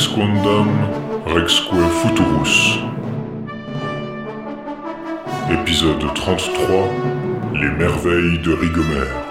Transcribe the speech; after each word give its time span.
Rex 0.00 0.14
Quondam, 0.14 0.66
Rexque 1.26 1.74
Futurus. 2.00 2.78
Épisode 5.50 6.14
33 6.14 6.88
Les 7.52 7.68
merveilles 7.68 8.38
de 8.38 8.54
Rigomer. 8.54 9.29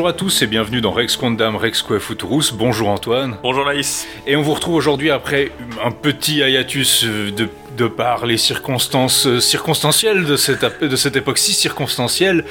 Bonjour 0.00 0.08
à 0.08 0.14
tous 0.14 0.40
et 0.40 0.46
bienvenue 0.46 0.80
dans 0.80 0.92
Rex 0.92 1.14
Quondam 1.18 1.56
Rexque 1.56 1.98
Futurus. 1.98 2.54
Bonjour 2.54 2.88
Antoine. 2.88 3.36
Bonjour 3.42 3.66
Laïs. 3.66 4.08
Et 4.26 4.34
on 4.34 4.40
vous 4.40 4.54
retrouve 4.54 4.76
aujourd'hui 4.76 5.10
après 5.10 5.52
un 5.84 5.90
petit 5.90 6.36
hiatus 6.36 7.04
de, 7.04 7.50
de 7.80 7.88
par 7.88 8.26
les 8.26 8.36
circonstances 8.36 9.26
euh, 9.26 9.40
circonstancielles 9.40 10.24
de 10.24 10.36
cette, 10.36 11.16
époque 11.16 11.38
si 11.38 11.52
circonstancielle. 11.52 12.44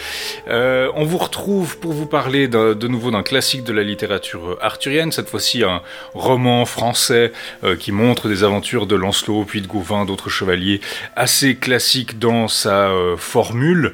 Euh, 0.48 0.92
on 0.96 1.06
vous 1.06 1.18
retrouve 1.18 1.78
pour 1.78 1.94
vous 1.94 2.06
parler 2.06 2.48
de 2.48 2.88
nouveau 2.88 3.12
d'un 3.12 3.24
classique 3.24 3.64
de 3.64 3.74
la 3.74 3.84
littérature 3.84 4.58
arthurienne, 4.62 5.12
cette 5.12 5.30
fois-ci 5.30 5.64
un 5.64 5.82
roman 6.14 6.66
français 6.66 7.32
euh, 7.64 7.76
qui 7.76 7.92
montre 7.92 8.28
des 8.28 8.44
aventures 8.44 8.88
de 8.88 8.96
Lancelot, 8.96 9.46
puis 9.46 9.62
de 9.62 9.68
Gauvin, 9.68 10.06
d'autres 10.06 10.30
chevaliers, 10.30 10.82
assez 11.16 11.56
classique 11.56 12.20
dans 12.20 12.48
sa 12.48 12.90
euh, 12.90 13.18
formule. 13.18 13.94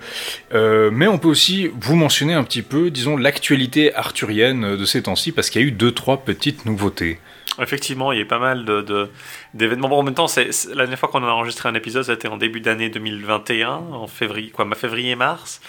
Euh, 0.53 0.89
mais 0.91 1.07
on 1.07 1.17
peut 1.17 1.27
aussi 1.27 1.69
vous 1.79 1.95
mentionner 1.95 2.33
un 2.33 2.43
petit 2.43 2.61
peu, 2.61 2.91
disons, 2.91 3.17
l'actualité 3.17 3.93
arthurienne 3.95 4.75
de 4.75 4.85
ces 4.85 5.03
temps-ci, 5.03 5.31
parce 5.31 5.49
qu'il 5.49 5.61
y 5.61 5.65
a 5.65 5.67
eu 5.67 5.71
deux, 5.71 5.91
trois 5.91 6.23
petites 6.23 6.65
nouveautés. 6.65 7.19
Effectivement, 7.61 8.11
il 8.11 8.17
y 8.17 8.19
a 8.19 8.23
eu 8.23 8.27
pas 8.27 8.39
mal 8.39 8.65
de, 8.65 8.81
de- 8.81 9.09
d'événements. 9.53 9.87
Bon, 9.87 9.99
en 9.99 10.03
même 10.03 10.13
temps, 10.13 10.27
c'est, 10.27 10.49
la 10.69 10.75
dernière 10.83 10.99
fois 10.99 11.09
qu'on 11.09 11.23
a 11.23 11.27
enregistré 11.27 11.69
un 11.69 11.73
épisode, 11.75 12.03
c'était 12.03 12.27
en 12.27 12.37
début 12.37 12.59
d'année 12.59 12.89
2021, 12.89 13.69
en 13.69 14.07
février, 14.07 14.49
quoi, 14.49 14.65
ma 14.65 14.75
février-mars. 14.75 15.61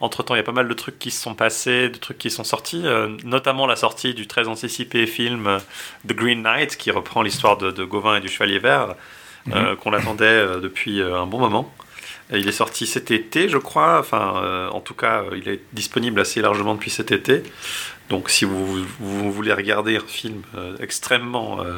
Entre 0.00 0.22
temps, 0.22 0.34
il 0.34 0.38
y 0.38 0.40
a 0.40 0.44
pas 0.44 0.52
mal 0.52 0.68
de 0.68 0.74
trucs 0.74 0.98
qui 0.98 1.10
se 1.10 1.20
sont 1.22 1.34
passés, 1.34 1.88
de 1.88 1.96
trucs 1.96 2.18
qui 2.18 2.30
sont 2.30 2.44
sortis, 2.44 2.82
euh, 2.84 3.08
notamment 3.24 3.66
la 3.66 3.76
sortie 3.76 4.12
du 4.14 4.26
très 4.26 4.46
anticipé 4.48 5.06
film 5.06 5.46
euh, 5.46 5.58
The 6.06 6.12
Green 6.12 6.42
Knight, 6.42 6.76
qui 6.76 6.90
reprend 6.90 7.22
l'histoire 7.22 7.56
de, 7.56 7.70
de 7.70 7.84
Gauvin 7.84 8.16
et 8.16 8.20
du 8.20 8.28
Chevalier 8.28 8.58
Vert, 8.58 8.94
euh, 9.54 9.76
qu'on 9.76 9.92
attendait 9.92 10.60
depuis 10.60 11.00
un 11.02 11.26
bon 11.26 11.38
moment. 11.38 11.72
Et 12.32 12.38
il 12.38 12.48
est 12.48 12.52
sorti 12.52 12.86
cet 12.86 13.10
été, 13.10 13.48
je 13.48 13.58
crois. 13.58 13.98
Enfin, 14.00 14.42
euh, 14.42 14.68
en 14.70 14.80
tout 14.80 14.94
cas, 14.94 15.22
euh, 15.22 15.38
il 15.38 15.48
est 15.48 15.60
disponible 15.72 16.20
assez 16.20 16.40
largement 16.40 16.74
depuis 16.74 16.90
cet 16.90 17.12
été. 17.12 17.42
Donc, 18.08 18.30
si 18.30 18.44
vous, 18.44 18.84
voulez 19.30 19.52
regarder 19.52 19.96
un 19.96 20.00
film 20.00 20.42
euh, 20.56 20.76
extrêmement, 20.80 21.60
euh, 21.62 21.74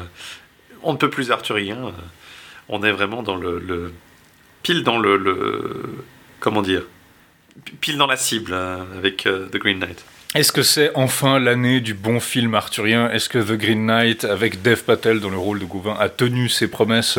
on 0.81 0.93
ne 0.93 0.97
peut 0.97 1.09
plus 1.09 1.31
arthurien, 1.31 1.77
euh, 1.87 1.91
on 2.67 2.81
est 2.83 2.91
vraiment 2.91 3.21
dans 3.23 3.35
le, 3.35 3.59
le- 3.59 3.93
pile 4.63 4.83
dans 4.83 4.99
le, 4.99 5.17
le- 5.17 5.83
comment 6.39 6.61
dire, 6.61 6.83
pile 7.81 7.97
dans 7.97 8.07
la 8.07 8.17
cible 8.17 8.51
euh, 8.53 8.83
avec 8.97 9.25
euh, 9.27 9.47
The 9.49 9.57
Green 9.57 9.79
Knight. 9.79 10.03
Est-ce 10.35 10.51
que 10.51 10.61
c'est 10.61 10.91
enfin 10.93 11.39
l'année 11.39 11.79
du 11.79 11.95
bon 11.95 12.19
film 12.19 12.53
arthurien? 12.53 13.09
Est-ce 13.09 13.29
que 13.29 13.39
The 13.39 13.57
Green 13.57 13.87
Knight, 13.87 14.25
avec 14.25 14.61
Dev 14.61 14.83
Patel 14.83 15.19
dans 15.19 15.31
le 15.31 15.37
rôle 15.37 15.57
de 15.57 15.65
Gauvin, 15.65 15.95
a 15.99 16.07
tenu 16.07 16.49
ses 16.49 16.67
promesses? 16.69 17.17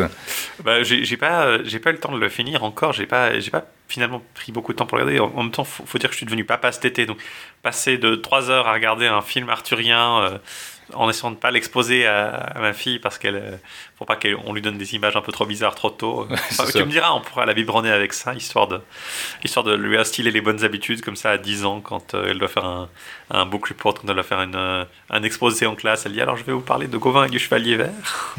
Bah, 0.62 0.84
j'ai 0.84 1.16
pas, 1.16 1.44
euh, 1.46 1.78
pas 1.82 1.90
le 1.90 1.98
temps 1.98 2.12
de 2.12 2.20
le 2.20 2.28
finir 2.28 2.62
encore. 2.62 2.92
J'ai 2.92 3.06
pas, 3.06 3.30
pas 3.50 3.66
finalement 3.88 4.22
pris 4.34 4.52
beaucoup 4.52 4.72
de 4.72 4.78
temps 4.78 4.86
pour 4.86 4.96
regarder. 4.96 5.18
En, 5.18 5.32
en 5.34 5.42
même 5.42 5.50
temps, 5.50 5.64
faut, 5.64 5.84
faut 5.84 5.98
dire 5.98 6.08
que 6.08 6.14
je 6.14 6.18
suis 6.18 6.26
devenu 6.26 6.44
papa 6.44 6.70
cet 6.70 6.84
été, 6.84 7.04
donc 7.04 7.18
passer 7.62 7.98
de 7.98 8.14
3 8.14 8.48
heures 8.48 8.68
à 8.68 8.72
regarder 8.74 9.08
un 9.08 9.22
film 9.22 9.50
arthurien 9.50 10.20
euh, 10.20 10.38
en 10.94 11.08
essayant 11.10 11.30
de 11.30 11.36
pas 11.36 11.50
l'exposer 11.50 12.06
à, 12.06 12.28
à 12.30 12.60
ma 12.60 12.72
fille 12.72 12.98
parce 12.98 13.18
qu'elle, 13.18 13.36
euh, 13.36 13.56
faut 13.98 14.04
pas 14.04 14.16
qu'on 14.16 14.52
lui 14.52 14.62
donne 14.62 14.78
des 14.78 14.94
images 14.94 15.16
un 15.16 15.20
peu 15.20 15.32
trop 15.32 15.46
bizarres 15.46 15.74
trop 15.74 15.90
tôt. 15.90 16.26
Enfin, 16.50 16.64
tu 16.72 16.78
me 16.84 16.90
diras, 16.90 17.12
on 17.12 17.20
pourra 17.20 17.46
la 17.46 17.54
biberonner 17.54 17.90
avec 17.90 18.12
ça, 18.12 18.34
histoire 18.34 18.66
de, 18.68 18.80
histoire 19.44 19.64
de 19.64 19.74
lui 19.74 19.96
instiller 19.96 20.30
les 20.30 20.40
bonnes 20.40 20.64
habitudes 20.64 21.00
comme 21.02 21.16
ça 21.16 21.30
à 21.30 21.38
10 21.38 21.64
ans 21.64 21.80
quand 21.80 22.14
euh, 22.14 22.26
elle 22.30 22.38
doit 22.38 22.48
faire 22.48 22.64
un, 22.64 22.88
un 23.30 23.46
book 23.46 23.68
report, 23.68 23.94
quand 23.94 24.08
elle 24.08 24.14
doit 24.14 24.22
faire 24.22 24.42
une, 24.42 24.54
euh, 24.56 24.84
un 25.10 25.22
exposé 25.22 25.66
en 25.66 25.74
classe. 25.74 26.06
Elle 26.06 26.12
dit 26.12 26.20
alors 26.20 26.36
je 26.36 26.44
vais 26.44 26.52
vous 26.52 26.60
parler 26.60 26.86
de 26.86 26.96
Gauvin 26.96 27.24
et 27.26 27.30
du 27.30 27.38
Chevalier 27.38 27.76
Vert. 27.76 28.34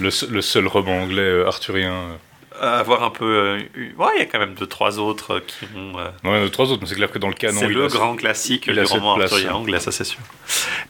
le, 0.00 0.10
se- 0.10 0.26
le 0.26 0.40
seul 0.42 0.66
roman 0.66 1.02
anglais 1.02 1.44
arthurien. 1.46 2.18
avoir 2.60 3.02
un 3.02 3.10
peu. 3.10 3.24
euh, 3.24 3.58
eu- 3.74 3.94
ouais, 3.98 4.08
il 4.16 4.18
y 4.20 4.22
a 4.22 4.26
quand 4.26 4.38
même 4.38 4.54
deux, 4.54 4.66
trois 4.66 4.98
autres 4.98 5.40
qui 5.40 5.64
ont. 5.76 5.98
euh, 5.98 6.04
Ouais, 6.24 6.38
il 6.38 6.40
y 6.40 6.42
en 6.44 6.46
a 6.46 6.50
trois 6.50 6.70
autres, 6.70 6.82
mais 6.82 6.86
c'est 6.88 6.94
clair 6.94 7.10
que 7.10 7.18
dans 7.18 7.28
le 7.28 7.34
canon, 7.34 7.58
c'est 7.60 7.68
le 7.68 7.86
grand 7.88 8.14
classique 8.16 8.70
du 8.70 8.80
roman 8.80 9.16
arthurien 9.20 9.50
hein. 9.50 9.54
anglais, 9.54 9.80
ça 9.80 9.90
c'est 9.92 10.04
sûr. 10.04 10.20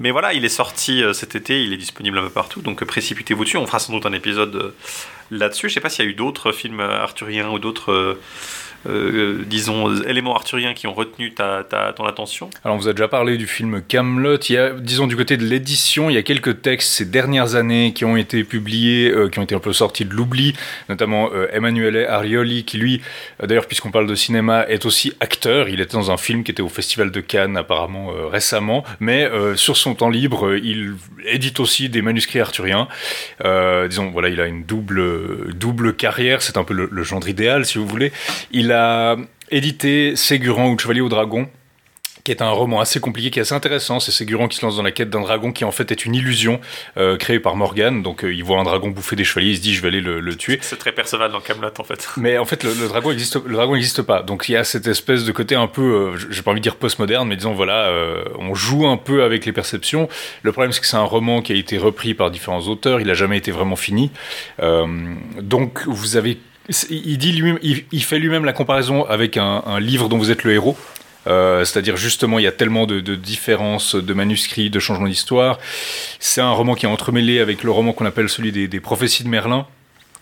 Mais 0.00 0.10
voilà, 0.10 0.32
il 0.32 0.44
est 0.44 0.49
sorti 0.49 1.03
euh, 1.03 1.12
cet 1.12 1.34
été, 1.37 1.62
il 1.62 1.72
est 1.72 1.77
disponible 1.77 2.19
un 2.19 2.22
peu 2.22 2.31
partout, 2.31 2.62
donc 2.62 2.82
euh, 2.82 2.87
précipitez-vous 2.87 3.44
dessus. 3.44 3.56
On 3.56 3.66
fera 3.66 3.78
sans 3.78 3.93
doute 3.93 4.06
un 4.06 4.12
épisode 4.12 4.55
euh, 4.56 4.75
là-dessus. 5.31 5.69
Je 5.69 5.75
sais 5.75 5.81
pas 5.81 5.88
s'il 5.88 6.05
y 6.05 6.09
a 6.09 6.10
eu 6.10 6.15
d'autres 6.15 6.53
films 6.53 6.81
arthuriens 6.81 7.49
ou 7.50 7.59
d'autres. 7.59 8.19
disons, 9.47 10.03
éléments 10.03 10.37
arthuriens 10.37 10.75
qui 10.75 10.87
ont 10.87 10.93
retenu 10.93 11.33
ta, 11.33 11.65
ta- 11.65 11.94
ton 11.94 12.04
attention. 12.04 12.50
Alors, 12.65 12.77
on 12.77 12.78
vous 12.78 12.88
a 12.88 12.93
déjà 12.93 13.09
parlé 13.09 13.38
du 13.38 13.47
film 13.47 13.81
Camelot. 13.81 14.37
Il 14.50 14.53
y 14.53 14.59
a, 14.59 14.71
disons, 14.71 15.06
du 15.06 15.16
côté 15.16 15.38
de 15.38 15.44
l'édition, 15.44 16.10
il 16.10 16.15
y 16.15 16.19
a 16.19 16.22
quelques 16.22 16.60
textes 16.60 16.91
ces 16.91 17.06
dernières 17.06 17.54
années 17.54 17.94
qui 17.94 18.04
ont 18.04 18.19
été 18.19 18.44
publiés, 18.44 19.10
qui 19.33 19.38
ont 19.38 19.43
été 19.44 19.54
un 19.54 19.59
peu 19.59 19.72
sortis 19.72 20.04
de 20.04 20.12
l'oubli, 20.12 20.54
notamment 20.91 21.31
euh, 21.33 22.06
Arioli, 22.10 22.65
qui 22.65 22.77
lui, 22.77 23.00
d'ailleurs, 23.43 23.66
puisqu'on 23.66 23.91
parle 23.91 24.06
de 24.06 24.15
cinéma, 24.15 24.66
est 24.69 24.84
aussi 24.84 25.15
acteur. 25.21 25.71
Il 25.71 25.81
était 25.81 25.97
dans 25.97 26.10
un 26.10 26.19
film 26.19 26.44
qui 26.44 26.50
était 26.50 26.60
au 26.62 26.69
Festival 26.69 27.10
de 27.10 27.21
Cannes 27.21 27.56
apparemment 27.56 28.10
récemment, 28.31 28.84
mais 29.00 29.31
sur 29.56 29.78
son 29.84 29.95
temps 29.95 30.11
libre, 30.11 30.49
euh, 30.49 30.59
il 30.59 30.97
édite 31.27 31.61
aussi 31.61 31.89
des 31.89 32.03
manuscrits 32.03 32.41
arthuriens. 32.41 32.89
Euh, 33.45 33.87
disons, 33.89 34.11
voilà, 34.11 34.28
il 34.28 34.41
a 34.41 34.47
une 34.47 34.65
double, 34.65 35.55
double 35.55 35.95
carrière. 35.95 36.43
C'est 36.43 36.56
un 36.56 36.65
peu 36.65 36.75
le, 36.75 37.03
genre 37.03 37.27
idéal, 37.28 37.65
si 37.67 37.78
vous 37.78 37.87
voulez. 37.87 38.12
Il 38.50 38.72
a 38.72 39.17
édité 39.50 40.17
Ségurant 40.17 40.71
ou 40.71 40.78
Chevalier 40.78 41.00
au 41.00 41.09
Dragon 41.09 41.49
qui 42.24 42.32
est 42.32 42.40
un 42.40 42.50
roman 42.50 42.80
assez 42.80 43.00
compliqué, 43.00 43.30
qui 43.30 43.38
est 43.38 43.42
assez 43.42 43.54
intéressant. 43.54 44.00
C'est 44.00 44.10
Ségurant 44.10 44.48
qui 44.48 44.56
se 44.56 44.64
lance 44.64 44.76
dans 44.76 44.82
la 44.82 44.92
quête 44.92 45.10
d'un 45.10 45.20
dragon 45.20 45.52
qui 45.52 45.64
en 45.64 45.70
fait 45.70 45.92
est 45.92 46.06
une 46.06 46.14
illusion 46.14 46.58
euh, 46.96 47.18
créée 47.18 47.38
par 47.38 47.54
Morgane. 47.54 48.02
Donc 48.02 48.24
euh, 48.24 48.32
il 48.32 48.42
voit 48.42 48.58
un 48.58 48.64
dragon 48.64 48.88
bouffer 48.88 49.14
des 49.14 49.24
chevaliers, 49.24 49.50
il 49.50 49.56
se 49.56 49.60
dit 49.60 49.74
je 49.74 49.82
vais 49.82 49.88
aller 49.88 50.00
le, 50.00 50.20
le 50.20 50.34
tuer. 50.34 50.58
C'est 50.62 50.78
très 50.78 50.92
Perceval 50.92 51.30
dans 51.30 51.40
Camelot 51.40 51.68
en 51.78 51.84
fait. 51.84 52.08
Mais 52.16 52.38
en 52.38 52.46
fait 52.46 52.64
le, 52.64 52.72
le 52.72 52.88
dragon 52.88 53.10
existe, 53.10 53.36
le 53.44 53.52
dragon 53.52 53.74
n'existe 53.74 54.00
pas. 54.00 54.22
Donc 54.22 54.48
il 54.48 54.52
y 54.52 54.56
a 54.56 54.64
cette 54.64 54.86
espèce 54.86 55.24
de 55.24 55.32
côté 55.32 55.54
un 55.54 55.66
peu, 55.66 56.14
euh, 56.14 56.16
j'ai 56.30 56.40
pas 56.40 56.50
envie 56.50 56.60
de 56.60 56.62
dire 56.62 56.76
postmoderne, 56.76 57.28
mais 57.28 57.36
disons 57.36 57.52
voilà, 57.52 57.88
euh, 57.88 58.24
on 58.38 58.54
joue 58.54 58.86
un 58.86 58.96
peu 58.96 59.22
avec 59.22 59.44
les 59.44 59.52
perceptions. 59.52 60.08
Le 60.42 60.52
problème 60.52 60.72
c'est 60.72 60.80
que 60.80 60.86
c'est 60.86 60.96
un 60.96 61.02
roman 61.02 61.42
qui 61.42 61.52
a 61.52 61.56
été 61.56 61.76
repris 61.76 62.14
par 62.14 62.30
différents 62.30 62.62
auteurs, 62.68 63.02
il 63.02 63.10
a 63.10 63.14
jamais 63.14 63.36
été 63.36 63.50
vraiment 63.50 63.76
fini. 63.76 64.10
Donc 65.41 65.82
vous 65.86 66.16
avez, 66.16 66.38
il 66.88 67.18
dit 67.18 67.32
lui, 67.32 67.54
il, 67.62 67.84
il 67.92 68.02
fait 68.02 68.18
lui-même 68.18 68.46
la 68.46 68.54
comparaison 68.54 69.04
avec 69.04 69.36
un, 69.36 69.62
un 69.66 69.78
livre 69.78 70.09
dont 70.09 70.16
vous 70.16 70.30
êtes 70.30 70.44
le 70.44 70.53
héros. 70.53 70.77
Euh, 71.26 71.65
C'est-à-dire 71.65 71.97
justement, 71.97 72.38
il 72.38 72.42
y 72.42 72.47
a 72.48 72.53
tellement 72.53 72.86
de, 72.86 73.00
de 73.00 73.15
différences 73.15 73.94
de 73.94 74.15
manuscrits, 74.15 74.71
de 74.71 74.78
changements 74.78 75.09
d'histoire. 75.09 75.59
C'est 76.18 76.41
un 76.41 76.50
roman 76.50 76.74
qui 76.74 76.86
est 76.86 76.88
entremêlé 76.88 77.41
avec 77.41 77.62
le 77.62 77.71
roman 77.71 77.92
qu'on 77.92 78.06
appelle 78.06 78.28
celui 78.28 78.53
des, 78.53 78.68
des 78.68 78.80
prophéties 78.80 79.24
de 79.24 79.28
Merlin. 79.28 79.66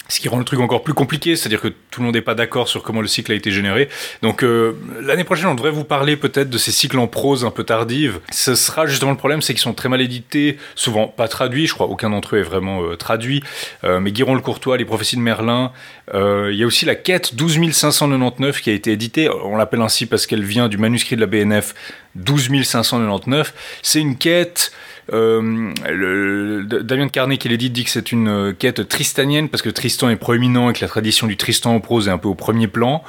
Ce 0.08 0.20
qui 0.20 0.28
rend 0.28 0.38
le 0.38 0.44
truc 0.44 0.60
encore 0.60 0.82
plus 0.82 0.94
compliqué, 0.94 1.36
c'est-à-dire 1.36 1.60
que 1.60 1.68
tout 1.68 2.00
le 2.00 2.06
monde 2.06 2.14
n'est 2.14 2.22
pas 2.22 2.34
d'accord 2.34 2.68
sur 2.68 2.82
comment 2.82 3.00
le 3.00 3.06
cycle 3.06 3.32
a 3.32 3.34
été 3.34 3.50
généré. 3.50 3.88
Donc 4.20 4.42
euh, 4.42 4.72
l'année 5.00 5.24
prochaine, 5.24 5.46
on 5.46 5.54
devrait 5.54 5.70
vous 5.70 5.84
parler 5.84 6.16
peut-être 6.16 6.50
de 6.50 6.58
ces 6.58 6.72
cycles 6.72 6.98
en 6.98 7.06
prose 7.06 7.44
un 7.44 7.50
peu 7.50 7.64
tardives. 7.64 8.20
Ce 8.30 8.54
sera 8.54 8.86
justement 8.86 9.12
le 9.12 9.16
problème, 9.16 9.42
c'est 9.42 9.54
qu'ils 9.54 9.62
sont 9.62 9.74
très 9.74 9.88
mal 9.88 10.00
édités, 10.00 10.58
souvent 10.74 11.08
pas 11.08 11.28
traduits. 11.28 11.66
Je 11.66 11.74
crois 11.74 11.86
aucun 11.86 12.10
d'entre 12.10 12.36
eux 12.36 12.40
est 12.40 12.42
vraiment 12.42 12.82
euh, 12.82 12.96
traduit. 12.96 13.42
Euh, 13.84 14.00
mais 14.00 14.12
Guiron 14.12 14.34
le 14.34 14.40
Courtois, 14.40 14.76
les 14.76 14.84
prophéties 14.84 15.16
de 15.16 15.22
Merlin. 15.22 15.72
Il 16.14 16.54
y 16.54 16.62
a 16.62 16.66
aussi 16.66 16.84
la 16.84 16.94
quête 16.94 17.34
12599 17.34 18.60
qui 18.60 18.68
a 18.68 18.74
été 18.74 18.92
éditée. 18.92 19.30
On 19.30 19.56
l'appelle 19.56 19.80
ainsi 19.80 20.04
parce 20.04 20.26
qu'elle 20.26 20.44
vient 20.44 20.68
du 20.68 20.76
manuscrit 20.76 21.16
de 21.16 21.22
la 21.22 21.26
BNF 21.26 21.74
12599. 22.16 23.54
C'est 23.82 24.00
une 24.00 24.18
quête. 24.18 24.72
Euh, 25.12 26.62
Damien 26.64 27.06
de 27.06 27.10
Carnet 27.10 27.36
qui 27.36 27.48
l'édite 27.48 27.72
dit 27.72 27.84
que 27.84 27.90
c'est 27.90 28.12
une 28.12 28.28
euh, 28.28 28.52
quête 28.52 28.86
tristanienne 28.88 29.48
parce 29.48 29.62
que 29.62 29.70
Tristan 29.70 30.10
est 30.10 30.16
proéminent 30.16 30.70
et 30.70 30.72
que 30.72 30.80
la 30.80 30.88
tradition 30.88 31.26
du 31.26 31.36
Tristan 31.36 31.74
en 31.74 31.80
prose 31.80 32.08
est 32.08 32.10
un 32.10 32.18
peu 32.18 32.28
au 32.28 32.34
premier 32.34 32.68
plan. 32.68 33.02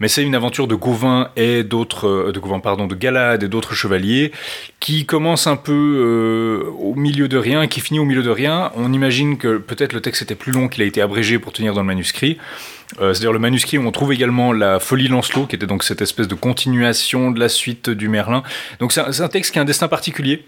Mais 0.00 0.08
c'est 0.08 0.22
une 0.22 0.34
aventure 0.34 0.66
de 0.66 0.74
Gauvin 0.74 1.30
et 1.36 1.62
d'autres, 1.62 2.08
euh, 2.08 2.32
de 2.32 2.40
Gauvin, 2.40 2.58
pardon, 2.58 2.86
de 2.86 2.94
Galade 2.94 3.44
et 3.44 3.48
d'autres 3.48 3.74
chevaliers 3.74 4.32
qui 4.80 5.06
commence 5.06 5.46
un 5.46 5.56
peu 5.56 6.64
au 6.78 6.94
milieu 6.94 7.28
de 7.28 7.36
rien, 7.38 7.66
qui 7.66 7.80
finit 7.80 7.98
au 7.98 8.04
milieu 8.04 8.22
de 8.22 8.30
rien. 8.30 8.70
On 8.76 8.92
imagine 8.92 9.38
que 9.38 9.58
peut-être 9.58 9.92
le 9.92 10.00
texte 10.00 10.22
était 10.22 10.34
plus 10.34 10.52
long, 10.52 10.68
qu'il 10.68 10.82
a 10.82 10.86
été 10.86 11.00
abrégé 11.00 11.38
pour 11.38 11.52
tenir 11.52 11.74
dans 11.74 11.80
le 11.80 11.86
manuscrit. 11.86 12.38
C'est-à-dire 12.98 13.32
le 13.32 13.40
manuscrit 13.40 13.78
où 13.78 13.86
on 13.86 13.90
trouve 13.90 14.12
également 14.12 14.52
la 14.52 14.78
Folie 14.78 15.08
Lancelot, 15.08 15.46
qui 15.46 15.56
était 15.56 15.66
donc 15.66 15.82
cette 15.82 16.02
espèce 16.02 16.28
de 16.28 16.36
continuation 16.36 17.32
de 17.32 17.40
la 17.40 17.48
suite 17.48 17.90
du 17.90 18.08
Merlin. 18.08 18.44
Donc 18.78 18.92
c'est 18.92 19.20
un 19.20 19.28
texte 19.28 19.52
qui 19.52 19.58
a 19.58 19.62
un 19.62 19.64
destin 19.64 19.88
particulier 19.88 20.44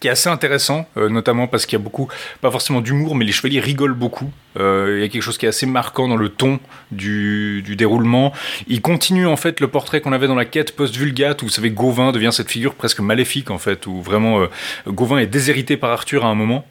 qui 0.00 0.08
est 0.08 0.10
assez 0.10 0.28
intéressant, 0.28 0.86
euh, 0.96 1.08
notamment 1.08 1.46
parce 1.46 1.66
qu'il 1.66 1.78
y 1.78 1.80
a 1.80 1.84
beaucoup, 1.84 2.08
pas 2.40 2.50
forcément 2.50 2.80
d'humour, 2.80 3.14
mais 3.14 3.24
les 3.24 3.32
chevaliers 3.32 3.60
rigolent 3.60 3.94
beaucoup. 3.94 4.30
Euh, 4.58 4.96
il 4.96 5.00
y 5.02 5.04
a 5.04 5.08
quelque 5.08 5.22
chose 5.22 5.38
qui 5.38 5.46
est 5.46 5.50
assez 5.50 5.66
marquant 5.66 6.08
dans 6.08 6.16
le 6.16 6.28
ton 6.28 6.60
du, 6.90 7.62
du 7.62 7.76
déroulement. 7.76 8.32
Il 8.68 8.80
continue 8.82 9.26
en 9.26 9.36
fait 9.36 9.60
le 9.60 9.68
portrait 9.68 10.00
qu'on 10.00 10.12
avait 10.12 10.28
dans 10.28 10.34
la 10.34 10.44
quête 10.44 10.74
post-Vulgate, 10.74 11.42
où 11.42 11.46
vous 11.46 11.52
savez, 11.52 11.70
Gauvin 11.70 12.12
devient 12.12 12.30
cette 12.32 12.50
figure 12.50 12.74
presque 12.74 13.00
maléfique 13.00 13.50
en 13.50 13.58
fait, 13.58 13.86
où 13.86 14.02
vraiment 14.02 14.40
euh, 14.40 14.46
Gauvin 14.86 15.18
est 15.18 15.26
déshérité 15.26 15.76
par 15.76 15.90
Arthur 15.90 16.24
à 16.24 16.28
un 16.28 16.34
moment. 16.34 16.66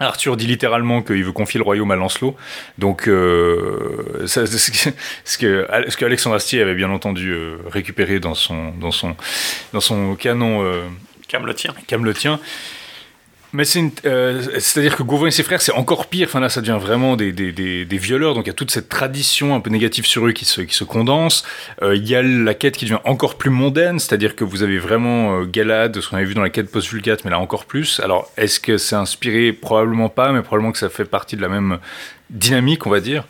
Arthur 0.00 0.36
dit 0.36 0.46
littéralement 0.46 1.02
qu'il 1.02 1.24
veut 1.24 1.32
confier 1.32 1.58
le 1.58 1.64
royaume 1.64 1.90
à 1.90 1.96
Lancelot. 1.96 2.36
Donc, 2.78 3.08
euh, 3.08 4.26
ce 4.26 5.38
que, 5.38 6.04
Alexandre 6.04 6.36
Astier 6.36 6.62
avait 6.62 6.76
bien 6.76 6.90
entendu 6.90 7.34
récupéré 7.66 8.20
dans 8.20 8.34
son, 8.34 8.70
dans 8.80 8.92
son, 8.92 9.16
dans 9.72 9.80
son 9.80 10.14
canon 10.14 10.62
Cam 11.28 11.46
le. 11.46 12.14
Mais 13.54 13.64
euh, 14.04 14.42
c'est-à-dire 14.58 14.94
que 14.94 15.02
Gauvin 15.02 15.28
et 15.28 15.30
ses 15.30 15.42
frères, 15.42 15.62
c'est 15.62 15.72
encore 15.72 16.06
pire. 16.06 16.28
Enfin 16.28 16.40
là, 16.40 16.50
ça 16.50 16.60
devient 16.60 16.78
vraiment 16.78 17.16
des, 17.16 17.32
des, 17.32 17.50
des, 17.50 17.86
des 17.86 17.96
violeurs. 17.96 18.34
Donc 18.34 18.44
il 18.44 18.48
y 18.48 18.50
a 18.50 18.54
toute 18.54 18.70
cette 18.70 18.90
tradition 18.90 19.54
un 19.54 19.60
peu 19.60 19.70
négative 19.70 20.04
sur 20.04 20.26
eux 20.26 20.32
qui 20.32 20.44
se, 20.44 20.60
qui 20.60 20.74
se 20.74 20.84
condense. 20.84 21.44
Euh, 21.82 21.96
il 21.96 22.06
y 22.06 22.14
a 22.14 22.22
la 22.22 22.52
quête 22.52 22.76
qui 22.76 22.84
devient 22.84 23.00
encore 23.04 23.38
plus 23.38 23.48
mondaine, 23.50 23.98
c'est-à-dire 23.98 24.36
que 24.36 24.44
vous 24.44 24.62
avez 24.62 24.78
vraiment 24.78 25.40
euh, 25.40 25.44
Galad, 25.46 25.98
ce 25.98 26.10
qu'on 26.10 26.16
avait 26.16 26.26
vu 26.26 26.34
dans 26.34 26.42
la 26.42 26.50
quête 26.50 26.70
post-Vulgate, 26.70 27.24
mais 27.24 27.30
là 27.30 27.38
encore 27.38 27.64
plus. 27.64 28.00
Alors 28.00 28.30
est-ce 28.36 28.60
que 28.60 28.76
c'est 28.76 28.96
inspiré? 28.96 29.54
Probablement 29.54 30.10
pas, 30.10 30.30
mais 30.32 30.42
probablement 30.42 30.72
que 30.72 30.78
ça 30.78 30.90
fait 30.90 31.06
partie 31.06 31.36
de 31.36 31.42
la 31.42 31.48
même 31.48 31.78
dynamique, 32.28 32.86
on 32.86 32.90
va 32.90 33.00
dire. 33.00 33.24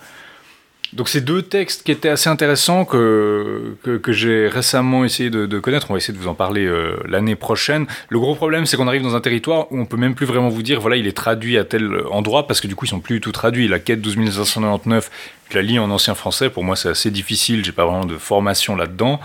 Donc 0.95 1.09
c'est 1.09 1.21
deux 1.21 1.43
textes 1.43 1.83
qui 1.83 1.93
étaient 1.93 2.09
assez 2.09 2.31
intéressants 2.31 2.85
que, 2.85 3.77
que, 3.83 3.99
que 3.99 4.13
j'ai 4.13 4.49
récemment 4.49 5.05
essayé 5.05 5.29
de, 5.29 5.45
de 5.45 5.59
connaître. 5.59 5.91
On 5.91 5.95
va 5.95 5.99
essayer 5.99 6.15
de 6.15 6.19
vous 6.19 6.29
en 6.29 6.35
parler 6.35 6.65
euh, 6.65 6.97
l'année 7.07 7.37
prochaine. 7.37 7.87
Le 8.09 8.19
gros 8.19 8.35
problème, 8.35 8.65
c'est 8.65 8.77
qu'on 8.77 8.89
arrive 8.89 9.03
dans 9.03 9.15
un 9.15 9.21
territoire 9.21 9.71
où 9.71 9.79
on 9.79 9.85
peut 9.85 9.99
même 9.99 10.15
plus 10.15 10.25
vraiment 10.25 10.49
vous 10.49 10.63
dire, 10.63 10.81
voilà, 10.81 10.97
il 10.97 11.07
est 11.07 11.17
traduit 11.17 11.59
à 11.59 11.65
tel 11.65 11.91
endroit, 12.11 12.47
parce 12.47 12.61
que 12.61 12.69
du 12.69 12.75
coup, 12.75 12.87
ils 12.87 12.89
sont 12.89 13.01
plus 13.01 13.17
du 13.17 13.21
tout 13.21 13.33
traduits. 13.33 13.69
La 13.69 13.79
quête 13.79 14.01
12599, 14.01 15.11
je 15.51 15.57
la 15.57 15.63
lis 15.63 15.79
en 15.79 15.91
ancien 15.91 16.15
français. 16.15 16.49
Pour 16.49 16.65
moi, 16.65 16.75
c'est 16.75 16.89
assez 16.89 17.11
difficile. 17.11 17.65
J'ai 17.65 17.73
pas 17.73 17.85
vraiment 17.85 18.07
de 18.07 18.17
formation 18.17 18.75
là-dedans. 18.75 19.21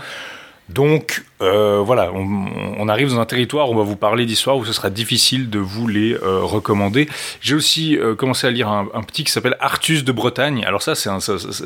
Donc 0.70 1.22
euh, 1.42 1.82
voilà, 1.84 2.10
on, 2.12 2.88
arrive 2.88 3.10
dans 3.10 3.20
un 3.20 3.26
territoire 3.26 3.68
où 3.68 3.74
on 3.74 3.76
va 3.76 3.82
vous 3.82 3.96
parler 3.96 4.24
d'histoires 4.24 4.56
où 4.56 4.64
ce 4.64 4.72
sera 4.72 4.88
difficile 4.88 5.50
de 5.50 5.58
vous 5.58 5.86
les 5.86 6.14
euh, 6.14 6.40
recommander. 6.40 7.06
J'ai 7.42 7.54
aussi 7.54 7.98
euh, 7.98 8.14
commencé 8.14 8.46
à 8.46 8.50
lire 8.50 8.68
un, 8.68 9.02
petit 9.02 9.24
qui 9.24 9.32
s'appelle 9.32 9.56
Artus 9.60 10.04
de 10.04 10.12
Bretagne. 10.12 10.64
Alors 10.64 10.82
ça, 10.82 10.94
c'est 10.94 11.10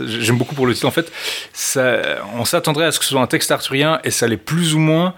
j'aime 0.07 0.37
beaucoup 0.37 0.57
pour 0.57 0.67
le 0.67 0.75
titre. 0.75 0.89
En 0.89 0.91
fait, 0.91 1.13
on 2.37 2.45
s'attendrait 2.45 2.87
à 2.87 2.93
ce 2.93 2.99
que 2.99 3.05
ce 3.05 3.13
soit 3.13 3.21
un 3.21 3.29
texte 3.29 3.53
arthurien 3.53 4.01
et 4.03 4.11
ça 4.11 4.27
l'est 4.27 4.37
plus 4.37 4.75
ou 4.75 4.81
moins. 4.81 5.15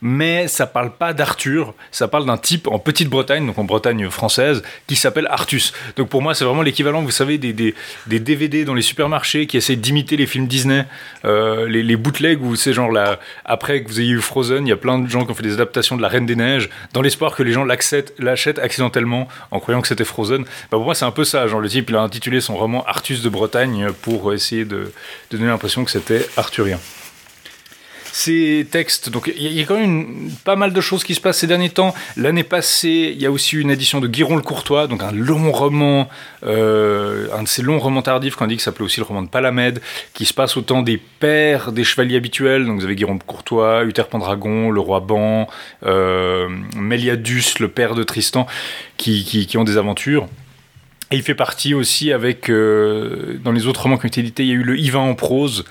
Mais 0.00 0.46
ça 0.46 0.66
parle 0.66 0.92
pas 0.92 1.12
d'Arthur, 1.12 1.74
ça 1.90 2.06
parle 2.06 2.26
d'un 2.26 2.36
type 2.36 2.68
en 2.68 2.78
Petite-Bretagne, 2.78 3.46
donc 3.46 3.58
en 3.58 3.64
Bretagne 3.64 4.08
française, 4.10 4.62
qui 4.86 4.94
s'appelle 4.94 5.26
Artus. 5.28 5.72
Donc 5.96 6.08
pour 6.08 6.22
moi, 6.22 6.34
c'est 6.34 6.44
vraiment 6.44 6.62
l'équivalent, 6.62 7.02
vous 7.02 7.10
savez, 7.10 7.36
des, 7.38 7.74
DVD 8.06 8.64
dans 8.64 8.74
les 8.74 8.82
supermarchés 8.82 9.46
qui 9.46 9.56
essaient 9.56 9.76
d'imiter 9.76 10.16
les 10.16 10.26
films 10.26 10.46
Disney, 10.46 10.84
euh, 11.24 11.66
les, 11.68 11.96
bootlegs 11.96 12.42
où 12.42 12.54
c'est 12.54 12.72
genre 12.72 12.92
là, 12.92 13.18
après 13.44 13.82
que 13.82 13.88
vous 13.88 14.00
ayez 14.00 14.12
eu 14.12 14.20
Frozen, 14.20 14.66
il 14.66 14.70
y 14.70 14.72
a 14.72 14.76
plein 14.76 14.98
de 15.00 15.08
gens 15.08 15.24
qui 15.24 15.32
ont 15.32 15.34
fait 15.34 15.42
des 15.42 15.54
adaptations 15.54 15.96
de 15.96 16.02
La 16.02 16.08
Reine 16.08 16.26
des 16.26 16.36
Neiges, 16.36 16.70
dans 16.92 17.02
l'espoir 17.02 17.34
que 17.34 17.42
les 17.42 17.52
gens 17.52 17.64
l'achètent 17.64 18.58
accidentellement 18.58 19.26
en 19.50 19.58
croyant 19.58 19.80
que 19.80 19.88
c'était 19.88 20.04
Frozen. 20.04 20.44
Bah, 20.44 20.48
pour 20.70 20.84
moi, 20.84 20.94
c'est 20.94 21.06
un 21.06 21.10
peu 21.10 21.24
ça. 21.24 21.46
Genre 21.48 21.60
le 21.60 21.68
type, 21.68 21.90
il 21.90 21.96
a 21.96 22.00
intitulé 22.00 22.40
son 22.40 22.56
roman 22.56 22.84
Artus 22.86 23.22
de 23.22 23.28
Bretagne 23.28 23.88
pour 24.02 24.32
essayer 24.32 24.64
de, 24.64 24.92
de 25.30 25.36
donner 25.36 25.48
l'impression 25.48 25.84
que 25.84 25.90
c'était 25.90 26.26
arthurien 26.36 26.78
ces 28.18 28.66
textes. 28.70 29.10
Donc 29.10 29.32
il 29.36 29.52
y, 29.52 29.60
a- 29.62 29.64
quand 29.64 29.78
même 29.78 30.30
pas 30.44 30.56
mal 30.56 30.72
de 30.72 30.80
choses 30.80 31.04
qui 31.04 31.14
se 31.14 31.20
passent 31.20 31.38
ces 31.38 31.46
derniers 31.46 31.70
temps. 31.70 31.94
L'année 32.16 32.42
passée, 32.42 33.12
il 33.14 33.22
y 33.22 33.26
a 33.26 33.30
aussi 33.30 33.56
une 33.56 33.70
édition 33.70 34.00
de 34.00 34.08
Guiron 34.08 34.36
le 34.36 34.42
Courtois, 34.42 34.86
donc 34.88 35.02
un 35.02 35.12
long 35.12 35.52
roman, 35.52 36.08
euh, 36.44 37.28
un 37.36 37.44
de 37.44 37.48
ces 37.48 37.62
longs 37.62 37.78
romans 37.78 38.02
tardifs 38.02 38.34
qu'on 38.34 38.46
dit 38.48 38.56
que 38.56 38.62
s'appelait 38.62 38.84
aussi 38.84 38.98
le 39.00 39.06
roman 39.06 39.22
de 39.22 39.28
Palamède, 39.28 39.80
qui 40.14 40.24
se 40.24 40.34
passe 40.34 40.56
au 40.56 40.62
temps 40.62 40.82
des 40.82 40.98
pères 41.20 41.70
des 41.70 41.84
chevaliers 41.84 42.16
habituels. 42.16 42.66
Donc 42.66 42.78
vous 42.78 42.84
avez 42.84 42.96
Guiron 42.96 43.14
le 43.14 43.20
Courtois, 43.20 43.84
Uther 43.84 44.04
Pendragon, 44.10 44.70
le 44.70 44.80
roi 44.80 45.00
Ban, 45.00 45.48
euh, 45.86 46.48
Méliadus, 46.76 47.60
le 47.60 47.68
père 47.68 47.94
de 47.94 48.02
Tristan, 48.02 48.46
qui 48.96 49.56
ont 49.56 49.64
des 49.64 49.76
aventures. 49.76 50.26
Et 51.10 51.16
il 51.16 51.22
fait 51.22 51.34
partie 51.34 51.72
aussi 51.72 52.12
avec, 52.12 52.50
euh, 52.50 53.38
dans 53.42 53.52
les 53.52 53.66
autres 53.66 53.82
romans 53.82 53.96
qui 53.96 54.04
ont 54.04 54.08
été 54.08 54.20
édités, 54.20 54.42
il 54.42 54.48
y 54.48 54.52
a 54.52 54.56
eu 54.56 54.62
le 54.62 54.78
Yvain 54.78 54.98
en 55.00 55.14
prose, 55.14 55.64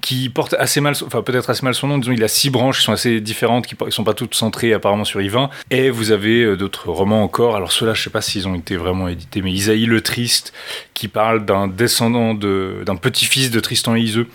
qui 0.00 0.28
porte 0.28 0.54
assez 0.58 0.80
mal, 0.80 0.94
enfin 1.06 1.22
peut-être 1.22 1.48
assez 1.50 1.64
mal 1.64 1.74
son 1.74 1.86
nom, 1.88 1.98
disons 1.98 2.12
il 2.12 2.22
a 2.22 2.28
six 2.28 2.50
branches 2.50 2.78
qui 2.78 2.84
sont 2.84 2.92
assez 2.92 3.20
différentes, 3.20 3.66
qui 3.66 3.74
ne 3.82 3.90
sont 3.90 4.04
pas 4.04 4.14
toutes 4.14 4.34
centrées 4.34 4.72
apparemment 4.74 5.04
sur 5.04 5.20
Yvain. 5.22 5.50
Et 5.70 5.90
vous 5.90 6.10
avez 6.12 6.42
euh, 6.42 6.56
d'autres 6.56 6.90
romans 6.90 7.22
encore, 7.22 7.56
alors 7.56 7.72
ceux-là 7.72 7.94
je 7.94 8.02
sais 8.02 8.10
pas 8.10 8.20
s'ils 8.20 8.46
ont 8.46 8.54
été 8.54 8.76
vraiment 8.76 9.08
édités, 9.08 9.40
mais 9.42 9.52
Isaïe 9.52 9.86
le 9.86 10.00
Triste, 10.02 10.52
qui 10.94 11.08
parle 11.08 11.44
d'un 11.46 11.68
descendant, 11.68 12.34
de- 12.34 12.82
d'un 12.84 12.96
petit-fils 12.96 13.50
de 13.50 13.60
Tristan 13.60 13.96
et 13.96 14.00
Iseux. 14.00 14.28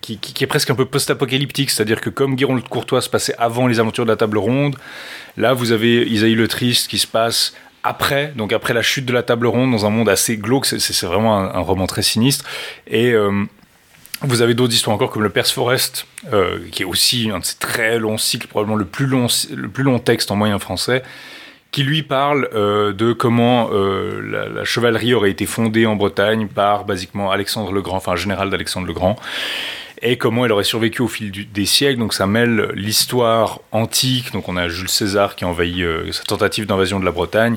Qui, 0.00 0.16
est 0.40 0.46
presque 0.46 0.70
un 0.70 0.76
peu 0.76 0.84
post-apocalyptique, 0.84 1.68
c'est-à-dire 1.70 2.00
que 2.00 2.08
comme 2.08 2.36
Guiron 2.36 2.54
le 2.54 2.60
Courtois 2.62 3.00
se 3.00 3.08
passait 3.08 3.34
avant 3.36 3.66
les 3.66 3.80
aventures 3.80 4.04
de 4.04 4.10
la 4.10 4.16
table 4.16 4.38
ronde, 4.38 4.76
là 5.36 5.54
vous 5.54 5.72
avez 5.72 6.06
Isaïe 6.08 6.36
le 6.36 6.46
Triste 6.46 6.88
qui 6.88 6.98
se 6.98 7.06
passe 7.08 7.52
après, 7.82 8.32
donc 8.36 8.52
après 8.52 8.74
la 8.74 8.82
chute 8.82 9.06
de 9.06 9.12
la 9.12 9.24
table 9.24 9.48
ronde, 9.48 9.72
dans 9.72 9.84
un 9.84 9.90
monde 9.90 10.08
assez 10.08 10.36
glauque, 10.36 10.66
c'est- 10.66 11.04
vraiment 11.04 11.36
un, 11.36 11.46
un 11.56 11.60
roman 11.60 11.88
très 11.88 12.02
sinistre. 12.02 12.44
Et 12.86 13.10
euh, 13.10 13.44
vous 14.24 14.42
avez 14.42 14.54
d'autres 14.54 14.72
histoires 14.72 14.94
encore 14.94 15.10
comme 15.10 15.22
le 15.22 15.30
Perse 15.30 15.52
Forest, 15.52 16.06
euh, 16.32 16.58
qui 16.70 16.82
est 16.82 16.86
aussi 16.86 17.30
un 17.30 17.40
de 17.40 17.44
ces 17.44 17.56
très 17.56 17.98
longs 17.98 18.18
cycles, 18.18 18.46
probablement 18.46 18.76
le 18.76 18.84
plus 18.84 19.06
long, 19.06 19.26
le 19.54 19.68
plus 19.68 19.84
long 19.84 19.98
texte 19.98 20.30
en 20.30 20.36
moyen 20.36 20.58
français, 20.58 21.02
qui 21.70 21.82
lui 21.82 22.02
parle 22.02 22.48
euh, 22.54 22.92
de 22.92 23.12
comment 23.12 23.70
euh, 23.72 24.20
la, 24.20 24.48
la 24.48 24.64
chevalerie 24.64 25.14
aurait 25.14 25.30
été 25.30 25.46
fondée 25.46 25.86
en 25.86 25.96
Bretagne 25.96 26.46
par 26.46 26.84
basiquement 26.84 27.30
Alexandre 27.30 27.72
le 27.72 27.80
Grand, 27.80 27.96
enfin 27.96 28.14
général 28.16 28.50
d'Alexandre 28.50 28.86
le 28.86 28.92
Grand, 28.92 29.16
et 30.02 30.16
comment 30.18 30.44
elle 30.44 30.52
aurait 30.52 30.64
survécu 30.64 31.00
au 31.02 31.08
fil 31.08 31.30
des 31.52 31.66
siècles. 31.66 31.98
Donc 32.00 32.12
ça 32.14 32.26
mêle 32.26 32.70
l'histoire 32.74 33.60
antique, 33.70 34.32
donc 34.32 34.48
on 34.48 34.56
a 34.56 34.68
Jules 34.68 34.88
César 34.88 35.36
qui 35.36 35.44
envahit 35.44 35.80
euh, 35.80 36.10
sa 36.12 36.24
tentative 36.24 36.66
d'invasion 36.66 36.98
de 37.00 37.04
la 37.04 37.12
Bretagne, 37.12 37.56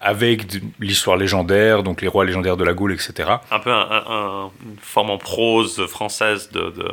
avec 0.00 0.42
l'histoire 0.78 1.16
légendaire, 1.16 1.82
donc 1.82 2.02
les 2.02 2.08
rois 2.08 2.24
légendaires 2.24 2.56
de 2.56 2.64
la 2.64 2.72
Gaule, 2.72 2.92
etc. 2.92 3.30
Un 3.50 3.58
peu 3.58 3.72
un- 3.72 3.88
un- 3.90 4.04
un- 4.08 4.50
une 4.64 4.76
forme 4.80 5.10
en 5.10 5.18
prose 5.18 5.86
française 5.86 6.50
de, 6.52 6.70
de, 6.70 6.88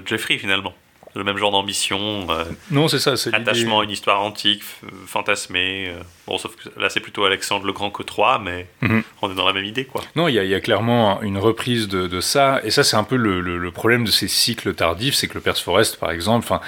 de 0.00 0.02
Jeffrey 0.06 0.38
finalement. 0.38 0.72
Le 1.14 1.24
même 1.24 1.36
genre 1.36 1.50
d'ambition, 1.50 2.26
euh, 2.30 2.44
Non, 2.70 2.88
c'est 2.88 2.98
ça, 2.98 3.16
c'est 3.18 3.34
attachement 3.34 3.80
à 3.80 3.84
une 3.84 3.90
histoire 3.90 4.22
antique, 4.22 4.62
fantasmée. 5.06 5.88
euh. 5.88 6.00
Bon, 6.26 6.38
sauf 6.38 6.56
que 6.56 6.68
là 6.80 6.88
c'est 6.88 7.00
plutôt 7.00 7.24
Alexandre 7.24 7.66
le 7.66 7.72
Grand 7.72 7.90
que 7.90 8.02
Troyes, 8.02 8.38
mais 8.42 8.66
Mhm. 8.80 9.02
on 9.20 9.30
est 9.30 9.34
dans 9.34 9.46
la 9.46 9.52
même 9.52 9.64
idée 9.64 9.84
quoi. 9.84 10.02
Non, 10.16 10.28
il 10.28 10.34
y, 10.34 10.38
a- 10.38 10.44
il 10.44 10.50
y 10.50 10.54
a 10.54 10.60
clairement 10.60 11.20
une 11.22 11.36
reprise 11.38 11.88
de, 11.88 12.06
de 12.06 12.20
ça, 12.20 12.60
et 12.64 12.70
ça 12.70 12.82
c'est 12.84 12.96
un 12.96 13.04
peu 13.04 13.16
le, 13.16 13.40
le- 13.40 13.58
le 13.58 13.70
problème 13.70 14.04
de 14.04 14.10
ces 14.10 14.28
cycles 14.28 14.72
tardifs, 14.74 15.14
c'est 15.14 15.28
que 15.28 15.34
le 15.34 15.40
Perse 15.40 15.60
Forest, 15.60 15.98
par 15.98 16.10
exemple, 16.12 16.46
enfin, 16.46 16.60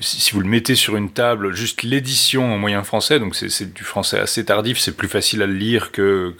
si, 0.00 0.32
vous 0.32 0.40
le 0.40 0.48
mettez 0.48 0.74
sur 0.74 0.96
une 0.96 1.10
table, 1.10 1.54
juste 1.54 1.82
l'édition 1.82 2.52
en 2.52 2.58
moyen 2.58 2.82
français, 2.82 3.18
donc 3.18 3.34
c'est 3.34 3.72
du 3.72 3.82
français 3.84 4.18
assez 4.18 4.44
tardif, 4.44 4.78
c'est 4.78 4.96
plus 4.96 5.08
facile 5.08 5.42
à 5.42 5.46
le 5.46 5.54
lire 5.54 5.90
que, 5.92 6.34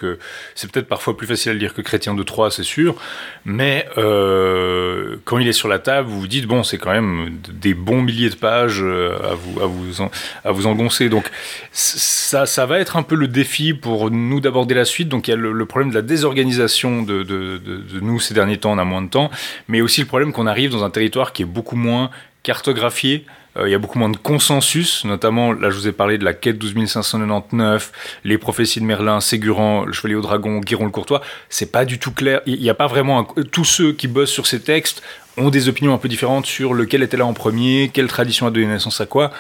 c'est 0.55 0.71
peut-être 0.71 0.89
parfois 0.89 1.17
plus 1.17 1.27
facile 1.27 1.51
à 1.51 1.53
le 1.55 1.61
lire 1.61 1.75
que 1.75 1.81
Chrétien 1.81 2.15
de 2.15 2.23
Troyes, 2.23 2.51
c'est 2.51 2.63
sûr, 2.63 2.97
mais 3.45 3.87
euh, 3.97 5.17
quand 5.25 5.39
il 5.39 5.49
est 5.49 5.53
sur 5.53 5.69
la 5.69 5.79
table, 5.79 6.09
vous 6.09 6.21
vous 6.21 6.27
dites 6.27 6.47
bon, 6.47 6.63
c'est 6.63 6.79
quand 6.79 6.93
même 6.93 7.39
des 7.51 7.75
bons 7.75 8.03
milliers 8.03 8.31
de 8.31 8.37
pages 8.37 8.83
euh, 8.83 9.17
à 9.25 9.35
vous 9.35 9.61
à 9.61 9.67
vous 9.67 10.09
à 10.45 10.53
vous 10.53 10.67
engoncer, 10.67 11.09
donc 11.09 11.31
ça, 11.73 12.45
va 12.67 12.79
être 12.79 12.97
un 12.97 13.03
peu 13.03 13.15
le 13.15 13.29
défi 13.29 13.73
pour 13.73 14.11
nous 14.11 14.41
d'aborder 14.41 14.75
la 14.75 14.85
suite. 14.85 15.09
Donc 15.09 15.29
il 15.29 15.31
y 15.31 15.35
a 15.35 15.37
le, 15.37 15.67
problème 15.67 15.91
de 15.91 15.95
la 15.95 16.03
désorganisation 16.03 17.03
de- 17.03 17.23
de 17.23 18.01
nous 18.01 18.21
ces 18.21 18.35
derniers 18.35 18.59
temps, 18.59 18.73
on 18.73 18.79
a 18.79 18.85
moins 18.85 19.03
de 19.03 19.09
temps, 19.09 19.31
mais 19.69 19.81
aussi 19.81 20.01
le 20.01 20.07
problème 20.07 20.33
qu'on 20.33 20.47
arrive 20.47 20.71
dans 20.71 20.85
un 20.85 20.91
territoire 20.91 21.33
qui 21.33 21.43
est 21.43 21.47
beaucoup 21.47 21.77
moins 21.77 22.11
cartographié. 22.43 23.25
Euh, 23.57 23.69
il 23.69 23.73
y 23.73 23.75
a 23.75 23.79
beaucoup 23.79 23.99
moins 23.99 24.09
de 24.09 24.17
consensus, 24.17 25.05
notamment, 25.05 25.53
là 25.53 25.71
je 25.71 25.77
vous 25.77 25.89
ai 25.89 25.93
parlé 25.93 26.19
de 26.19 26.25
la 26.25 26.35
quête 26.35 26.59
12599, 26.59 27.93
les 28.25 28.39
prophéties 28.39 28.81
de 28.81 28.85
Merlin, 28.85 29.21
Ségurant, 29.21 29.85
le 29.85 29.93
Chevalier 29.93 30.15
au 30.15 30.21
Dragon, 30.21 30.61
Guiron 30.61 30.85
le 30.85 30.91
Courtois. 30.91 31.23
C'est 31.49 31.73
pas 31.73 31.85
du 31.85 31.99
tout 31.99 32.13
clair. 32.13 32.41
Il 32.47 32.61
n'y 32.61 32.71
a 32.71 32.75
pas 32.75 32.87
vraiment. 32.87 33.25
Tous 33.53 33.65
ceux 33.65 33.93
qui 33.93 34.09
bossent 34.09 34.31
sur 34.31 34.47
ces 34.47 34.61
textes 34.61 35.03
ont 35.37 35.51
des 35.51 35.69
opinions 35.69 35.95
un 35.95 35.99
peu 35.99 36.09
différentes 36.09 36.47
sur 36.47 36.75
lequel 36.75 37.03
était 37.03 37.17
là 37.17 37.27
en 37.27 37.35
premier, 37.35 37.91
quelle 37.93 38.09
tradition 38.09 38.47
a 38.47 38.51
donné 38.51 38.67
naissance 38.67 39.01
à 39.01 39.07
quoi 39.07 39.33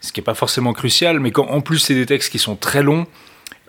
ce 0.00 0.12
qui 0.12 0.20
n'est 0.20 0.24
pas 0.24 0.34
forcément 0.34 0.72
crucial, 0.72 1.20
mais 1.20 1.30
quand 1.30 1.46
en 1.46 1.60
plus 1.60 1.78
c'est 1.78 1.94
des 1.94 2.06
textes 2.06 2.30
qui 2.30 2.38
sont 2.38 2.56
très 2.56 2.82
longs, 2.82 3.06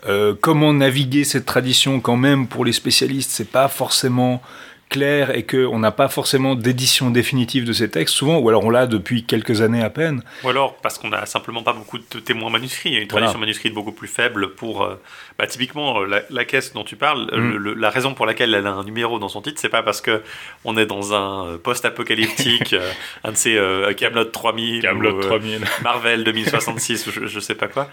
euh, 0.06 0.34
comment 0.40 0.72
naviguer 0.72 1.24
cette 1.24 1.46
tradition 1.46 2.00
quand 2.00 2.16
même 2.16 2.46
pour 2.46 2.64
les 2.64 2.72
spécialistes, 2.72 3.30
c'est 3.30 3.50
pas 3.50 3.68
forcément 3.68 4.40
clair 4.88 5.34
et 5.36 5.44
qu'on 5.44 5.78
n'a 5.78 5.92
pas 5.92 6.08
forcément 6.08 6.54
d'édition 6.54 7.10
définitive 7.10 7.64
de 7.64 7.72
ces 7.72 7.90
textes, 7.90 8.14
souvent, 8.14 8.38
ou 8.38 8.48
alors 8.48 8.64
on 8.64 8.70
l'a 8.70 8.86
depuis 8.86 9.24
quelques 9.24 9.60
années 9.60 9.82
à 9.82 9.90
peine. 9.90 10.22
Ou 10.44 10.48
alors 10.48 10.76
parce 10.76 10.98
qu'on 10.98 11.08
n'a 11.08 11.26
simplement 11.26 11.62
pas 11.62 11.72
beaucoup 11.72 11.98
de 11.98 12.20
témoins 12.20 12.50
manuscrits. 12.50 12.90
Il 12.90 12.94
y 12.94 12.98
a 12.98 13.00
une 13.00 13.08
tradition 13.08 13.38
manuscrite 13.38 13.74
beaucoup 13.74 13.92
plus 13.92 14.08
faible 14.08 14.54
pour. 14.54 14.82
Euh, 14.82 15.00
bah, 15.38 15.46
typiquement, 15.46 16.00
euh, 16.00 16.22
la, 16.30 16.44
caisse 16.44 16.72
dont 16.72 16.84
tu 16.84 16.96
parles, 16.96 17.30
mm. 17.32 17.74
la 17.78 17.90
raison 17.90 18.14
pour 18.14 18.26
laquelle 18.26 18.54
elle 18.54 18.66
a 18.66 18.72
un 18.72 18.84
numéro 18.84 19.18
dans 19.18 19.28
son 19.28 19.42
titre, 19.42 19.60
c'est 19.60 19.68
pas 19.68 19.82
parce 19.82 20.00
que 20.00 20.22
on 20.64 20.76
est 20.76 20.86
dans 20.86 21.14
un 21.14 21.46
euh, 21.46 21.58
post-apocalyptique, 21.58 22.74
un 23.24 23.32
de 23.32 23.36
ces 23.36 23.58
Camelot 23.96 24.24
3000, 24.24 24.82
Camelot 24.82 25.20
3000. 25.20 25.60
Marvel 25.82 26.24
2066, 26.24 27.06
ou 27.06 27.10
je, 27.10 27.26
je, 27.26 27.40
sais 27.40 27.54
pas 27.54 27.68
quoi. 27.68 27.88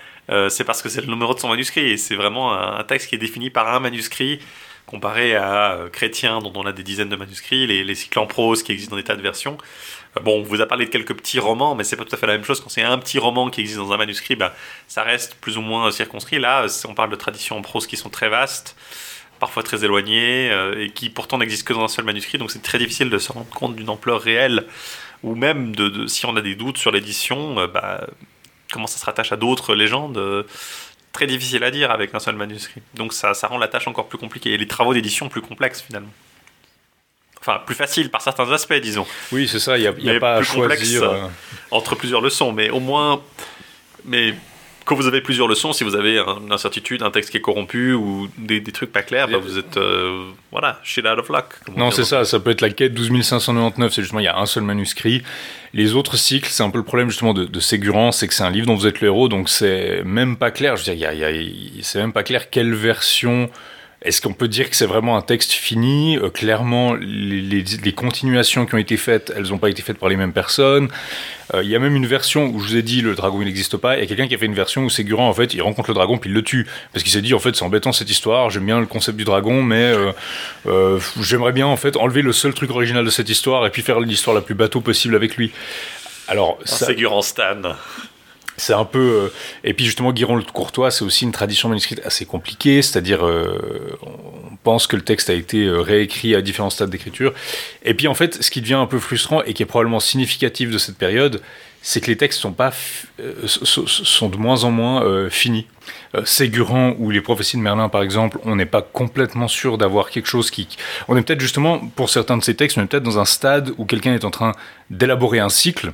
c'est 0.50 0.64
parce 0.64 0.82
que 0.82 0.90
c'est 0.90 1.02
le 1.02 1.08
numéro 1.08 1.34
de 1.34 1.40
son 1.40 1.50
manuscrit 1.50 1.92
et 1.92 1.98
c'est 1.98 2.16
vraiment 2.16 2.54
un 2.54 2.84
texte 2.84 3.10
qui 3.10 3.16
est 3.16 3.20
défini 3.20 3.50
par 3.50 3.74
un 3.74 3.80
manuscrit 3.80 4.40
comparé 4.86 5.36
à 5.36 5.74
euh, 5.74 5.90
Chrétien, 5.90 6.40
dont 6.40 6.54
on 6.56 6.66
a 6.66 6.72
des 6.72 6.84
dizaines 6.84 7.10
de 7.10 7.16
manuscrits, 7.16 7.68
les, 7.68 7.96
cycles 7.96 8.20
en 8.20 8.28
prose 8.28 8.64
qui 8.64 8.72
existent 8.72 8.92
dans 8.92 8.98
des 8.98 9.04
tas 9.04 9.16
de 9.16 9.22
versions. 9.22 9.58
Euh, 10.18 10.22
bon, 10.22 10.40
on 10.40 10.44
vous 10.44 10.62
a 10.62 10.68
parlé 10.68 10.86
de 10.86 10.92
quelques 10.92 11.16
petits 11.16 11.40
romans, 11.40 11.76
mais 11.76 11.84
c'est 11.84 11.96
pas 11.96 12.06
tout 12.06 12.16
à 12.16 12.18
fait 12.18 12.28
la 12.28 12.34
même 12.34 12.46
chose. 12.46 12.62
Quand 12.62 12.70
c'est 12.70 12.84
un 12.84 12.98
petit 12.98 13.20
roman 13.20 13.50
qui 13.50 13.62
existe 13.62 13.80
dans 13.80 13.92
un 13.92 13.98
manuscrit, 13.98 14.36
bah, 14.36 14.54
ça 14.88 15.04
reste 15.04 15.36
plus 15.36 15.58
ou 15.58 15.62
moins 15.62 15.92
circonscrit. 15.92 16.40
Là, 16.40 16.68
on 16.88 16.94
parle 16.94 17.10
de 17.10 17.16
traditions 17.16 17.58
en 17.58 17.62
prose 17.62 17.88
qui 17.88 17.98
sont 17.98 18.10
très 18.10 18.30
vastes, 18.30 18.76
parfois 19.40 19.64
très 19.64 19.84
éloignées, 19.84 20.52
euh, 20.52 20.86
et 20.86 20.92
qui 20.92 21.10
pourtant 21.10 21.38
n'existent 21.40 21.68
que 21.68 21.74
dans 21.74 21.84
un 21.84 21.90
seul 21.90 22.06
manuscrit, 22.06 22.38
donc 22.38 22.52
c'est 22.52 22.62
très 22.62 22.78
difficile 22.78 23.10
de 23.10 23.18
se 23.18 23.32
rendre 23.32 23.50
compte 23.50 23.76
d'une 23.76 23.90
ampleur 23.90 24.22
réelle, 24.22 24.66
ou 25.24 25.36
même 25.36 25.76
de, 25.76 26.06
si 26.06 26.26
on 26.28 26.36
a 26.36 26.42
des 26.42 26.56
doutes 26.56 26.78
sur 26.78 26.92
l'édition, 26.92 27.68
bah, 27.68 28.06
comment 28.72 28.88
ça 28.88 29.00
se 29.00 29.06
rattache 29.06 29.32
à 29.32 29.38
d'autres 29.38 29.74
légendes 29.74 30.46
très 31.16 31.28
difficile 31.28 31.64
à 31.64 31.72
dire 31.72 31.92
avec 31.92 32.14
un 32.14 32.20
seul 32.20 32.36
manuscrit. 32.36 32.82
Donc 32.94 33.14
ça, 33.14 33.34
ça 33.34 33.48
rend 33.48 33.58
la 33.58 33.70
tâche 33.70 33.88
encore 33.88 34.08
plus 34.08 34.18
compliquée 34.18 34.52
et 34.52 34.58
les 34.58 34.68
travaux 34.68 34.94
d'édition 34.94 35.30
plus 35.30 35.42
complexes 35.42 35.82
finalement. 35.82 36.12
Enfin, 37.40 37.62
plus 37.66 37.76
facile 37.76 38.10
par 38.10 38.22
certains 38.22 38.52
aspects, 38.52 38.74
disons. 38.74 39.06
Oui, 39.32 39.48
c'est 39.48 39.60
ça, 39.60 39.78
il 39.78 39.90
n'y 40.02 40.10
a, 40.10 40.20
pas 40.20 40.36
à 40.36 40.44
choisir. 40.44 41.04
Euh. 41.04 41.28
entre 41.72 41.96
plusieurs 41.96 42.22
leçons, 42.22 42.52
mais 42.52 42.70
au 42.70 42.80
moins. 42.80 43.22
Mais 44.04 44.34
quand 44.86 44.96
vous 44.96 45.08
avez 45.08 45.22
plusieurs 45.22 45.48
leçons, 45.48 45.74
si 45.74 45.84
vous 45.84 45.96
avez 45.96 46.20
une 46.20 46.52
incertitude, 46.52 47.02
un 47.02 47.10
texte 47.10 47.32
qui 47.32 47.38
est 47.38 47.42
corrompu 47.42 47.94
ou 47.94 48.30
des, 48.38 48.62
trucs 48.64 48.92
pas 48.92 49.02
clairs, 49.02 49.28
bah, 49.28 49.40
vous 49.40 49.58
êtes 49.58 49.78
euh, 49.78 50.26
voilà, 50.52 50.80
shit 50.84 51.06
out 51.06 51.18
of 51.18 51.28
luck. 51.30 51.46
Non, 51.76 51.90
c'est 51.90 52.04
ça, 52.04 52.24
ça 52.24 52.40
peut 52.40 52.52
être 52.52 52.62
la 52.62 52.70
quête 52.70 52.94
12599, 52.94 53.92
c'est 53.92 54.02
justement, 54.04 54.20
il 54.20 54.26
y 54.26 54.28
a 54.28 54.38
un 54.38 54.46
seul 54.46 54.64
manuscrit. 54.64 55.24
Les 55.74 55.96
autres 55.96 56.18
cycles, 56.18 56.50
c'est 56.50 56.64
un 56.64 56.70
peu 56.70 56.78
le 56.78 56.84
problème 56.84 57.10
justement 57.10 57.34
de, 57.34 57.46
de 57.46 57.60
Ségurant, 57.60 58.12
c'est 58.12 58.28
que 58.28 58.34
c'est 58.34 58.44
un 58.44 58.52
livre 58.52 58.68
dont 58.68 58.76
vous 58.76 58.88
êtes 58.88 59.02
le 59.02 59.08
héros, 59.08 59.28
donc 59.28 59.50
c'est 59.50 60.04
même 60.06 60.38
pas 60.38 60.52
clair, 60.52 60.78
je 60.78 60.90
veux 60.90 60.96
dire, 60.96 61.10
c'est 61.82 62.00
même 62.00 62.14
pas 62.14 62.24
clair 62.24 62.50
quelle 62.52 62.74
version 62.74 63.50
est-ce 64.06 64.22
qu'on 64.22 64.34
peut 64.34 64.48
dire 64.48 64.70
que 64.70 64.76
c'est 64.76 64.86
vraiment 64.86 65.18
un 65.18 65.22
texte 65.22 65.52
fini? 65.52 66.18
Euh, 66.18 66.30
Clairement, 66.30 66.94
les, 66.94 67.94
continuations 67.94 68.66
qui 68.66 68.76
ont 68.76 68.78
été 68.78 68.98
faites, 68.98 69.34
elles 69.36 69.48
n'ont 69.48 69.58
pas 69.58 69.70
été 69.70 69.82
faites 69.82 69.98
par 69.98 70.10
les 70.10 70.16
mêmes 70.16 70.32
personnes. 70.32 70.90
Euh, 71.54 71.64
il 71.64 71.70
y 71.70 71.76
a 71.76 71.80
même 71.80 71.96
une 71.96 72.06
version 72.06 72.46
où 72.46 72.60
je 72.60 72.68
vous 72.68 72.76
ai 72.76 72.82
dit 72.84 73.02
le 73.02 73.16
dragon 73.16 73.42
il 73.42 73.46
n'existe 73.46 73.78
pas. 73.78 73.98
Il 73.98 74.02
y 74.02 74.04
a 74.04 74.06
quelqu'un 74.06 74.28
qui 74.28 74.36
a 74.36 74.38
fait 74.38 74.46
une 74.46 74.54
version 74.54 74.84
où 74.84 74.90
Ségurant 74.90 75.28
en 75.28 75.34
fait 75.34 75.54
il 75.54 75.62
rencontre 75.62 75.90
le 75.90 75.96
dragon 75.96 76.18
puis 76.18 76.30
il 76.30 76.34
le 76.34 76.42
tue 76.44 76.68
parce 76.94 77.04
qu'il 77.04 77.12
s'est 77.12 77.22
dit 77.22 77.34
en 77.34 77.40
fait 77.40 77.56
c'est 77.56 77.64
embêtant 77.64 77.92
cette 77.92 78.10
histoire. 78.10 78.50
J'aime 78.52 78.66
bien 78.66 78.80
le 78.80 78.86
concept 78.86 79.18
du 79.18 79.24
dragon, 79.24 79.64
mais 79.64 79.94
euh, 80.68 81.00
j'aimerais 81.20 81.52
bien 81.52 81.68
en 81.68 81.78
fait 81.78 81.98
enlever 81.98 82.22
le 82.22 82.32
seul 82.32 82.54
truc 82.54 82.70
original 82.70 83.04
de 83.04 83.10
cette 83.10 83.30
histoire 83.30 83.66
et 83.66 83.70
puis 83.70 83.82
faire 83.82 84.00
l'histoire 84.00 84.36
la 84.36 84.42
plus 84.42 84.56
bateau 84.56 84.82
possible 84.82 85.16
avec 85.16 85.36
lui. 85.36 85.52
Alors, 86.28 86.60
ça... 86.66 86.88
Ségurant 86.88 87.22
Stan. 87.22 87.62
C'est 88.58 88.74
un 88.74 88.86
peu. 88.86 89.00
Euh, 89.00 89.34
et 89.64 89.74
puis 89.74 89.86
justement, 89.86 90.14
Guiron 90.14 90.36
le 90.36 90.44
Courtois, 90.44 90.92
c'est 90.92 91.04
aussi 91.04 91.26
une 91.26 91.32
tradition 91.32 91.70
manuscrite 91.70 92.02
assez 92.06 92.26
compliquée, 92.26 92.82
c'est-à-dire 92.82 93.26
euh, 93.26 93.98
on 94.02 94.56
pense 94.64 94.88
que 94.88 94.96
le 94.96 95.02
texte 95.02 95.30
a 95.30 95.34
été 95.34 95.66
euh, 95.66 95.82
réécrit 95.82 96.36
à 96.36 96.42
différents 96.42 96.70
stades 96.70 96.90
d'écriture. 96.90 97.34
Et 97.84 97.94
puis 97.94 98.08
en 98.08 98.14
fait, 98.14 98.42
ce 98.42 98.50
qui 98.50 98.62
devient 98.62 98.76
un 98.76 98.86
peu 98.86 99.00
frustrant 99.00 99.44
et 99.44 99.54
qui 99.54 99.64
est 99.64 99.66
probablement 99.66 100.00
significatif 100.00 100.72
de 100.72 100.78
cette 100.78 100.98
période, 100.98 101.42
c'est 101.82 102.02
que 102.02 102.08
les 102.08 102.18
textes 102.18 102.40
sont, 102.40 102.54
pas 102.54 102.74
sont 103.46 104.30
de 104.30 104.38
moins 104.38 104.64
en 104.64 104.72
moins 104.72 105.30
finis. 105.30 105.68
Ségurant 106.24 106.96
ou 106.98 107.12
les 107.12 107.22
prophéties 107.22 107.58
de 107.58 107.62
Merlin, 107.62 107.90
par 107.90 108.02
exemple, 108.02 108.40
on 108.44 108.56
n'est 108.56 108.66
pas 108.66 108.82
complètement 108.82 109.48
sûr 109.48 109.78
d'avoir 109.78 110.10
quelque 110.10 110.26
chose 110.26 110.50
qui. 110.50 110.68
On 111.08 111.16
est 111.16 111.22
peut-être 111.22 111.42
justement, 111.42 111.78
pour 111.78 112.10
certains 112.10 112.38
de 112.38 112.44
ces 112.44 112.56
textes, 112.56 112.80
on 112.80 112.82
est 112.82 112.88
peut-être 112.88 113.04
dans 113.04 113.20
un 113.20 113.26
stade 113.26 113.72
où 113.78 113.86
quelqu'un 113.86 114.16
est 114.16 114.26
en 114.26 114.32
train 114.32 114.54
d'élaborer 114.90 115.38
un 115.38 115.50
cycle 115.50 115.94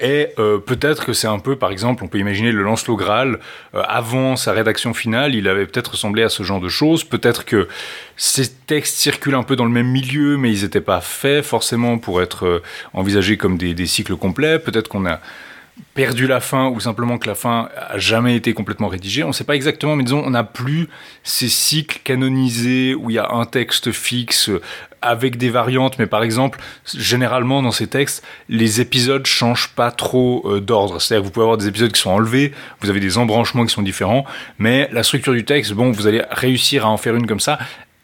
et 0.00 0.28
euh, 0.38 0.58
peut-être 0.58 1.04
que 1.04 1.12
c'est 1.12 1.26
un 1.26 1.38
peu, 1.38 1.56
par 1.56 1.70
exemple, 1.70 2.02
on 2.02 2.08
peut 2.08 2.18
imaginer 2.18 2.52
le 2.52 2.62
Lancelot 2.62 2.96
Graal, 2.96 3.38
euh, 3.74 3.82
avant 3.86 4.34
sa 4.34 4.52
rédaction 4.52 4.94
finale, 4.94 5.34
il 5.34 5.46
avait 5.46 5.66
peut-être 5.66 5.92
ressemblé 5.92 6.22
à 6.22 6.30
ce 6.30 6.42
genre 6.42 6.60
de 6.60 6.70
choses. 6.70 7.04
Peut-être 7.04 7.44
que 7.44 7.68
ces 8.16 8.50
textes 8.50 8.96
circulent 8.96 9.34
un 9.34 9.42
peu 9.42 9.56
dans 9.56 9.66
le 9.66 9.70
même 9.70 9.88
milieu, 9.88 10.38
mais 10.38 10.50
ils 10.50 10.62
n'étaient 10.62 10.80
pas 10.80 11.02
faits 11.02 11.44
forcément 11.44 11.98
pour 11.98 12.22
être 12.22 12.46
euh, 12.46 12.62
envisagés 12.94 13.36
comme 13.36 13.58
des, 13.58 13.86
cycles 13.86 14.16
complets. 14.16 14.58
Peut-être 14.58 14.88
qu'on 14.88 15.04
a 15.04 15.20
perdu 15.94 16.26
la 16.26 16.40
fin 16.40 16.68
ou 16.68 16.80
simplement 16.80 17.18
que 17.18 17.26
la 17.26 17.34
fin 17.34 17.68
a 17.76 17.98
jamais 17.98 18.36
été 18.36 18.54
complètement 18.54 18.88
rédigée. 18.88 19.22
On 19.22 19.28
ne 19.28 19.32
sait 19.32 19.44
pas 19.44 19.54
exactement, 19.54 19.96
mais 19.96 20.04
disons, 20.04 20.22
on 20.24 20.30
n'a 20.30 20.44
plus 20.44 20.88
ces 21.24 21.48
cycles 21.48 22.00
canonisés 22.04 22.94
où 22.94 23.10
il 23.10 23.14
y 23.14 23.18
a 23.18 23.30
un 23.32 23.44
texte 23.44 23.92
fixe 23.92 24.50
avec 25.02 25.36
des 25.36 25.50
variantes, 25.50 25.98
mais 25.98 26.06
par 26.06 26.22
exemple, 26.22 26.60
généralement 26.94 27.62
dans 27.62 27.70
ces 27.70 27.86
textes, 27.86 28.24
les 28.48 28.80
épisodes 28.80 29.26
changent 29.26 29.70
pas 29.74 29.90
trop 29.90 30.42
euh, 30.46 30.60
d'ordre. 30.60 31.00
C'est-à-dire 31.00 31.22
que 31.22 31.26
vous 31.26 31.32
pouvez 31.32 31.44
avoir 31.44 31.58
des 31.58 31.68
épisodes 31.68 31.92
qui 31.92 32.00
sont 32.00 32.10
enlevés, 32.10 32.52
vous 32.80 32.90
avez 32.90 33.00
des 33.00 33.18
embranchements 33.18 33.64
qui 33.64 33.72
sont 33.72 33.82
différents, 33.82 34.24
mais 34.58 34.88
la 34.92 35.02
structure 35.02 35.32
du 35.32 35.44
texte, 35.44 35.72
bon, 35.72 35.90
vous 35.90 36.06
allez 36.06 36.22
réussir 36.30 36.86
à 36.86 36.88
en 36.88 36.96
faire 36.96 37.14
une 37.14 37.26
comme 37.26 37.40
ça. 37.40 37.58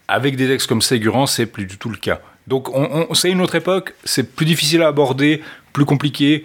Avec 0.07 0.35
des 0.37 0.47
textes 0.47 0.67
comme 0.67 0.81
Ségurant, 0.81 1.25
c'est 1.25 1.45
plus 1.45 1.65
du 1.65 1.77
tout 1.77 1.89
le 1.89 1.97
cas. 1.97 2.21
Donc, 2.47 2.73
on, 2.73 3.13
c'est 3.13 3.29
une 3.29 3.41
autre 3.41 3.55
époque, 3.55 3.93
c'est 4.05 4.35
plus 4.35 4.45
difficile 4.45 4.81
à 4.81 4.87
aborder, 4.87 5.41
plus 5.73 5.85
compliqué 5.85 6.43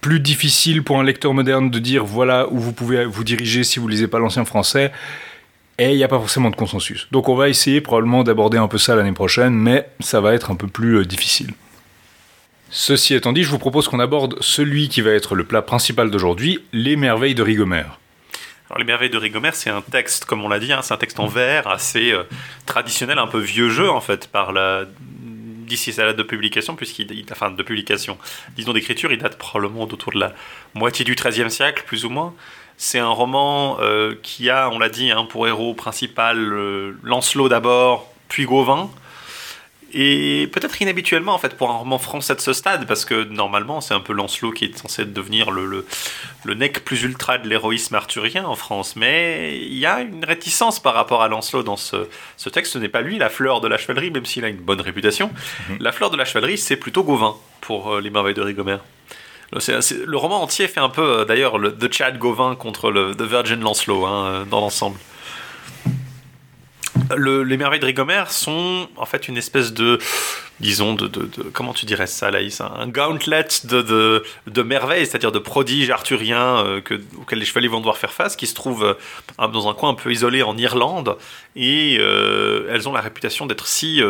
plus 0.00 0.20
difficile 0.20 0.82
pour 0.82 1.00
un 1.00 1.02
lecteur 1.02 1.32
moderne 1.32 1.70
de 1.70 1.78
dire 1.78 2.04
voilà 2.04 2.48
où 2.50 2.58
vous 2.58 2.72
pouvez 2.72 3.04
vous 3.06 3.24
diriger 3.24 3.64
si 3.64 3.78
vous 3.78 3.88
lisez 3.88 4.08
pas 4.08 4.18
l'ancien 4.18 4.44
français. 4.44 4.92
Et 5.80 5.92
il 5.92 5.96
n'y 5.96 6.04
a 6.04 6.08
pas 6.08 6.18
forcément 6.18 6.50
de 6.50 6.56
consensus. 6.56 7.08
Donc 7.10 7.30
on 7.30 7.34
va 7.34 7.48
essayer 7.48 7.80
probablement 7.80 8.22
d'aborder 8.22 8.58
un 8.58 8.68
peu 8.68 8.76
ça 8.76 8.94
l'année 8.94 9.12
prochaine, 9.12 9.54
mais 9.54 9.88
ça 10.00 10.20
va 10.20 10.34
être 10.34 10.50
un 10.50 10.54
peu 10.54 10.66
plus 10.66 10.98
euh, 10.98 11.06
difficile. 11.06 11.54
Ceci 12.68 13.14
étant 13.14 13.32
dit, 13.32 13.44
je 13.44 13.50
vous 13.50 13.58
propose 13.58 13.88
qu'on 13.88 13.98
aborde 13.98 14.36
celui 14.42 14.90
qui 14.90 15.00
va 15.00 15.12
être 15.12 15.34
le 15.34 15.44
plat 15.44 15.62
principal 15.62 16.10
d'aujourd'hui, 16.10 16.58
les 16.74 16.96
merveilles 16.96 17.34
de 17.34 17.42
Rigomère. 17.42 17.98
Alors, 18.68 18.78
les 18.78 18.84
merveilles 18.84 19.08
de 19.08 19.16
Rigomère, 19.16 19.54
c'est 19.54 19.70
un 19.70 19.80
texte, 19.80 20.26
comme 20.26 20.44
on 20.44 20.48
l'a 20.50 20.58
dit, 20.58 20.70
hein, 20.70 20.82
c'est 20.82 20.92
un 20.92 20.98
texte 20.98 21.18
en 21.18 21.26
vers 21.26 21.66
assez 21.66 22.12
euh, 22.12 22.24
traditionnel, 22.66 23.18
un 23.18 23.26
peu 23.26 23.40
vieux 23.40 23.70
jeu 23.70 23.90
en 23.90 24.02
fait, 24.02 24.28
par 24.28 24.52
la 24.52 24.84
d'ici 25.70 25.92
sa 25.94 26.04
date 26.04 26.16
de 26.16 26.22
publication, 26.24 26.76
puisqu'il, 26.76 27.24
enfin 27.30 27.50
de 27.50 27.62
publication, 27.62 28.18
disons 28.56 28.74
d'écriture, 28.74 29.12
il 29.12 29.18
date 29.18 29.38
probablement 29.38 29.84
autour 29.84 30.12
de 30.12 30.18
la 30.18 30.34
moitié 30.74 31.04
du 31.04 31.14
XIIIe 31.14 31.50
siècle, 31.50 31.84
plus 31.86 32.04
ou 32.04 32.10
moins. 32.10 32.34
C'est 32.82 32.98
un 32.98 33.10
roman 33.10 33.76
euh, 33.80 34.14
qui 34.22 34.48
a, 34.48 34.70
on 34.70 34.78
l'a 34.78 34.88
dit, 34.88 35.10
hein, 35.10 35.26
pour 35.28 35.46
héros 35.46 35.74
principal 35.74 36.38
euh, 36.38 36.96
Lancelot 37.02 37.50
d'abord, 37.50 38.10
puis 38.28 38.46
Gauvin. 38.46 38.88
Et 39.92 40.48
peut-être 40.50 40.80
inhabituellement 40.80 41.34
en 41.34 41.38
fait 41.38 41.58
pour 41.58 41.68
un 41.68 41.76
roman 41.76 41.98
français 41.98 42.34
de 42.34 42.40
ce 42.40 42.54
stade, 42.54 42.86
parce 42.86 43.04
que 43.04 43.24
normalement 43.24 43.82
c'est 43.82 43.92
un 43.92 44.00
peu 44.00 44.14
Lancelot 44.14 44.52
qui 44.52 44.64
est 44.64 44.78
censé 44.78 45.04
devenir 45.04 45.50
le, 45.50 45.66
le, 45.66 45.86
le 46.44 46.54
nec 46.54 46.82
plus 46.82 47.02
ultra 47.02 47.36
de 47.36 47.46
l'héroïsme 47.46 47.96
arthurien 47.96 48.46
en 48.46 48.54
France. 48.54 48.96
Mais 48.96 49.58
il 49.58 49.76
y 49.76 49.84
a 49.84 50.00
une 50.00 50.24
réticence 50.24 50.80
par 50.80 50.94
rapport 50.94 51.20
à 51.20 51.28
Lancelot 51.28 51.62
dans 51.62 51.76
ce, 51.76 52.08
ce 52.38 52.48
texte. 52.48 52.72
Ce 52.72 52.78
n'est 52.78 52.88
pas 52.88 53.02
lui 53.02 53.18
la 53.18 53.28
fleur 53.28 53.60
de 53.60 53.68
la 53.68 53.76
chevalerie, 53.76 54.10
même 54.10 54.24
s'il 54.24 54.42
a 54.46 54.48
une 54.48 54.56
bonne 54.56 54.80
réputation. 54.80 55.30
Mhm. 55.68 55.76
La 55.80 55.92
fleur 55.92 56.08
de 56.08 56.16
la 56.16 56.24
chevalerie, 56.24 56.56
c'est 56.56 56.76
plutôt 56.76 57.04
Gauvin 57.04 57.36
pour 57.60 57.92
euh, 57.92 58.00
Les 58.00 58.08
Merveilles 58.08 58.32
de 58.32 58.40
Rigomère. 58.40 58.80
Le 59.52 60.16
roman 60.16 60.42
entier 60.42 60.68
fait 60.68 60.80
un 60.80 60.88
peu 60.88 61.02
euh, 61.02 61.24
d'ailleurs 61.24 61.58
le 61.58 61.74
Chad 61.90 62.18
Gauvin 62.18 62.54
contre 62.54 62.90
le 62.90 63.14
The 63.14 63.22
Virgin 63.22 63.60
Lancelot 63.60 64.06
hein, 64.06 64.26
euh, 64.26 64.44
dans 64.44 64.60
l'ensemble 64.60 64.98
les 67.16 67.56
merveilles 67.56 67.80
de 67.80 67.86
Rigomère 67.86 68.30
sont 68.30 68.88
en 68.96 69.06
fait 69.06 69.28
une 69.28 69.36
espèce 69.36 69.72
de 69.72 69.98
disons, 70.60 70.94
de, 70.94 71.06
de, 71.08 71.26
comment 71.52 71.72
tu 71.72 71.86
dirais 71.86 72.06
ça, 72.06 72.30
Laïs 72.30 72.60
Un 72.60 72.86
gauntlet 72.86 73.48
de, 73.64 74.22
de, 74.46 74.62
merveilles, 74.62 75.06
c'est-à-dire 75.06 75.32
de 75.32 75.38
prodiges 75.38 75.90
arthuriens 75.90 76.58
euh, 76.58 76.80
que, 76.80 77.00
auxquels 77.18 77.38
les 77.38 77.44
chevaliers 77.46 77.68
vont 77.68 77.78
devoir 77.78 77.96
faire 77.96 78.12
face, 78.12 78.36
qui 78.36 78.46
se 78.46 78.54
trouvent 78.54 78.84
euh, 78.84 79.48
dans 79.48 79.68
un 79.68 79.74
coin 79.74 79.90
un 79.90 79.94
peu 79.94 80.12
isolé 80.12 80.42
en 80.42 80.56
Irlande, 80.58 81.16
et 81.56 81.96
euh, 81.98 82.68
elles 82.70 82.88
ont 82.88 82.92
la 82.92 83.00
réputation 83.00 83.46
d'être 83.46 83.66
si 83.66 84.02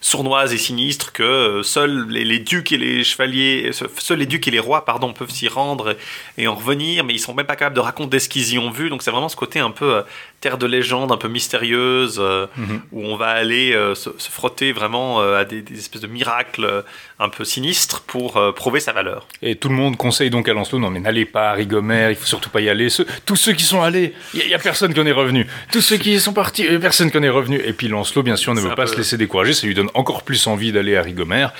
sournoises 0.00 0.54
et 0.54 0.58
sinistres 0.58 1.12
que 1.12 1.60
seuls 1.62 2.06
les, 2.08 2.38
ducs 2.38 2.72
et 2.72 2.78
les 2.78 3.02
chevaliers, 3.02 3.70
seuls 3.72 4.18
les 4.18 4.26
ducs 4.26 4.46
et 4.46 4.50
les 4.50 4.60
rois, 4.60 4.84
pardon, 4.84 5.12
peuvent 5.12 5.30
s'y 5.30 5.48
rendre 5.48 5.96
et, 6.38 6.46
en 6.46 6.54
revenir, 6.54 7.04
mais 7.04 7.14
ils 7.14 7.18
sont 7.18 7.34
même 7.34 7.46
pas 7.46 7.56
capables 7.56 7.74
de 7.74 7.80
raconter 7.80 8.20
ce 8.20 8.28
qu'ils 8.28 8.54
y 8.54 8.58
ont 8.58 8.70
vu, 8.70 8.88
donc 8.88 9.02
c'est 9.02 9.10
vraiment 9.10 9.28
ce 9.28 9.36
côté 9.36 9.58
un 9.58 9.72
peu 9.72 10.02
terre 10.40 10.58
de 10.58 10.66
légende, 10.66 11.10
un 11.10 11.16
peu 11.16 11.28
mystérieuse, 11.28 12.22
mhm. 12.56 12.80
où 12.92 13.04
on 13.04 13.16
va 13.16 13.28
aller 13.28 13.72
se, 13.94 14.10
frotter 14.30 14.72
vraiment 14.72 15.20
à 15.20 15.44
des, 15.44 15.62
des 15.62 15.78
espèces 15.78 15.86
espèce 15.86 16.02
de 16.02 16.08
miracle 16.08 16.84
un 17.18 17.28
peu 17.28 17.44
sinistre 17.44 18.02
pour 18.02 18.40
prouver 18.54 18.80
sa 18.80 18.92
valeur. 18.92 19.26
Et 19.40 19.54
tout 19.54 19.68
le 19.68 19.74
monde 19.74 19.96
conseille 19.96 20.30
donc 20.30 20.48
à 20.48 20.52
Lancelot 20.52 20.80
non 20.80 20.90
mais 20.90 21.00
n'allez 21.00 21.24
pas 21.24 21.50
à 21.50 21.52
Rigomère, 21.54 22.10
il 22.10 22.16
faut 22.16 22.26
surtout 22.26 22.50
pas 22.50 22.60
y 22.60 22.68
aller. 22.68 22.88
tous 23.24 23.36
ceux 23.36 23.52
qui 23.52 23.64
sont 23.64 23.82
allés, 23.82 24.12
il 24.34 24.46
y, 24.48 24.54
a 24.54 24.58
personne 24.58 24.92
qui 24.92 25.00
en 25.00 25.06
est 25.06 25.12
revenu. 25.12 25.46
Tous 25.72 25.80
ceux 25.80 25.96
qui 25.96 26.18
sont 26.20 26.32
partis, 26.32 26.64
il 26.64 26.72
y 26.72 26.76
a 26.76 26.78
personne 26.78 27.10
qui 27.10 27.18
en 27.18 27.22
est 27.22 27.28
revenu. 27.28 27.60
Et 27.64 27.72
puis 27.72 27.88
Lancelot, 27.88 28.22
bien 28.22 28.36
sûr, 28.36 28.54
ne 28.54 28.60
veut 28.60 28.74
pas 28.74 28.86
se 28.86 28.96
laisser 28.96 29.16
décourager. 29.16 29.52
Ça 29.52 29.66
lui 29.66 29.74
donne 29.74 29.90
encore 29.94 30.22
plus 30.22 30.46
envie 30.46 30.72
d'aller 30.72 30.96
à 30.96 31.02
Rigomère. 31.02 31.52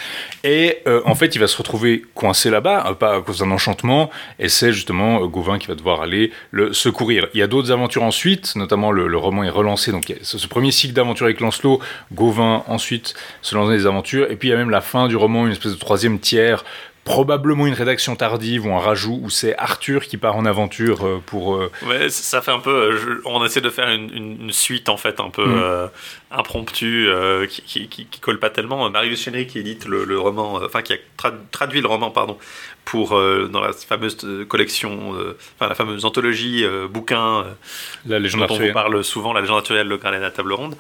Et 0.45 0.79
en 1.05 1.15
fait, 1.15 1.35
il 1.35 1.39
va 1.39 1.47
se 1.47 1.57
retrouver 1.57 2.03
coincé 2.15 2.51
là-bas, 2.51 2.97
pas 2.99 3.17
à 3.17 3.21
cause 3.21 3.39
d'un 3.39 3.51
enchantement. 3.51 4.11
Et 4.39 4.49
c'est 4.49 4.73
justement 4.73 5.27
Gauvin 5.27 5.59
qui 5.59 5.67
va 5.67 5.75
devoir 5.75 6.03
aller 6.03 6.33
le 6.51 6.73
secourir. 6.73 7.29
Il 7.35 7.41
y 7.41 7.43
a 7.43 7.47
d'autres 7.47 7.71
aventures 7.71 8.03
ensuite, 8.03 8.57
notamment 8.57 8.93
le, 8.93 9.17
roman 9.17 9.45
est 9.45 9.51
relancé. 9.51 9.93
Donc 9.93 10.13
ce, 10.23 10.39
ce 10.39 10.47
premier 10.47 10.66
cycle 10.73 10.95
d'aventure 10.95 11.27
avec 11.27 11.41
Lancelot, 11.41 11.81
Gauvin 12.13 12.65
ensuite 12.67 13.15
se 13.43 13.55
lance 13.55 13.67
dans 13.67 13.75
des 13.75 13.87
aventures. 13.87 14.31
Et 14.31 14.37
puis 14.37 14.49
il 14.49 14.51
y 14.51 14.55
a 14.55 14.57
même 14.57 14.71
la 14.71 14.81
fin 14.81 15.09
du 15.09 15.17
roman, 15.17 15.47
une 15.47 15.53
espèce 15.53 15.73
de 15.73 15.79
troisième 15.79 16.19
tiers 16.19 16.65
probablement 17.07 17.69
une 17.69 17.75
rédaction 17.75 18.17
tardive 18.17 18.67
ou 18.67 18.75
un 18.75 18.81
rajout 18.81 19.21
où 19.23 19.31
c'est 19.31 19.57
Arthur 19.57 20.05
qui 20.07 20.17
part 20.17 20.37
en 20.37 20.45
aventure 20.45 21.07
euh, 21.07 21.23
pour. 21.25 21.55
Euh, 21.55 21.71
ouais, 21.87 22.11
ça 22.11 22.43
fait 22.43 22.51
un 22.51 22.59
peu. 22.59 22.71
Euh, 22.71 23.23
on 23.25 23.43
essaie 23.45 23.61
de 23.61 23.71
faire 23.71 23.89
une, 23.89 24.51
suite 24.51 24.89
en 24.89 24.97
fait 24.97 25.21
un 25.21 25.31
peu 25.31 25.47
mm. 25.47 25.91
impromptue 26.33 27.09
qui, 27.49 27.89
qui, 27.89 28.21
colle 28.21 28.41
pas 28.41 28.51
tellement. 28.51 28.91
Marius 28.91 29.23
Chenry 29.23 29.47
qui 29.47 29.61
édite 29.61 29.87
le, 29.87 30.19
roman, 30.19 30.61
enfin 30.65 30.83
qui 30.83 30.95
a 30.95 30.97
traduit 31.53 31.81
le 31.81 31.87
roman, 31.87 32.11
pardon, 32.11 32.37
pour 32.85 33.11
dans 33.11 33.61
la 33.61 33.73
fameuse 33.73 34.19
collection, 34.49 35.15
enfin 35.55 35.69
la 35.69 35.75
fameuse 35.75 36.05
anthologie 36.05 36.65
bouquin. 36.91 37.45
la 38.07 38.19
légende 38.19 38.49
dont 38.49 38.59
on 38.61 38.73
parle 38.73 39.05
souvent, 39.05 39.33
la 39.33 39.41
légende 39.41 39.59
arthurienne, 39.59 39.89
le 39.89 39.97
Graal 39.97 40.17
et 40.17 40.21
la 40.21 40.33
table 40.33 40.53
ronde. 40.53 40.75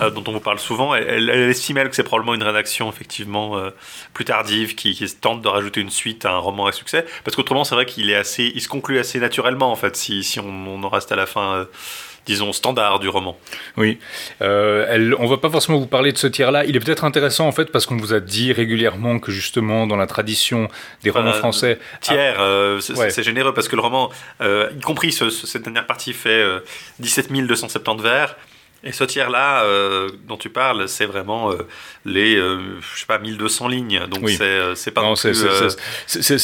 Euh, 0.00 0.10
dont 0.10 0.22
on 0.28 0.32
vous 0.32 0.40
parle 0.40 0.58
souvent, 0.58 0.94
elle, 0.94 1.28
estime 1.30 1.78
elle 1.78 1.88
que 1.88 1.96
c'est 1.96 2.04
probablement 2.04 2.34
une 2.34 2.42
rédaction 2.42 2.88
effectivement 2.88 3.58
euh, 3.58 3.70
plus 4.14 4.24
tardive 4.24 4.74
qui, 4.74 4.96
tente 5.20 5.42
de 5.42 5.48
rajouter 5.48 5.80
une 5.80 5.90
suite 5.90 6.24
à 6.24 6.30
un 6.30 6.38
roman 6.38 6.66
à 6.66 6.72
succès, 6.72 7.04
parce 7.24 7.36
qu'autrement 7.36 7.64
c'est 7.64 7.74
vrai 7.74 7.86
qu'il 7.86 8.08
est 8.08 8.14
assez, 8.14 8.52
il 8.54 8.60
se 8.60 8.68
conclut 8.68 8.98
assez 8.98 9.18
naturellement 9.18 9.72
en 9.72 9.76
fait 9.76 9.96
si, 9.96 10.22
si 10.22 10.38
on, 10.38 10.82
en 10.82 10.88
reste 10.88 11.10
à 11.12 11.16
la 11.16 11.26
fin. 11.26 11.54
Euh, 11.54 11.64
disons, 12.26 12.52
standard 12.52 13.00
du 13.00 13.08
roman. 13.08 13.36
Oui. 13.76 13.98
elle, 14.40 15.16
on 15.18 15.26
va 15.26 15.38
pas 15.38 15.48
forcément 15.48 15.78
vous 15.78 15.86
parler 15.86 16.12
de 16.12 16.18
ce 16.18 16.26
tiers-là. 16.28 16.64
Il 16.64 16.76
est 16.76 16.80
peut-être 16.80 17.04
intéressant, 17.04 17.48
en 17.48 17.50
fait, 17.50 17.72
parce 17.72 17.86
qu'on 17.86 17.96
vous 17.96 18.12
a 18.12 18.20
dit 18.20 18.52
régulièrement 18.52 19.18
que, 19.18 19.32
justement, 19.32 19.86
dans 19.86 19.96
la 19.96 20.06
tradition 20.06 20.68
des 21.02 21.10
romans 21.10 21.32
français... 21.32 21.80
Tiers, 22.02 22.36
c'est 22.80 23.22
généreux, 23.24 23.54
parce 23.54 23.68
que 23.68 23.74
le 23.74 23.82
roman, 23.82 24.10
y 24.40 24.80
compris 24.80 25.12
cette 25.12 25.62
dernière 25.62 25.86
partie, 25.86 26.12
fait 26.12 26.44
17 27.00 27.32
270 27.32 28.02
vers. 28.02 28.36
Et 28.82 28.92
ce 28.92 29.04
tiers-là 29.04 29.64
euh, 29.64 30.08
dont 30.26 30.38
tu 30.38 30.48
parles, 30.48 30.88
c'est 30.88 31.04
vraiment 31.04 31.52
euh, 31.52 31.66
les, 32.06 32.36
euh, 32.36 32.80
je 32.94 33.00
sais 33.00 33.06
pas, 33.06 33.18
1200 33.18 33.68
lignes. 33.68 34.06
Donc 34.06 34.28
c'est, 34.30 34.74
c'est 34.74 34.90
pas 34.90 35.02
non, 35.02 35.14
c'est, 35.16 35.32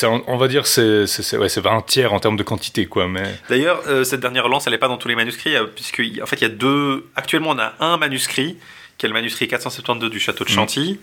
on 0.05 0.37
va 0.37 0.49
dire 0.49 0.67
c'est 0.67 1.07
c'est 1.07 1.39
ouais, 1.39 1.49
un 1.67 1.81
tiers 1.81 2.13
en 2.13 2.21
termes 2.21 2.37
de 2.37 2.43
quantité 2.43 2.87
quoi. 2.87 3.09
Mais 3.09 3.25
d'ailleurs 3.49 3.83
cette 4.05 4.21
dernière 4.21 4.45
relance, 4.45 4.67
elle 4.67 4.75
n'est 4.75 4.79
pas 4.79 4.89
dans 4.89 4.99
tous 4.99 5.09
les 5.09 5.17
manuscrits 5.17 5.55
puisque 5.75 6.03
en 6.23 6.27
fait 6.27 6.37
il 6.37 6.43
y 6.43 6.47
a 6.47 6.51
deux. 6.51 7.07
Actuellement 7.17 7.51
on 7.51 7.59
a 7.59 7.73
un 7.81 7.97
manuscrit 7.97 8.59
qui 8.99 9.07
est 9.07 9.09
le 9.09 9.15
manuscrit 9.15 9.49
472 9.49 10.11
du 10.11 10.21
château 10.21 10.45
de 10.45 10.51
mmh. 10.51 10.99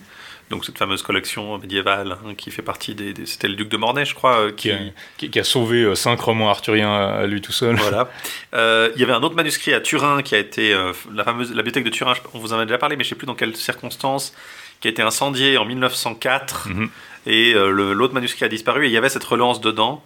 Donc 0.50 0.64
cette 0.64 0.76
fameuse 0.76 1.02
collection 1.02 1.58
médiévale 1.58 2.18
hein, 2.24 2.34
qui 2.36 2.50
fait 2.50 2.62
partie 2.62 2.94
des, 2.94 3.14
c'était 3.24 3.48
le 3.48 3.54
duc 3.54 3.68
de 3.68 3.76
Mornay 3.78 4.04
je 4.04 4.14
crois 4.14 4.40
euh, 4.40 4.52
qui... 4.52 4.70
Qui, 5.16 5.38
a, 5.38 5.44
sauvé 5.44 5.82
euh, 5.82 5.94
cinq 5.94 6.20
romans 6.20 6.50
arthuriens 6.50 6.94
à 6.94 7.26
lui 7.26 7.40
tout 7.40 7.52
seul. 7.52 7.76
Voilà. 7.76 8.10
Euh, 8.54 8.90
il 8.94 9.00
y 9.00 9.04
avait 9.04 9.12
un 9.12 9.22
autre 9.24 9.34
manuscrit 9.34 9.74
à 9.74 9.80
Turin 9.80 10.22
qui 10.22 10.36
a 10.36 10.38
été 10.38 10.72
la 11.12 11.24
fameuse 11.24 11.50
la 11.50 11.56
bibliothèque 11.56 11.84
de 11.84 11.90
Turin 11.90 12.14
on 12.34 12.38
vous 12.38 12.52
en 12.52 12.58
a 12.58 12.64
déjà 12.64 12.78
parlé 12.78 12.96
mais 12.96 13.02
je 13.02 13.08
sais 13.08 13.14
plus 13.16 13.26
dans 13.26 13.34
quelles 13.34 13.56
circonstances 13.56 14.32
qui 14.80 14.86
a 14.86 14.90
été 14.92 15.02
incendiée 15.02 15.58
en 15.58 15.64
1904 15.64 16.68
mhm. 16.68 16.88
et 17.26 17.52
l'autre 17.54 18.14
manuscrit 18.14 18.44
a 18.44 18.48
disparu 18.48 18.84
et 18.84 18.88
il 18.88 18.92
y 18.92 18.96
avait 18.96 19.08
cette 19.08 19.24
relance 19.24 19.60
dedans. 19.60 20.04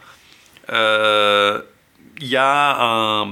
Il 0.70 0.72
y 2.22 2.36
a 2.36 2.76
un 2.80 3.28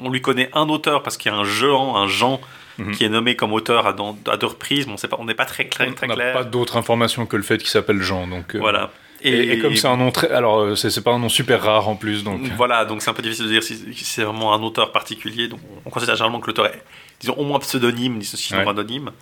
on 0.00 0.08
lui 0.10 0.22
connaît 0.22 0.48
un 0.54 0.68
auteur 0.70 1.02
parce 1.02 1.18
qu'il 1.18 1.30
y 1.30 1.34
a 1.34 1.38
un 1.38 1.44
Jean 1.44 1.96
un 1.96 2.08
Jean 2.08 2.40
Mhm. 2.78 2.92
qui 2.92 3.04
est 3.04 3.08
nommé 3.08 3.36
comme 3.36 3.52
auteur 3.52 3.86
à, 3.86 3.92
deux 3.92 4.46
reprises. 4.46 4.86
Bon, 4.86 4.96
on 5.18 5.24
n'est 5.24 5.34
pas 5.34 5.44
très 5.44 5.66
clair. 5.66 5.92
on 6.02 6.06
n'a 6.06 6.32
pas 6.32 6.44
d'autres 6.44 6.76
informations 6.76 7.26
que 7.26 7.36
le 7.36 7.42
fait 7.42 7.58
qu'il 7.58 7.68
s'appelle 7.68 8.02
Jean. 8.02 8.26
Donc, 8.26 8.54
euh, 8.54 8.58
voilà. 8.58 8.90
Et, 9.26 9.58
comme 9.58 9.74
c'est 9.74 9.86
un 9.86 9.96
nom 9.96 10.10
très, 10.10 10.30
alors 10.30 10.60
euh, 10.60 10.74
c'est 10.74 11.02
pas 11.02 11.12
un 11.12 11.18
nom 11.18 11.30
super 11.30 11.62
rare 11.62 11.88
en 11.88 11.96
plus, 11.96 12.24
donc. 12.24 12.42
Voilà, 12.58 12.84
donc 12.84 13.00
c'est 13.00 13.08
un 13.08 13.14
peu 13.14 13.22
difficile 13.22 13.46
de 13.46 13.50
dire 13.50 13.62
si, 13.62 13.78
c'est 13.94 14.22
vraiment 14.22 14.52
un 14.52 14.62
auteur 14.62 14.92
particulier. 14.92 15.48
Donc 15.48 15.60
on 15.86 15.90
considère 15.90 16.14
généralement 16.14 16.40
que 16.40 16.48
l'auteur 16.48 16.66
est, 16.66 16.82
disons, 17.20 17.34
au 17.34 17.44
moins 17.44 17.58
pseudonyme, 17.60 18.20
sinon 18.22 18.68
anonyme. 18.68 19.12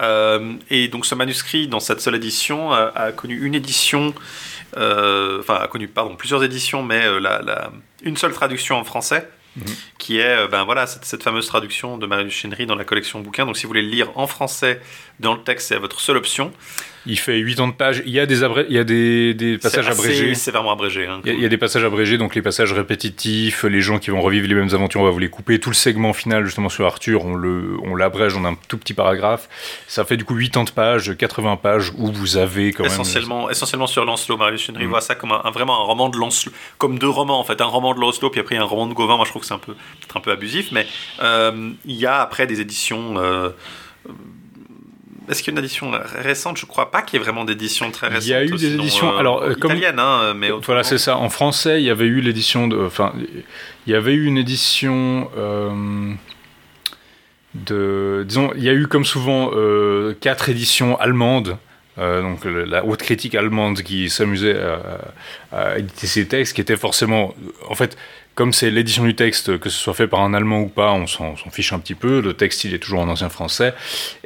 Euh, 0.00 0.54
et 0.70 0.88
donc 0.88 1.06
ce 1.06 1.14
manuscrit, 1.14 1.68
dans 1.68 1.78
cette 1.78 2.00
seule 2.00 2.16
édition, 2.16 2.72
a, 2.72 3.12
connu 3.12 3.38
une 3.46 3.54
édition, 3.54 4.12
enfin 4.76 5.54
a 5.54 5.68
connu 5.70 5.86
pardon 5.86 6.16
plusieurs 6.16 6.42
éditions, 6.42 6.82
mais 6.82 7.04
la, 7.20 7.70
une 8.02 8.16
seule 8.16 8.32
traduction 8.32 8.76
en 8.76 8.82
français 8.82 9.28
qui 9.98 10.18
est 10.18 10.36
euh, 10.36 10.48
ben 10.48 10.64
voilà, 10.64 10.86
cette, 10.86 11.22
fameuse 11.22 11.46
traduction 11.46 11.98
de 11.98 12.06
Marie 12.06 12.30
Chénery 12.30 12.66
dans 12.66 12.74
la 12.74 12.84
collection 12.84 13.20
bouquin. 13.20 13.46
Donc 13.46 13.56
si 13.56 13.64
vous 13.64 13.68
voulez 13.68 13.82
le 13.82 13.88
lire 13.88 14.10
en 14.16 14.26
français 14.26 14.80
dans 15.20 15.34
le 15.34 15.40
texte, 15.42 15.68
c'est 15.68 15.78
votre 15.78 16.00
seule 16.00 16.16
option. 16.16 16.52
Il 17.06 17.18
fait 17.18 17.44
80 17.44 17.72
pages. 17.72 18.02
Il 18.06 18.12
y 18.12 18.18
a 18.18 18.24
des, 18.24 18.40
il 18.40 18.74
y 18.74 18.78
a 18.78 18.84
des, 18.84 19.34
des 19.34 19.58
passages 19.58 19.88
abrégés. 19.88 20.34
C'est 20.34 20.50
vraiment 20.50 20.72
abrégé. 20.72 21.06
Hein, 21.06 21.20
il, 21.26 21.38
y 21.38 21.44
a, 21.44 21.48
des 21.48 21.58
passages 21.58 21.84
abrégés, 21.84 22.16
donc 22.16 22.34
les 22.34 22.40
passages 22.40 22.72
répétitifs, 22.72 23.64
les 23.64 23.82
gens 23.82 23.98
qui 23.98 24.10
vont 24.10 24.22
revivre 24.22 24.48
les 24.48 24.54
mêmes 24.54 24.70
aventures, 24.72 25.02
on 25.02 25.04
va 25.04 25.10
vous 25.10 25.18
les 25.18 25.28
couper. 25.28 25.60
Tout 25.60 25.68
le 25.68 25.74
segment 25.74 26.14
final, 26.14 26.46
justement, 26.46 26.70
sur 26.70 26.86
Arthur, 26.86 27.24
on, 27.24 27.34
le, 27.34 27.76
on 27.82 27.94
l'abrège, 27.94 28.36
on 28.36 28.44
a 28.44 28.48
un 28.48 28.56
tout 28.68 28.78
petit 28.78 28.94
paragraphe. 28.94 29.48
Ça 29.86 30.04
fait 30.04 30.16
du 30.16 30.24
coup 30.24 30.34
80 30.34 30.64
pages, 30.74 31.16
80 31.16 31.56
pages, 31.56 31.92
où 31.98 32.10
vous 32.10 32.38
avez 32.38 32.72
quand 32.72 32.84
essentiellement, 32.84 33.42
même... 33.42 33.50
Essentiellement 33.50 33.86
sur 33.86 34.04
Lancelot, 34.06 34.38
Marius 34.38 34.62
Chenry 34.62 34.86
mm. 34.86 34.88
voit 34.88 35.02
ça 35.02 35.14
comme 35.14 35.32
un, 35.32 35.50
vraiment 35.50 35.82
un 35.82 35.84
roman 35.84 36.08
de 36.08 36.16
Lancelot, 36.16 36.52
comme 36.78 36.98
deux 36.98 37.08
romans 37.08 37.38
en 37.38 37.44
fait. 37.44 37.60
Un 37.60 37.66
roman 37.66 37.94
de 37.94 38.00
Lancelot, 38.00 38.30
puis 38.30 38.40
après 38.40 38.56
un 38.56 38.64
roman 38.64 38.86
de 38.86 38.94
Gauvin. 38.94 39.16
Moi, 39.16 39.26
je 39.26 39.30
trouve 39.30 39.42
que 39.42 39.48
c'est 39.48 39.54
un 39.54 39.58
peu, 39.58 39.74
un 40.14 40.20
peu 40.20 40.30
abusif, 40.30 40.72
mais 40.72 40.86
euh, 41.22 41.70
il 41.84 41.96
y 41.96 42.06
a 42.06 42.20
après 42.22 42.46
des 42.46 42.62
éditions... 42.62 43.18
Euh, 43.18 43.50
est-ce 45.28 45.42
qu'il 45.42 45.52
y 45.52 45.56
a 45.56 45.58
une 45.58 45.64
édition 45.64 45.90
récente? 46.16 46.58
Je 46.58 46.66
crois 46.66 46.90
pas 46.90 47.02
qu'il 47.02 47.18
y 47.18 47.22
ait 47.22 47.24
vraiment 47.24 47.44
d'édition 47.44 47.90
très 47.90 48.08
récente. 48.08 48.26
Il 48.26 48.30
y 48.30 48.34
a 48.34 48.44
eu 48.44 48.50
des 48.50 48.74
éditions, 48.74 49.14
euh, 49.14 49.18
alors 49.18 49.42
euh, 49.42 49.52
italiennes, 49.52 49.98
hein, 49.98 50.34
mais 50.34 50.50
voilà, 50.50 50.82
c'est 50.82 50.98
ça. 50.98 51.16
En 51.16 51.30
français, 51.30 51.80
il 51.80 51.84
y 51.84 51.90
avait 51.90 52.06
eu 52.06 52.20
l'édition 52.20 52.68
de, 52.68 52.78
enfin, 52.78 53.12
il 53.86 53.92
y 53.92 53.96
avait 53.96 54.12
eu 54.12 54.26
une 54.26 54.36
édition 54.38 55.30
euh, 55.36 56.12
de, 57.54 58.24
disons, 58.26 58.52
il 58.56 58.64
y 58.64 58.68
a 58.68 58.74
eu 58.74 58.86
comme 58.86 59.04
souvent 59.04 59.50
quatre 60.20 60.48
éditions 60.48 60.98
allemandes. 61.00 61.56
donc 61.96 62.44
la 62.44 62.84
haute 62.84 63.02
critique 63.02 63.34
allemande 63.34 63.82
qui 63.82 64.10
s'amusait 64.10 64.58
à, 64.60 64.98
à, 65.52 65.78
éditer 65.78 66.06
ces 66.06 66.26
textes, 66.28 66.54
qui 66.54 66.60
étaient 66.60 66.76
forcément, 66.76 67.34
en 67.68 67.74
fait, 67.74 67.96
comme 68.34 68.52
c'est 68.52 68.70
l'édition 68.70 69.04
du 69.04 69.14
texte, 69.14 69.58
que 69.58 69.70
ce 69.70 69.78
soit 69.78 69.94
fait 69.94 70.08
par 70.08 70.20
un 70.20 70.34
Allemand 70.34 70.60
ou 70.60 70.68
pas, 70.68 70.92
on 70.92 71.06
s'en 71.06 71.36
fiche 71.50 71.72
un 71.72 71.78
petit 71.78 71.94
peu. 71.94 72.20
Le 72.20 72.34
texte, 72.34 72.64
il 72.64 72.74
est 72.74 72.78
toujours 72.78 73.00
en 73.00 73.08
ancien 73.08 73.28
français. 73.28 73.74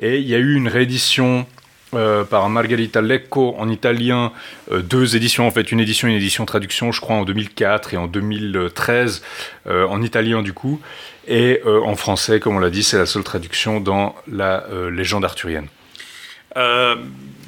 Et 0.01 0.19
il 0.19 0.27
y 0.27 0.35
a 0.35 0.39
eu 0.39 0.55
une 0.55 0.69
réédition 0.69 1.47
euh, 1.95 2.23
par 2.23 2.51
Margherita 2.51 3.01
Lecco 3.01 3.55
en 3.59 3.71
italien, 3.71 4.33
euh, 4.71 4.83
deux 4.83 5.17
éditions 5.17 5.47
en 5.47 5.51
fait, 5.51 5.73
une 5.73 5.81
édition 5.81 6.07
et 6.07 6.11
une 6.11 6.19
édition 6.19 6.45
traduction, 6.45 6.93
je 6.93 7.01
crois 7.01 7.17
en 7.17 7.25
2004 7.25 7.95
et 7.95 7.97
en 7.97 8.07
2013 8.07 9.23
euh, 9.67 9.87
en 9.87 10.03
italien 10.03 10.43
du 10.43 10.53
coup, 10.53 10.83
et 11.27 11.63
en 11.65 11.95
français, 11.95 12.41
comme 12.41 12.57
on 12.57 12.59
l'a 12.59 12.71
dit, 12.71 12.83
c'est 12.83 12.97
la 12.97 13.05
seule 13.05 13.23
traduction 13.23 13.81
dans 13.81 14.15
la 14.33 14.65
légende 14.91 15.27
arthurienne. 15.27 15.67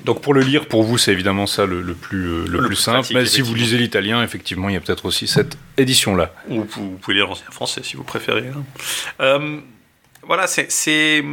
Donc 0.04 0.22
pour 0.22 0.34
le 0.34 0.40
lire, 0.40 0.66
pour 0.66 0.82
vous, 0.82 0.98
c'est 0.98 1.12
évidemment 1.12 1.46
ça 1.46 1.66
le, 1.66 1.82
plus, 1.94 2.26
euh, 2.26 2.44
le, 2.46 2.66
plus, 2.66 2.76
simple. 2.76 3.08
Mais 3.12 3.26
si 3.26 3.40
vous 3.40 3.54
lisez 3.54 3.78
l'italien, 3.78 4.22
effectivement, 4.22 4.68
il 4.68 4.74
y 4.74 4.76
a 4.76 4.80
peut-être 4.80 5.06
aussi 5.06 5.26
cette 5.26 5.56
édition-là. 5.76 6.32
Ou 6.48 6.64
vous 6.64 6.98
pouvez 7.00 7.16
lire 7.16 7.26
l'ancien 7.26 7.50
français 7.50 7.82
si 7.82 7.96
vous 7.96 8.04
préférez. 8.04 8.48
Hein. 8.54 8.64
Euh, 9.20 9.58
voilà, 10.22 10.46
c'est... 10.46 11.24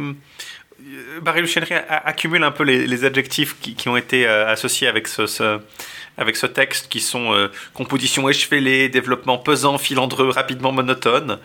Barry 1.20 1.42
Luchenry 1.42 1.74
accumule 1.74 2.42
un 2.44 2.50
peu 2.50 2.62
les, 2.62 3.04
adjectifs 3.04 3.56
qui, 3.60 3.88
ont 3.88 3.96
été 3.96 4.26
euh, 4.26 4.48
associés 4.48 4.86
avec 4.86 5.08
ce, 5.08 5.58
avec 6.16 6.36
ce 6.36 6.46
texte, 6.46 6.88
qui 6.88 7.00
sont 7.00 7.48
composition 7.74 8.28
échevelée, 8.28 8.88
développement 8.88 9.38
pesant, 9.38 9.76
filandreux, 9.76 10.30
rapidement 10.30 10.72
monotone. 10.72 11.38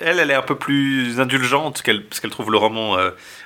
Elle, 0.00 0.18
elle 0.18 0.30
est 0.30 0.34
un 0.34 0.42
peu 0.42 0.56
plus 0.56 1.20
indulgente, 1.20 1.82
parce 1.84 2.20
qu'elle 2.20 2.30
trouve 2.30 2.50
le 2.50 2.58
roman 2.58 2.96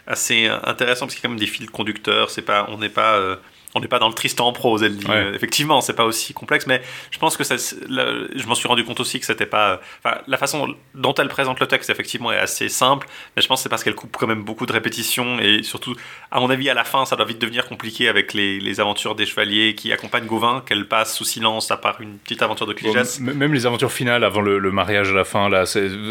assez 0.06 0.48
intéressant 0.64 1.06
parce 1.06 1.14
qu'il 1.14 1.22
y 1.22 1.26
a 1.26 1.28
quand 1.28 1.30
même 1.30 1.40
des 1.40 1.46
fils 1.46 1.68
conducteurs. 1.70 2.30
C'est 2.30 2.42
pas, 2.42 2.66
on 2.70 2.78
n'est 2.78 2.88
pas, 2.88 3.14
euh, 3.14 3.36
on 3.74 3.80
n'est 3.80 3.88
pas 3.88 3.98
dans 3.98 4.08
le 4.08 4.14
Tristan 4.14 4.46
en 4.46 4.52
prose, 4.52 4.82
elle 4.82 4.96
dit. 4.96 5.06
Ouais. 5.06 5.14
Euh, 5.14 5.34
effectivement, 5.34 5.80
c'est 5.80 5.94
pas 5.94 6.04
aussi 6.04 6.32
complexe, 6.32 6.66
mais 6.66 6.80
je 7.10 7.18
pense 7.18 7.36
que 7.36 7.44
ça, 7.44 7.56
je 7.56 8.46
m'en 8.46 8.54
suis 8.54 8.68
rendu 8.68 8.84
compte 8.84 9.00
aussi 9.00 9.20
que 9.20 9.26
c'était 9.26 9.46
pas. 9.46 9.80
Enfin, 10.04 10.18
la 10.26 10.36
façon 10.38 10.74
dont 10.94 11.14
elle 11.14 11.28
présente 11.28 11.60
le 11.60 11.66
texte, 11.66 11.90
effectivement, 11.90 12.32
est 12.32 12.38
assez 12.38 12.68
simple, 12.68 13.06
mais 13.36 13.42
je 13.42 13.48
pense 13.48 13.60
que 13.60 13.62
c'est 13.64 13.68
parce 13.68 13.84
qu'elle 13.84 13.94
coupe 13.94 14.16
quand 14.16 14.26
même 14.26 14.42
beaucoup 14.42 14.66
de 14.66 14.72
répétitions 14.72 15.38
et 15.40 15.62
surtout, 15.62 15.94
à 16.30 16.40
mon 16.40 16.50
avis, 16.50 16.70
à 16.70 16.74
la 16.74 16.84
fin, 16.84 17.04
ça 17.04 17.16
doit 17.16 17.26
vite 17.26 17.40
devenir 17.40 17.66
compliqué 17.66 18.08
avec 18.08 18.32
les, 18.34 18.60
les 18.60 18.80
aventures 18.80 19.14
des 19.14 19.26
chevaliers 19.26 19.74
qui 19.74 19.92
accompagnent 19.92 20.26
Gauvin, 20.26 20.62
qu'elle 20.66 20.86
passe 20.88 21.16
sous 21.16 21.24
silence 21.24 21.70
à 21.70 21.76
part 21.76 22.00
une 22.00 22.18
petite 22.18 22.42
aventure 22.42 22.66
de 22.66 22.72
Cligès. 22.72 23.20
même 23.20 23.52
les 23.52 23.66
aventures 23.66 23.92
finales 23.92 24.24
avant 24.24 24.40
le, 24.40 24.58
le 24.58 24.70
mariage 24.70 25.10
à 25.10 25.14
la 25.14 25.24
fin, 25.24 25.48
là, 25.48 25.64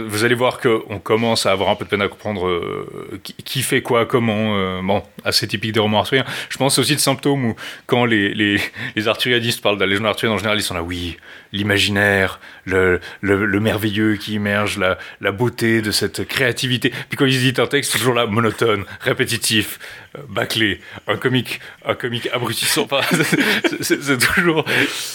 vous 0.08 0.24
allez 0.24 0.36
voir 0.36 0.60
qu'on 0.60 1.00
commence 1.00 1.46
à 1.46 1.52
avoir 1.52 1.70
un 1.70 1.76
peu 1.76 1.86
de 1.86 1.90
peine 1.90 2.02
à 2.02 2.08
comprendre 2.08 2.48
euh, 2.48 3.20
qui, 3.24 3.34
qui 3.34 3.62
fait 3.62 3.82
quoi, 3.82 4.06
comment. 4.06 4.56
euh, 4.58 4.82
bon, 4.84 5.04
assez 5.24 5.48
typique 5.48 5.72
des 5.72 5.80
romans 5.80 6.00
arthuriens. 6.00 6.26
Je 6.50 6.58
pense 6.58 6.78
aussi 6.80 6.94
le 6.94 7.00
symptôme 7.00 7.45
quand 7.86 8.06
les, 8.06 8.34
les, 8.34 8.60
parlent 9.62 9.78
de 9.78 9.84
la 9.84 9.88
légende 9.88 10.08
arthurienne 10.08 10.36
en 10.36 10.38
général, 10.38 10.58
ils 10.58 10.64
sont 10.64 10.74
là, 10.74 10.84
oui, 10.84 11.18
l'imaginaire, 11.56 12.40
le, 12.66 13.00
le, 13.22 13.46
le 13.46 13.60
merveilleux 13.60 14.16
qui 14.16 14.34
immerge, 14.34 14.78
la, 14.78 14.98
la 15.22 15.32
beauté 15.32 15.82
de 15.82 15.92
cette 15.92 16.28
créativité. 16.28 16.92
Puis 17.10 17.18
quand 17.18 17.26
ils 17.26 17.36
éditent 17.38 17.60
un 17.60 17.68
texte, 17.68 17.92
toujours 17.94 18.14
là, 18.14 18.26
monotone, 18.26 18.86
répétitif, 19.02 19.80
euh, 20.18 20.22
bâclé, 20.30 20.80
un 21.08 21.18
comique, 21.18 21.60
un 21.86 21.94
comique 21.96 22.28
abrutissant. 22.34 22.88
C'est- 23.82 24.18
toujours, 24.36 24.66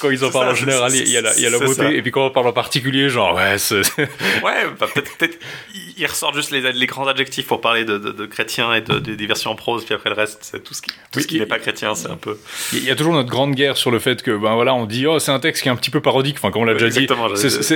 quand 0.00 0.10
ils 0.10 0.24
en 0.24 0.30
parlent 0.30 0.46
ça, 0.46 0.52
en 0.52 0.54
général, 0.54 0.94
il 0.94 1.08
y 1.08 1.16
a 1.16 1.20
la, 1.22 1.38
y 1.38 1.46
a 1.46 1.50
la 1.50 1.58
beauté. 1.58 1.74
ça. 1.74 1.90
Et 1.90 2.02
puis 2.02 2.10
quand 2.10 2.26
on 2.26 2.30
parle 2.30 2.46
en 2.48 2.52
particulier, 2.52 3.08
genre, 3.08 3.34
ouais. 3.34 3.56
Ouais, 4.44 4.66
bah, 4.78 4.86
peut-être, 4.92 5.16
peut-être, 5.16 5.38
ils 5.96 6.06
ressortent 6.06 6.34
juste 6.36 6.50
les, 6.50 6.72
les 6.72 6.86
grands 6.86 7.06
adjectifs 7.06 7.46
pour 7.46 7.60
parler 7.60 7.84
de, 7.84 7.98
de, 7.98 8.10
de 8.12 8.26
chrétiens 8.26 8.72
et 8.74 8.80
de, 8.80 8.98
de- 8.98 9.14
des 9.14 9.26
versions 9.26 9.50
en 9.50 9.54
prose, 9.56 9.84
puis 9.84 9.94
après 9.94 10.10
le 10.10 10.16
reste, 10.16 10.38
c'est 10.42 10.62
tout 10.62 10.74
ce 10.74 10.82
qui, 10.82 10.90
tout 10.90 10.96
Oui, 11.16 11.22
ce 11.22 11.26
qui 11.28 11.34
il- 11.36 11.40
n'est 11.40 11.46
pas 11.46 11.58
chrétien, 11.58 11.94
c'est 11.94 12.08
un 12.10 12.16
peu. 12.16 12.38
Il 12.72 12.84
y 12.84 12.90
a 12.90 12.96
toujours 12.96 13.12
notre 13.14 13.28
grande 13.28 13.54
guerre 13.54 13.76
sur 13.76 13.90
le 13.90 13.98
fait 13.98 14.22
que, 14.22 14.30
ben 14.30 14.54
voilà, 14.54 14.74
on 14.74 14.86
dit, 14.86 15.06
oh, 15.06 15.18
c'est 15.18 15.32
un 15.32 15.40
texte 15.40 15.62
qui 15.62 15.68
est 15.68 15.72
un 15.72 15.76
petit 15.76 15.90
peu 15.90 16.00
parodique. 16.00 16.29
Enfin, 16.38 16.50
comme 16.50 16.62
on 16.62 16.64
l'a 16.64 16.74
déjà 16.74 16.88
dit, 16.88 17.06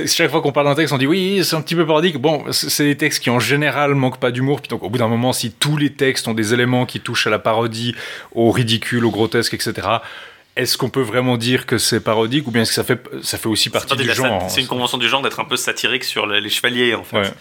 chaque 0.07 0.31
fois 0.31 0.41
qu'on 0.41 0.51
parle 0.51 0.67
d'un 0.67 0.75
texte, 0.75 0.93
on 0.93 0.97
dit, 0.97 1.07
oui, 1.07 1.41
c'est 1.43 1.55
un 1.55 1.61
petit 1.61 1.75
peu 1.75 1.85
parodique. 1.85 2.17
Bon, 2.17 2.43
c'est 2.51 2.75
c'est 2.75 2.83
des 2.83 2.97
textes 2.97 3.23
qui 3.23 3.29
en 3.29 3.39
général 3.39 3.95
manquent 3.95 4.19
pas 4.19 4.31
d'humour. 4.31 4.61
Puis 4.61 4.69
donc, 4.69 4.83
au 4.83 4.89
bout 4.89 4.97
d'un 4.97 5.07
moment, 5.07 5.33
si 5.33 5.51
tous 5.51 5.77
les 5.77 5.91
textes 5.91 6.27
ont 6.27 6.33
des 6.33 6.53
éléments 6.53 6.85
qui 6.85 6.99
touchent 6.99 7.27
à 7.27 7.29
la 7.29 7.39
parodie, 7.39 7.95
au 8.33 8.51
ridicule, 8.51 9.05
au 9.05 9.11
grotesque, 9.11 9.53
etc., 9.53 9.87
est-ce 10.55 10.77
qu'on 10.77 10.89
peut 10.89 11.01
vraiment 11.01 11.35
dire 11.37 11.65
que 11.65 11.77
c'est 11.77 11.99
parodique 11.99 12.47
ou 12.47 12.51
bien 12.51 12.61
est-ce 12.61 12.71
que 12.71 12.75
ça 12.75 12.83
fait, 12.85 13.01
ça 13.21 13.37
fait 13.37 13.47
aussi 13.49 13.69
partie 13.69 13.95
du 13.95 14.09
genre 14.13 14.49
C'est 14.49 14.61
une 14.61 14.67
convention 14.67 14.97
du 14.97 15.09
genre 15.09 15.21
d'être 15.21 15.39
un 15.41 15.45
peu 15.45 15.57
satirique 15.57 16.03
sur 16.05 16.25
le- 16.27 16.39
les 16.39 16.49
chevaliers, 16.49 16.95
en 16.95 17.03
fait. 17.03 17.17
Ouais. 17.19 17.31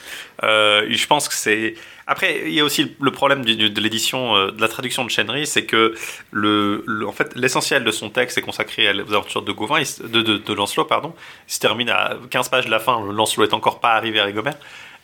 Euh, 0.42 0.86
je 0.90 1.06
pense 1.06 1.28
que 1.28 1.34
c'est. 1.34 1.74
Après, 2.06 2.42
il 2.46 2.52
y 2.52 2.60
a 2.60 2.64
aussi 2.64 2.94
le 3.00 3.10
problème 3.12 3.44
du- 3.44 3.70
de 3.70 3.80
l'édition, 3.80 4.34
euh, 4.36 4.50
de 4.50 4.60
la 4.60 4.68
traduction 4.68 5.04
de 5.04 5.10
Chenry, 5.10 5.46
c'est 5.46 5.64
que 5.64 5.94
le, 6.32 6.82
le- 6.86 7.06
en 7.06 7.12
fait, 7.12 7.32
l'essentiel 7.36 7.84
de 7.84 7.90
son 7.92 8.10
texte 8.10 8.36
est 8.36 8.42
consacré 8.42 8.90
aux 8.92 9.12
aventures 9.14 9.42
de 9.42 9.52
Gauvin, 9.52 9.80
de, 9.80 10.20
de, 10.22 10.36
de 10.38 10.52
Lancelot, 10.52 10.84
pardon. 10.84 11.14
Il 11.48 11.54
se 11.54 11.60
termine 11.60 11.90
à 11.90 12.16
15 12.30 12.48
pages 12.48 12.66
de 12.66 12.70
la 12.70 12.80
fin. 12.80 13.00
Lancelot 13.12 13.46
est 13.46 13.54
encore 13.54 13.78
pas 13.80 13.92
arrivé 13.94 14.18
à 14.20 14.24
Rigobert. 14.24 14.56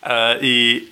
Euh, 0.09 0.37
et 0.41 0.87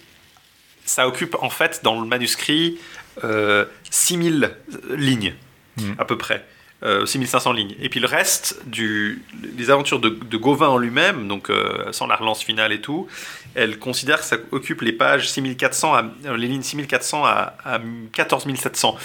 ça 0.86 1.08
occupe, 1.08 1.36
en 1.42 1.50
fait, 1.50 1.82
dans 1.84 2.00
le 2.00 2.08
manuscrit, 2.08 2.78
euh, 3.24 3.66
6000 3.92 4.52
lignes, 4.96 5.34
Mhm. 5.78 5.96
à 6.00 6.06
peu 6.06 6.18
près. 6.18 6.46
Euh, 6.82 7.06
6500 7.06 7.52
lignes. 7.52 7.76
Et 7.82 7.90
puis 7.90 8.00
le 8.00 8.08
reste, 8.08 8.62
du, 8.66 9.22
les 9.58 9.70
aventures 9.70 10.00
de, 10.00 10.38
Gauvin 10.38 10.70
en 10.70 10.78
lui-même, 10.78 11.28
donc 11.28 11.50
euh, 11.50 11.92
sans 11.92 12.08
la 12.08 12.16
relance 12.16 12.42
finale 12.42 12.72
et 12.72 12.80
tout, 12.80 13.06
elle 13.54 13.80
considère 13.80 14.20
que 14.20 14.26
ça 14.26 14.38
occupe 14.52 14.80
les 14.82 14.94
pages 14.94 15.30
6400 15.30 15.94
à, 15.94 16.06
euh, 16.28 16.38
les 16.38 16.48
lignes 16.48 16.62
6400 16.62 17.26
à, 17.26 17.54
à 17.66 17.80
14700. 18.14 18.98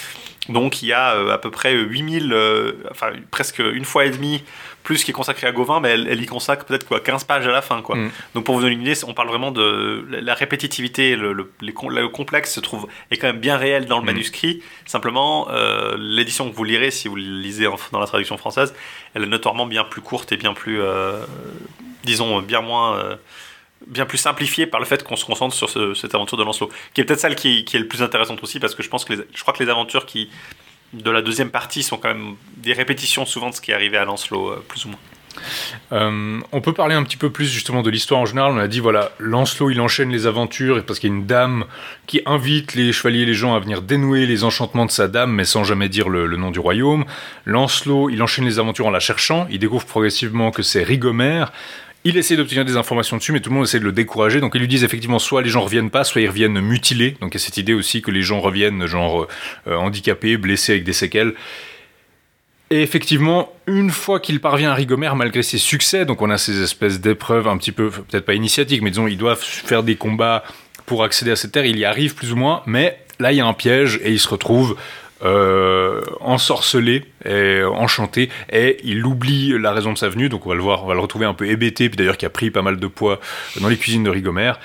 Donc 0.49 0.83
il 0.83 0.89
y 0.89 0.93
a 0.93 1.15
euh, 1.15 1.31
à 1.31 1.37
peu 1.37 1.51
près 1.51 1.73
8000, 1.73 2.31
euh, 2.31 2.73
enfin 2.91 3.11
presque 3.31 3.59
une 3.59 3.85
fois 3.85 4.05
et 4.05 4.11
demie 4.11 4.43
plus 4.85 5.03
qui 5.03 5.11
est 5.11 5.13
consacré 5.13 5.45
à 5.47 5.51
Gauvin, 5.51 5.81
mais 5.81 5.89
elle, 5.89 6.07
elle 6.07 6.21
y 6.21 6.25
consacre 6.25 6.63
peut-être 6.63 6.87
quoi 6.87 7.01
15 7.01 7.25
pages 7.25 7.45
à 7.45 7.51
la 7.51 7.61
fin 7.61 7.81
quoi. 7.81 7.97
Mm. 7.97 8.11
Donc 8.35 8.45
pour 8.45 8.55
vous 8.55 8.61
donner 8.61 8.73
une 8.75 8.81
idée, 8.83 8.93
on 9.05 9.13
parle 9.13 9.27
vraiment 9.27 9.51
de 9.51 10.05
la- 10.09 10.33
répétitivité, 10.35 11.17
le, 11.17 11.33
le- 11.33 11.51
les 11.59 11.73
con- 11.73 11.89
le 11.89 12.07
complexe 12.07 12.53
se 12.53 12.61
trouve 12.61 12.87
est 13.11 13.17
quand 13.17 13.27
même 13.27 13.39
bien 13.39 13.57
réel 13.57 13.85
dans 13.87 13.97
le 13.97 14.03
Mm. 14.03 14.05
manuscrit. 14.05 14.63
Simplement, 14.85 15.47
euh, 15.49 15.97
l'édition 15.99 16.49
que 16.49 16.55
vous 16.55 16.63
lirez, 16.63 16.91
si 16.91 17.09
vous 17.09 17.17
lisez 17.17 17.67
en- 17.67 17.75
dans 17.91 17.99
la 17.99 18.05
traduction 18.07 18.37
française, 18.37 18.73
elle 19.13 19.23
est 19.23 19.27
notoirement 19.27 19.65
bien 19.65 19.83
plus 19.83 20.01
courte 20.01 20.31
et 20.31 20.37
bien 20.37 20.53
plus, 20.53 20.79
euh, 20.81 21.19
disons, 22.05 22.41
bien 22.41 22.61
moins, 22.61 22.95
euh, 22.97 23.15
bien 23.87 24.05
plus 24.05 24.17
simplifiée 24.17 24.65
par 24.67 24.79
le 24.79 24.85
fait 24.85 25.03
qu'on 25.03 25.15
se 25.15 25.25
concentre 25.25 25.53
sur 25.55 25.69
ce- 25.69 25.93
cette 25.93 26.15
aventure 26.15 26.37
de 26.37 26.43
Lancelot, 26.43 26.69
qui 26.93 27.01
est 27.01 27.03
peut-être 27.03 27.19
celle 27.19 27.35
qui, 27.35 27.65
qui 27.65 27.75
est 27.75 27.79
le 27.79 27.87
plus 27.87 28.01
intéressante 28.01 28.41
aussi, 28.43 28.59
parce 28.59 28.73
que 28.75 28.81
je 28.83 28.89
pense 28.89 29.03
que 29.05 29.13
les- 29.13 29.23
je 29.33 29.41
crois 29.41 29.53
que 29.53 29.63
les 29.63 29.69
aventures 29.69 30.05
qui 30.05 30.29
de 30.95 31.11
la 31.11 31.21
deuxième 31.21 31.49
partie 31.49 31.83
sont 31.83 31.97
quand 31.97 32.09
même 32.09 32.35
des 32.57 32.73
répétitions 32.73 33.25
souvent 33.25 33.49
de 33.49 33.55
ce 33.55 33.61
qui 33.61 33.71
est 33.71 33.73
arrivé 33.73 33.97
à 33.97 34.05
Lancelot, 34.05 34.49
euh, 34.49 34.65
plus 34.67 34.85
ou 34.85 34.89
moins. 34.89 34.99
Euh, 35.91 36.39
on 36.53 36.61
peut 36.61 36.73
parler 36.73 36.95
un 36.95 37.03
petit 37.03 37.17
peu 37.17 37.29
plus 37.29 37.51
justement 37.51 37.81
de 37.81 37.89
l'histoire 37.89 38.21
en 38.21 38.25
général. 38.25 38.53
On 38.53 38.57
a 38.57 38.67
dit 38.67 38.79
voilà, 38.79 39.11
Lancelot 39.19 39.69
il 39.69 39.81
enchaîne 39.81 40.09
les 40.09 40.27
aventures 40.27 40.83
parce 40.85 40.97
qu'il 40.97 41.09
y 41.09 41.13
a 41.13 41.15
une 41.15 41.25
dame 41.25 41.65
qui 42.07 42.21
invite 42.25 42.73
les 42.73 42.93
chevaliers 42.93 43.23
et 43.23 43.25
les 43.25 43.33
gens 43.33 43.53
à 43.53 43.59
venir 43.59 43.81
dénouer 43.81 44.25
les 44.25 44.45
enchantements 44.45 44.85
de 44.85 44.91
sa 44.91 45.07
dame, 45.09 45.31
mais 45.31 45.43
sans 45.43 45.65
jamais 45.65 45.89
dire 45.89 46.07
le, 46.07 46.25
le 46.25 46.37
nom 46.37 46.51
du 46.51 46.59
royaume. 46.59 47.05
Lancelot 47.45 48.09
il 48.09 48.23
enchaîne 48.23 48.45
les 48.45 48.59
aventures 48.59 48.87
en 48.87 48.91
la 48.91 49.01
cherchant. 49.01 49.45
Il 49.49 49.59
découvre 49.59 49.85
progressivement 49.85 50.51
que 50.51 50.63
c'est 50.63 50.83
Rigomère. 50.83 51.51
Il 52.07 52.17
essaie 52.17 52.37
d'obtenir 52.37 52.63
des 52.65 52.77
informations 52.77 53.17
dessus, 53.17 53.31
mais 53.31 53.39
tout 53.39 53.49
le 53.49 53.55
monde 53.55 53.65
essaie 53.65 53.79
de 53.79 53.83
le 53.83 53.91
décourager. 53.91 54.39
Donc 54.39 54.51
ils 54.53 54.61
lui 54.61 54.67
disent 54.67 54.83
effectivement 54.83 55.17
soit 55.17 55.41
les 55.41 55.49
gens 55.49 55.61
reviennent 55.61 55.89
pas, 55.89 56.03
soit 56.03 56.21
ils 56.21 56.27
reviennent 56.29 56.59
mutilés. 56.61 57.17
Donc 57.19 57.33
il 57.33 57.39
y 57.39 57.41
a 57.41 57.43
cette 57.43 57.57
idée 57.57 57.73
aussi 57.73 58.03
que 58.03 58.11
les 58.11 58.21
gens 58.21 58.39
reviennent 58.39 58.85
genre 58.85 59.23
euh, 59.23 59.27
euh, 59.67 59.75
handicapés, 59.75 60.37
blessés 60.37 60.73
avec 60.73 60.83
des 60.83 60.93
séquelles. 60.93 61.33
Et 62.69 62.83
effectivement, 62.83 63.51
une 63.65 63.89
fois 63.89 64.19
qu'il 64.19 64.39
parvient 64.39 64.69
à 64.69 64.75
Rigomère, 64.75 65.15
malgré 65.15 65.41
ses 65.41 65.57
succès, 65.57 66.05
donc 66.05 66.21
on 66.21 66.29
a 66.29 66.37
ces 66.37 66.61
espèces 66.61 67.01
d'épreuves 67.01 67.47
un 67.47 67.57
petit 67.57 67.71
peu, 67.71 67.89
peut-être 67.89 68.25
pas 68.25 68.35
initiatiques, 68.35 68.83
mais 68.83 68.91
disons, 68.91 69.07
ils 69.07 69.17
doivent 69.17 69.41
faire 69.41 69.81
des 69.81 69.95
combats 69.95 70.43
pour 70.85 71.03
accéder 71.03 71.31
à 71.31 71.35
cette 71.35 71.53
terre, 71.53 71.65
il 71.65 71.77
y 71.77 71.85
arrive 71.85 72.13
plus 72.13 72.31
ou 72.31 72.35
moins, 72.35 72.61
mais 72.67 72.99
là 73.19 73.31
il 73.31 73.37
y 73.37 73.41
a 73.41 73.45
un 73.45 73.53
piège 73.53 73.99
et 74.03 74.11
il 74.11 74.19
se 74.19 74.27
retrouve 74.27 74.77
euh, 75.23 76.01
ensorcelé 76.19 77.05
et 77.23 77.63
enchanté, 77.63 78.29
et 78.51 78.77
il 78.83 79.05
oublie 79.05 79.57
la 79.59 79.71
raison 79.71 79.93
de 79.93 79.97
sa 79.97 80.09
venue, 80.09 80.29
donc 80.29 80.45
on 80.45 80.49
va 80.49 80.55
le 80.55 80.61
voir, 80.61 80.83
on 80.83 80.87
va 80.87 80.93
le 80.93 80.99
retrouver 80.99 81.25
un 81.25 81.33
peu 81.33 81.47
hébété, 81.47 81.89
puis 81.89 81.97
d'ailleurs 81.97 82.17
qui 82.17 82.25
a 82.25 82.29
pris 82.29 82.51
pas 82.51 82.61
mal 82.61 82.77
de 82.77 82.87
poids 82.87 83.19
dans 83.61 83.69
les 83.69 83.77
cuisines 83.77 84.03
de 84.03 84.09
Rigomère, 84.09 84.59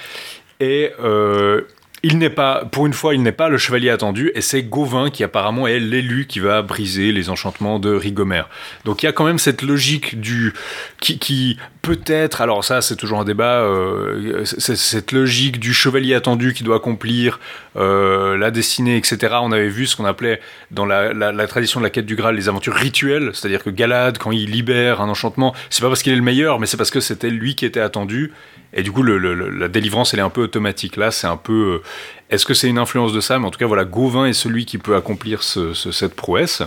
et 0.59 0.91
euh, 1.01 1.63
il 2.03 2.17
n'est 2.19 2.31
pas, 2.31 2.65
pour 2.65 2.87
une 2.87 2.95
fois, 2.95 3.15
il 3.15 3.23
n'est 3.23 3.31
pas 3.33 3.49
le 3.51 3.59
chevalier 3.59 3.91
attendu, 3.91 4.33
et 4.35 4.41
c'est 4.41 4.63
Gauvin 4.63 5.11
qui 5.11 5.23
apparemment 5.23 5.67
est 5.67 5.79
l'élu 5.81 6.27
qui 6.27 6.41
va 6.41 6.63
briser 6.63 7.13
les 7.13 7.29
enchantements 7.29 7.79
de 7.79 7.91
Rigomère. 7.95 8.49
Donc 8.87 9.03
il 9.03 9.07
y 9.07 9.09
a 9.09 9.13
quand 9.13 9.25
même 9.25 9.39
cette 9.39 9.61
logique 9.63 10.19
du 10.21 10.55
qui, 10.99 11.59
peut-être, 11.83 12.41
alors 12.41 12.65
ça 12.65 12.81
c'est 12.81 12.97
toujours 12.97 13.21
un 13.21 13.25
débat, 13.25 13.61
euh, 13.61 14.45
cette 14.45 15.13
logique 15.13 15.61
du 15.61 15.75
chevalier 15.75 16.15
attendu 16.15 16.55
qui 16.55 16.63
doit 16.65 16.77
accomplir 16.77 17.39
euh, 17.77 18.37
la 18.39 18.51
destinée, 18.51 18.97
etc. 18.97 19.35
On 19.43 19.53
avait 19.53 19.69
vu 19.69 19.87
ce 19.87 19.95
qu'on 19.97 20.05
appelait 20.07 20.41
dans 20.71 20.87
la, 20.87 21.13
la- 21.13 21.33
la 21.33 21.47
tradition 21.47 21.81
de 21.81 21.85
la 21.85 21.91
quête 21.91 22.07
du 22.07 22.17
Graal 22.17 22.35
les 22.35 22.49
aventures 22.49 22.75
rituelles, 22.75 23.31
c'est-à-dire 23.35 23.63
que 23.63 23.71
Galad, 23.71 24.17
quand 24.19 24.31
il 24.31 24.51
libère 24.51 25.01
un 25.03 25.09
enchantement, 25.09 25.55
c'est 25.69 25.83
pas 25.83 25.89
parce 25.89 26.03
qu'il 26.03 26.13
est 26.13 26.17
le 26.17 26.23
meilleur, 26.23 26.61
mais 26.61 26.67
c'est 26.67 26.77
parce 26.79 26.91
que 26.91 27.01
c'était 27.01 27.31
lui 27.31 27.55
qui 27.55 27.67
était 27.67 27.81
attendu. 27.81 28.33
Et 28.73 28.83
du 28.83 28.93
coup, 28.93 29.03
le- 29.03 29.19
le- 29.19 29.35
le- 29.35 29.51
la 29.51 29.69
délivrance, 29.69 30.15
elle 30.15 30.21
est 30.21 30.23
un 30.23 30.31
peu 30.31 30.43
automatique. 30.43 30.97
Là, 30.97 31.11
c'est 31.11 31.27
un 31.27 31.37
peu. 31.37 31.81
euh, 31.83 31.83
Est-ce 32.31 32.47
que 32.47 32.55
c'est 32.55 32.69
une 32.69 32.79
influence 32.79 33.13
de 33.13 33.21
ça? 33.21 33.39
Mais 33.41 33.47
en 33.47 33.51
tout 33.51 33.59
cas, 33.59 33.67
voilà, 33.67 33.85
Gauvin 33.85 34.27
est 34.27 34.33
celui 34.33 34.65
qui 34.65 34.79
peut 34.79 34.95
accomplir 34.95 35.43
ce- 35.43 35.75
ce- 35.75 35.91
cette 35.91 36.15
prouesse. 36.15 36.63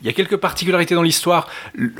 Il 0.00 0.06
y 0.06 0.08
a 0.08 0.14
quelques 0.14 0.38
particularités 0.38 0.94
dans 0.94 1.02
l'histoire. 1.02 1.46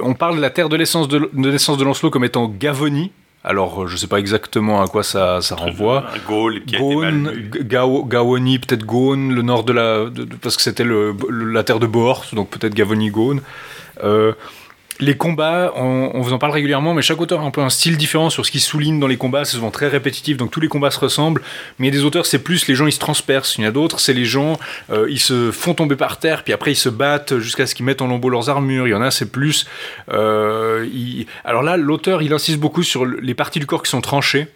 On 0.00 0.14
parle 0.14 0.36
de 0.36 0.40
la 0.40 0.48
terre 0.50 0.68
de, 0.70 0.76
l'essence 0.76 1.06
de, 1.06 1.18
de 1.32 1.50
naissance 1.50 1.76
de 1.76 1.84
Lancelot 1.84 2.10
comme 2.10 2.24
étant 2.24 2.48
Gavonie. 2.48 3.12
Alors, 3.44 3.82
euh, 3.82 3.86
je 3.88 3.96
sais 3.96 4.06
pas 4.06 4.18
exactement 4.20 4.80
à 4.82 4.86
quoi 4.88 5.02
ça, 5.02 5.40
ça 5.42 5.54
renvoie. 5.56 6.04
Gaul 6.26 6.64
qui 6.64 6.76
peut-être 8.58 8.84
Gaune, 8.86 9.34
le 9.34 9.42
nord 9.42 9.64
de 9.64 9.72
la. 9.72 10.06
de- 10.06 10.24
parce 10.40 10.56
que 10.56 10.62
c'était 10.62 10.84
la 10.86 11.62
terre 11.64 11.78
de 11.80 11.86
Bohort, 11.86 12.24
donc 12.32 12.48
peut-être 12.50 12.74
Gavoni, 12.74 13.10
Gaune. 13.10 13.42
Euh, 14.02 14.32
les 15.00 15.16
combats, 15.16 15.72
on, 15.74 16.20
vous 16.20 16.32
en 16.32 16.38
parle 16.38 16.52
régulièrement, 16.52 16.94
mais 16.94 17.02
chaque 17.02 17.20
auteur 17.20 17.40
a 17.40 17.44
un 17.44 17.50
peu 17.50 17.60
un 17.60 17.70
style 17.70 17.96
différent 17.96 18.30
sur 18.30 18.46
ce 18.46 18.50
qu'il 18.50 18.60
souligne 18.60 19.00
dans 19.00 19.06
les 19.06 19.16
combats. 19.16 19.44
C'est 19.44 19.56
souvent 19.56 19.70
très 19.70 19.88
répétitif, 19.88 20.36
donc 20.36 20.50
tous 20.50 20.60
les 20.60 20.68
combats 20.68 20.90
se 20.90 21.00
ressemblent. 21.00 21.42
Mais 21.78 21.88
il 21.88 21.94
y 21.94 21.96
a 21.96 21.98
des 21.98 22.04
auteurs, 22.04 22.26
c'est 22.26 22.38
plus 22.38 22.66
les 22.68 22.74
gens 22.74 22.86
ils 22.86 22.92
se 22.92 22.98
transpercent. 22.98 23.56
Il 23.58 23.62
y 23.62 23.64
en 23.66 23.70
a 23.70 23.72
d'autres, 23.72 23.98
c'est 24.00 24.12
les 24.12 24.24
gens 24.26 24.58
euh, 24.90 25.06
ils 25.10 25.18
se 25.18 25.50
font 25.50 25.74
tomber 25.74 25.96
par 25.96 26.18
terre, 26.18 26.44
puis 26.44 26.52
après 26.52 26.72
ils 26.72 26.76
se 26.76 26.88
battent 26.88 27.38
jusqu'à 27.38 27.66
ce 27.66 27.74
qu'ils 27.74 27.86
mettent 27.86 28.02
en 28.02 28.06
lambeaux 28.06 28.28
leurs 28.30 28.48
armures. 28.50 28.86
Il 28.86 28.90
y 28.90 28.94
en 28.94 29.02
a, 29.02 29.10
c'est 29.10 29.30
plus. 29.32 29.66
euh, 30.12 30.86
Alors 31.44 31.62
là, 31.62 31.76
l'auteur 31.76 32.22
il 32.22 32.32
insiste 32.32 32.58
beaucoup 32.58 32.82
sur 32.82 33.04
le- 33.04 33.18
les 33.20 33.34
parties 33.34 33.58
du 33.60 33.66
corps 33.66 33.82
qui 33.82 33.90
sont 33.90 34.00
tranchées. 34.02 34.46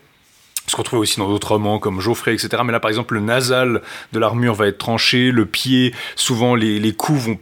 Ce 0.69 0.75
qu'on 0.75 0.83
trouve 0.83 0.99
aussi 0.99 1.19
dans 1.19 1.29
d'autres 1.29 1.53
romans 1.53 1.79
comme 1.79 2.01
Geoffrey, 2.01 2.35
etc. 2.35 2.63
Mais 2.65 2.73
là, 2.73 2.81
par 2.81 2.89
exemple, 2.89 3.15
le 3.15 3.21
nasal 3.21 3.83
de 4.13 4.19
l'armure 4.19 4.55
va 4.55 4.67
être 4.67 4.79
tranché, 4.79 5.31
le 5.31 5.47
pied, 5.47 5.95
souvent 6.17 6.57
les 6.57 6.93
coups 6.93 7.21
vont 7.27 7.39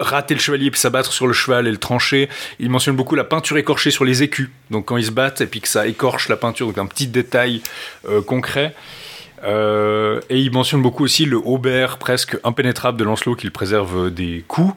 rater 0.00 0.34
le 0.34 0.40
chevalier 0.40 0.70
puis 0.70 0.80
s'abattre 0.80 1.12
sur 1.12 1.26
le 1.26 1.32
cheval 1.32 1.66
et 1.66 1.70
le 1.70 1.76
trancher. 1.76 2.28
Il 2.58 2.70
mentionne 2.70 2.96
beaucoup 2.96 3.14
la 3.14 3.24
peinture 3.24 3.56
écorchée 3.56 3.90
sur 3.90 4.04
les 4.04 4.22
écus. 4.22 4.50
Donc 4.70 4.86
quand 4.86 4.96
ils 4.96 5.06
se 5.06 5.10
battent 5.10 5.40
et 5.40 5.46
puis 5.46 5.60
que 5.60 5.68
ça 5.68 5.86
écorche 5.86 6.28
la 6.28 6.36
peinture, 6.36 6.66
donc 6.66 6.78
un 6.78 6.86
petit 6.86 7.06
détail 7.06 7.62
euh, 8.08 8.22
concret. 8.22 8.74
Euh, 9.44 10.20
et 10.30 10.38
il 10.38 10.50
mentionne 10.50 10.82
beaucoup 10.82 11.04
aussi 11.04 11.24
le 11.24 11.36
haubert 11.36 11.98
presque 11.98 12.36
impénétrable 12.44 12.98
de 12.98 13.04
Lancelot 13.04 13.36
qu'il 13.36 13.50
préserve 13.50 14.10
des 14.10 14.44
coups. 14.48 14.74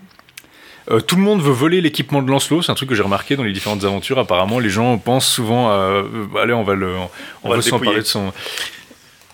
Euh, 0.89 0.99
tout 0.99 1.15
le 1.15 1.21
monde 1.21 1.41
veut 1.41 1.51
voler 1.51 1.79
l'équipement 1.79 2.21
de 2.21 2.29
Lancelot, 2.29 2.63
c'est 2.63 2.71
un 2.71 2.75
truc 2.75 2.89
que 2.89 2.95
j'ai 2.95 3.03
remarqué 3.03 3.35
dans 3.35 3.43
les 3.43 3.53
différentes 3.53 3.83
aventures. 3.83 4.17
Apparemment, 4.17 4.59
les 4.59 4.69
gens 4.69 4.97
pensent 4.97 5.27
souvent 5.27 5.69
à 5.69 5.73
euh, 5.73 6.03
allez, 6.41 6.53
on 6.53 6.63
va 6.63 6.73
le, 6.73 6.93
on, 7.43 7.49
va 7.49 7.57
va 7.57 7.61
s'emparer 7.61 7.99
de 7.99 8.05
son. 8.05 8.33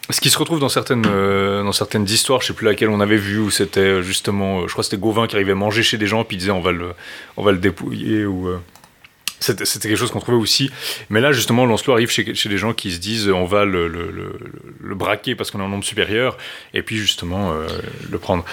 Ce 0.10 0.22
qui 0.22 0.30
se 0.30 0.38
retrouve 0.38 0.60
dans 0.60 0.70
certaines, 0.70 1.06
euh, 1.06 1.63
dans 1.63 1.74
certaines 1.74 2.06
histoires, 2.06 2.41
je 2.41 2.48
sais 2.48 2.54
plus 2.54 2.65
laquelle 2.65 2.89
on 2.89 3.02
avait 3.02 3.17
vu, 3.17 3.39
où 3.39 3.50
c'était 3.50 3.80
euh, 3.82 4.02
justement, 4.02 4.60
euh, 4.60 4.67
je 4.67 4.72
crois 4.72 4.82
que 4.82 4.89
c'était 4.89 5.02
Gauvin 5.02 5.28
qui 5.28 5.36
arrivait 5.36 5.52
à 5.52 5.56
manger 5.56 5.84
chez 5.84 5.98
des 5.98 6.08
gens, 6.08 6.24
puis 6.24 6.38
il 6.38 6.39
disait 6.39 6.52
on 6.52 6.62
va 6.62 6.72
le, 6.72 6.93
on 7.36 7.43
va 7.43 7.52
le 7.52 7.58
dépouiller, 7.58 8.26
ou. 8.26 8.50
c'était 9.41 9.65
quelque 9.65 9.98
chose 9.98 10.12
qu'on 10.12 10.22
trouvait 10.22 10.38
aussi. 10.38 10.72
Mais 11.10 11.20
là, 11.20 11.34
justement, 11.34 11.65
Lancelot 11.65 11.93
arrive 11.93 12.10
chez, 12.10 12.24
des 12.24 12.58
gens 12.58 12.74
qui 12.74 12.91
se 12.91 13.00
disent 13.00 13.28
on 13.28 13.46
va 13.46 13.65
le, 13.65 14.32
braquer 14.96 15.36
parce 15.36 15.52
qu'on 15.52 15.60
est 15.60 15.63
en 15.63 15.70
nombre 15.70 15.84
supérieur, 15.84 16.38
et 16.74 16.84
puis 16.84 16.98
justement 16.98 17.54
le 18.10 18.17
prendre. 18.17 18.46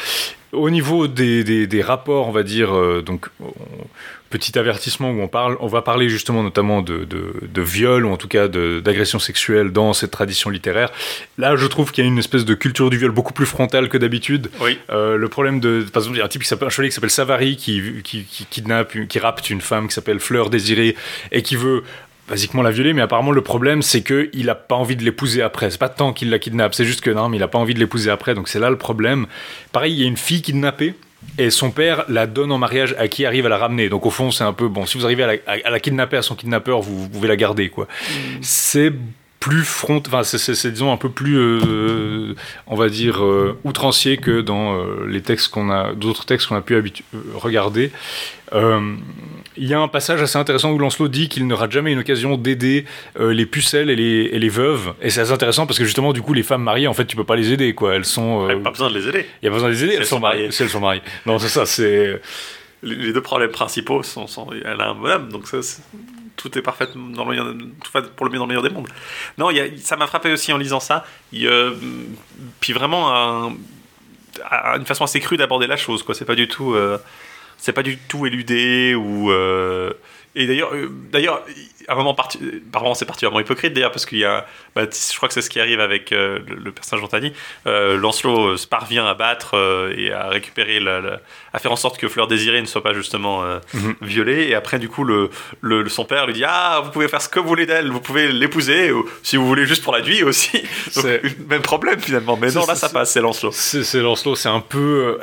Au 0.53 0.71
niveau 0.71 1.09
des, 1.09 1.67
des, 1.67 1.83
rapports, 1.83 2.29
on 2.29 2.33
va 2.33 2.43
dire, 2.43 3.03
donc, 3.03 3.29
on- 3.41 3.53
petit 4.35 4.59
avertissement 4.59 5.13
où 5.13 5.21
on, 5.21 5.29
parle, 5.29 5.57
on 5.61 5.69
va 5.69 5.81
parler 5.81 6.09
justement 6.09 6.43
notamment 6.43 6.83
de, 6.83 7.05
de, 7.05 7.35
de 7.41 7.63
viol, 7.63 8.05
ou 8.05 8.11
en 8.11 8.17
tout 8.17 8.27
cas 8.27 8.49
d'agression 8.49 9.21
sexuelle 9.21 9.71
dans 9.71 9.93
cette 9.93 10.11
tradition 10.11 10.51
littéraire. 10.51 10.91
Là, 11.39 11.55
je 11.55 11.67
trouve 11.69 11.93
qu'il 11.93 12.03
y 12.03 12.07
a 12.07 12.11
une 12.11 12.19
espèce 12.19 12.45
de 12.45 12.55
culture 12.55 12.91
du 12.91 12.99
viol 12.99 13.13
beaucoup 13.13 13.33
plus 13.33 13.47
frontale 13.47 13.89
que 13.89 13.97
d'habitude. 13.97 14.51
Oui. 14.61 14.77
Euh, 14.91 15.17
le 15.17 15.29
problème 15.29 15.61
de, 15.61 15.87
par 15.93 16.03
exemple, 16.03 16.17
il 16.17 16.19
y 16.19 16.23
a 16.23 16.25
un 16.25 16.29
type 16.29 16.43
qui 16.43 16.49
s'appelle 16.49 16.67
un 16.67 16.71
chevalier 16.71 16.89
qui 16.89 16.97
s'appelle 16.97 17.11
Savary 17.11 17.57
qui, 17.57 18.03
qui, 18.03 18.25
qui 18.25 18.45
kidnappe, 18.47 19.07
qui 19.07 19.19
rapte 19.21 19.51
une 19.51 19.61
femme 19.61 19.87
qui 19.87 19.95
s'appelle 19.95 20.19
Fleur 20.19 20.51
Désirée 20.51 20.97
et 21.31 21.43
qui 21.43 21.55
veut 21.55 21.85
basiquement 22.29 22.63
la 22.63 22.73
violer, 22.73 22.93
mais 22.93 23.03
apparemment 23.03 23.33
le 23.33 23.43
problème 23.43 23.83
c'est 23.83 24.01
que 24.01 24.31
il 24.33 24.49
a 24.49 24.55
pas 24.55 24.75
envie 24.75 24.97
de 24.97 25.05
l'épouser 25.05 25.43
après. 25.43 25.71
C'est 25.71 25.79
pas 25.79 25.89
tant 25.89 26.13
qu'il 26.13 26.31
la 26.31 26.41
kidnappe, 26.41 26.75
c'est 26.75 26.87
juste 26.87 27.03
que 27.03 27.11
non, 27.11 27.29
mais 27.29 27.37
il 27.37 27.43
a 27.43 27.49
pas 27.49 27.59
envie 27.59 27.75
de 27.75 27.79
l'épouser 27.79 28.11
après, 28.11 28.35
donc 28.35 28.49
c'est 28.49 28.59
là 28.59 28.71
le 28.71 28.79
problème. 28.79 29.27
Pareil, 29.73 29.93
il 29.93 30.01
y 30.01 30.05
a 30.05 30.09
une 30.09 30.17
fille 30.17 30.43
kidnappée. 30.43 30.95
Et 31.39 31.51
son 31.51 31.71
père 31.71 32.05
la 32.09 32.27
donne 32.27 32.53
en 32.53 32.59
mariage 32.59 32.95
à 32.99 33.09
qui 33.09 33.27
arrive 33.27 33.47
à 33.47 33.49
la 33.49 33.59
ramener. 33.59 33.89
Donc 33.89 34.07
au 34.07 34.11
fond, 34.11 34.31
c'est 34.31 34.45
un 34.45 34.53
peu 34.53 34.69
bon. 34.69 34.87
Si 34.87 34.97
vous 34.99 35.05
arrivez 35.05 35.25
à 35.25 35.27
la, 35.27 35.33
à- 35.47 35.57
à 35.67 35.71
la 35.71 35.81
kidnapper 35.81 36.17
à 36.17 36.23
son 36.23 36.35
kidnappeur, 36.37 36.81
vous, 36.81 36.97
vous 37.03 37.09
pouvez 37.09 37.29
la 37.29 37.37
garder, 37.37 37.69
quoi. 37.71 37.89
C'est 38.41 38.93
plus 39.41 39.63
front, 39.65 40.03
enfin 40.07 40.23
c'est- 40.23 40.67
disons 40.71 40.91
un 40.91 40.97
peu 40.97 41.11
plus, 41.11 41.37
euh, 41.37 42.35
on 42.67 42.77
va 42.77 42.89
dire 42.89 43.23
euh, 43.23 43.59
outrancier 43.65 44.17
que 44.17 44.41
dans 44.41 44.75
euh, 44.79 45.07
les 45.07 45.21
textes 45.21 45.49
qu'on 45.49 45.71
a, 45.71 45.93
d'autres 45.93 46.25
textes 46.25 46.47
qu'on 46.49 46.57
a 46.57 46.63
pu 46.63 46.75
euh, 46.75 46.83
regarder. 47.35 47.91
Euh, 49.57 49.61
Il 49.61 49.67
y 49.69 49.75
a 49.75 49.81
un 49.81 49.89
passage 49.89 50.21
assez 50.23 50.37
intéressant 50.39 50.73
où 50.73 50.79
Lancelot 50.79 51.09
dit 51.09 51.29
qu'il 51.29 51.47
n'aura 51.47 51.69
jamais 51.71 51.93
une 51.93 51.99
occasion 52.01 52.37
d'aider 52.37 52.85
euh, 53.19 53.33
les 53.33 53.47
pucelles 53.47 53.91
et 53.91 53.97
les, 53.97 54.31
et 54.33 54.39
les 54.39 54.49
veuves. 54.49 54.95
Et 55.01 55.11
c'est 55.11 55.21
assez 55.21 55.33
intéressant 55.33 55.67
parce 55.67 55.79
que 55.79 55.85
justement, 55.85 56.13
du 56.13 56.23
coup, 56.23 56.33
les 56.35 56.43
femmes 56.43 56.63
mariées, 56.63 56.87
en 56.89 56.95
fait, 56.95 57.07
tu 57.07 57.17
peux 57.17 57.25
pas 57.25 57.37
les 57.37 57.53
aider, 57.53 57.75
quoi. 57.75 57.95
Elles 57.95 58.05
sont, 58.05 58.49
euh, 58.49 58.57
pas 58.61 58.71
besoin 58.71 58.91
de 58.91 58.99
les 58.99 59.09
aider. 59.09 59.27
il 59.43 59.47
y 59.47 59.49
a 59.49 59.51
pas 59.51 59.57
besoin 59.57 59.69
de 59.71 59.75
les 59.75 59.85
aider, 59.85 59.93
Si 59.93 59.97
elles 59.97 60.03
elles 60.03 60.09
sont 60.09 60.21
mariées. 60.21 60.51
Si 60.51 60.63
elles 60.63 60.69
sont 60.71 60.81
mariées. 60.81 61.03
Non, 61.27 61.39
c'est 61.39 61.49
ça, 61.49 61.67
c'est. 61.67 62.21
Les 62.83 62.95
les 62.97 63.13
deux 63.15 63.23
problèmes 63.23 63.51
principaux 63.51 64.03
sont, 64.03 64.27
sont- 64.27 64.49
elle 64.53 64.79
a 64.81 64.91
un 64.91 64.95
bonhomme, 64.95 65.31
donc 65.31 65.47
ça, 65.49 65.57
tout 66.37 66.59
est 66.59 66.61
parfait 66.61 66.87
dans 66.95 67.25
le 67.25 67.31
meilleur, 67.31 67.47
tout 67.83 67.91
va 67.95 68.03
pour 68.03 68.27
le 68.27 68.33
mieux 68.33 68.37
dans 68.39 68.45
le 68.45 68.49
meilleur 68.49 68.63
des 68.63 68.69
mondes. 68.69 68.89
Non, 69.39 69.51
il 69.51 69.57
y 69.57 69.61
a- 69.61 69.67
ça 69.79 69.97
m'a 69.97 70.07
frappé 70.07 70.31
aussi 70.33 70.53
en 70.53 70.59
lisant 70.59 70.81
ça. 70.81 71.07
Y 71.33 71.47
a- 71.49 71.71
puis 72.61 72.75
vraiment 72.75 73.15
un- 73.15 73.53
une 74.77 74.85
façon 74.85 75.05
assez 75.05 75.21
crue 75.21 75.37
d'aborder 75.39 75.67
la 75.67 75.77
chose, 75.79 76.03
quoi. 76.03 76.15
C'est 76.15 76.25
pas 76.27 76.35
du 76.35 76.47
tout, 76.49 76.75
euh, 76.75 76.99
c'est 77.65 77.73
pas 77.73 77.83
du 77.83 77.97
tout 77.97 78.27
éludé 78.27 78.95
ou. 78.95 79.31
euh, 79.31 79.93
et 80.37 80.49
d'ailleurs, 80.49 80.75
euh, 80.75 80.89
d'ailleurs, 81.13 81.45
à 81.87 81.93
un 81.93 81.95
moment, 81.95 82.13
parti, 82.13 82.39
par 82.73 82.83
moment, 82.83 82.95
c'est 82.97 83.05
particulièrement 83.05 83.39
hypocrite 83.39 83.73
d'ailleurs 83.73 83.93
parce 83.93 84.05
qu'il 84.05 84.19
y 84.19 84.25
a, 84.25 84.45
bah, 84.75 84.83
je 84.83 85.17
crois 85.17 85.29
que 85.29 85.33
c'est 85.35 85.43
ce 85.43 85.49
qui 85.49 85.61
arrive 85.61 85.79
avec 85.79 86.11
euh, 86.11 86.41
le, 86.49 86.57
le 86.57 86.73
personnage. 86.73 87.05
Euh, 87.69 87.97
Lancelot 87.97 88.49
euh, 88.49 88.57
se 88.57 88.67
parvient 88.67 89.07
à 89.07 89.15
battre 89.15 89.55
et 89.97 90.13
à 90.13 90.29
récupérer, 90.29 90.81
la, 90.81 91.01
la- 91.01 91.21
à 91.53 91.61
faire 91.61 91.71
en 91.71 91.77
sorte 91.77 91.99
que 91.99 92.09
Fleur 92.09 92.27
Désirée 92.27 92.61
ne 92.61 92.67
soit 92.67 92.83
pas 92.83 92.93
justement 92.93 93.45
Mhm. 93.75 93.95
violée. 94.03 94.49
Et 94.49 94.57
après, 94.57 94.81
du 94.81 94.89
coup, 94.89 95.05
le, 95.05 95.31
son 95.89 96.05
père 96.05 96.27
lui 96.27 96.35
dit 96.35 96.45
Ah, 96.45 96.83
vous 96.85 96.91
pouvez 96.91 97.07
faire 97.07 97.23
ce 97.23 97.29
que 97.29 97.39
vous 97.39 97.47
voulez 97.49 97.65
d'elle, 97.67 97.91
vous 97.93 98.01
pouvez 98.01 98.33
l'épouser, 98.33 98.91
ou 98.91 99.09
si 99.23 99.37
vous 99.37 99.47
voulez 99.47 99.67
juste 99.67 99.85
pour 99.85 99.93
la 99.95 100.03
nuit 100.03 100.25
aussi. 100.25 100.51
Donc, 100.97 101.05
même 101.49 101.63
problème 101.63 102.01
finalement. 102.01 102.37
Mais 102.37 102.51
non, 102.51 102.67
là, 102.67 102.75
ça 102.75 102.89
passe, 102.89 103.13
c'est 103.13 103.21
Lancelot. 103.21 103.53
C'est 103.53 104.01
Lancelot, 104.01 104.35
c'est 104.35 104.49
un 104.49 104.61
peu. 104.61 105.19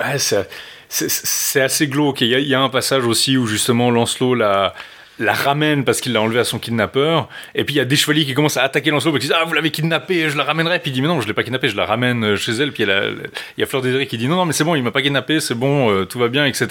C'est- 0.92 1.62
assez 1.62 1.88
glauque. 1.88 2.22
Il 2.22 2.28
y 2.30 2.54
a 2.56 2.62
un 2.62 2.70
passage 2.70 3.06
aussi 3.06 3.38
où 3.38 3.48
justement 3.48 3.90
Lancelot 3.92 4.36
la, 4.36 4.74
la 5.22 5.34
ramène 5.34 5.84
parce 5.86 6.02
qu'il 6.02 6.14
l'a 6.14 6.22
enlevé 6.22 6.40
à 6.40 6.44
son 6.44 6.60
kidnappeur. 6.60 7.30
Et 7.56 7.64
puis 7.64 7.76
il 7.76 7.78
y 7.78 7.82
a 7.82 7.86
des 7.86 7.96
chevaliers 7.96 8.26
qui 8.26 8.34
commencent 8.34 8.58
à 8.58 8.64
attaquer 8.64 8.92
Lancelot 8.92 9.12
parce 9.14 9.22
qu'ils 9.22 9.30
disent 9.30 9.38
Ah, 9.42 9.46
vous 9.46 9.54
l'avez 9.54 9.72
kidnappé, 9.72 10.30
je 10.30 10.38
la 10.38 10.44
ramènerai. 10.44 10.80
Puis 10.80 10.92
il 10.92 10.94
dit 10.94 11.02
Mais 11.02 11.08
non, 11.08 11.22
je 11.22 11.28
l'ai 11.28 11.34
pas 11.34 11.44
kidnappé, 11.44 11.70
je 11.70 11.76
la 11.78 11.86
ramène 11.86 12.24
euh, 12.24 12.36
chez 12.36 12.52
elle. 12.54 12.72
Puis 12.72 12.84
il 12.84 12.90
y 12.90 12.92
a, 12.92 13.00
la- 13.02 13.08
il 13.10 13.60
y 13.60 13.64
a 13.64 13.66
Fleur 13.66 13.82
Désirée 13.82 14.08
qui 14.08 14.18
dit 14.18 14.28
Non, 14.28 14.36
non, 14.36 14.46
mais 14.46 14.54
c'est 14.54 14.64
bon, 14.64 14.76
il 14.76 14.84
m'a 14.84 14.92
pas 14.92 15.02
kidnappé, 15.02 15.40
c'est 15.40 15.56
bon, 15.56 15.92
euh, 15.92 16.06
tout 16.06 16.20
va 16.20 16.28
bien, 16.28 16.46
etc. 16.46 16.68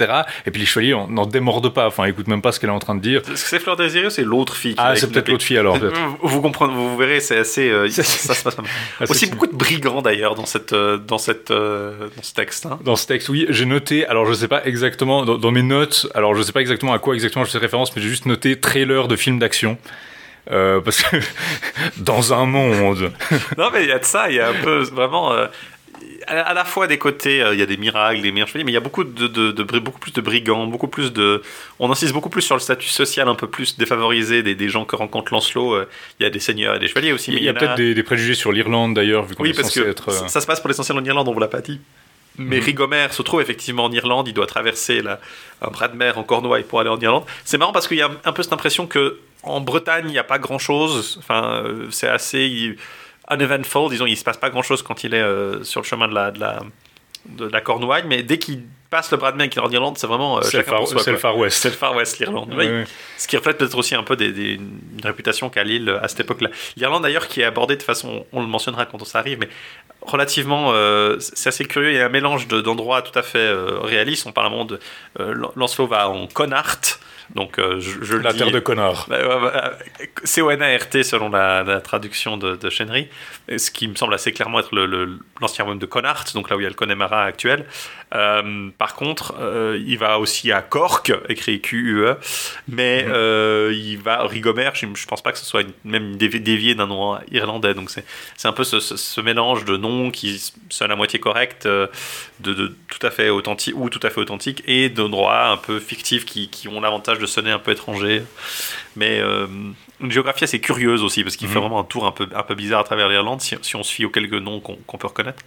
Et 0.46 0.50
puis 0.50 0.60
les 0.60 0.66
chevaliers 0.66 0.94
en- 0.94 1.08
n'en 1.08 1.26
démordent 1.26 1.72
pas, 1.72 1.86
enfin, 1.86 2.04
écoutent 2.04 2.28
même 2.28 2.42
pas 2.42 2.52
ce 2.52 2.60
qu'elle 2.60 2.70
est 2.70 2.74
en 2.74 2.78
train 2.78 2.94
de 2.94 3.00
dire. 3.00 3.20
Est-ce 3.20 3.42
que 3.44 3.48
c'est 3.50 3.58
Fleur 3.60 3.76
Désirée 3.76 4.06
ou 4.06 4.10
c'est 4.10 4.24
l'autre 4.24 4.54
fille 4.56 4.74
qui 4.74 4.80
Ah, 4.82 4.94
c'est 4.96 5.02
peut-être 5.10 5.26
kidnappée 5.26 5.32
l'autre 5.32 5.44
fille 5.44 5.58
alors. 5.58 5.78
Vous, 6.22 6.40
comprenez, 6.42 6.74
vous 6.74 6.96
verrez, 6.96 7.20
c'est 7.20 7.38
assez. 7.38 7.68
euh, 7.70 7.88
C'est- 7.90 8.02
ça 8.02 8.34
se 8.34 8.42
passe 8.42 8.54
pas 8.54 8.62
mal. 8.62 8.70
Aussi 9.08 9.26
beaucoup 9.26 9.46
de 9.46 9.54
brigands 9.56 10.02
d'ailleurs 10.02 10.34
dans 10.34 10.46
cette, 10.46 10.72
euh, 10.72 10.96
dans 10.98 11.18
cette, 11.18 11.50
dans 11.52 12.22
ce 12.22 12.34
texte. 12.34 12.66
hein. 12.66 12.78
Dans 12.84 12.96
ce 12.96 13.06
texte, 13.06 13.28
oui, 13.28 13.46
j'ai 13.50 13.66
noté, 13.66 14.06
alors 14.06 14.26
je 14.26 14.34
sais 14.34 14.48
pas 14.48 14.64
exactement, 14.64 15.24
dans, 15.24 15.36
dans 15.38 15.50
mes 15.50 15.62
notes, 15.62 16.06
alors 16.14 16.34
je 16.34 16.42
sais 16.42 16.52
pas 16.52 16.60
exactement 16.60 16.92
à 16.92 16.98
quoi 16.98 17.14
exactement 17.14 17.44
je 17.44 17.50
fais 17.50 17.58
référence, 17.58 17.94
mais 17.94 18.02
j'ai 18.02 18.08
juste 18.08 18.26
noté 18.26 18.39
trailer 18.60 19.08
de 19.08 19.16
film 19.16 19.38
d'action. 19.38 19.78
Euh, 20.50 20.80
parce 20.80 21.02
que 21.02 21.16
dans 21.98 22.32
un 22.32 22.46
monde. 22.46 23.12
Non, 23.58 23.70
mais 23.72 23.82
il 23.84 23.88
y 23.88 23.92
a 23.92 23.98
de 23.98 24.04
ça, 24.04 24.30
il 24.30 24.36
y 24.36 24.40
a 24.40 24.48
un 24.48 24.54
peu 24.54 24.78
vraiment. 24.84 25.32
euh, 25.32 25.46
à, 26.26 26.54
la 26.54 26.64
fois 26.64 26.86
des 26.86 26.98
côtés, 26.98 27.42
euh, 27.42 27.52
il 27.54 27.60
y 27.60 27.62
a 27.62 27.66
des 27.66 27.76
miracles, 27.76 28.20
des 28.22 28.32
meilleurs 28.32 28.48
chevaliers, 28.48 28.64
mais 28.64 28.70
il 28.72 28.74
y 28.74 28.78
a 28.78 28.80
beaucoup 28.80 29.04
de, 29.04 29.26
de- 29.26 29.52
de 29.52 29.62
bri- 29.64 29.80
beaucoup 29.80 29.98
plus 29.98 30.12
de 30.12 30.20
brigands, 30.20 30.66
beaucoup 30.66 30.88
plus 30.88 31.12
de. 31.12 31.42
On 31.78 31.90
insiste 31.90 32.12
beaucoup 32.12 32.30
plus 32.30 32.42
sur 32.42 32.54
le 32.56 32.60
statut 32.60 32.88
social 32.88 33.28
un 33.28 33.34
peu 33.34 33.48
plus 33.48 33.76
défavorisé 33.78 34.42
des, 34.42 34.54
des 34.54 34.68
gens 34.68 34.84
que 34.84 34.96
rencontre 34.96 35.32
Lancelot. 35.32 35.82
Il 36.18 36.22
y 36.22 36.26
a 36.26 36.30
des 36.30 36.40
seigneurs 36.40 36.76
et 36.76 36.78
des 36.78 36.88
chevaliers 36.88 37.12
aussi. 37.12 37.32
Il 37.32 37.42
y 37.42 37.48
a 37.48 37.52
peut-être 37.54 37.74
des, 37.76 37.94
des 37.94 38.02
préjugés 38.02 38.34
sur 38.34 38.50
l'Irlande 38.52 38.94
d'ailleurs, 38.94 39.24
vu 39.26 39.34
qu'on 39.34 39.42
Oui, 39.42 39.50
est 39.50 39.54
parce 39.54 39.68
censé 39.68 39.82
que 39.82 39.88
être. 39.90 40.10
ça, 40.10 40.28
ça 40.28 40.40
se 40.40 40.46
passe 40.46 40.60
pour 40.60 40.68
l'essentiel 40.68 40.96
en 40.98 41.04
Irlande, 41.04 41.28
on 41.28 41.32
vous 41.32 41.40
l'a 41.40 41.48
pas 41.48 41.60
dit. 41.60 41.80
Mais 42.38 42.58
Mhm. 42.58 42.64
Rigomère 42.64 43.12
se 43.12 43.22
trouve 43.22 43.40
effectivement 43.42 43.84
en 43.84 43.92
Irlande, 43.92 44.28
il 44.28 44.34
doit 44.34 44.46
traverser 44.46 45.02
la, 45.02 45.18
un 45.60 45.68
bras 45.68 45.88
de 45.88 45.96
mer 45.96 46.16
en 46.16 46.22
Cornouailles 46.22 46.62
pour 46.64 46.80
aller 46.80 46.88
en 46.90 46.98
Irlande. 47.00 47.24
C'est 47.44 47.58
marrant 47.58 47.72
parce 47.72 47.86
qu'il 47.88 47.98
y 47.98 48.02
a 48.02 48.10
un 48.24 48.32
peu 48.32 48.42
cette 48.42 48.52
impression 48.52 48.86
que 48.86 49.18
en 49.42 49.60
Bretagne, 49.60 50.04
il 50.06 50.12
n'y 50.12 50.18
a 50.18 50.24
pas 50.24 50.38
grand 50.38 50.58
chose. 50.58 51.16
Enfin, 51.18 51.62
euh, 51.64 51.86
c'est 51.90 52.08
assez 52.08 52.76
uneventful, 53.30 53.90
disons, 53.90 54.06
il 54.06 54.16
se 54.16 54.24
passe 54.24 54.36
pas 54.36 54.50
grand 54.50 54.62
chose 54.62 54.82
quand 54.82 55.04
il 55.04 55.14
est 55.14 55.20
euh, 55.22 55.62
sur 55.64 55.80
le 55.80 55.86
chemin 55.86 56.08
de 56.08 56.14
la, 56.14 56.30
de 56.30 56.40
la, 56.40 56.60
de 57.26 57.46
la 57.46 57.60
Cornouaille, 57.60 58.04
mais 58.06 58.22
dès 58.22 58.38
qu'il 58.38 58.62
passe 58.90 59.10
le 59.12 59.18
bras 59.18 59.30
de 59.30 59.36
mer 59.36 59.46
et 59.46 59.48
qu'il 59.50 59.62
est 59.62 59.64
en 59.64 59.70
Irlande, 59.70 59.98
c'est 59.98 60.06
vraiment 60.08 60.38
euh, 60.38 60.42
c'est 60.42 60.56
le 60.58 60.62
le. 61.12 61.18
Far 61.18 61.36
West. 61.38 61.58
C'est 61.62 61.68
le 61.70 61.74
Far 61.76 61.94
West, 61.94 62.18
l'Irlande. 62.18 62.52
Oui. 62.56 62.66
Ce 63.18 63.28
qui 63.28 63.36
reflète 63.36 63.56
peut-être 63.58 63.78
aussi 63.78 63.94
un 63.94 64.02
peu 64.02 64.16
des, 64.16 64.32
des- 64.32 64.54
une 64.54 65.00
réputation 65.04 65.48
qu'a 65.48 65.62
l'île 65.62 65.96
à 66.02 66.08
cette 66.08 66.20
époque-là. 66.20 66.48
L'Irlande 66.76 67.02
d'ailleurs 67.04 67.28
qui 67.28 67.40
est 67.40 67.44
abordée 67.44 67.76
de 67.76 67.82
façon, 67.82 68.26
on 68.32 68.40
le 68.40 68.46
mentionnera 68.48 68.86
quand 68.86 69.04
ça 69.04 69.20
arrive, 69.20 69.38
mais 69.38 69.48
relativement, 70.02 70.72
euh, 70.72 71.16
c'est 71.20 71.48
assez 71.48 71.64
curieux. 71.64 71.90
Il 71.92 71.96
y 71.96 72.00
a 72.00 72.06
un 72.06 72.10
mélange 72.10 72.48
de- 72.48 72.60
d'endroits 72.60 73.02
tout 73.02 73.16
à 73.18 73.22
fait 73.22 73.38
euh, 73.38 73.78
réalistes. 73.80 74.26
On 74.26 74.32
parle 74.32 74.46
à 74.46 74.48
un 74.48 74.52
moment 74.52 74.64
de 74.64 74.80
euh, 75.20 75.34
Lancelot 75.56 75.86
va 75.86 76.08
en 76.08 76.26
Connacht, 76.26 77.00
donc 77.34 77.58
euh, 77.58 77.80
je, 77.80 78.02
je 78.02 78.14
le 78.16 78.22
La 78.22 78.32
dis- 78.32 78.38
terre 78.38 78.50
de 78.50 78.58
connards. 78.60 79.06
C-O-N-A-R-T 80.24 81.02
selon 81.02 81.28
la, 81.30 81.62
la 81.62 81.80
traduction 81.80 82.36
de, 82.36 82.56
de 82.56 82.70
Chenry, 82.70 83.08
et 83.48 83.58
ce 83.58 83.70
qui 83.70 83.88
me 83.88 83.94
semble 83.94 84.14
assez 84.14 84.32
clairement 84.32 84.60
être 84.60 84.74
le- 84.74 84.86
le- 84.86 85.18
l'ancien 85.40 85.64
royaume 85.64 85.78
de 85.80 85.86
Connacht, 85.86 86.34
donc 86.34 86.50
là 86.50 86.56
où 86.56 86.60
il 86.60 86.64
y 86.64 86.66
a 86.66 86.68
le 86.68 86.74
Connemara 86.74 87.24
actuel. 87.24 87.64
Euh, 88.14 88.70
par 88.76 88.94
contre, 88.96 89.34
euh, 89.40 89.80
il 89.86 89.96
va 89.98 90.18
aussi 90.18 90.50
à 90.50 90.62
Cork, 90.62 91.12
écrit 91.28 91.60
Q-U-E, 91.60 92.16
mais 92.68 93.04
Mhm. 93.04 93.12
euh, 93.14 93.72
il 93.74 93.98
va 93.98 94.26
Rigomère, 94.26 94.74
je, 94.74 94.86
je 94.94 95.06
pense 95.06 95.22
pas 95.22 95.30
que 95.32 95.38
ce 95.38 95.44
soit 95.44 95.62
une- 95.62 95.72
même 95.84 96.16
dévi- 96.16 96.40
dévié 96.40 96.74
d'un 96.74 96.86
nom 96.88 97.18
irlandais, 97.30 97.74
donc 97.74 97.90
c'est 97.90 98.48
un 98.48 98.52
peu 98.52 98.64
ce, 98.64 98.80
ce- 98.80 98.96
ce 98.96 99.20
mélange 99.20 99.64
de 99.64 99.76
noms 99.76 100.10
qui 100.10 100.42
sonne 100.70 100.90
à 100.90 100.96
moitié 100.96 101.20
correct, 101.20 101.66
de, 101.66 101.88
de 102.40 102.74
tout 102.88 103.06
à 103.06 103.10
fait 103.10 103.28
authentique 103.30 103.74
ou 103.76 103.88
tout 103.90 104.00
à 104.02 104.10
fait 104.10 104.20
authentique, 104.20 104.62
et 104.66 104.88
d'endroits 104.88 105.46
un 105.48 105.56
peu 105.56 105.78
fictifs 105.78 106.24
qui, 106.24 106.48
qui 106.48 106.66
ont 106.68 106.80
l'avantage 106.80 107.18
de 107.20 107.26
sonner 107.26 107.50
un 107.50 107.58
peu 107.58 107.70
étranger. 107.72 108.22
Mais 108.96 109.20
euh, 109.20 109.46
une 110.00 110.10
géographie 110.10 110.44
assez 110.44 110.60
curieuse 110.60 111.02
aussi, 111.02 111.22
parce 111.22 111.36
qu'il 111.36 111.46
Mhm. 111.48 111.52
fait 111.54 111.60
vraiment 111.60 111.80
un 111.80 111.84
tour 111.84 112.06
un 112.06 112.12
peu, 112.12 112.26
un 112.34 112.42
peu 112.42 112.54
bizarre 112.54 112.80
à 112.80 112.84
travers 112.84 113.08
l'Irlande, 113.08 113.40
si, 113.40 113.54
si 113.62 113.76
on 113.76 113.82
se 113.82 113.92
fie 113.92 114.04
aux 114.04 114.10
quelques 114.10 114.32
noms 114.34 114.60
qu'on 114.60 114.98
peut 114.98 115.06
reconnaître. 115.06 115.42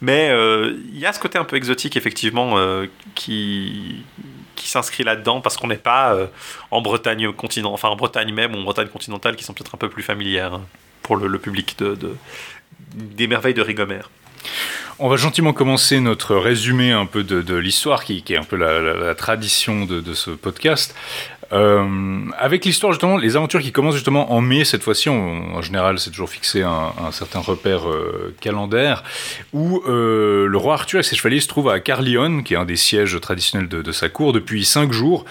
Mais 0.00 0.30
euh, 0.30 0.74
il 0.92 0.98
y 0.98 1.06
a 1.06 1.12
ce 1.12 1.20
côté 1.20 1.38
un 1.38 1.44
peu 1.44 1.56
exotique, 1.56 1.96
effectivement, 1.96 2.58
euh, 2.58 2.86
qui, 3.14 4.02
qui 4.56 4.68
s'inscrit 4.68 5.04
là-dedans, 5.04 5.40
parce 5.40 5.56
qu'on 5.56 5.68
n'est 5.68 5.76
pas 5.76 6.14
euh, 6.14 6.26
en 6.70 6.80
Bretagne 6.80 7.32
continent, 7.32 7.72
enfin 7.72 7.88
en 7.88 7.96
Bretagne 7.96 8.32
même, 8.32 8.54
ou 8.54 8.58
en 8.58 8.62
Bretagne 8.62 8.88
continentale, 8.88 9.36
qui 9.36 9.44
sont 9.44 9.52
peut-être 9.52 9.74
un 9.74 9.78
peu 9.78 9.88
plus 9.90 10.02
familières 10.02 10.54
hein, 10.54 10.62
pour 11.02 11.16
le, 11.16 11.26
le 11.28 11.38
public 11.38 11.76
de, 11.78 11.94
de- 11.94 12.16
des 12.94 13.26
merveilles 13.26 13.54
de 13.54 13.62
Rigomère. 13.62 14.10
On 15.02 15.08
va 15.08 15.16
gentiment 15.16 15.54
commencer 15.54 15.98
notre 15.98 16.36
résumé 16.36 16.92
un 16.92 17.06
peu 17.06 17.24
de, 17.24 17.54
l'histoire, 17.54 18.04
qui, 18.04 18.22
est 18.28 18.36
un 18.36 18.42
peu 18.42 18.56
la, 18.56 19.14
tradition 19.14 19.86
de, 19.86 20.12
ce 20.12 20.30
podcast. 20.30 20.94
Euh, 21.54 22.20
avec 22.38 22.66
l'histoire, 22.66 22.92
justement, 22.92 23.16
les 23.16 23.34
aventures 23.34 23.62
qui 23.62 23.72
commencent 23.72 23.94
justement 23.94 24.30
en 24.30 24.42
mai, 24.42 24.66
cette 24.66 24.82
fois-ci, 24.82 25.08
en 25.08 25.62
général, 25.62 25.98
c'est 25.98 26.10
toujours 26.10 26.28
fixé 26.28 26.60
un, 26.60 26.92
certain 27.12 27.40
repère 27.40 27.88
euh, 27.88 28.36
calendaire, 28.42 29.02
où 29.54 29.82
euh, 29.86 30.46
le 30.46 30.58
roi 30.58 30.74
Arthur 30.74 31.00
et 31.00 31.02
ses 31.02 31.16
chevaliers 31.16 31.40
se 31.40 31.48
trouvent 31.48 31.70
à 31.70 31.80
Carlion, 31.80 32.42
qui 32.42 32.52
est 32.52 32.58
un 32.58 32.66
des 32.66 32.76
sièges 32.76 33.18
traditionnels 33.22 33.68
de, 33.68 33.80
de 33.80 33.92
sa 33.92 34.10
cour, 34.10 34.34
depuis 34.34 34.66
cinq 34.66 34.92
jours. 34.92 35.24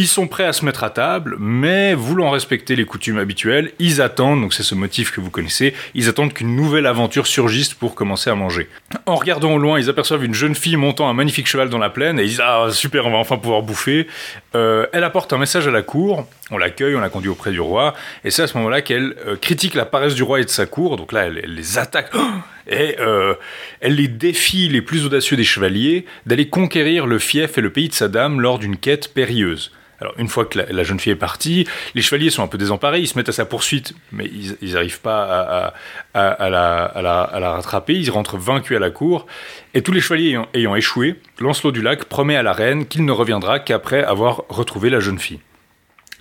Ils 0.00 0.06
sont 0.06 0.28
prêts 0.28 0.44
à 0.44 0.52
se 0.52 0.64
mettre 0.64 0.84
à 0.84 0.90
table, 0.90 1.34
mais 1.40 1.92
voulant 1.92 2.30
respecter 2.30 2.76
les 2.76 2.84
coutumes 2.84 3.18
habituelles, 3.18 3.72
ils 3.80 4.00
attendent, 4.00 4.40
donc 4.40 4.54
c'est 4.54 4.62
ce 4.62 4.76
motif 4.76 5.10
que 5.10 5.20
vous 5.20 5.30
connaissez, 5.30 5.74
ils 5.92 6.08
attendent 6.08 6.32
qu'une 6.32 6.54
nouvelle 6.54 6.86
aventure 6.86 7.26
surgisse 7.26 7.74
pour 7.74 7.96
commencer 7.96 8.30
à 8.30 8.36
manger. 8.36 8.68
En 9.06 9.16
regardant 9.16 9.54
au 9.54 9.58
loin, 9.58 9.80
ils 9.80 9.90
aperçoivent 9.90 10.24
une 10.24 10.34
jeune 10.34 10.54
fille 10.54 10.76
montant 10.76 11.08
un 11.08 11.14
magnifique 11.14 11.48
cheval 11.48 11.68
dans 11.68 11.78
la 11.78 11.90
plaine, 11.90 12.20
et 12.20 12.22
ils 12.22 12.28
disent 12.28 12.42
Ah 12.44 12.68
super, 12.70 13.06
on 13.06 13.10
va 13.10 13.16
enfin 13.16 13.38
pouvoir 13.38 13.62
bouffer. 13.62 14.06
Euh, 14.54 14.86
elle 14.92 15.02
apporte 15.02 15.32
un 15.32 15.38
message 15.38 15.66
à 15.66 15.72
la 15.72 15.82
cour, 15.82 16.28
on 16.52 16.58
l'accueille, 16.58 16.94
on 16.94 17.00
la 17.00 17.08
conduit 17.08 17.30
auprès 17.30 17.50
du 17.50 17.60
roi, 17.60 17.92
et 18.22 18.30
c'est 18.30 18.42
à 18.42 18.46
ce 18.46 18.56
moment-là 18.58 18.82
qu'elle 18.82 19.16
euh, 19.26 19.34
critique 19.34 19.74
la 19.74 19.84
paresse 19.84 20.14
du 20.14 20.22
roi 20.22 20.38
et 20.38 20.44
de 20.44 20.48
sa 20.48 20.66
cour, 20.66 20.96
donc 20.96 21.10
là 21.10 21.26
elle, 21.26 21.42
les 21.44 21.76
attaque, 21.76 22.12
et 22.68 22.94
euh, 23.00 23.34
elle 23.80 23.96
les 23.96 24.06
défie 24.06 24.68
les 24.68 24.80
plus 24.80 25.04
audacieux 25.06 25.36
des 25.36 25.42
chevaliers 25.42 26.06
d'aller 26.24 26.48
conquérir 26.48 27.04
le 27.04 27.18
fief 27.18 27.58
et 27.58 27.62
le 27.62 27.70
pays 27.70 27.88
de 27.88 27.94
sa 27.94 28.06
dame 28.06 28.40
lors 28.40 28.60
d'une 28.60 28.76
quête 28.76 29.12
périlleuse. 29.12 29.72
Alors, 30.00 30.14
une 30.16 30.28
fois 30.28 30.44
que 30.44 30.58
la, 30.58 30.82
jeune 30.84 31.00
fille 31.00 31.12
est 31.12 31.16
partie, 31.16 31.66
les 31.94 32.02
chevaliers 32.02 32.30
sont 32.30 32.42
un 32.42 32.46
peu 32.46 32.58
désemparés, 32.58 33.00
ils 33.00 33.08
se 33.08 33.18
mettent 33.18 33.30
à 33.30 33.32
sa 33.32 33.44
poursuite, 33.44 33.94
mais 34.12 34.30
ils 34.62 34.72
n'arrivent 34.74 35.00
pas 35.00 35.74
à, 36.14 36.50
la, 36.50 37.50
rattraper, 37.50 37.94
ils 37.94 38.10
rentrent 38.10 38.36
vaincus 38.36 38.76
à 38.76 38.80
la 38.80 38.90
cour, 38.90 39.26
et 39.74 39.82
tous 39.82 39.92
les 39.92 40.00
chevaliers 40.00 40.38
ayant, 40.54 40.76
échoué, 40.76 41.16
Lancelot 41.40 41.72
du 41.72 41.82
Lac 41.82 42.04
promet 42.04 42.36
à 42.36 42.44
la 42.44 42.52
reine 42.52 42.86
qu'il 42.86 43.04
ne 43.04 43.12
reviendra 43.12 43.58
qu'après 43.58 44.04
avoir 44.04 44.44
retrouvé 44.48 44.88
la 44.88 45.00
jeune 45.00 45.18
fille. 45.18 45.40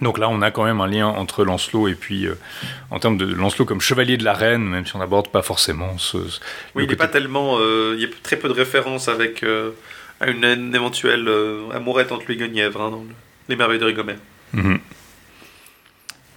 Donc 0.01 0.19
là, 0.19 0.29
on 0.29 0.41
a 0.41 0.51
quand 0.51 0.63
même 0.63 0.79
un 0.81 0.87
lien 0.87 1.07
entre 1.07 1.43
Lancelot 1.43 1.87
et 1.87 1.95
puis, 1.95 2.27
euh, 2.27 2.37
en 2.91 2.99
termes 2.99 3.17
de 3.17 3.25
Lancelot 3.25 3.65
comme 3.65 3.81
chevalier 3.81 4.17
de 4.17 4.23
la 4.23 4.33
reine, 4.33 4.63
même 4.63 4.85
si 4.85 4.95
on 4.95 4.99
n'aborde 4.99 5.29
pas 5.29 5.41
forcément 5.41 5.97
ce. 5.97 6.17
oui, 6.75 6.83
il 6.83 6.89
n'est 6.89 6.95
pas 6.95 7.07
tellement. 7.07 7.57
Euh, 7.59 7.95
il 7.95 8.01
y 8.01 8.05
a 8.05 8.09
très 8.21 8.35
peu 8.37 8.47
de 8.47 8.53
références 8.53 9.07
avec 9.07 9.41
euh, 9.41 9.71
une, 10.25 10.75
éventuelle 10.75 11.27
amourette 11.73 12.11
entre 12.11 12.25
lui 12.27 12.35
et 12.35 12.37
Guenièvre 12.37 12.81
hein, 12.81 12.91
dans 12.91 12.97
le 12.97 13.09
les 13.49 13.55
merveilles 13.55 13.79
de 13.79 13.85
Rigomère. 13.85 14.17
Mhm. 14.53 14.79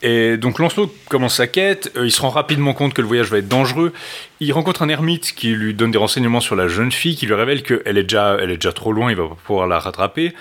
Et 0.03 0.39
donc 0.39 0.59
Lancelot 0.59 0.95
commence 1.09 1.37
sa 1.37 1.47
quête, 1.47 1.93
euh, 1.97 2.07
il 2.07 2.11
se 2.11 2.23
rend 2.23 2.31
rapidement 2.31 2.73
compte 2.73 2.95
que 2.95 3.03
le 3.03 3.07
voyage 3.07 3.29
va 3.31 3.39
être 3.39 3.49
dangereux, 3.49 3.93
il 4.41 4.51
rencontre 4.53 4.83
un 4.83 4.89
ermite 4.89 5.35
qui 5.35 5.49
lui 5.49 5.75
donne 5.75 5.91
des 5.91 5.99
renseignements 5.99 6.41
sur 6.41 6.57
la 6.57 6.69
jeune 6.69 6.91
fille, 6.91 7.17
qui 7.17 7.27
lui 7.27 7.35
révèle 7.35 7.63
qu'elle 7.63 7.99
est, 7.99 8.05
déjà, 8.05 8.39
elle 8.41 8.51
est 8.51 8.57
déjà 8.57 8.73
trop 8.73 8.93
loin, 8.93 9.11
il 9.11 9.17
va 9.17 9.29
pas 9.29 9.37
pouvoir 9.45 9.67
la 9.67 9.79
rattraper. 9.79 10.33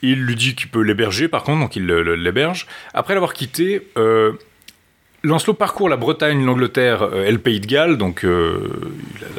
Il 0.00 0.24
lui 0.24 0.34
dit 0.34 0.54
qu'il 0.54 0.68
peut 0.68 0.80
l'héberger 0.80 1.28
par 1.28 1.42
contre, 1.42 1.60
donc 1.60 1.76
il 1.76 1.86
l'héberge. 1.86 2.66
Après 2.94 3.12
l'avoir 3.12 3.34
quitté, 3.34 3.86
euh, 3.98 4.32
Lancelot 5.22 5.54
parcourt 5.54 5.90
la 5.90 5.96
Bretagne, 5.96 6.42
l'Angleterre 6.44 7.02
euh, 7.02 7.26
et 7.26 7.32
le 7.32 7.38
Pays 7.38 7.60
de 7.60 7.66
Galles, 7.66 7.98
donc 7.98 8.24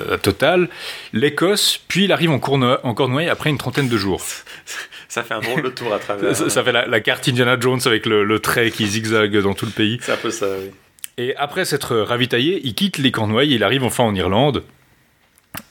la, 0.07 0.17
totale, 0.19 0.69
l'Écosse, 1.13 1.81
puis 1.87 2.03
il 2.03 2.11
arrive 2.11 2.29
en, 2.29 2.39
en 2.39 2.93
Cornouailles 2.93 3.29
après 3.29 3.49
une 3.49 3.57
trentaine 3.57 3.89
de 3.89 3.97
jours. 3.97 4.21
Ça 5.13 5.21
fait 5.21 5.35
un 5.35 5.41
drôle 5.41 5.61
de 5.61 5.69
tour 5.69 5.93
à 5.93 5.99
travers. 5.99 6.35
ça, 6.35 6.63
fait 6.63 6.71
la, 6.71 6.99
carte 6.99 7.27
Indiana 7.27 7.55
Jones 7.59 7.79
avec 7.85 8.07
le, 8.07 8.39
trait 8.39 8.71
qui 8.71 8.87
zigzague 8.87 9.37
dans 9.41 9.53
tout 9.53 9.67
le 9.67 9.71
pays. 9.71 9.99
C'est 10.01 10.13
un 10.13 10.17
peu 10.17 10.31
ça, 10.31 10.47
oui. 10.59 10.71
Et 11.19 11.35
après 11.35 11.65
s'être 11.65 11.95
ravitaillé, 11.97 12.59
il 12.63 12.73
quitte 12.73 12.97
les 12.97 13.11
Cornouailles 13.11 13.53
et 13.53 13.57
il 13.57 13.63
arrive 13.63 13.83
enfin 13.83 14.03
en 14.05 14.15
Irlande. 14.15 14.63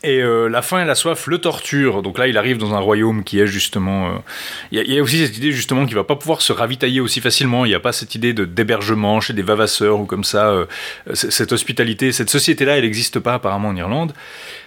Et 0.04 0.22
euh, 0.22 0.46
la 0.46 0.62
faim 0.62 0.80
et 0.80 0.84
la 0.84 0.94
soif 0.94 1.26
le 1.26 1.38
torturent. 1.38 2.02
Donc 2.02 2.18
là, 2.18 2.28
il 2.28 2.38
arrive 2.38 2.56
dans 2.56 2.72
un 2.72 2.78
royaume 2.78 3.24
qui 3.24 3.40
est 3.40 3.48
justement. 3.48 4.10
Euh, 4.10 4.18
il 4.70 4.80
y, 4.80 4.96
a 4.96 5.02
aussi 5.02 5.26
cette 5.26 5.36
idée 5.36 5.50
justement 5.50 5.86
qu'il 5.86 5.96
va 5.96 6.04
pas 6.04 6.14
pouvoir 6.14 6.40
se 6.40 6.52
ravitailler 6.52 7.00
aussi 7.00 7.20
facilement. 7.20 7.64
Il 7.64 7.70
n'y 7.70 7.74
a 7.74 7.80
pas 7.80 7.90
cette 7.90 8.14
idée 8.14 8.32
de 8.34 8.44
d'hébergement 8.44 9.20
chez 9.20 9.32
des 9.32 9.42
vavasseurs 9.42 9.98
ou 9.98 10.04
comme 10.04 10.22
ça. 10.22 10.50
Euh, 10.50 10.66
cette 11.14 11.50
hospitalité, 11.50 12.12
cette 12.12 12.30
société-là, 12.30 12.76
elle 12.76 12.84
n'existe 12.84 13.18
pas 13.18 13.34
apparemment 13.34 13.70
en 13.70 13.76
Irlande. 13.76 14.12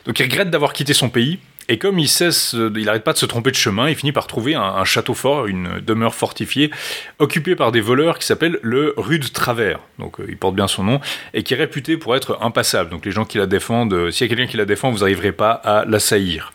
Donc 0.06 0.20
il 0.20 0.24
regrette 0.24 0.50
d'avoir 0.50 0.74
quitté 0.74 0.94
son 0.94 1.08
pays. 1.08 1.40
Et 1.68 1.80
comme 1.80 1.98
il 1.98 2.08
cesse, 2.08 2.54
il 2.54 2.86
n'arrête 2.86 3.04
pas 3.04 3.14
de 3.14 3.18
se 3.18 3.26
tromper 3.26 3.50
de 3.50 3.56
chemin, 3.56 3.90
il 3.90 3.96
finit 3.96 4.12
par 4.12 4.28
trouver 4.28 4.54
un, 4.54 4.84
château 4.86 5.16
fort, 5.16 5.48
une 5.48 5.80
demeure 5.80 6.14
fortifiée, 6.14 6.70
occupée 7.18 7.56
par 7.56 7.72
des 7.72 7.82
voleurs 7.82 8.20
qui 8.20 8.26
s'appellent 8.28 8.60
le 8.62 8.94
Rude 8.98 9.32
Travers. 9.34 9.80
Donc 9.98 10.20
euh, 10.20 10.26
il 10.30 10.38
porte 10.38 10.56
bien 10.56 10.68
son 10.68 10.84
nom, 10.84 11.02
et 11.34 11.42
qui 11.42 11.56
est 11.56 11.58
réputé 11.58 11.98
pour 11.98 12.16
être 12.16 12.38
impassable. 12.42 12.92
Donc 12.92 13.06
les 13.06 13.12
gens 13.12 13.26
qui 13.26 13.40
la 13.40 13.48
défendent, 13.48 13.94
euh, 13.94 14.12
s'il 14.12 14.28
y 14.28 14.32
a 14.32 14.36
quelqu'un 14.36 14.50
qui 14.50 14.58
la 14.58 14.66
défend, 14.66 14.92
vous 14.92 15.00
n'arriverez 15.00 15.32
pas 15.32 15.52
à 15.52 15.86
l'assaillir. 15.86 16.54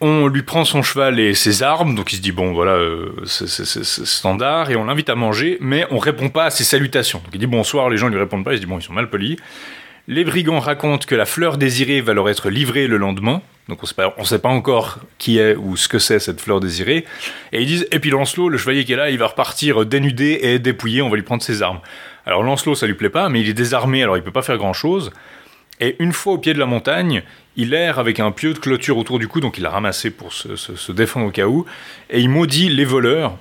On 0.00 0.28
lui 0.28 0.42
prend 0.42 0.64
son 0.64 0.82
cheval 0.82 1.18
et 1.18 1.34
ses 1.34 1.62
armes, 1.62 1.94
donc 1.94 2.12
il 2.12 2.16
se 2.16 2.22
dit 2.22 2.32
bon 2.32 2.52
voilà, 2.52 2.72
euh, 2.72 3.12
c'est 3.24 3.84
standard, 3.84 4.70
et 4.70 4.76
on 4.76 4.84
l'invite 4.84 5.08
à 5.10 5.16
manger, 5.16 5.58
mais 5.60 5.84
on 5.90 5.98
répond 5.98 6.28
pas 6.28 6.44
à 6.44 6.50
ses 6.50 6.64
salutations. 6.64 7.20
Donc 7.24 7.30
il 7.32 7.40
dit 7.40 7.46
bonsoir, 7.46 7.90
les 7.90 7.96
gens 7.96 8.08
lui 8.08 8.18
répondent 8.18 8.44
pas, 8.44 8.52
il 8.52 8.56
se 8.56 8.60
dit 8.60 8.68
bon 8.68 8.78
ils 8.78 8.82
sont 8.82 8.92
mal 8.92 9.10
polis. 9.10 9.36
Les 10.08 10.22
brigands 10.22 10.60
racontent 10.60 11.04
que 11.04 11.16
la 11.16 11.26
fleur 11.26 11.58
désirée 11.58 12.00
va 12.00 12.14
leur 12.14 12.28
être 12.28 12.48
livrée 12.48 12.86
le 12.86 12.96
lendemain. 12.96 13.42
Donc 13.68 13.80
on 13.82 14.20
ne 14.20 14.24
sait 14.24 14.38
pas 14.38 14.48
encore 14.48 15.00
qui 15.18 15.38
est 15.38 15.56
ou 15.56 15.76
ce 15.76 15.88
que 15.88 15.98
c'est 15.98 16.20
cette 16.20 16.40
fleur 16.40 16.60
désirée. 16.60 17.04
Et 17.52 17.60
ils 17.60 17.66
disent, 17.66 17.88
et 17.90 17.98
puis 17.98 18.10
Lancelot, 18.10 18.48
le 18.48 18.58
chevalier 18.58 18.84
qui 18.84 18.92
est 18.92 18.96
là, 18.96 19.10
il 19.10 19.18
va 19.18 19.26
repartir 19.26 19.84
dénudé 19.84 20.38
et 20.42 20.60
dépouillé, 20.60 21.02
on 21.02 21.08
va 21.08 21.16
lui 21.16 21.24
prendre 21.24 21.42
ses 21.42 21.62
armes. 21.62 21.80
Alors 22.24 22.44
Lancelot, 22.44 22.76
ça 22.76 22.86
lui 22.86 22.94
plaît 22.94 23.10
pas, 23.10 23.28
mais 23.28 23.40
il 23.40 23.48
est 23.48 23.54
désarmé, 23.54 24.04
alors 24.04 24.16
il 24.16 24.22
peut 24.22 24.30
pas 24.30 24.42
faire 24.42 24.58
grand 24.58 24.72
chose. 24.72 25.10
Et 25.80 25.96
une 25.98 26.12
fois 26.12 26.34
au 26.34 26.38
pied 26.38 26.54
de 26.54 26.60
la 26.60 26.66
montagne, 26.66 27.24
il 27.56 27.74
erre 27.74 27.98
avec 27.98 28.20
un 28.20 28.30
pieu 28.30 28.54
de 28.54 28.58
clôture 28.58 28.98
autour 28.98 29.18
du 29.18 29.26
cou, 29.26 29.40
donc 29.40 29.58
il 29.58 29.62
l'a 29.62 29.70
ramassé 29.70 30.10
pour 30.10 30.32
se 30.32 30.92
défendre 30.92 31.26
au 31.26 31.30
cas 31.30 31.46
où, 31.46 31.66
et 32.10 32.20
il 32.20 32.28
maudit 32.28 32.68
les 32.68 32.84
voleurs, 32.84 33.36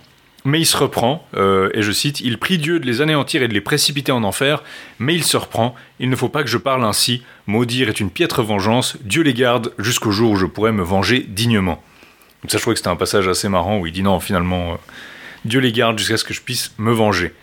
mais 0.45 0.59
il 0.59 0.65
se 0.65 0.77
reprend, 0.77 1.27
euh, 1.35 1.69
et 1.73 1.81
je 1.81 1.91
cite, 1.91 2.21
Il 2.21 2.37
prie 2.37 2.59
Dieu 2.59 2.79
de 2.79 2.85
les 2.85 3.01
anéantir 3.01 3.41
et 3.41 3.47
de 3.47 3.53
les 3.53 3.61
précipiter 3.61 4.11
en 4.11 4.23
enfer, 4.23 4.63
mais 4.99 5.15
il 5.15 5.23
se 5.23 5.35
reprend, 5.35 5.75
il 5.99 6.09
ne 6.09 6.15
faut 6.15 6.29
pas 6.29 6.43
que 6.43 6.49
je 6.49 6.59
parle 6.59 6.85
ainsi, 6.85 7.23
maudire 7.47 7.89
est 7.89 7.99
une 7.99 8.11
piètre 8.11 8.43
vengeance, 8.43 8.97
Dieu 9.01 9.23
les 9.23 9.33
garde 9.33 9.73
jusqu'au 9.79 10.11
jour 10.11 10.31
où 10.31 10.35
je 10.35 10.45
pourrai 10.45 10.71
me 10.71 10.83
venger 10.83 11.25
dignement. 11.27 11.83
Donc 12.43 12.51
ça 12.51 12.57
je 12.57 12.61
trouvais 12.61 12.75
que 12.75 12.79
c'était 12.79 12.89
un 12.89 12.95
passage 12.95 13.27
assez 13.27 13.49
marrant 13.49 13.79
où 13.79 13.87
il 13.87 13.91
dit 13.91 14.03
non 14.03 14.19
finalement, 14.19 14.73
euh, 14.73 14.75
Dieu 15.45 15.59
les 15.59 15.71
garde 15.71 15.97
jusqu'à 15.97 16.17
ce 16.17 16.23
que 16.23 16.33
je 16.33 16.41
puisse 16.41 16.73
me 16.77 16.93
venger. 16.93 17.33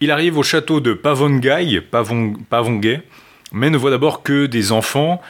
Il 0.00 0.10
arrive 0.10 0.36
au 0.36 0.42
château 0.42 0.80
de 0.80 0.94
Pavongai, 0.94 1.80
Pavon, 1.80 2.34
Pavongay, 2.50 3.02
mais 3.52 3.70
ne 3.70 3.76
voit 3.76 3.92
d'abord 3.92 4.24
que 4.24 4.46
des 4.46 4.72
enfants, 4.72 5.22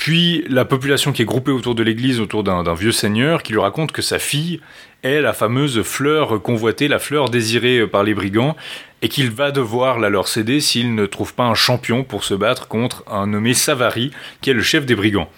puis 0.00 0.46
la 0.48 0.64
population 0.64 1.12
qui 1.12 1.20
est 1.20 1.26
groupée 1.26 1.50
autour 1.50 1.74
de 1.74 1.82
l'église, 1.82 2.20
autour 2.20 2.42
d'un 2.42 2.72
vieux 2.72 2.90
seigneur, 2.90 3.42
qui 3.42 3.52
lui 3.52 3.60
raconte 3.60 3.92
que 3.92 4.00
sa 4.00 4.18
fille 4.18 4.58
est 5.02 5.20
la 5.20 5.34
fameuse 5.34 5.82
fleur 5.82 6.40
convoitée, 6.40 6.88
la 6.88 6.98
fleur 6.98 7.28
désirée 7.28 7.86
par 7.86 8.02
les 8.02 8.14
brigands, 8.14 8.56
et 9.02 9.10
qu'il 9.10 9.30
va 9.30 9.50
devoir 9.50 9.98
la 9.98 10.08
leur 10.08 10.26
céder 10.26 10.60
s'il 10.60 10.94
ne 10.94 11.04
trouve 11.04 11.34
pas 11.34 11.44
un 11.44 11.54
champion 11.54 12.02
pour 12.02 12.24
se 12.24 12.32
battre 12.32 12.66
contre 12.66 13.04
un 13.08 13.26
nommé 13.26 13.52
Savary, 13.52 14.10
qui 14.40 14.48
est 14.48 14.54
le 14.54 14.62
chef 14.62 14.86
des 14.86 14.94
brigands. 14.94 15.28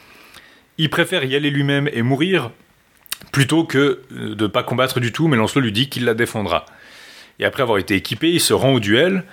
Il 0.79 0.91
préfère 0.91 1.25
y 1.25 1.35
aller 1.35 1.51
lui-même 1.51 1.91
et 1.93 2.03
mourir 2.03 2.53
plutôt 3.33 3.65
que 3.65 4.03
de 4.13 4.45
ne 4.45 4.47
pas 4.47 4.63
combattre 4.63 5.01
du 5.01 5.11
tout, 5.11 5.27
mais 5.27 5.37
Lancelot 5.37 5.63
lui 5.63 5.73
dit 5.73 5.89
qu'il 5.89 6.05
la 6.05 6.15
défendra. 6.15 6.67
Et 7.41 7.45
après 7.45 7.65
avoir 7.65 7.79
été 7.79 7.97
équipé, 7.97 8.31
il 8.31 8.41
se 8.41 8.55
rend 8.55 8.75
au 8.75 8.79
duel, 8.79 9.25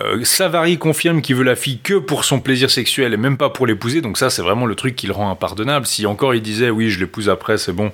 euh, 0.00 0.22
Savary 0.24 0.76
confirme 0.76 1.22
qu'il 1.22 1.36
veut 1.36 1.44
la 1.44 1.56
fille 1.56 1.78
que 1.78 1.94
pour 1.94 2.24
son 2.24 2.40
plaisir 2.40 2.70
sexuel 2.70 3.14
et 3.14 3.16
même 3.16 3.38
pas 3.38 3.48
pour 3.48 3.66
l'épouser, 3.66 4.02
donc 4.02 4.18
ça 4.18 4.28
c'est 4.28 4.42
vraiment 4.42 4.66
le 4.66 4.74
truc 4.74 4.94
qui 4.94 5.06
le 5.06 5.14
rend 5.14 5.30
impardonnable. 5.30 5.86
Si 5.86 6.04
encore 6.04 6.34
il 6.34 6.42
disait 6.42 6.68
oui 6.68 6.90
je 6.90 7.00
l'épouse 7.00 7.30
après 7.30 7.56
c'est 7.56 7.72
bon, 7.72 7.92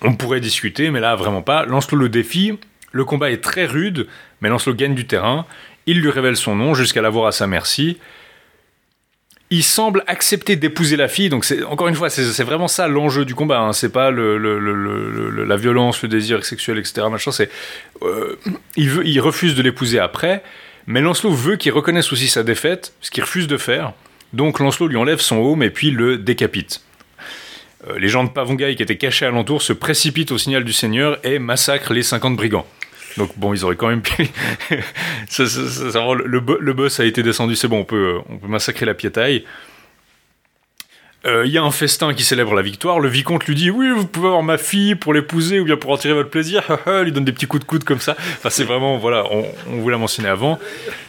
on 0.00 0.14
pourrait 0.14 0.40
discuter, 0.40 0.90
mais 0.90 1.00
là 1.00 1.14
vraiment 1.16 1.42
pas. 1.42 1.66
Lancelot 1.66 1.98
le 1.98 2.08
défie, 2.08 2.58
le 2.92 3.04
combat 3.04 3.30
est 3.30 3.42
très 3.42 3.66
rude, 3.66 4.06
mais 4.40 4.48
Lancelot 4.48 4.74
gagne 4.74 4.94
du 4.94 5.06
terrain, 5.06 5.44
il 5.86 6.00
lui 6.00 6.10
révèle 6.10 6.36
son 6.36 6.54
nom 6.54 6.74
jusqu'à 6.74 7.02
l'avoir 7.02 7.26
à 7.26 7.32
sa 7.32 7.46
merci. 7.46 7.98
Il 9.50 9.64
semble 9.64 10.04
accepter 10.06 10.56
d'épouser 10.56 10.96
la 10.96 11.08
fille, 11.08 11.30
donc 11.30 11.46
c'est 11.46 11.62
encore 11.62 11.88
une 11.88 11.94
fois, 11.94 12.10
c'est 12.10 12.44
vraiment 12.44 12.68
ça 12.68 12.86
l'enjeu 12.86 13.24
du 13.24 13.34
combat. 13.34 13.60
Hein. 13.60 13.72
C'est 13.72 13.88
pas 13.90 14.10
la 14.10 15.56
violence, 15.56 16.02
le 16.02 16.08
désir 16.08 16.44
sexuel, 16.44 16.78
etc. 16.78 17.06
Euh, 18.02 18.36
il 18.76 19.20
refuse 19.20 19.54
de 19.54 19.62
l'épouser 19.62 19.98
après, 19.98 20.42
mais 20.88 21.02
Lancelot 21.02 21.32
veut 21.32 21.56
qu'il 21.56 21.70
reconnaisse 21.72 22.12
aussi 22.12 22.28
sa 22.28 22.42
défaite, 22.42 22.94
ce 23.02 23.10
qu'il 23.10 23.22
refuse 23.22 23.46
de 23.46 23.58
faire. 23.58 23.92
Donc 24.32 24.58
Lancelot 24.58 24.88
lui 24.88 24.96
enlève 24.96 25.20
son 25.20 25.36
home 25.36 25.62
et 25.62 25.68
puis 25.68 25.90
le 25.90 26.16
décapite. 26.16 26.80
Euh, 27.86 27.98
les 27.98 28.08
gens 28.08 28.24
de 28.24 28.30
Pavongaï 28.30 28.74
qui 28.74 28.82
étaient 28.82 28.96
cachés 28.96 29.26
alentour 29.26 29.60
se 29.60 29.74
précipitent 29.74 30.32
au 30.32 30.38
signal 30.38 30.64
du 30.64 30.72
Seigneur 30.72 31.18
et 31.24 31.38
massacrent 31.38 31.92
les 31.92 32.02
50 32.02 32.36
brigands. 32.36 32.66
Donc 33.18 33.30
bon, 33.36 33.52
ils 33.52 33.64
auraient 33.64 33.76
quand 33.76 33.88
même 33.88 34.00
pu... 34.00 34.28
le, 35.38 36.72
boss 36.72 37.00
a 37.00 37.04
été 37.04 37.22
descendu, 37.22 37.54
c'est 37.54 37.68
bon, 37.68 37.80
on 37.80 37.84
peut, 37.84 38.16
on 38.30 38.38
peut 38.38 38.48
massacrer 38.48 38.86
la 38.86 38.94
piétaille. 38.94 39.44
Euh, 41.26 41.44
il 41.44 41.50
y 41.50 41.58
a 41.58 41.62
un 41.62 41.70
festin 41.72 42.14
qui 42.14 42.22
célèbre 42.22 42.54
la 42.54 42.62
victoire. 42.62 43.00
Le 43.00 43.08
vicomte 43.08 43.44
lui 43.46 43.56
dit 43.56 43.70
Oui, 43.70 43.90
vous 43.90 44.06
pouvez 44.06 44.28
avoir 44.28 44.42
ma 44.42 44.56
fille 44.56 44.94
pour 44.94 45.12
l'épouser 45.12 45.58
ou 45.58 45.64
bien 45.64 45.76
pour 45.76 45.90
en 45.90 45.96
tirer 45.96 46.14
votre 46.14 46.30
plaisir. 46.30 46.62
Il 46.86 47.04
lui 47.04 47.12
donne 47.12 47.24
des 47.24 47.32
petits 47.32 47.46
coups 47.46 47.62
de 47.62 47.68
coude 47.68 47.84
comme 47.84 47.98
ça. 47.98 48.14
Enfin, 48.18 48.50
c'est 48.50 48.64
vraiment, 48.64 48.98
voilà, 48.98 49.24
on, 49.30 49.44
on 49.68 49.78
vous 49.78 49.88
l'a 49.88 49.98
mentionné 49.98 50.28
avant. 50.28 50.58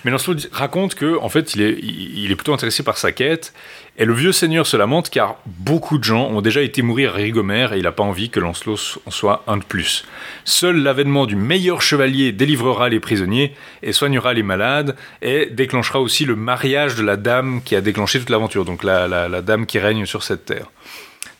Mais 0.04 0.12
Lancelot 0.12 0.38
raconte 0.52 0.95
que, 0.95 1.17
en 1.19 1.30
fait, 1.30 1.56
il 1.56 2.32
est 2.32 2.36
plutôt 2.36 2.54
intéressé 2.54 2.82
par 2.82 2.98
sa 2.98 3.12
quête 3.12 3.54
Et 4.01 4.05
le 4.05 4.13
vieux 4.13 4.31
seigneur 4.31 4.65
se 4.65 4.77
lamente 4.77 5.09
car 5.09 5.35
beaucoup 5.45 5.97
de 5.97 6.05
gens 6.05 6.27
ont 6.27 6.39
déjà 6.39 6.62
été 6.62 6.81
mourir 6.81 7.12
à 7.12 7.17
Rigomère 7.17 7.73
et 7.73 7.79
il 7.79 7.83
n'a 7.83 7.91
pas 7.91 8.03
envie 8.03 8.29
que 8.29 8.39
Lancelot 8.39 8.97
en 9.05 9.12
soit 9.12 9.43
un 9.45 9.57
de 9.57 9.63
plus. 9.63 10.05
Seul 10.45 10.77
l'avènement 10.77 11.25
du 11.25 11.35
meilleur 11.35 11.81
chevalier 11.81 12.31
délivrera 12.31 12.88
les 12.88 13.01
prisonniers 13.01 13.53
et 13.83 13.91
soignera 13.91 14.33
les 14.33 14.41
malades 14.41 14.95
et 15.21 15.47
déclenchera 15.47 15.99
aussi 15.99 16.23
le 16.23 16.38
mariage 16.38 16.95
de 16.95 17.03
la 17.03 17.17
dame 17.17 17.62
qui 17.65 17.75
a 17.75 17.81
déclenché 17.81 18.19
toute 18.19 18.29
l'aventure, 18.29 18.63
donc 18.63 18.85
la, 18.85 19.41
dame 19.41 19.65
qui 19.65 19.80
règne 19.80 20.05
sur 20.05 20.24
cette 20.24 20.45
terre. 20.45 20.67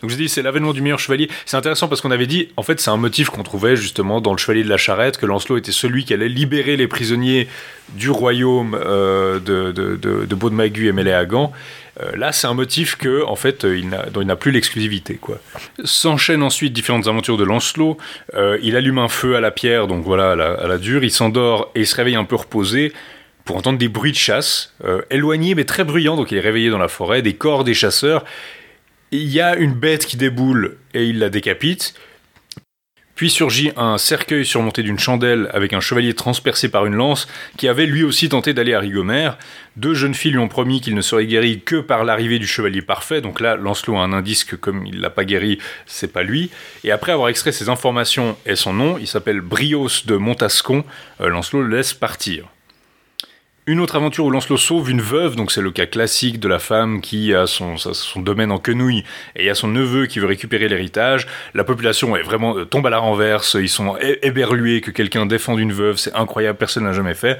Donc 0.02 0.10
je 0.10 0.18
dis, 0.18 0.28
c'est 0.28 0.42
l'avènement 0.42 0.74
du 0.74 0.82
meilleur 0.82 1.00
chevalier. 1.00 1.30
C'est 1.46 1.58
intéressant 1.58 1.88
parce 1.88 2.02
qu'on 2.02 2.12
avait 2.12 2.28
dit, 2.28 2.50
en 2.58 2.64
fait, 2.64 2.80
c'est 2.80 2.90
un 2.90 2.98
motif 2.98 3.30
qu'on 3.30 3.44
trouvait 3.44 3.76
justement 3.76 4.22
dans 4.22 4.32
le 4.32 4.38
Chevalier 4.38 4.64
de 4.64 4.70
la 4.70 4.78
Charrette, 4.78 5.18
que 5.18 5.26
Lancelot 5.26 5.58
était 5.58 5.74
celui 5.74 6.06
qui 6.06 6.14
allait 6.14 6.30
libérer 6.30 6.78
les 6.78 6.88
prisonniers 6.88 7.50
du 7.96 8.10
royaume 8.10 8.78
euh, 8.82 9.40
de, 9.40 9.74
de, 9.74 10.86
et 10.86 10.92
Méléagan. 10.94 11.52
Euh, 12.00 12.16
là, 12.16 12.32
c'est 12.32 12.48
un 12.48 12.54
motif 12.54 12.96
que, 12.96 13.24
en 13.26 13.36
fait, 13.36 13.66
euh, 13.66 13.78
il 13.78 13.90
dont 14.12 14.22
il 14.22 14.28
n'a 14.28 14.36
plus 14.36 14.52
l'exclusivité. 14.52 15.16
Quoi. 15.16 15.40
S'enchaînent 15.84 16.44
ensuite 16.44 16.74
différentes 16.74 17.08
aventures 17.08 17.38
de 17.38 17.44
Lancelot. 17.44 17.98
il 18.62 18.76
allume 18.76 19.00
un 19.00 19.10
feu 19.10 19.36
à 19.36 19.42
la 19.42 19.52
pierre, 19.52 19.88
donc 19.88 20.04
voilà, 20.04 20.32
à 20.32 20.36
la, 20.36 20.54
à 20.54 20.68
la 20.68 20.78
dure. 20.78 21.04
Il 21.04 21.12
s'endort 21.12 21.72
et 21.76 21.82
il 21.82 21.88
se 21.88 21.96
réveille 21.96 22.16
un 22.16 22.26
peu 22.26 22.36
reposé 22.36 22.94
pour 23.46 23.58
entendre 23.58 23.80
des 23.80 23.88
bruits 23.88 24.12
de 24.12 24.18
chasse, 24.18 24.76
éloignés 25.10 25.56
mais 25.56 25.64
très 25.64 25.84
bruyants, 25.84 26.16
donc 26.16 26.32
il 26.32 26.38
est 26.38 26.42
réveillé 26.42 26.70
dans 26.70 26.78
la 26.78 26.88
forêt, 26.88 27.24
des 27.24 27.34
corps 27.34 27.64
des 27.64 27.74
chasseurs, 27.74 28.24
il 29.12 29.30
y 29.30 29.42
a 29.42 29.56
une 29.56 29.74
bête 29.74 30.06
qui 30.06 30.18
déboule 30.18 30.78
et 30.94 31.06
il 31.06 31.20
la 31.20 31.30
décapite. 31.30 31.96
Puis 33.20 33.30
surgit 33.30 33.74
un 33.76 33.98
cercueil 33.98 34.46
surmonté 34.46 34.82
d'une 34.82 34.98
chandelle 34.98 35.50
avec 35.54 35.74
un 35.74 35.82
chevalier 35.82 36.14
transpercé 36.14 36.70
par 36.70 36.86
une 36.86 36.96
lance 36.96 37.28
qui 37.58 37.68
avait 37.68 37.86
lui 37.86 38.06
aussi 38.06 38.30
tenté 38.30 38.54
d'aller 38.54 38.74
à 38.74 38.80
Rigomère. 38.80 39.38
Deux 39.76 39.94
jeunes 39.94 40.14
filles 40.14 40.32
lui 40.32 40.40
ont 40.40 40.48
promis 40.48 40.80
qu'il 40.80 40.96
ne 40.96 41.02
serait 41.02 41.26
guéri 41.26 41.60
que 41.60 41.82
par 41.82 42.06
l'arrivée 42.06 42.40
du 42.40 42.48
chevalier 42.48 42.82
parfait. 42.82 43.20
Donc 43.20 43.42
là, 43.42 43.58
Lancelot 43.58 43.98
a 43.98 44.04
un 44.04 44.14
indice 44.14 44.46
que 44.46 44.56
comme 44.56 44.86
il 44.86 45.02
l'a 45.02 45.10
pas 45.10 45.26
guéri, 45.26 45.60
c'est 45.86 46.14
pas 46.14 46.24
lui. 46.24 46.50
Et 46.86 46.92
après 46.92 47.12
avoir 47.12 47.28
extrait 47.28 47.52
ses 47.52 47.68
informations 47.68 48.38
et 48.46 48.56
son 48.56 48.72
nom, 48.72 48.98
il 48.98 49.08
s'appelle 49.08 49.42
Brios 49.42 50.06
de 50.06 50.16
Montascon. 50.16 50.86
Euh, 51.20 51.28
Lancelot 51.28 51.64
le 51.64 51.76
laisse 51.76 51.94
partir. 51.94 52.46
Une 53.70 53.82
autre 53.82 53.96
aventure 53.96 54.26
où 54.26 54.32
Lancelot 54.32 54.58
sauve 54.58 54.90
une 54.90 55.00
veuve, 55.00 55.36
donc 55.36 55.52
c'est 55.52 55.62
le 55.62 55.70
cas 55.70 55.86
classique 55.86 56.40
de 56.40 56.48
la 56.48 56.58
femme 56.58 57.02
qui 57.02 57.36
a 57.36 57.46
son, 57.46 57.78
son 57.78 58.20
domaine 58.20 58.52
en 58.52 58.58
quenouille 58.58 59.04
et 59.36 59.44
il 59.44 59.46
y 59.46 59.50
a 59.52 59.54
son 59.54 59.68
neveu 59.68 60.08
qui 60.08 60.18
veut 60.18 60.26
récupérer 60.26 60.68
l'héritage. 60.68 61.28
La 61.54 61.64
population 61.64 62.16
est 62.16 62.24
vraiment 62.24 62.58
euh, 62.58 62.66
tombe 62.66 62.88
à 62.88 62.90
la 62.90 62.98
renverse, 62.98 63.56
ils 63.60 63.70
sont 63.70 63.96
éberlués 64.24 64.82
que 64.82 64.90
quelqu'un 64.90 65.28
défende 65.28 65.60
une 65.60 65.72
veuve, 65.72 65.98
c'est 65.98 66.16
incroyable, 66.16 66.58
personne 66.58 66.86
n'a 66.86 66.94
jamais 66.94 67.14
fait. 67.14 67.38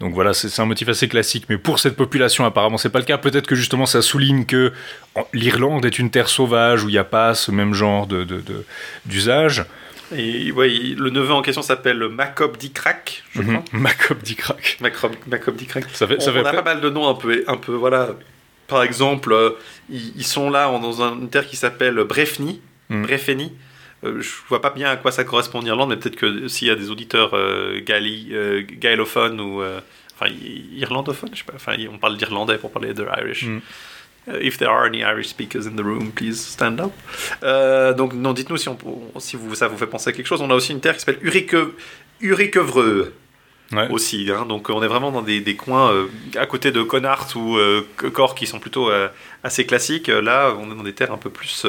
Donc 0.00 0.12
voilà, 0.12 0.34
c'est 0.34 0.60
un 0.60 0.66
motif 0.66 0.90
assez 0.90 1.08
classique, 1.08 1.46
mais 1.48 1.56
pour 1.56 1.78
cette 1.78 1.96
population 1.96 2.44
apparemment 2.44 2.76
c'est 2.76 2.90
pas 2.90 2.98
le 2.98 3.06
cas. 3.06 3.16
Peut-être 3.16 3.46
que 3.46 3.54
justement 3.54 3.86
ça 3.86 4.02
souligne 4.02 4.44
que 4.44 4.74
l'Irlande 5.32 5.86
est 5.86 5.98
une 5.98 6.10
terre 6.10 6.28
sauvage 6.28 6.84
où 6.84 6.90
il 6.90 6.92
n'y 6.92 6.98
a 6.98 7.04
pas 7.04 7.34
ce 7.34 7.52
même 7.52 7.72
genre 7.72 8.06
d'usage. 9.06 9.60
De, 9.60 9.64
et 10.16 10.52
ouais, 10.52 10.68
le 10.68 11.10
neveu 11.10 11.32
en 11.32 11.42
question 11.42 11.62
s'appelle 11.62 12.08
Macob 12.08 12.56
Dicrac, 12.56 13.22
je 13.32 13.42
mhm. 13.42 13.62
crois. 13.62 13.78
Macob 13.78 14.22
Dicrac. 14.22 14.78
Macob 14.80 15.56
Dicrac. 15.56 15.84
Ça 15.92 16.06
fait, 16.06 16.20
ça 16.20 16.30
on, 16.30 16.34
fait 16.34 16.46
a 16.46 16.52
pas 16.52 16.62
mal 16.62 16.80
de 16.80 16.90
noms 16.90 17.08
un 17.08 17.14
peu, 17.14 17.44
un 17.46 17.56
peu 17.56 17.72
voilà. 17.72 18.10
Par 18.66 18.82
exemple, 18.82 19.32
euh, 19.32 19.50
ils, 19.88 20.24
sont 20.24 20.48
là 20.48 20.66
dans 20.78 21.02
une 21.02 21.28
terre 21.28 21.46
qui 21.46 21.56
s'appelle 21.56 21.96
Brefni. 22.04 22.60
Mm. 22.88 23.02
Brefeni. 23.02 23.52
Euh, 24.04 24.20
je 24.20 24.30
vois 24.48 24.62
pas 24.62 24.70
bien 24.70 24.90
à 24.90 24.96
quoi 24.96 25.10
ça 25.10 25.24
correspond 25.24 25.58
en 25.58 25.66
Irlande, 25.66 25.90
mais 25.90 25.96
peut-être 25.96 26.16
que 26.16 26.48
s'il 26.48 26.68
y 26.68 26.70
a 26.70 26.76
des 26.76 26.90
auditeurs 26.90 27.34
euh, 27.34 27.80
euh 27.88 28.62
gaélophones 28.62 29.40
ou 29.40 29.62
enfin 30.14 30.32
irlandophones, 30.72 31.30
je 31.32 31.38
sais 31.38 31.44
pas. 31.44 31.54
Enfin, 31.56 31.74
on 31.92 31.98
parle 31.98 32.16
d'irlandais 32.16 32.58
pour 32.58 32.70
parler 32.70 32.94
de 32.94 33.04
Irish. 33.20 33.46
Mm. 33.46 33.60
Uh, 34.30 34.38
if 34.40 34.58
there 34.58 34.70
are 34.70 34.86
any 34.86 35.02
Irish 35.02 35.28
speakers 35.28 35.66
in 35.66 35.76
the 35.76 35.82
room, 35.82 36.12
please 36.12 36.36
stand 36.36 36.80
up. 36.80 36.92
Euh, 37.42 37.92
donc, 37.92 38.14
non, 38.14 38.32
dites-nous 38.32 38.56
si, 38.56 38.68
on, 38.68 38.78
si 39.18 39.36
vous, 39.36 39.54
ça 39.54 39.68
vous 39.68 39.76
fait 39.76 39.86
penser 39.86 40.10
à 40.10 40.12
quelque 40.12 40.26
chose. 40.26 40.40
On 40.40 40.50
a 40.50 40.54
aussi 40.54 40.72
une 40.72 40.80
terre 40.80 40.94
qui 40.94 41.00
s'appelle 41.00 41.20
Uriquevreux. 42.20 43.12
Ouais. 43.72 43.88
aussi. 43.90 44.28
Hein. 44.30 44.46
Donc 44.46 44.68
on 44.68 44.82
est 44.82 44.88
vraiment 44.88 45.12
dans 45.12 45.22
des, 45.22 45.40
des 45.40 45.54
coins 45.54 45.92
euh, 45.92 46.06
à 46.36 46.46
côté 46.46 46.72
de 46.72 46.82
Connard 46.82 47.28
ou 47.36 47.56
euh, 47.56 47.86
Corps 48.12 48.34
qui 48.34 48.48
sont 48.48 48.58
plutôt 48.58 48.90
euh, 48.90 49.08
assez 49.44 49.64
classiques. 49.64 50.08
Là, 50.08 50.52
on 50.58 50.72
est 50.72 50.74
dans 50.74 50.82
des 50.82 50.92
terres 50.92 51.12
un 51.12 51.18
peu 51.18 51.30
plus 51.30 51.66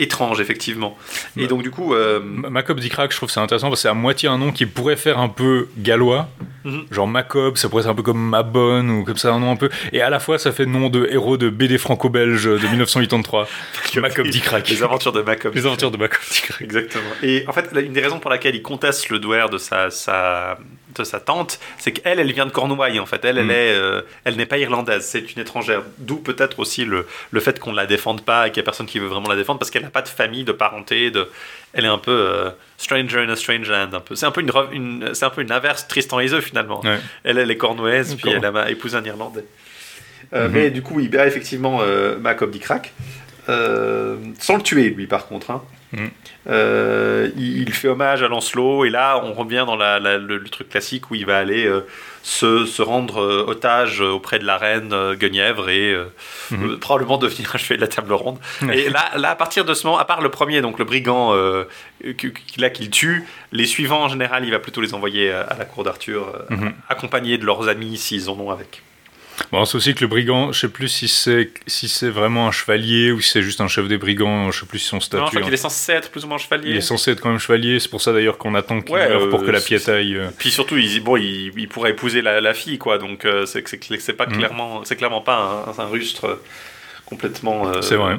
étrange, 0.00 0.40
effectivement. 0.40 0.96
Et 1.36 1.46
donc, 1.46 1.62
du 1.62 1.70
coup. 1.70 1.94
Euh... 1.94 2.20
Macob 2.20 2.80
Dicrac, 2.80 3.12
je 3.12 3.16
trouve 3.16 3.30
c'est 3.30 3.40
intéressant 3.40 3.68
parce 3.68 3.80
que 3.80 3.82
c'est 3.82 3.88
à 3.88 3.94
moitié 3.94 4.28
un 4.28 4.38
nom 4.38 4.52
qui 4.52 4.66
pourrait 4.66 4.96
faire 4.96 5.18
un 5.18 5.28
peu 5.28 5.68
gallois. 5.78 6.28
Mhm. 6.64 6.86
Genre 6.90 7.06
Macob, 7.06 7.56
ça 7.56 7.68
pourrait 7.68 7.84
être 7.84 7.88
un 7.88 7.94
peu 7.94 8.02
comme 8.02 8.20
Mabonne 8.20 8.90
ou 8.90 9.04
comme 9.04 9.16
ça, 9.16 9.32
un 9.32 9.40
nom 9.40 9.50
un 9.50 9.56
peu. 9.56 9.70
Et 9.92 10.00
à 10.02 10.10
la 10.10 10.20
fois, 10.20 10.38
ça 10.38 10.52
fait 10.52 10.66
nom 10.66 10.88
de 10.88 11.08
héros 11.10 11.36
de 11.36 11.48
BD 11.48 11.78
franco-belge 11.78 12.44
de 12.44 12.66
1983. 12.68 13.48
Macob 13.96 14.28
Dicrac. 14.28 14.68
Les 14.68 14.82
aventures 14.82 15.12
de 15.12 15.22
Macob. 15.22 15.54
Les 15.60 15.66
aventures 15.66 15.90
de 15.90 15.96
Macob 15.96 16.20
Dicrac. 16.30 16.62
Exactement. 16.62 17.10
Et 17.22 17.44
en 17.46 17.52
fait, 17.52 17.70
une 17.80 17.92
des 17.92 18.00
raisons 18.00 18.18
pour 18.18 18.30
laquelle 18.30 18.54
il 18.54 18.62
conteste 18.62 19.08
le 19.08 19.18
douaire 19.18 19.48
de 19.48 19.58
sa, 19.58 19.90
sa, 19.90 20.58
de 20.94 21.04
sa 21.04 21.20
tante, 21.20 21.60
c'est 21.78 21.92
qu'elle, 21.92 22.18
elle 22.18 22.32
vient 22.32 22.46
de 22.46 22.50
Cornouailles, 22.50 23.00
en 23.00 23.06
fait. 23.06 23.24
Elle, 23.24 23.38
elle, 23.38 23.44
mhm. 23.44 23.50
est, 23.50 23.74
euh, 23.74 24.02
elle 24.24 24.36
n'est 24.36 24.46
pas 24.46 24.58
irlandaise, 24.58 25.04
c'est 25.06 25.34
une 25.34 25.42
étrangère. 25.42 25.82
D'où 25.98 26.16
peut-être 26.16 26.58
aussi 26.58 26.84
le, 26.84 27.06
le 27.30 27.40
fait 27.40 27.58
qu'on 27.58 27.72
ne 27.72 27.76
la 27.76 27.86
défende 27.86 28.22
pas 28.22 28.46
et 28.46 28.50
qu'il 28.50 28.60
n'y 28.60 28.64
a 28.64 28.66
personne 28.66 28.86
qui 28.86 28.98
veut 28.98 29.08
vraiment 29.08 29.28
la 29.28 29.36
défendre 29.36 29.58
parce 29.58 29.70
qu'elle 29.70 29.88
pas 29.90 30.02
de 30.02 30.08
famille, 30.08 30.44
de 30.44 30.52
parenté. 30.52 31.10
De... 31.10 31.28
Elle 31.72 31.84
est 31.84 31.88
un 31.88 31.98
peu 31.98 32.10
euh, 32.10 32.50
stranger 32.76 33.20
in 33.20 33.28
a 33.28 33.36
strange 33.36 33.68
land. 33.68 33.90
Un 33.92 34.00
peu. 34.00 34.14
C'est 34.14 34.26
un 34.26 34.30
peu 34.30 34.40
une, 34.40 34.52
une 34.72 35.14
c'est 35.14 35.24
un 35.24 35.30
peu 35.30 35.42
une 35.42 35.52
inverse 35.52 35.86
Tristan 35.88 36.20
Iseux 36.20 36.40
finalement. 36.40 36.82
Elle, 37.24 37.38
elle 37.38 37.50
est 37.50 37.56
cornouaise, 37.56 38.16
puis 38.16 38.30
elle 38.30 38.44
a 38.44 38.70
épousé 38.70 38.96
un 38.96 39.04
Irlandais. 39.04 39.44
Euh, 40.32 40.48
mhm. 40.48 40.54
Mais 40.54 40.70
du 40.70 40.82
coup, 40.82 41.00
il 41.00 41.10
bat 41.10 41.26
effectivement 41.26 41.80
euh, 41.82 42.18
Macob 42.18 42.50
Dicrac. 42.50 42.92
Euh, 43.50 44.16
sans 44.38 44.56
le 44.56 44.62
tuer, 44.62 44.90
lui, 44.90 45.06
par 45.06 45.26
contre. 45.26 45.50
Hein. 45.50 45.62
Mhm. 45.92 46.10
il, 47.36 47.72
fait 47.72 47.88
hommage 47.88 48.22
à 48.22 48.28
Lancelot, 48.28 48.84
et 48.84 48.90
là, 48.90 49.20
on 49.24 49.32
revient 49.32 49.64
dans 49.66 49.74
la, 49.74 49.98
le, 49.98 50.44
truc 50.44 50.68
classique 50.68 51.10
où 51.10 51.16
il 51.16 51.26
va 51.26 51.38
aller 51.38 51.68
se, 52.22 52.82
rendre 52.82 53.22
euh, 53.22 53.44
otage 53.46 54.00
auprès 54.00 54.38
de 54.38 54.44
la 54.44 54.56
reine 54.56 54.92
euh, 54.92 55.14
Guenièvre 55.14 55.68
et 55.68 55.92
euh, 55.92 56.12
mhm. 56.50 56.78
probablement 56.78 57.18
devenir 57.18 57.54
un 57.54 57.58
chevalier 57.58 57.76
de 57.76 57.82
la 57.82 57.88
table 57.88 58.12
ronde. 58.12 58.38
et 58.72 58.90
là, 58.90 59.10
là, 59.16 59.30
à 59.30 59.36
partir 59.36 59.64
de 59.64 59.74
ce 59.74 59.86
moment, 59.86 59.98
à 59.98 60.04
part 60.04 60.20
le 60.20 60.30
premier, 60.30 60.60
donc 60.60 60.78
le 60.78 60.84
brigand 60.84 61.34
là 62.58 62.70
qu'il 62.70 62.90
tue, 62.90 63.24
les 63.52 63.66
suivants 63.66 64.04
en 64.04 64.08
général, 64.08 64.44
il 64.44 64.50
va 64.50 64.58
plutôt 64.58 64.80
les 64.80 64.94
envoyer 64.94 65.30
à 65.30 65.56
la 65.58 65.64
cour 65.64 65.84
d'Arthur, 65.84 66.32
mhm. 66.50 66.72
accompagnés 66.88 67.38
de 67.38 67.44
leurs 67.44 67.68
amis 67.68 67.96
s'ils 67.96 68.28
en 68.28 68.38
ont 68.38 68.50
avec. 68.50 68.82
Bon, 69.52 69.64
c'est 69.64 69.76
aussi 69.76 69.94
que 69.94 70.00
le 70.00 70.06
brigand, 70.06 70.52
je 70.52 70.60
sais 70.60 70.68
plus 70.68 70.88
si 70.88 71.08
c'est 71.08 71.50
si 71.66 71.88
c'est 71.88 72.08
vraiment 72.08 72.46
un 72.46 72.52
chevalier 72.52 73.10
ou 73.12 73.20
si 73.20 73.30
c'est 73.30 73.42
juste 73.42 73.60
un 73.60 73.68
chef 73.68 73.88
des 73.88 73.98
brigands, 73.98 74.50
je 74.50 74.60
sais 74.60 74.66
plus 74.66 74.78
si 74.78 74.86
son 74.86 75.00
statut. 75.00 75.22
Non, 75.22 75.26
je 75.26 75.30
crois 75.32 75.42
qu'il 75.42 75.54
est 75.54 75.56
censé 75.56 75.92
être 75.92 76.10
plus 76.10 76.24
ou 76.24 76.28
moins 76.28 76.38
chevalier. 76.38 76.70
Il 76.70 76.76
est 76.76 76.80
censé 76.80 77.12
être 77.12 77.20
quand 77.20 77.30
même 77.30 77.38
chevalier, 77.38 77.80
c'est 77.80 77.88
pour 77.88 78.00
ça 78.00 78.12
d'ailleurs 78.12 78.38
qu'on 78.38 78.54
attend 78.54 78.80
qu'il 78.80 78.94
meure 78.94 79.28
pour 79.28 79.42
que 79.42 79.50
la 79.50 79.60
pièce 79.60 79.88
aille. 79.88 80.16
Euh. 80.16 80.28
Puis 80.38 80.50
surtout, 80.50 80.76
il, 80.76 81.00
bon, 81.00 81.16
il, 81.16 81.68
pourrait 81.68 81.90
épouser 81.90 82.22
la, 82.22 82.54
fille, 82.54 82.78
quoi. 82.78 82.98
Donc 82.98 83.24
euh, 83.24 83.46
c'est 83.46 83.64
c'est 83.68 84.12
pas 84.12 84.26
mm. 84.26 84.32
clairement, 84.32 84.84
c'est 84.84 84.96
clairement 84.96 85.20
pas 85.20 85.64
un, 85.78 85.82
un 85.82 85.86
rustre 85.86 86.40
complètement. 87.06 87.68
Euh, 87.68 87.82
c'est 87.82 87.96
vrai 87.96 88.18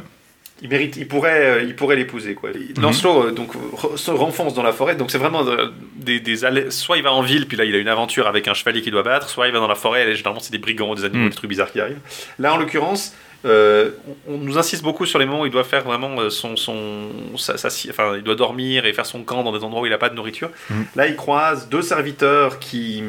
il 0.61 0.69
mérite, 0.69 0.95
il 0.97 1.07
pourrait, 1.07 1.45
euh, 1.45 1.63
il 1.63 1.75
pourrait 1.75 1.95
l'épouser 1.95 2.35
quoi. 2.35 2.51
Mhm. 2.51 2.81
Lancelot 2.81 3.27
euh, 3.27 3.31
donc 3.31 3.51
se 3.95 4.11
renfonce 4.11 4.53
dans 4.53 4.63
la 4.63 4.71
forêt, 4.71 4.95
donc 4.95 5.09
c'est 5.11 5.17
vraiment 5.17 5.45
euh, 5.47 5.67
des, 5.95 6.19
des 6.19 6.45
allées. 6.45 6.69
Soit 6.69 6.97
il 6.97 7.03
va 7.03 7.11
en 7.11 7.21
ville, 7.21 7.47
puis 7.47 7.57
là 7.57 7.65
il 7.65 7.73
a 7.73 7.79
une 7.79 7.87
aventure 7.87 8.27
avec 8.27 8.47
un 8.47 8.53
chevalier 8.53 8.81
qu'il 8.81 8.91
doit 8.91 9.03
battre, 9.03 9.27
soit 9.29 9.47
il 9.47 9.53
va 9.53 9.59
dans 9.59 9.67
la 9.67 9.75
forêt. 9.75 10.07
Et 10.07 10.15
généralement 10.15 10.39
c'est 10.39 10.51
des 10.51 10.59
brigands, 10.59 10.93
des 10.93 11.05
animaux, 11.05 11.23
mhm. 11.23 11.29
des 11.29 11.35
trucs 11.35 11.49
bizarres 11.49 11.71
qui 11.71 11.81
arrivent. 11.81 11.99
Là 12.37 12.53
en 12.53 12.57
l'occurrence, 12.57 13.15
on, 13.43 14.37
nous 14.37 14.59
insiste 14.59 14.83
beaucoup 14.83 15.07
sur 15.07 15.17
les 15.17 15.25
moments 15.25 15.41
où 15.41 15.45
il 15.47 15.51
doit 15.51 15.63
faire 15.63 15.83
vraiment 15.83 16.29
son, 16.29 16.55
son 16.55 17.07
enfin 17.33 18.17
il 18.17 18.23
doit 18.23 18.35
dormir 18.35 18.85
et 18.85 18.93
faire 18.93 19.07
son 19.07 19.23
camp 19.23 19.43
dans 19.43 19.51
des 19.51 19.63
endroits 19.63 19.81
où 19.81 19.85
il 19.87 19.91
n'a 19.91 19.97
pas 19.97 20.09
de 20.09 20.15
nourriture. 20.15 20.51
Mhm. 20.69 20.85
Là 20.95 21.07
il 21.07 21.15
croise 21.15 21.69
deux 21.69 21.81
serviteurs 21.81 22.59
qui 22.59 23.03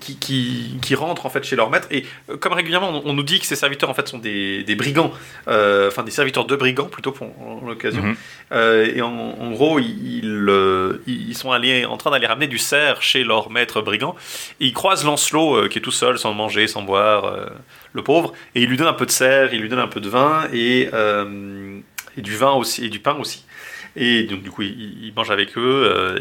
qui, 0.00 0.16
qui, 0.16 0.78
qui, 0.80 0.94
rentrent 0.94 1.26
en 1.26 1.30
fait 1.30 1.44
chez 1.44 1.56
leur 1.56 1.70
maître. 1.70 1.88
Et 1.90 2.04
euh, 2.30 2.36
comme 2.36 2.52
régulièrement 2.52 3.02
on, 3.04 3.12
nous 3.12 3.22
dit 3.22 3.40
que 3.40 3.46
ces 3.46 3.56
serviteurs 3.56 3.90
en 3.90 3.94
fait 3.94 4.08
sont 4.08 4.18
des, 4.18 4.62
des 4.64 4.74
brigands. 4.74 5.12
Euh, 5.48 5.88
enfin 5.88 6.02
des 6.02 6.10
serviteurs 6.10 6.46
de 6.46 6.56
brigands 6.56 6.86
plutôt 6.86 7.12
pour 7.12 7.28
l'occasion. 7.66 8.02
Mhm. 8.02 8.16
euh, 8.52 8.92
et 8.94 9.02
en, 9.02 9.50
gros 9.52 9.78
ils, 9.78 10.22
ils, 11.06 11.36
sont 11.36 11.52
allés 11.52 11.84
en 11.84 11.96
train 11.96 12.10
d'aller 12.10 12.26
ramener 12.26 12.46
du 12.46 12.58
cerf 12.58 13.02
chez 13.02 13.24
leur 13.24 13.50
maître 13.50 13.82
brigand. 13.82 14.14
Et 14.60 14.66
ils 14.66 14.72
croisent 14.72 15.04
Lancelot 15.04 15.68
qui 15.68 15.78
est 15.78 15.82
tout 15.82 15.90
seul 15.90 16.18
sans 16.18 16.32
manger 16.34 16.66
sans 16.66 16.82
boire 16.82 17.50
le 17.92 18.02
pauvre. 18.02 18.32
Et 18.54 18.62
il 18.62 18.68
lui 18.68 18.76
donne 18.76 18.88
un 18.88 18.92
peu 18.94 19.06
de 19.06 19.10
cerf 19.10 19.52
il 19.52 19.60
lui 19.60 19.68
donne 19.68 19.78
un 19.78 19.88
peu 19.88 20.00
de 20.00 20.08
vin 20.08 20.48
et, 20.52 20.88
et 22.16 22.20
du 22.22 22.36
vin 22.36 22.52
aussi 22.52 22.84
et 22.84 22.88
du 22.88 22.98
pain 22.98 23.14
aussi 23.14 23.44
et 23.94 24.22
donc, 24.24 24.42
du 24.42 24.50
coup, 24.50 24.62
ils, 24.62 25.12
mangent 25.14 25.30
avec 25.30 25.56
eux. 25.58 25.84
Euh, 25.84 26.18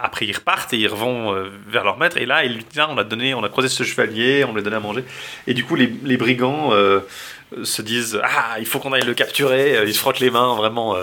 après, 0.00 0.26
ils 0.26 0.34
repartent 0.34 0.72
et 0.72 0.78
ils 0.78 0.88
revont 0.88 1.32
euh, 1.32 1.50
vers 1.68 1.84
leur 1.84 1.96
maître. 1.96 2.16
Et 2.16 2.26
là, 2.26 2.44
ils 2.44 2.54
lui 2.54 2.64
disent 2.68 2.82
on 2.88 2.98
a, 2.98 3.04
donné, 3.04 3.32
on 3.34 3.44
a 3.44 3.48
croisé 3.48 3.68
ce 3.68 3.84
chevalier, 3.84 4.44
on 4.44 4.52
lui 4.52 4.60
a 4.60 4.62
donné 4.62 4.76
à 4.76 4.80
manger. 4.80 5.04
Et 5.46 5.54
du 5.54 5.64
coup, 5.64 5.76
les, 5.76 5.92
les 6.02 6.16
brigands 6.16 6.70
euh, 6.72 7.00
se 7.62 7.80
disent 7.80 8.20
Ah, 8.24 8.56
il 8.58 8.66
faut 8.66 8.80
qu'on 8.80 8.92
aille 8.92 9.04
le 9.04 9.14
capturer. 9.14 9.84
Ils 9.86 9.94
se 9.94 10.00
frottent 10.00 10.18
les 10.18 10.30
mains 10.30 10.56
vraiment 10.56 10.96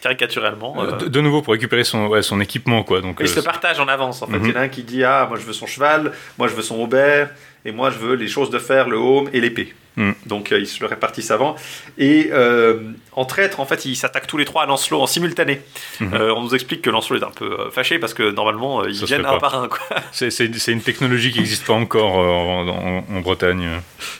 caricaturellement. 0.00 0.76
De, 0.96 1.20
nouveau, 1.20 1.42
pour 1.42 1.54
récupérer 1.54 1.82
son, 1.84 2.22
son 2.22 2.40
équipement. 2.40 2.84
Quoi. 2.84 3.00
Donc, 3.00 3.18
ils 3.20 3.28
se 3.28 3.40
partagent 3.40 3.80
en 3.80 3.88
avance. 3.88 4.22
En 4.22 4.28
fait. 4.28 4.38
Mhm. 4.38 4.44
Il 4.44 4.50
y 4.50 4.56
en 4.56 4.60
a 4.60 4.62
un 4.62 4.68
qui 4.68 4.84
dit 4.84 5.02
Ah, 5.02 5.26
moi 5.28 5.38
je 5.40 5.44
veux 5.44 5.52
son 5.52 5.66
cheval, 5.66 6.12
moi 6.38 6.46
je 6.46 6.54
veux 6.54 6.62
son 6.62 6.76
aubert, 6.76 7.30
et 7.64 7.72
moi 7.72 7.90
je 7.90 7.98
veux 7.98 8.14
les 8.14 8.28
choses 8.28 8.50
de 8.50 8.60
fer, 8.60 8.88
le 8.88 8.98
haume 8.98 9.28
et 9.32 9.40
l'épée. 9.40 9.74
Mm. 9.96 10.10
Donc 10.26 10.50
euh, 10.52 10.58
ils 10.58 10.66
se 10.66 10.80
le 10.80 10.86
répartissent 10.86 11.30
avant. 11.30 11.54
Et 11.98 12.30
euh, 12.32 12.80
en 13.12 13.24
traître, 13.24 13.60
en 13.60 13.64
fait, 13.66 13.84
ils 13.84 13.94
s'attaquent 13.94 14.26
tous 14.26 14.36
les 14.38 14.44
trois 14.44 14.64
à 14.64 14.66
Lancelot 14.66 15.00
en 15.00 15.06
simultané. 15.06 15.60
Mhm. 16.00 16.14
Euh, 16.14 16.34
on 16.34 16.42
nous 16.42 16.54
explique 16.54 16.82
que 16.82 16.90
Lancelot 16.90 17.20
est 17.20 17.24
un 17.24 17.30
peu 17.30 17.44
euh, 17.44 17.70
fâché 17.70 17.98
parce 18.00 18.12
que 18.14 18.30
normalement 18.32 18.84
ils 18.84 18.96
Ça 18.96 19.06
viennent 19.06 19.24
un 19.26 19.38
par 19.38 19.54
un. 19.54 19.68
C'est- 20.12 20.68
une 20.68 20.80
technologie 20.80 21.30
qui 21.30 21.38
n'existe 21.38 21.64
pas 21.66 21.74
encore 21.74 22.14
en, 22.16 22.66
en- 22.68 23.04
en 23.16 23.20
Bretagne. 23.20 23.68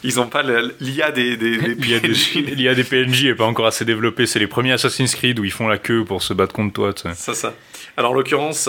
Ils 0.05 0.17
n'ont 0.17 0.27
pas 0.29 0.43
l'IA 0.81 1.11
des, 1.11 1.37
PNJ. 1.37 2.35
il 2.37 2.61
y 2.61 2.69
a 2.69 2.75
des 2.75 2.85
PNJ 2.85 3.25
et 3.27 3.35
pas 3.35 3.45
encore 3.47 3.67
assez 3.67 3.85
développés. 3.85 4.27
C'est 4.27 4.39
les 4.39 4.47
premiers 4.47 4.73
Assassin's 4.73 5.15
Creed 5.15 5.39
où 5.41 5.45
ils 5.45 5.51
font 5.53 5.67
la 5.69 5.79
queue 5.79 6.05
pour 6.05 6.23
se 6.23 6.33
battre 6.35 6.53
contre 6.55 6.73
toi. 6.73 6.93
C'est 7.15 7.35
ça. 7.35 7.53
Alors 7.97 8.13
en 8.13 8.15
l'occurrence, 8.15 8.69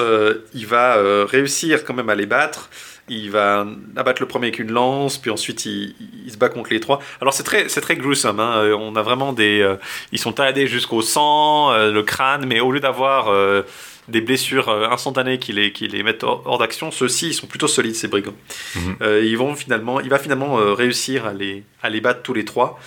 il 0.53 0.65
va 0.67 0.97
réussir 1.25 1.83
quand 1.83 1.93
même 1.93 2.09
à 2.09 2.15
les 2.15 2.25
battre. 2.25 2.69
Il 3.07 3.29
va 3.29 3.67
abattre 3.95 4.21
le 4.21 4.27
premier 4.27 4.47
avec 4.47 4.57
une 4.59 4.71
lance, 4.71 5.19
puis 5.19 5.29
ensuite 5.29 5.65
il, 5.65 5.93
il 6.25 6.31
se 6.31 6.37
bat 6.37 6.49
contre 6.49 6.71
les 6.71 6.79
trois. 6.79 6.99
Alors 7.21 7.33
c'est 7.35 7.43
très, 7.43 7.69
c'est 7.69 7.81
très 7.81 7.95
gruesome. 7.95 8.39
hein. 8.39 8.57
Euh, 8.57 8.73
On 8.75 8.95
a 8.95 9.03
vraiment 9.03 9.31
des, 9.31 9.61
euh, 9.61 9.75
ils 10.11 10.17
sont 10.17 10.31
taladés 10.31 10.65
jusqu'au 10.65 11.01
sang, 11.03 11.71
euh, 11.71 11.91
le 11.91 12.01
crâne, 12.01 12.45
mais 12.47 12.59
au 12.61 12.71
lieu 12.71 12.79
d'avoir 12.79 13.27
euh, 13.29 13.61
des 14.07 14.21
blessures 14.21 14.69
instantanées 14.91 15.37
qui 15.37 15.53
les, 15.53 15.71
qui 15.71 15.87
les 15.87 16.01
mettent 16.01 16.23
hors, 16.23 16.41
hors 16.45 16.57
d'action, 16.57 16.89
ceux-ci 16.89 17.27
ils 17.29 17.33
sont 17.35 17.45
plutôt 17.47 17.67
solides 17.67 17.95
ces 17.95 18.07
brigands. 18.07 18.33
Mhm. 18.75 18.95
Ils 19.23 19.37
vont 19.37 19.55
finalement, 19.55 19.99
il 19.99 20.09
va 20.09 20.17
finalement 20.17 20.55
réussir 20.73 21.25
à 21.27 21.33
les, 21.33 21.63
à 21.83 21.89
les 21.89 22.01
battre 22.01 22.21
tous 22.23 22.33
les 22.33 22.45
trois 22.45 22.79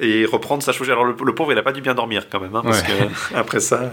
et 0.00 0.24
reprendre 0.24 0.62
sa 0.62 0.72
chaussure. 0.72 0.94
Alors 0.94 1.04
le, 1.04 1.14
le 1.24 1.34
pauvre, 1.34 1.52
il 1.52 1.58
a 1.58 1.62
pas 1.62 1.72
dû 1.72 1.80
bien 1.80 1.94
dormir 1.94 2.26
quand 2.30 2.40
même, 2.40 2.54
hein, 2.56 2.62
parce 2.64 2.80
Ouais. 2.82 2.86
que 2.88 3.34
après 3.36 3.60
ça. 3.60 3.82
euh, 3.82 3.88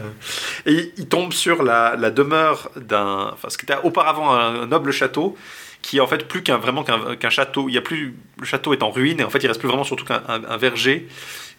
Et 0.66 0.72
il- 0.74 0.92
il 0.98 1.08
tombe 1.08 1.34
sur 1.34 1.62
la, 1.64 1.96
la 1.98 2.10
demeure 2.12 2.70
d'un, 2.78 3.30
enfin 3.34 3.50
ce 3.50 3.58
qui 3.58 3.66
était 3.66 3.76
auparavant 3.84 4.32
un 4.34 4.66
noble 4.68 4.92
château, 4.92 5.36
qui 5.82 5.98
est 5.98 6.00
en 6.02 6.08
fait 6.08 6.28
plus 6.28 6.44
qu'un 6.44 6.58
vraiment 6.58 6.84
qu'un 6.84 7.16
qu'un 7.16 7.30
château. 7.30 7.70
Il 7.70 7.74
y 7.76 7.78
a 7.78 7.82
plus, 7.82 8.14
le 8.40 8.46
château 8.46 8.74
est 8.74 8.84
en 8.84 8.92
ruine 8.92 9.20
et 9.20 9.24
en 9.24 9.30
fait 9.30 9.40
il 9.44 9.48
reste 9.48 9.60
plus 9.60 9.70
vraiment 9.70 9.84
surtout 9.86 10.06
qu'un 10.06 10.22
un, 10.28 10.44
un 10.44 10.58
verger 10.58 11.08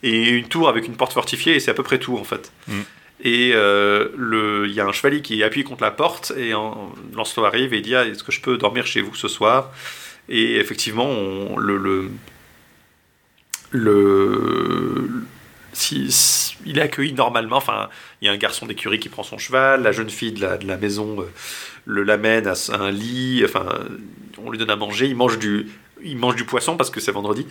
et 0.02 0.28
une 0.28 0.48
tour 0.48 0.68
avec 0.68 0.86
une 0.86 0.96
porte 0.96 1.12
fortifiée 1.12 1.54
et 1.56 1.60
c'est 1.60 1.70
à 1.70 1.74
peu 1.74 1.82
près 1.82 1.98
tout 1.98 2.16
en 2.18 2.24
fait. 2.24 2.52
Mm. 2.66 2.80
Et 3.24 3.50
euh, 3.54 4.08
le- 4.16 4.66
il 4.68 4.72
y 4.74 4.80
a 4.80 4.86
un 4.86 4.92
chevalier 4.92 5.22
qui 5.22 5.40
est 5.40 5.44
appuyé 5.44 5.64
contre 5.64 5.82
la 5.82 5.90
porte 5.90 6.32
et 6.36 6.54
en, 6.54 6.92
Lancelot 7.14 7.46
arrive 7.46 7.74
et 7.74 7.80
dit 7.80 7.94
ah, 7.96 8.04
est-ce 8.06 8.22
que 8.22 8.30
je 8.32 8.40
peux 8.40 8.56
dormir 8.58 8.86
chez 8.86 9.00
vous 9.00 9.14
ce 9.14 9.28
soir? 9.28 9.72
Et 10.28 10.56
effectivement 10.56 11.06
on- 11.08 11.56
le, 11.58 11.76
le 11.78 12.10
le 13.70 15.08
si, 15.72 16.10
si- 16.10 16.56
il 16.66 16.78
est 16.78 16.82
accueilli 16.82 17.12
normalement. 17.12 17.56
Enfin, 17.56 17.88
il 18.20 18.26
y 18.26 18.28
a 18.28 18.32
un 18.32 18.36
garçon 18.36 18.66
d'écurie 18.66 18.98
qui 18.98 19.08
prend 19.08 19.22
son 19.22 19.38
cheval, 19.38 19.82
la 19.82 19.92
jeune 19.92 20.10
fille 20.10 20.32
de 20.32 20.40
la, 20.40 20.56
de 20.58 20.66
la 20.66 20.76
maison 20.76 21.20
euh, 21.20 21.24
le 21.86 22.02
l'amène 22.02 22.46
à 22.48 22.54
un 22.74 22.90
lit. 22.90 23.42
Enfin, 23.44 23.66
on 24.44 24.50
lui 24.50 24.58
donne 24.58 24.70
à 24.70 24.76
manger. 24.76 25.06
Il 25.06 25.16
mange 25.16 25.38
du 25.38 25.66
il 26.04 26.16
mange 26.16 26.36
du 26.36 26.44
poisson 26.44 26.76
parce 26.76 26.90
que 26.90 27.00
c'est 27.00 27.10
vendredi. 27.10 27.44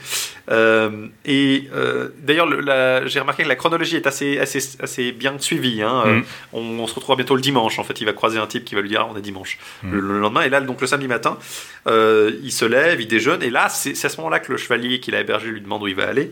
Euh, 0.50 1.08
et 1.26 1.68
euh, 1.76 2.08
d'ailleurs, 2.20 2.46
le- 2.46 2.62
la- 2.62 3.06
j'ai 3.06 3.20
remarqué 3.20 3.44
que 3.44 3.50
la 3.50 3.58
chronologie 3.58 3.98
est 3.98 4.08
assez, 4.08 4.40
assez, 4.40 4.60
assez 4.82 5.12
bien 5.12 5.38
suivie. 5.38 5.82
hein. 5.82 6.04
Mhm. 6.06 6.24
on, 6.54 6.62
on 6.80 6.88
se 6.88 6.94
retrouvera 6.96 7.18
bientôt 7.18 7.36
le 7.36 7.42
dimanche. 7.42 7.78
En 7.78 7.84
fait, 7.84 8.00
il 8.00 8.06
va 8.06 8.14
croiser 8.14 8.40
un 8.40 8.48
type 8.48 8.64
qui 8.64 8.74
va 8.76 8.80
lui 8.80 8.88
dire 8.88 9.02
ah, 9.02 9.10
on 9.14 9.18
est 9.18 9.22
dimanche 9.22 9.58
Mhm. 9.84 9.92
le, 9.92 10.00
le 10.00 10.20
lendemain. 10.22 10.44
Et 10.44 10.50
là, 10.50 10.62
donc 10.62 10.80
le 10.80 10.88
samedi 10.88 11.10
matin, 11.10 11.38
il 11.88 12.52
se 12.52 12.64
lève, 12.66 13.02
il 13.02 13.08
déjeune. 13.08 13.44
Et 13.44 13.50
là, 13.50 13.68
c'est 13.70 13.96
c'est 13.96 14.08
à 14.08 14.10
ce 14.10 14.18
moment-là 14.18 14.40
que 14.40 14.52
le 14.54 14.58
chevalier 14.58 15.02
qu'il 15.02 15.16
a 15.16 15.20
hébergé 15.20 15.48
lui 15.50 15.60
demande 15.62 15.84
où 15.84 15.88
il 15.88 15.96
va 15.96 16.08
aller. 16.08 16.32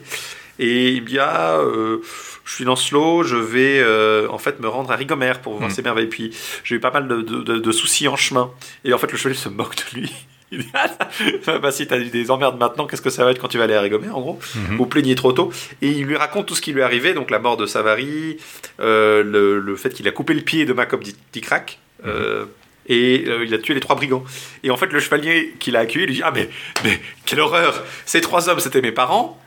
Et 0.60 0.92
il 0.92 1.02
me 1.02 1.08
dit 1.08 1.20
ah, 1.20 1.58
euh, 1.60 1.98
je 2.46 2.54
suis 2.54 2.64
Lancelot, 2.64 3.24
je 3.24 3.36
vais 3.36 3.80
euh, 3.80 4.28
en 4.30 4.38
fait 4.38 4.60
me 4.60 4.68
rendre 4.68 4.92
à 4.92 4.96
Rigomère 4.96 5.42
pour 5.42 5.56
voir 5.58 5.70
Mhm. 5.70 5.76
ces 5.76 5.82
merveilles. 5.82 6.08
Puis 6.08 6.32
j'ai 6.64 6.76
eu 6.76 6.80
pas 6.80 6.92
mal 6.92 7.08
de, 7.08 7.22
de- 7.22 7.42
de- 7.44 7.58
de 7.60 7.72
soucis 7.72 8.08
en 8.08 8.16
chemin. 8.16 8.52
Et 8.84 8.94
en 8.94 8.98
fait, 8.98 9.12
le 9.12 9.18
chevalier 9.18 9.38
se 9.38 9.50
moque 9.50 9.76
de 9.76 10.00
lui. 10.00 10.14
Il 10.52 10.60
dit 10.60 10.70
ah, 10.76 11.58
bah 11.58 11.72
si 11.72 11.88
t'as 11.88 11.98
eu 11.98 12.06
des 12.06 12.30
emmerdes 12.30 12.60
maintenant, 12.60 12.86
qu'est-ce 12.86 13.02
que 13.02 13.10
ça 13.10 13.26
va 13.26 13.32
être 13.32 13.40
quand 13.42 13.48
tu 13.48 13.58
vas 13.58 13.64
aller 13.64 13.74
à 13.74 13.82
Rigomère 13.82 14.16
en 14.16 14.22
gros. 14.22 14.40
Vous 14.78 14.86
plaignez 14.86 15.16
trop 15.16 15.32
tôt. 15.34 15.52
Et 15.82 15.88
il 15.90 16.06
lui 16.06 16.16
raconte 16.16 16.46
tout 16.46 16.54
ce 16.56 16.62
qui 16.62 16.72
lui 16.72 16.82
est 16.82 16.84
arrivé, 16.84 17.14
donc 17.16 17.32
la 17.32 17.40
mort 17.40 17.58
de 17.58 17.66
Savary, 17.66 18.38
euh, 18.80 19.24
le, 19.24 19.60
le 19.60 19.76
fait 19.76 19.90
qu'il 19.90 20.08
a 20.08 20.12
coupé 20.12 20.36
le 20.36 20.42
pied 20.42 20.66
de 20.66 20.74
Macob 20.74 21.04
Dicrac. 21.34 21.80
euh, 22.06 22.46
et 22.88 23.24
euh, 23.28 23.44
il 23.44 23.52
a 23.56 23.58
tué 23.58 23.74
les 23.74 23.80
trois 23.80 23.96
brigands. 23.96 24.24
Et 24.64 24.70
en 24.70 24.78
fait, 24.78 24.86
le 24.94 25.00
chevalier 25.00 25.56
qui 25.60 25.72
l'a 25.72 25.80
accueilli 25.80 26.06
lui 26.06 26.14
dit 26.14 26.22
Ah, 26.24 26.32
mais, 26.34 26.48
mais 26.84 27.02
quelle 27.26 27.40
horreur 27.40 27.84
Ces 28.06 28.22
trois 28.22 28.48
hommes, 28.48 28.60
c'était 28.60 28.82
mes 28.82 28.92
parents. 28.92 29.42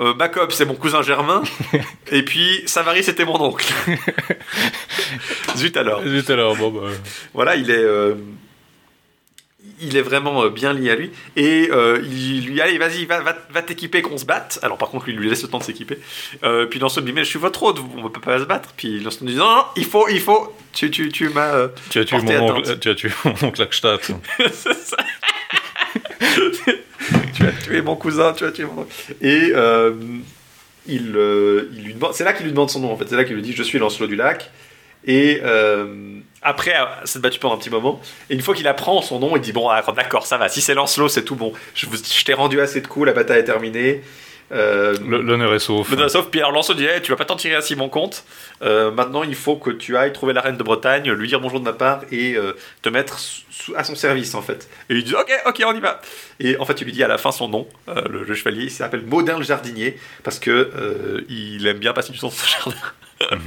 Euh, 0.00 0.12
Macob, 0.14 0.50
c'est 0.50 0.64
mon 0.64 0.74
cousin 0.74 1.02
Germain. 1.02 1.42
et 2.10 2.22
puis 2.24 2.62
Savary, 2.66 3.04
c'était 3.04 3.24
mon 3.24 3.40
oncle. 3.40 3.72
Zut 5.56 5.76
alors. 5.76 6.02
Zut 6.04 6.28
alors, 6.30 6.56
bon, 6.56 6.70
bah, 6.70 6.88
Voilà, 7.32 7.54
il 7.56 7.70
est, 7.70 7.74
euh, 7.76 8.14
il 9.80 9.96
est 9.96 10.02
vraiment 10.02 10.42
euh, 10.44 10.48
bien 10.50 10.72
lié 10.72 10.90
à 10.90 10.96
lui. 10.96 11.10
Et 11.36 11.68
euh, 11.70 12.00
il 12.02 12.44
lui 12.46 12.54
dit 12.54 12.60
Allez, 12.60 12.76
vas-y, 12.78 13.04
va, 13.04 13.20
va, 13.20 13.36
va 13.50 13.62
t'équiper 13.62 14.02
qu'on 14.02 14.18
se 14.18 14.24
batte. 14.24 14.58
Alors, 14.62 14.78
par 14.78 14.88
contre, 14.88 15.06
lui, 15.06 15.12
il 15.12 15.18
lui 15.18 15.28
laisse 15.30 15.42
le 15.42 15.48
temps 15.48 15.58
de 15.58 15.64
s'équiper. 15.64 15.98
Euh, 16.42 16.66
puis 16.66 16.80
Lancelot 16.80 17.04
lui 17.04 17.12
dit 17.12 17.16
Mais 17.16 17.24
je 17.24 17.30
suis 17.30 17.38
votre 17.38 17.62
hôte, 17.62 17.78
on 17.96 18.02
ne 18.04 18.08
peut 18.08 18.20
pas 18.20 18.38
se 18.40 18.44
battre. 18.44 18.70
Puis 18.76 18.98
Lancelot 19.00 19.26
dit 19.26 19.36
Non, 19.36 19.48
non, 19.54 19.64
il 19.76 19.84
faut, 19.84 20.08
il 20.08 20.20
faut. 20.20 20.52
Tu, 20.72 20.90
tu, 20.90 21.08
tu 21.10 21.28
m'as. 21.28 21.54
euh, 21.54 21.68
tu 21.90 22.00
as 22.00 22.04
tué 22.04 22.18
mon 22.18 22.50
oncle, 22.50 22.78
tu 22.80 22.88
as 22.88 22.94
tué 22.96 23.10
mon 23.24 23.34
oncle. 23.48 23.68
C'est 24.52 24.74
ça. 24.74 24.96
Tu 27.34 27.46
as 27.46 27.52
tué 27.52 27.82
mon 27.82 27.96
cousin, 27.96 28.32
tu 28.32 28.44
as 28.44 28.52
tué 28.52 28.64
mon. 28.64 28.86
Et 29.20 29.52
euh, 29.54 29.92
il, 30.86 31.12
euh, 31.16 31.70
il 31.76 31.84
lui 31.84 31.94
demande, 31.94 32.14
c'est 32.14 32.24
là 32.24 32.32
qu'il 32.32 32.44
lui 32.44 32.52
demande 32.52 32.70
son 32.70 32.80
nom 32.80 32.92
en 32.92 32.96
fait. 32.96 33.08
C'est 33.08 33.16
là 33.16 33.24
qu'il 33.24 33.34
lui 33.34 33.42
dit 33.42 33.52
je 33.52 33.62
suis 33.62 33.78
Lancelot 33.78 34.06
du 34.06 34.16
Lac. 34.16 34.50
Et 35.06 35.40
euh, 35.44 36.18
après 36.40 36.74
s'être 37.04 37.20
battu 37.20 37.38
pendant 37.38 37.56
un 37.56 37.58
petit 37.58 37.68
moment, 37.68 38.00
et 38.30 38.34
une 38.34 38.40
fois 38.40 38.54
qu'il 38.54 38.66
apprend 38.66 39.02
son 39.02 39.18
nom, 39.18 39.36
il 39.36 39.42
dit 39.42 39.52
bon 39.52 39.68
ah, 39.68 39.84
d'accord 39.94 40.26
ça 40.26 40.38
va. 40.38 40.48
Si 40.48 40.60
c'est 40.60 40.74
Lancelot, 40.74 41.08
c'est 41.08 41.24
tout 41.24 41.36
bon. 41.36 41.52
Je, 41.74 41.86
je 41.86 42.24
t'ai 42.24 42.34
rendu 42.34 42.60
assez 42.60 42.80
de 42.80 42.86
coups, 42.86 43.06
la 43.06 43.12
bataille 43.12 43.40
est 43.40 43.44
terminée. 43.44 44.02
Euh, 44.52 44.94
L'honneur 45.06 45.54
est 45.54 45.58
sauf. 45.58 45.88
mais 45.90 45.96
non, 45.96 46.08
sauf 46.08 46.28
puis 46.30 46.40
Lancelot 46.40 46.76
dit 46.76 46.86
Eh, 46.86 47.00
tu 47.00 47.10
vas 47.10 47.16
pas 47.16 47.24
t'en 47.24 47.36
tirer 47.36 47.54
à 47.56 47.60
mon 47.76 47.88
compte. 47.88 48.24
Euh, 48.62 48.90
maintenant 48.90 49.22
il 49.22 49.34
faut 49.34 49.56
que 49.56 49.70
tu 49.70 49.96
ailles 49.96 50.12
trouver 50.12 50.32
la 50.32 50.42
reine 50.42 50.56
de 50.56 50.62
Bretagne, 50.62 51.10
lui 51.12 51.28
dire 51.28 51.40
bonjour 51.40 51.60
de 51.60 51.64
ma 51.64 51.72
part 51.72 52.02
et 52.12 52.36
euh, 52.36 52.52
te 52.82 52.88
mettre 52.88 53.18
à 53.74 53.84
son 53.84 53.94
service 53.94 54.34
en 54.34 54.42
fait. 54.42 54.68
Et 54.90 54.94
il 54.96 55.04
dit 55.04 55.14
ok 55.14 55.32
ok 55.46 55.62
on 55.66 55.74
y 55.74 55.80
va. 55.80 56.00
Et 56.40 56.56
en 56.58 56.64
fait 56.66 56.80
il 56.80 56.84
lui 56.84 56.92
dit 56.92 57.02
à 57.02 57.08
la 57.08 57.18
fin 57.18 57.32
son 57.32 57.48
nom, 57.48 57.66
euh, 57.88 58.02
le, 58.08 58.22
le 58.24 58.34
chevalier, 58.34 58.64
il 58.64 58.70
s'appelle 58.70 59.02
Maudin 59.06 59.38
le 59.38 59.44
jardinier 59.44 59.98
parce 60.22 60.38
que 60.38 61.24
il 61.28 61.66
aime 61.66 61.78
bien 61.78 61.92
passer 61.92 62.12
du 62.12 62.18
temps 62.18 62.28
dans 62.28 62.32
son 62.34 62.46
jardin. 62.70 62.76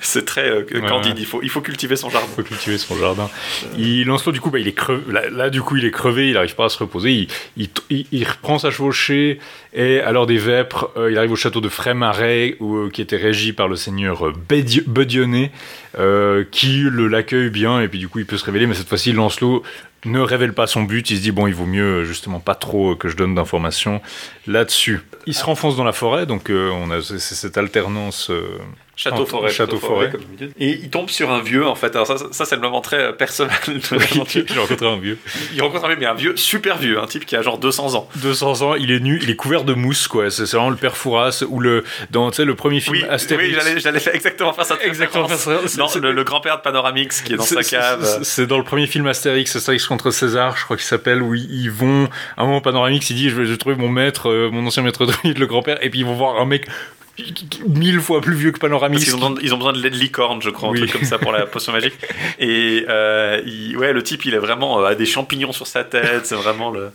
C'est 0.00 0.26
très 0.26 0.48
euh, 0.48 0.62
candide, 0.86 1.14
ouais. 1.14 1.20
il 1.20 1.26
faut 1.26 1.40
il 1.42 1.48
faut 1.50 1.62
cultiver 1.62 1.96
son 1.96 2.10
jardin. 2.10 2.28
faut 2.36 2.42
cultiver 2.42 2.76
son 2.78 2.96
jardin. 2.96 3.28
Il, 3.76 4.04
Lancelot, 4.06 4.32
du 4.32 4.40
coup, 4.40 4.50
bah, 4.50 4.58
il 4.58 4.68
est 4.68 4.74
crevé. 4.74 5.00
Là, 5.10 5.28
là, 5.30 5.50
du 5.50 5.62
coup, 5.62 5.76
il 5.76 5.84
est 5.86 5.90
crevé, 5.90 6.28
il 6.28 6.34
n'arrive 6.34 6.54
pas 6.54 6.66
à 6.66 6.68
se 6.68 6.78
reposer. 6.78 7.10
Il, 7.10 7.28
il, 7.56 7.70
il- 7.90 8.06
il 8.12 8.28
reprend 8.28 8.58
sa 8.58 8.70
chevauchée 8.70 9.40
et, 9.74 10.00
l'heure 10.12 10.26
des 10.26 10.38
vêpres, 10.38 10.90
euh, 10.96 11.10
il 11.10 11.18
arrive 11.18 11.32
au 11.32 11.36
château 11.36 11.60
de 11.60 11.68
Frémarais, 11.68 12.56
où, 12.60 12.76
euh, 12.76 12.90
qui 12.90 13.02
était 13.02 13.16
régi 13.16 13.52
par 13.52 13.68
le 13.68 13.76
seigneur 13.76 14.26
euh, 14.26 14.32
Bedionnet, 14.86 15.50
euh, 15.98 16.44
qui 16.50 16.82
le- 16.90 17.06
l'accueille 17.08 17.50
bien, 17.50 17.80
et 17.80 17.88
puis 17.88 17.98
du 17.98 18.08
coup, 18.08 18.18
il 18.20 18.26
peut 18.26 18.36
se 18.36 18.44
révéler. 18.44 18.66
Mais 18.66 18.74
cette 18.74 18.88
fois-ci, 18.88 19.12
Lancelot 19.12 19.62
ne 20.04 20.20
révèle 20.20 20.52
pas 20.52 20.66
son 20.66 20.82
but. 20.82 21.10
Il 21.10 21.16
se 21.16 21.22
dit, 21.22 21.32
bon, 21.32 21.46
il 21.46 21.54
vaut 21.54 21.66
mieux, 21.66 22.04
justement, 22.04 22.38
pas 22.40 22.54
trop 22.54 22.94
que 22.94 23.08
je 23.08 23.16
donne 23.16 23.34
d'informations 23.34 24.00
là-dessus. 24.46 25.00
Il 25.26 25.34
se 25.34 25.44
renfonce 25.44 25.76
dans 25.76 25.84
la 25.84 25.92
forêt, 25.92 26.26
donc 26.26 26.50
euh, 26.50 26.70
on 26.70 26.90
a 26.90 27.00
c'est- 27.00 27.18
cette 27.18 27.56
alternance. 27.56 28.30
Château 28.96 29.22
Entre- 29.22 29.30
forêt, 29.30 29.50
château 29.50 29.78
forêt. 29.78 30.08
comme 30.08 30.20
d'habitude. 30.20 30.52
Et 30.60 30.68
il 30.70 30.88
tombe 30.88 31.10
sur 31.10 31.32
un 31.32 31.40
vieux 31.42 31.66
en 31.66 31.74
fait. 31.74 31.96
Alors 31.96 32.06
ça, 32.06 32.44
c'est 32.44 32.54
le 32.54 32.60
moment 32.60 32.80
très 32.80 33.12
personnel 33.16 33.56
de 33.66 33.96
l'aventure. 33.98 34.44
J'ai 34.46 34.56
rencontré 34.60 34.86
un 34.86 34.98
vieux. 34.98 35.18
Il 35.52 35.62
rencontre 35.62 35.86
un 35.86 35.88
vieux, 35.88 35.96
mais 35.98 36.06
un 36.06 36.14
vieux 36.14 36.36
super 36.36 36.76
vieux, 36.78 37.00
un 37.00 37.06
type 37.06 37.26
qui 37.26 37.34
a 37.34 37.42
genre 37.42 37.58
200 37.58 37.96
ans. 37.96 38.08
200 38.22 38.62
ans, 38.62 38.74
il 38.76 38.92
est 38.92 39.00
nu, 39.00 39.18
il 39.20 39.30
est 39.30 39.34
couvert 39.36 39.63
de 39.64 39.74
mousse, 39.74 40.06
quoi. 40.08 40.30
C'est 40.30 40.44
vraiment 40.52 40.70
le 40.70 40.76
père 40.76 40.96
Fouras, 40.96 41.42
ou 41.48 41.60
le, 41.60 41.84
dans, 42.10 42.30
le 42.38 42.54
premier 42.54 42.80
film 42.80 42.96
Oui, 42.96 43.04
Astérix. 43.08 43.56
oui 43.56 43.80
j'allais, 43.80 44.00
exactement 44.14 44.52
faire 44.52 44.64
ça. 44.66 44.76
Exactement 44.82 45.26
faire 45.28 45.38
ça. 45.38 45.60
Non, 45.78 45.86
le, 46.00 46.12
le 46.12 46.24
grand-père 46.24 46.58
de 46.58 46.62
Panoramix 46.62 47.22
qui 47.22 47.32
est 47.32 47.36
dans 47.36 47.42
C'est- 47.42 47.62
sa 47.62 47.78
cave. 47.78 48.20
c'est- 48.22 48.46
dans 48.46 48.58
le 48.58 48.64
premier 48.64 48.86
film 48.86 49.06
Astérix, 49.06 49.54
Astérix 49.56 49.86
contre 49.86 50.10
César, 50.10 50.56
je 50.56 50.64
crois 50.64 50.76
qu'il 50.76 50.86
s'appelle, 50.86 51.22
où 51.22 51.34
ils 51.34 51.50
ils 51.64 51.70
vont, 51.70 52.08
à 52.36 52.42
un 52.42 52.46
moment 52.46 52.60
Panoramix, 52.60 53.08
il 53.10 53.16
dit, 53.16 53.30
je 53.30 53.40
vais, 53.40 53.56
trouver 53.56 53.76
mon 53.76 53.88
maître, 53.88 54.28
euh, 54.28 54.50
mon 54.50 54.66
ancien 54.66 54.82
maître 54.82 55.06
druide, 55.06 55.38
le 55.38 55.46
grand-père, 55.46 55.78
et 55.82 55.88
puis 55.90 56.00
ils 56.00 56.04
vont 56.06 56.14
voir 56.14 56.40
un 56.40 56.44
mec 56.44 56.66
mille 57.68 58.00
fois 58.00 58.20
plus 58.20 58.34
vieux 58.34 58.50
que 58.50 58.58
Panoramix. 58.58 59.04
Qu'ils 59.04 59.14
ont, 59.14 59.18
besoin 59.30 59.34
ils 59.40 59.54
ont 59.54 59.56
besoin 59.56 59.72
de 59.72 59.80
lait 59.80 59.90
de 59.90 59.96
licorne, 59.96 60.42
je 60.42 60.50
crois, 60.50 60.70
un 60.70 60.74
truc 60.74 60.92
comme 60.92 61.04
ça 61.04 61.18
pour 61.18 61.30
la 61.32 61.46
potion 61.46 61.72
magique. 61.72 61.94
Et 62.40 62.84
euh, 62.88 63.40
il- 63.46 63.76
ouais, 63.76 63.92
le 63.92 64.02
type, 64.02 64.24
il 64.24 64.34
est 64.34 64.38
vraiment 64.38 64.80
euh, 64.80 64.86
a 64.86 64.94
des 64.96 65.06
champignons 65.06 65.52
sur 65.52 65.66
sa 65.66 65.84
tête. 65.84 66.26
C'est 66.26 66.34
vraiment 66.34 66.70
le. 66.70 66.90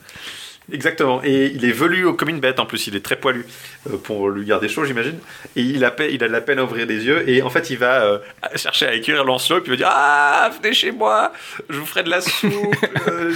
Exactement. 0.72 1.22
Et 1.24 1.52
il 1.54 1.66
est 1.66 1.72
velu 1.72 2.14
comme 2.14 2.30
une 2.30 2.40
bête 2.40 2.60
en 2.60 2.66
plus. 2.66 2.88
Il 2.88 2.96
est 2.96 3.04
très 3.04 3.16
poilu 3.16 3.46
euh, 3.90 3.98
pour 3.98 4.30
lui 4.30 4.46
garder 4.46 4.68
chaud, 4.68 4.86
j'imagine. 4.86 5.18
Et 5.56 5.62
il 5.62 5.84
a, 5.84 5.94
il 6.10 6.24
a 6.24 6.28
de 6.28 6.34
la 6.34 6.42
peine 6.42 6.60
à 6.60 6.64
ouvrir 6.64 6.86
les 6.86 7.06
yeux. 7.06 7.28
Et 7.30 7.42
en 7.42 7.50
fait, 7.50 7.70
il 7.70 7.78
va 7.78 8.04
euh, 8.04 8.20
chercher 8.56 8.88
à 8.88 8.94
écrire 8.94 9.24
Lancelot. 9.24 9.62
Puis 9.62 9.68
il 9.68 9.72
va 9.72 9.78
dire 9.78 9.90
Ah, 9.92 10.52
venez 10.62 10.74
chez 10.74 10.92
moi. 10.92 11.32
Je 11.70 11.78
vous 11.78 11.86
ferai 11.86 12.04
de 12.04 12.10
la 12.10 12.22
soupe. 12.22 12.52
euh, 13.08 13.34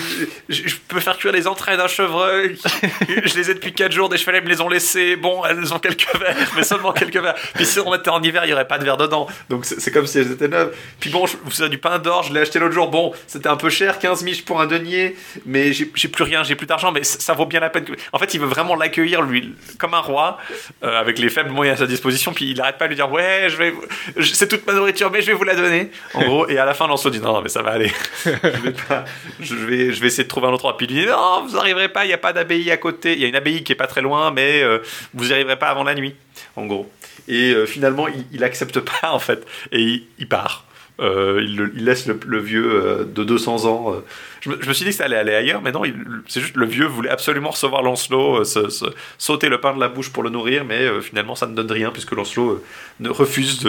je, 0.50 0.68
je 0.68 0.76
peux 0.88 1.00
faire 1.00 1.18
cuire 1.18 1.32
les 1.32 1.48
entrailles 1.48 1.78
d'un 1.78 1.88
chevreuil. 1.88 2.58
je 3.08 3.38
les 3.38 3.52
ai 3.52 3.54
depuis 3.54 3.74
4 3.74 3.92
jours. 3.92 4.10
Des 4.10 4.18
chevalets 4.18 4.42
me 4.42 4.50
les 4.50 4.62
ont 4.62 4.70
laissés. 4.70 5.16
Bon, 5.16 5.44
elles 5.46 5.74
ont 5.74 5.80
quelques 5.80 6.14
verres, 6.20 6.52
mais 6.56 6.64
seulement 6.64 6.92
quelques 6.92 7.18
verres. 7.18 7.36
Puis 7.56 7.66
si 7.66 7.80
on 7.80 7.94
était 7.96 8.10
en 8.10 8.22
hiver, 8.22 8.44
il 8.44 8.48
n'y 8.48 8.54
aurait 8.54 8.68
pas 8.68 8.78
de 8.78 8.84
verre 8.84 8.98
dedans. 8.98 9.28
Donc 9.50 9.66
c'est 9.66 9.92
comme 9.92 10.08
si 10.08 10.20
elles 10.20 10.32
étaient 10.32 10.48
neuves. 10.48 10.76
Puis 11.00 11.10
bon, 11.10 11.26
je 11.26 11.38
vous 11.44 11.50
faisais 11.50 11.70
du 11.70 11.78
pain 11.78 12.00
d'or. 12.00 12.24
Je 12.24 12.34
l'ai 12.34 12.42
acheté 12.42 12.60
l'autre 12.60 12.74
jour. 12.74 12.90
Bon, 12.90 13.14
c'était 13.28 13.50
un 13.50 13.58
peu 13.58 13.70
cher, 13.70 14.00
15 14.00 14.24
miches 14.24 14.46
pour 14.46 14.62
un 14.62 14.68
denier. 14.68 15.16
Mais 15.46 15.74
j'ai 15.74 15.90
j'ai 15.96 16.08
plus 16.08 16.24
rien, 16.24 16.44
j'ai 16.44 16.56
plus 16.56 16.68
d'argent. 16.68 16.92
Mais 16.92 17.04
ça, 17.04 17.20
ça 17.24 17.34
vaut 17.34 17.46
bien 17.46 17.60
la 17.60 17.70
peine. 17.70 17.86
Que... 17.86 17.94
En 18.12 18.20
fait, 18.20 18.34
il 18.34 18.40
veut 18.40 18.46
vraiment 18.48 18.76
l'accueillir, 18.76 19.22
lui, 19.22 19.54
comme 19.78 19.94
un 19.94 20.00
roi, 20.00 20.38
euh, 20.84 21.00
avec 21.00 21.20
les 21.20 21.30
faibles 21.30 21.50
moyens 21.52 21.80
à 21.80 21.84
sa 21.84 21.88
disposition. 21.88 22.34
Puis 22.34 22.50
il 22.52 22.58
n'arrête 22.58 22.78
pas 22.78 22.86
de 22.86 22.90
lui 22.90 22.96
dire 22.96 23.12
Ouais, 23.12 23.48
je 23.50 23.56
vais, 23.58 23.74
c'est 24.22 24.48
toute 24.48 24.66
ma 24.68 24.74
nourriture, 24.74 25.10
mais 25.12 25.22
je 25.22 25.28
vais 25.28 25.34
vous 25.34 25.44
la 25.44 25.56
donner. 25.56 25.90
En 26.14 26.22
gros, 26.26 26.48
et 26.50 26.58
à 26.58 26.66
la 26.66 26.74
fin, 26.74 26.88
Lancelot 26.88 27.12
dit 27.12 27.20
Non, 27.20 27.34
non 27.34 27.42
mais 27.42 27.50
ça 27.50 27.62
va 27.62 27.72
aller. 27.72 27.92
je, 28.26 28.30
vais 28.32 28.74
pas... 28.88 29.06
je, 29.40 29.56
vais, 29.56 29.92
je 29.94 30.02
vais 30.02 30.08
essayer 30.08 30.24
de 30.24 30.30
trouver 30.30 30.48
un 30.48 30.52
autre 30.52 30.64
roi. 30.64 30.78
Puis 30.78 30.88
il 30.90 30.96
dit 30.96 31.06
Non, 31.06 31.46
vous 31.48 31.56
n'arriverez 31.56 31.90
pas, 31.90 32.06
il 32.06 32.10
n'y 32.10 32.14
a 32.14 32.18
pas 32.18 32.34
d'abbaye 32.34 32.70
à 32.72 32.78
côté. 32.78 33.14
Il 33.14 33.20
y 33.20 33.26
a 33.26 33.28
une 33.28 33.36
abbaye 33.36 33.64
qui 33.64 33.72
est 33.72 33.76
pas 33.76 33.88
très 33.88 34.02
loin, 34.02 34.32
mais 34.32 34.62
euh, 34.64 34.80
vous 35.14 35.26
n'y 35.26 35.32
arriverez 35.34 35.58
pas 35.58 35.68
avant 35.70 35.84
la 35.84 35.96
nuit, 35.96 36.16
en 36.56 36.66
gros. 36.66 36.92
Et 37.28 37.54
euh, 37.54 37.66
finalement, 37.66 38.08
il, 38.08 38.26
il 38.34 38.44
accepte 38.44 38.80
pas, 39.02 39.12
en 39.12 39.20
fait, 39.20 39.46
et 39.72 39.80
il, 39.82 40.04
il 40.20 40.28
part. 40.28 40.66
Euh, 41.00 41.40
il, 41.44 41.56
le- 41.58 41.72
il 41.76 41.86
laisse 41.86 42.06
le, 42.06 42.20
le 42.28 42.40
vieux 42.40 42.70
euh, 42.72 43.04
de 43.04 43.24
200 43.24 43.66
ans. 43.66 43.96
Je, 44.44 44.50
me, 44.50 44.74
suis 44.74 44.84
dit 44.84 44.92
que 44.92 44.98
ça 44.98 45.06
allait 45.06 45.16
aller 45.16 45.34
ailleurs, 45.34 45.62
mais 45.62 45.72
non, 45.72 45.84
c'est 46.28 46.42
juste 46.42 46.58
le 46.58 46.66
vieux 46.66 46.86
voulait 46.86 47.10
absolument 47.10 47.52
recevoir 47.52 47.82
Lancelot, 47.82 48.42
euh, 48.42 48.70
sauter 49.18 49.48
le 49.48 49.62
pain 49.62 49.74
de 49.74 49.80
la 49.80 49.88
bouche 49.88 50.12
pour 50.12 50.22
le 50.22 50.30
nourrir, 50.30 50.66
mais 50.66 50.82
euh, 50.82 51.00
finalement 51.00 51.36
ça 51.36 51.48
ne 51.48 51.56
donne 51.56 51.72
rien 51.72 51.92
puisque 51.92 52.12
Lancelot 52.12 52.62
euh, 53.02 53.12
refuse 53.12 53.66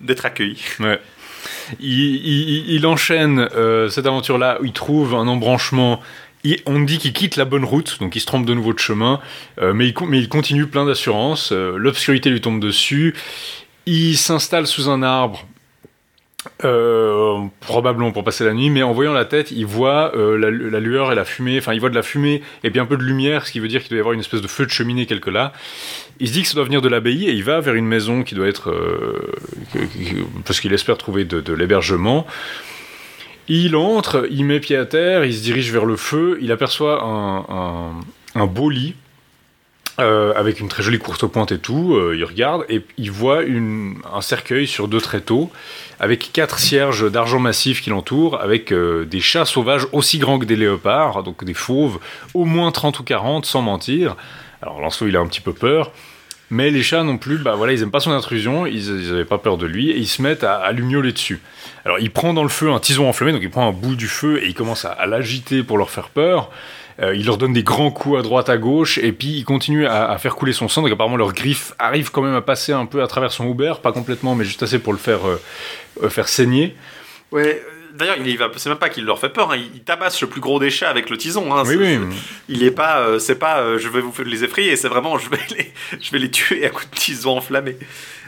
d'être 0.00 0.26
accueilli. 0.26 0.60
Il, 1.78 2.84
enchaîne 2.84 3.48
cette 3.90 4.06
aventure-là 4.06 4.58
il 4.64 4.72
trouve 4.72 5.14
un 5.14 5.28
embranchement. 5.28 6.00
On 6.66 6.80
dit 6.80 6.98
qu'il 6.98 7.12
quitte 7.12 7.36
la 7.36 7.44
bonne 7.44 7.64
route, 7.64 7.98
donc 8.00 8.16
il 8.16 8.20
se 8.20 8.26
trompe 8.26 8.44
de 8.44 8.54
nouveau 8.54 8.72
de 8.72 8.78
chemin, 8.80 9.20
mais, 9.60 9.86
il, 9.86 10.28
continue 10.28 10.66
plein 10.66 10.84
d'assurance. 10.84 11.52
L'obscurité 11.52 12.30
lui 12.30 12.40
tombe 12.40 12.60
dessus. 12.60 13.14
Il 13.86 14.16
s'installe 14.16 14.66
sous 14.66 14.88
un 14.88 15.02
arbre, 15.02 15.46
euh, 16.64 17.46
probablement 17.60 18.10
pour 18.10 18.24
passer 18.24 18.44
la 18.44 18.52
nuit, 18.52 18.70
mais 18.70 18.82
en 18.82 18.92
voyant 18.92 19.12
la 19.12 19.24
tête, 19.24 19.50
il 19.50 19.66
voit 19.66 20.14
euh, 20.16 20.36
la, 20.36 20.80
lueur 20.80 21.12
et 21.12 21.14
la 21.14 21.24
fumée, 21.24 21.58
enfin 21.58 21.72
il 21.72 21.80
voit 21.80 21.90
de 21.90 21.94
la 21.94 22.02
fumée 22.02 22.42
et 22.64 22.70
puis 22.70 22.80
un 22.80 22.86
peu 22.86 22.96
de 22.96 23.02
lumière, 23.02 23.46
ce 23.46 23.52
qui 23.52 23.60
veut 23.60 23.68
dire 23.68 23.80
qu'il 23.80 23.90
doit 23.90 23.98
y 23.98 24.00
avoir 24.00 24.12
une 24.12 24.20
espèce 24.20 24.42
de 24.42 24.48
feu 24.48 24.66
de 24.66 24.70
cheminée 24.70 25.06
quelque 25.06 25.30
là. 25.30 25.52
Il 26.20 26.28
se 26.28 26.32
dit 26.32 26.42
que 26.42 26.48
ça 26.48 26.54
doit 26.54 26.64
venir 26.64 26.82
de 26.82 26.88
l'abbaye 26.88 27.28
et 27.28 27.32
il 27.32 27.44
va 27.44 27.60
vers 27.60 27.74
une 27.74 27.86
maison 27.86 28.22
qui 28.24 28.34
doit 28.34 28.48
être... 28.48 28.70
euh, 28.70 29.36
parce 30.44 30.60
qu'il 30.60 30.72
espère 30.72 30.98
trouver 30.98 31.24
de, 31.24 31.52
l'hébergement. 31.52 32.26
Il 33.46 33.76
entre, 33.76 34.26
il 34.30 34.44
met 34.44 34.60
pied 34.60 34.76
à 34.76 34.84
terre, 34.84 35.24
il 35.24 35.34
se 35.34 35.42
dirige 35.42 35.72
vers 35.72 35.84
le 35.84 35.96
feu, 35.96 36.38
il 36.42 36.52
aperçoit 36.52 37.02
un 38.34 38.46
beau 38.46 38.68
lit 38.68 38.94
euh, 40.00 40.32
avec 40.36 40.60
une 40.60 40.68
très 40.68 40.82
jolie 40.82 40.98
courte 40.98 41.26
pointe 41.26 41.50
et 41.52 41.58
tout. 41.58 41.94
euh, 41.96 42.14
il 42.16 42.24
regarde 42.24 42.64
et 42.68 42.82
il 42.98 43.10
voit 43.10 43.40
un 43.42 44.20
cercueil 44.20 44.66
sur 44.66 44.86
deux 44.86 45.00
tréteaux 45.00 45.50
avec 45.98 46.30
quatre 46.32 46.58
cierges 46.58 47.10
d'argent 47.10 47.40
massif 47.40 47.82
qui 47.82 47.90
l'entourent, 47.90 48.40
avec 48.40 48.72
euh, 48.72 49.04
des 49.04 49.20
chats 49.20 49.44
sauvages 49.44 49.86
aussi 49.92 50.18
grands 50.18 50.38
que 50.38 50.44
des 50.44 50.54
léopards, 50.56 51.24
donc 51.24 51.44
des 51.44 51.54
fauves, 51.54 51.98
au 52.34 52.44
moins 52.44 52.70
30 52.70 53.00
ou 53.00 53.02
40 53.02 53.44
sans 53.46 53.62
mentir. 53.62 54.16
Alors 54.62 54.80
Lancelot 54.80 55.08
il 55.08 55.16
a 55.16 55.20
un 55.20 55.26
petit 55.26 55.40
peu 55.40 55.52
peur. 55.52 55.90
Mais 56.50 56.70
les 56.70 56.82
chats 56.82 57.02
non 57.04 57.18
plus, 57.18 57.36
bah 57.36 57.56
voilà, 57.56 57.74
ils 57.74 57.82
aiment 57.82 57.90
pas 57.90 58.00
son 58.00 58.12
intrusion, 58.12 58.64
ils, 58.64 58.86
ils 59.02 59.12
avaient 59.12 59.26
pas 59.26 59.36
peur 59.36 59.58
de 59.58 59.66
lui, 59.66 59.90
et 59.90 59.98
ils 59.98 60.06
se 60.08 60.22
mettent 60.22 60.44
à, 60.44 60.54
à 60.54 60.72
lui 60.72 60.82
miauler 60.82 61.12
dessus. 61.12 61.42
Alors 61.84 61.98
il 61.98 62.10
prend 62.10 62.32
dans 62.32 62.42
le 62.42 62.48
feu 62.48 62.70
un 62.70 62.78
tison 62.78 63.06
enflammé, 63.06 63.32
donc 63.32 63.42
il 63.42 63.50
prend 63.50 63.68
un 63.68 63.72
bout 63.72 63.96
du 63.96 64.08
feu 64.08 64.42
et 64.42 64.46
il 64.46 64.54
commence 64.54 64.86
à 64.86 65.04
l'agiter 65.06 65.62
pour 65.62 65.76
leur 65.76 65.90
faire 65.90 66.08
peur. 66.08 66.50
Euh, 67.00 67.14
il 67.14 67.26
leur 67.26 67.36
donne 67.38 67.52
des 67.52 67.62
grands 67.62 67.92
coups 67.92 68.18
à 68.18 68.22
droite, 68.22 68.48
à 68.48 68.58
gauche, 68.58 68.98
et 68.98 69.12
puis 69.12 69.28
il 69.28 69.44
continue 69.44 69.86
à, 69.86 70.10
à 70.10 70.18
faire 70.18 70.34
couler 70.34 70.52
son 70.52 70.68
sang. 70.68 70.82
Donc 70.82 70.90
apparemment 70.90 71.16
leurs 71.16 71.32
griffes 71.32 71.72
arrivent 71.78 72.10
quand 72.10 72.22
même 72.22 72.34
à 72.34 72.40
passer 72.42 72.72
un 72.72 72.86
peu 72.86 73.02
à 73.02 73.06
travers 73.06 73.30
son 73.30 73.46
Uber, 73.48 73.74
pas 73.82 73.92
complètement, 73.92 74.34
mais 74.34 74.44
juste 74.44 74.62
assez 74.64 74.80
pour 74.80 74.92
le 74.92 74.98
faire, 74.98 75.26
euh, 75.28 75.40
euh, 76.02 76.08
faire 76.08 76.26
saigner. 76.28 76.74
Ouais. 77.30 77.62
D'ailleurs, 77.94 78.16
il 78.24 78.36
va. 78.38 78.48
C'est 78.56 78.68
même 78.68 78.78
pas 78.78 78.88
qu'il 78.90 79.04
leur 79.04 79.18
fait 79.18 79.28
peur. 79.28 79.50
hein, 79.52 79.56
Il, 79.74 79.80
tabasse 79.80 80.20
le 80.20 80.28
plus 80.28 80.40
gros 80.40 80.60
des 80.60 80.70
chats 80.70 80.88
avec 80.90 81.08
le 81.10 81.16
tison. 81.16 81.52
hein, 81.56 81.62
Oui, 81.66 81.76
oui. 81.76 81.98
Il 82.48 82.62
est 82.62 82.70
pas. 82.70 83.00
euh, 83.00 83.18
c'est 83.18 83.34
pas. 83.38 83.76
je 83.78 83.88
vais 83.88 84.00
vous 84.00 84.12
les 84.24 84.44
effrayer. 84.44 84.76
C'est 84.76 84.88
vraiment. 84.88 85.18
Je 85.18 85.28
vais 85.30 85.38
les. 85.56 85.72
Je 86.00 86.10
vais 86.12 86.18
les 86.18 86.30
tuer 86.30 86.64
à 86.64 86.68
coups 86.70 86.88
de 86.90 86.96
tison 86.96 87.36
enflammé. 87.38 87.76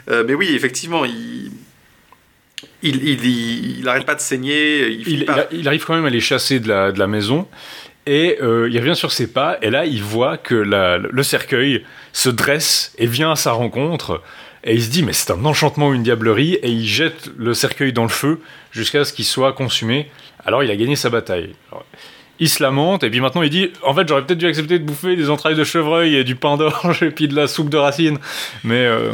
Mais 0.09 0.33
oui, 0.33 0.49
effectivement, 0.55 1.05
il. 1.05 1.51
Il, 2.83 2.95
il, 3.07 3.23
il, 3.25 3.79
il 3.79 3.87
arrête 3.87 4.05
pas 4.05 4.15
de 4.15 4.19
saigner. 4.19 4.89
Il, 4.89 5.25
il 5.51 5.67
arrive 5.67 5.85
quand 5.85 5.95
même 5.95 6.05
à 6.05 6.09
les 6.09 6.19
chasser 6.19 6.59
de 6.59 6.67
la, 6.67 6.91
de 6.91 6.99
la 6.99 7.07
maison. 7.07 7.47
Et 8.07 8.37
euh, 8.41 8.67
il 8.71 8.79
revient 8.79 8.95
sur 8.95 9.11
ses 9.11 9.27
pas, 9.31 9.57
et 9.61 9.69
là 9.69 9.85
il 9.85 10.01
voit 10.01 10.37
que 10.37 10.55
le 10.55 11.23
cercueil 11.23 11.83
se 12.13 12.29
dresse 12.29 12.93
et 12.97 13.05
vient 13.05 13.31
à 13.31 13.35
sa 13.35 13.51
rencontre. 13.51 14.21
Et 14.63 14.75
il 14.75 14.81
se 14.83 14.89
dit, 14.89 15.01
mais 15.03 15.13
c'est 15.13 15.31
un 15.31 15.43
enchantement 15.45 15.87
ou 15.89 15.93
une 15.93 16.03
diablerie, 16.03 16.53
et 16.61 16.69
il 16.69 16.85
jette 16.85 17.31
le 17.37 17.53
cercueil 17.53 17.93
dans 17.93 18.03
le 18.03 18.09
feu 18.09 18.39
jusqu'à 18.71 19.05
ce 19.05 19.13
qu'il 19.13 19.25
soit 19.25 19.53
consumé. 19.53 20.09
Alors 20.45 20.63
il 20.63 20.69
a 20.71 20.75
gagné 20.75 20.95
sa 20.95 21.09
bataille. 21.09 21.53
Il 22.39 22.49
se 22.49 22.61
lamente, 22.63 23.03
et 23.03 23.09
puis 23.11 23.21
maintenant 23.21 23.43
il 23.43 23.51
dit, 23.51 23.71
en 23.83 23.93
fait 23.93 24.07
j'aurais 24.07 24.23
peut-être 24.25 24.39
dû 24.39 24.47
accepter 24.47 24.79
de 24.79 24.83
bouffer 24.83 25.15
des 25.15 25.29
entrailles 25.29 25.55
de 25.55 25.63
chevreuil 25.63 26.15
et 26.15 26.23
du 26.23 26.35
pain 26.35 26.57
d'orge 26.57 27.03
et 27.03 27.11
puis 27.11 27.27
de 27.27 27.35
la 27.35 27.47
soupe 27.47 27.69
de 27.69 27.77
racines. 27.77 28.17
Mais 28.63 28.83
euh, 28.85 29.11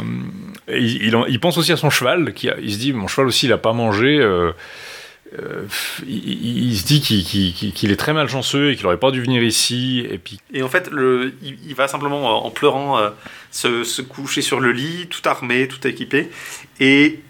il, 0.68 1.02
il 1.04 1.16
en- 1.16 1.26
il 1.26 1.38
pense 1.40 1.58
aussi 1.58 1.72
à 1.72 1.76
son 1.76 1.90
cheval, 1.90 2.32
qui 2.32 2.48
a- 2.48 2.56
il 2.62 2.72
se 2.72 2.78
dit, 2.78 2.92
mon 2.94 3.06
cheval 3.06 3.26
aussi 3.26 3.44
il 3.46 3.52
a 3.52 3.58
pas 3.58 3.74
mangé. 3.74 4.18
euh, 4.18 4.52
euh, 5.38 5.66
il, 6.06 6.76
se 6.78 6.86
dit 6.86 7.00
qu'il 7.00 7.90
est 7.90 7.96
très 7.96 8.12
malchanceux 8.12 8.70
et 8.70 8.76
qu'il 8.76 8.86
aurait 8.86 8.98
pas 8.98 9.10
dû 9.10 9.20
venir 9.20 9.42
ici. 9.42 10.06
Et 10.08 10.18
puis, 10.18 10.40
Et 10.52 10.62
en 10.62 10.68
fait, 10.68 10.90
il, 11.42 11.74
va 11.74 11.88
simplement, 11.88 12.28
euh, 12.28 12.46
en 12.46 12.50
pleurant, 12.50 12.98
euh, 12.98 13.10
se, 13.50 14.00
coucher 14.02 14.42
sur 14.42 14.60
le 14.60 14.72
lit, 14.72 15.06
tout 15.08 15.26
armé, 15.28 15.68
tout 15.68 15.86
équipé. 15.86 16.30
Et 16.80 17.20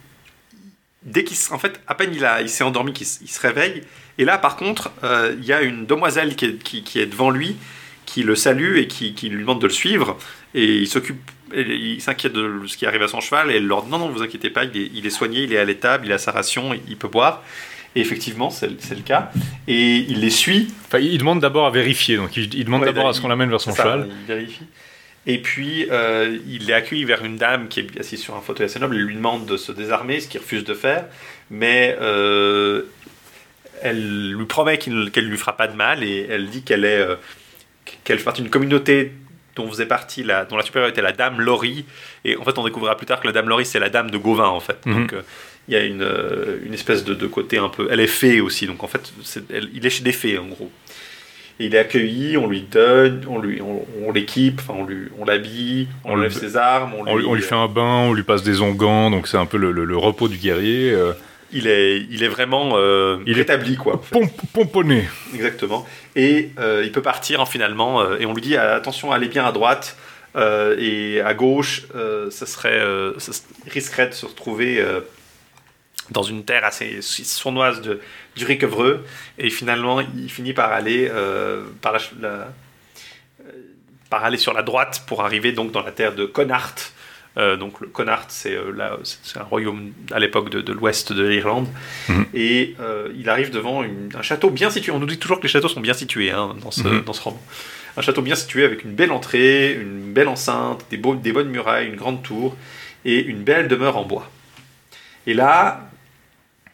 dès 1.03 1.25
qu'il 1.25 1.37
en 1.53 1.59
fait, 1.59 1.81
à 1.87 1.95
peine 1.95 2.13
il, 2.15 2.25
a, 2.25 2.41
il 2.41 2.49
s'est 2.49 2.65
endormi, 2.65 2.93
qu'il 2.93 3.07
se 3.07 3.41
réveille. 3.41 3.83
Et 4.19 4.25
là, 4.25 4.39
par 4.39 4.57
contre, 4.57 4.91
il 5.39 5.45
y 5.45 5.53
a 5.53 5.63
une 5.63 5.87
demoiselle 5.87 6.35
qui 6.37 6.83
est, 6.97 7.07
devant 7.07 7.31
lui, 7.31 7.57
qui 8.05 8.23
le 8.23 8.35
salue 8.35 8.79
et 8.79 8.87
qui, 8.89 9.13
lui 9.29 9.41
demande 9.41 9.61
de 9.61 9.67
le 9.67 9.73
suivre. 9.73 10.19
Et 10.55 10.79
il 10.79 10.89
s'occupe, 10.89 11.21
il 11.55 12.01
s'inquiète 12.01 12.33
de 12.33 12.63
ce 12.67 12.77
qui 12.77 12.85
arrive 12.85 13.03
à 13.03 13.09
son 13.09 13.21
cheval. 13.21 13.51
Et 13.51 13.57
elle 13.57 13.67
leur 13.67 13.83
dit 13.83 13.91
non, 13.91 13.99
non, 13.99 14.09
vous 14.09 14.23
inquiétez 14.23 14.51
pas, 14.51 14.65
il 14.65 15.07
est 15.07 15.11
soigné, 15.11 15.43
il 15.43 15.53
est 15.53 15.59
à 15.59 15.65
l'étable, 15.65 16.07
il 16.07 16.13
a 16.13 16.19
sa 16.19 16.33
ration, 16.33 16.75
il 16.89 16.97
peut 16.97 17.09
boire. 17.09 17.43
Et 17.99 18.01
effectivement, 18.01 18.49
c'est 18.49 18.69
le 18.69 19.03
cas. 19.05 19.33
Et 19.67 19.97
il 19.97 20.21
les 20.21 20.31
suit 20.31 20.69
enfin, 20.87 21.01
il 21.01 21.19
demande 21.19 21.41
d'abord 21.41 21.67
à 21.67 21.71
vérifier. 21.71 22.17
Donc, 22.17 22.37
il, 22.37 22.55
il 22.55 22.65
demande 22.65 22.83
Ouais, 22.83 22.87
d'abord 22.87 23.09
à 23.09 23.13
ce 23.13 23.21
qu'on 23.21 23.27
l'amène 23.27 23.51
vers 23.51 23.61
son 23.61 23.73
ça, 23.73 23.83
cheval. 23.83 24.09
Il 24.09 24.27
vérifie. 24.27 24.67
Et 25.27 25.39
puis, 25.39 25.89
euh, 25.91 26.39
il 26.47 26.71
est 26.71 26.75
accueilli 26.75 27.05
vers 27.05 27.25
une 27.25 27.37
dame 27.37 27.67
qui 27.67 27.81
est 27.81 27.99
assise 27.99 28.21
sur 28.21 28.37
un 28.37 28.41
fauteuil 28.41 28.67
assez 28.67 28.79
noble. 28.79 28.95
Il 28.95 29.03
lui 29.03 29.17
demande 29.17 29.47
de 29.47 29.57
se 29.57 29.73
désarmer, 29.73 30.21
ce 30.21 30.29
qu'il 30.29 30.41
refuse 30.41 30.63
de 30.63 30.75
faire. 30.75 31.07
Mais 31.51 31.97
euh, 32.01 32.85
elle 33.83 34.31
lui 34.31 34.47
promet 34.47 34.79
qu'elle 34.79 34.95
ne 34.95 35.29
lui 35.29 35.37
fera 35.37 35.57
pas 35.57 35.67
de 35.67 35.75
mal. 35.75 36.05
Et 36.05 36.29
elle 36.31 36.47
dit 36.47 36.63
qu'elle 36.63 36.85
est, 36.85 37.01
euh, 37.01 37.17
qu'elle 38.05 38.19
fait 38.19 38.25
partie 38.25 38.43
d'une 38.43 38.51
communauté 38.51 39.13
dont 39.57 39.69
faisait 39.69 39.87
partie 39.87 40.23
la, 40.23 40.45
dont 40.45 40.57
la 40.57 40.63
supérieure 40.63 40.89
était 40.89 41.03
la 41.03 41.11
dame 41.11 41.41
Laurie. 41.41 41.85
Et 42.25 42.37
en 42.37 42.45
fait, 42.45 42.57
on 42.59 42.65
découvrira 42.65 42.97
plus 42.97 43.07
tard 43.07 43.19
que 43.19 43.27
la 43.27 43.33
dame 43.33 43.49
Laurie, 43.49 43.67
c'est 43.67 43.81
la 43.81 43.91
dame 43.91 44.13
de 44.13 44.19
Gauvin, 44.19 44.47
en 44.47 44.61
fait. 44.61 44.87
Mhm. 44.87 44.95
Donc, 44.95 45.15
il 45.69 45.75
y 45.75 45.77
a 45.77 45.85
une, 45.85 46.03
euh, 46.03 46.59
une 46.65 46.75
espèce 46.75 47.05
de, 47.05 47.15
de 47.15 47.27
côté 47.27 47.59
un 47.59 47.69
peu. 47.69 47.89
Elle 47.91 48.01
est 48.01 48.07
fée 48.07 48.41
aussi. 48.41 48.67
Donc, 48.67 48.83
en 48.83 48.89
fait, 48.89 49.13
elle- 49.53 49.69
il 49.75 49.85
est 49.87 49.91
chez 49.91 50.03
des 50.03 50.13
fées, 50.13 50.39
en 50.39 50.47
gros. 50.47 50.71
Et 51.61 51.67
il 51.67 51.75
est 51.75 51.79
accueilli, 51.79 52.37
on 52.37 52.47
lui 52.47 52.63
donne, 52.63 53.25
on 53.29 53.39
lui, 53.41 53.61
on, 53.61 53.85
on 54.07 54.13
l'équipe, 54.13 54.61
enfin, 54.61 54.75
on 54.79 54.85
lui, 54.87 55.09
on 55.19 55.25
l'habille, 55.25 55.89
on, 56.05 56.15
lui- 56.17 56.31
ses 56.33 56.57
armes, 56.57 56.93
on 56.97 57.17
lui, 57.17 57.27
On, 57.27 57.35
fait 57.43 57.57
un 57.57 57.67
bain, 57.67 58.07
on 58.09 58.13
lui 58.13 58.23
passe 58.23 58.45
des 58.45 58.61
onguents, 58.61 59.11
donc 59.11 59.27
c'est 59.27 59.37
un 59.39 59.45
peu 59.47 59.57
le, 59.59 59.73
le- 59.73 59.85
le 59.85 59.97
repos 59.97 60.29
du 60.29 60.37
guerrier. 60.37 60.93
euh, 60.93 61.13
il 61.51 61.67
est, 61.67 61.99
il 62.11 62.23
est 62.23 62.29
vraiment 62.29 62.75
euh, 62.77 63.17
Il 63.27 63.41
quoi. 63.77 63.97
en 63.97 63.99
fait. 63.99 64.15
pom- 64.15 64.31
pomponné. 64.53 65.09
Exactement. 65.35 65.85
Et 66.15 66.51
euh, 66.61 66.83
il 66.85 66.93
peut 66.93 67.03
partir 67.03 67.41
hein, 67.41 67.47
finalement, 67.47 68.05
et 68.19 68.25
on 68.27 68.35
lui 68.35 68.43
dit 68.43 68.57
ah, 68.57 68.75
attention, 68.77 69.11
allez 69.13 69.29
bien 69.29 69.45
à 69.45 69.51
droite 69.53 69.97
et 70.37 71.21
à 71.25 71.35
gauche, 71.35 71.87
ça 72.31 72.47
serait, 72.47 72.81
ça 73.19 73.33
risquerait 73.69 74.09
de 74.09 74.15
se 74.15 74.27
retrouver 74.27 74.81
dans 76.11 76.23
une 76.23 76.45
terre 76.45 76.65
assez 76.65 77.01
sournoise 77.03 77.81
de, 77.83 78.01
du 78.37 78.45
Riquevreux. 78.45 79.05
Et 79.39 79.51
finalement, 79.51 80.01
il 80.01 80.31
finit 80.31 80.53
par 80.53 80.73
aller 80.73 81.09
euh, 81.13 81.65
par 81.83 81.93
la, 81.93 81.99
la- 82.21 82.29
euh, 82.29 82.49
par 84.11 84.25
aller 84.25 84.39
sur 84.39 84.53
la 84.55 84.63
droite 84.63 85.05
pour 85.07 85.23
arriver 85.25 85.53
donc 85.53 85.71
dans 85.73 85.83
la 85.83 85.93
terre 85.93 86.15
de 86.15 86.25
Connacht. 86.25 86.93
Euh, 87.37 87.57
donc 87.57 87.81
le 87.81 87.89
Connacht, 87.89 88.27
c'est 88.31 88.55
euh, 88.57 88.73
un 89.37 89.43
royaume 89.43 89.93
à 90.11 90.19
l'époque 90.19 90.49
de, 90.51 90.73
l'ouest 90.73 91.13
de 91.13 91.25
l'Irlande. 91.27 91.69
Mhm. 92.09 92.25
Et 92.35 92.75
euh, 92.81 93.13
il 93.17 93.29
arrive 93.29 93.51
devant 93.51 93.83
une- 93.85 94.11
un 94.19 94.23
château 94.23 94.51
bien 94.51 94.71
situé. 94.71 94.91
On 94.93 94.99
nous 94.99 95.07
dit 95.07 95.19
toujours 95.19 95.39
que 95.39 95.43
les 95.45 95.49
châteaux 95.49 95.69
sont 95.69 95.81
bien 95.83 95.95
situés 95.95 96.31
hein, 96.31 96.57
dans, 96.63 96.71
ce, 96.71 96.83
Mhm. 96.89 97.05
dans 97.05 97.13
ce 97.13 97.23
roman. 97.23 97.41
Un 97.97 98.01
château 98.03 98.23
bien 98.23 98.35
situé 98.35 98.65
avec 98.65 98.83
une 98.85 98.93
belle 98.93 99.13
entrée, 99.13 99.75
une 99.75 100.13
belle 100.13 100.29
enceinte, 100.29 100.85
des, 100.91 100.97
beaux- 100.97 101.17
des 101.17 101.33
bonnes 101.33 101.51
murailles, 101.51 101.89
une 101.89 101.97
grande 101.97 102.23
tour 102.23 102.57
et 103.05 103.21
une 103.21 103.43
belle 103.43 103.69
demeure 103.69 103.97
en 103.99 104.05
bois. 104.05 104.31
Et 105.27 105.35
là, 105.35 105.88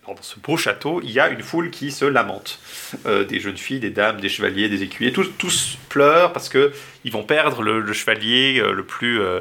dans 0.07 0.23
ce 0.23 0.39
beau 0.39 0.57
château, 0.57 1.01
il 1.03 1.11
y 1.11 1.21
a 1.21 1.29
une 1.29 1.43
foule 1.43 1.71
qui 1.71 1.91
se 1.91 2.05
lamente. 2.05 2.59
Euh, 3.07 3.25
des 3.25 3.41
jeunes 3.41 3.57
filles, 3.57 3.81
des 3.81 3.91
dames, 3.91 4.21
des 4.21 4.29
chevaliers, 4.29 4.69
des 4.69 4.83
écuyers, 4.83 5.13
tous, 5.13 5.31
tous 5.39 5.79
pleurent 5.89 6.33
parce 6.33 6.49
que 6.49 6.73
ils 7.05 7.13
vont 7.13 7.23
perdre 7.25 7.63
le, 7.63 7.81
le 7.81 7.93
chevalier 7.93 8.61
euh, 8.61 8.73
le 8.73 8.85
plus, 8.85 9.21
euh, 9.21 9.41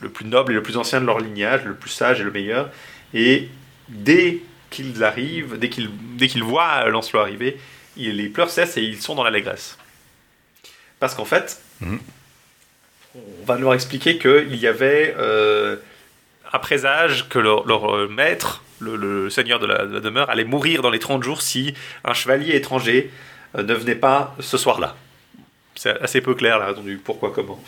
le 0.00 0.08
plus 0.08 0.24
noble 0.26 0.52
et 0.52 0.54
le 0.54 0.62
plus 0.62 0.76
ancien 0.76 1.00
de 1.00 1.06
leur 1.06 1.18
lignage, 1.18 1.64
le 1.64 1.74
plus 1.74 1.90
sage 1.90 2.20
et 2.20 2.24
le 2.24 2.30
meilleur. 2.30 2.70
Et 3.12 3.48
dès 3.88 4.38
qu'ils 4.70 5.04
arrivent, 5.04 5.58
dès 5.58 5.68
qu'ils 5.68 6.42
voient 6.42 6.88
Lancelot 6.88 7.20
arriver, 7.20 7.58
il- 7.96 8.16
les 8.16 8.28
pleurs 8.28 8.50
cessent 8.50 8.76
et 8.76 8.82
ils 8.82 9.00
sont 9.00 9.14
dans 9.14 9.24
l'allégresse. 9.24 9.78
Parce 11.00 11.14
qu'en 11.14 11.24
fait, 11.24 11.60
Mhm. 11.80 11.98
on 13.16 13.44
va 13.46 13.56
leur 13.58 13.74
expliquer 13.74 14.18
qu'il 14.18 14.56
y 14.56 14.66
avait 14.66 15.14
un 16.52 16.58
présage 16.58 17.28
que 17.28 17.38
leur, 17.38 17.66
leur, 17.66 18.08
maître, 18.08 18.62
le, 18.84 18.96
le 18.96 19.30
seigneur 19.30 19.58
de 19.58 19.66
la, 19.66 19.86
de 19.86 19.94
la 19.94 20.00
demeure, 20.00 20.30
allait 20.30 20.44
mourir 20.44 20.82
dans 20.82 20.90
les 20.90 20.98
30 20.98 21.22
jours 21.22 21.42
si 21.42 21.74
un 22.04 22.14
chevalier 22.14 22.54
étranger 22.54 23.10
euh, 23.56 23.62
ne 23.62 23.74
venait 23.74 23.94
pas 23.94 24.34
ce 24.40 24.56
soir-là. 24.56 24.96
C'est 25.76 26.00
assez 26.00 26.20
peu 26.20 26.34
clair 26.34 26.60
la 26.60 26.66
raison 26.66 26.82
du 26.82 26.96
pourquoi, 26.96 27.32
comment. 27.34 27.60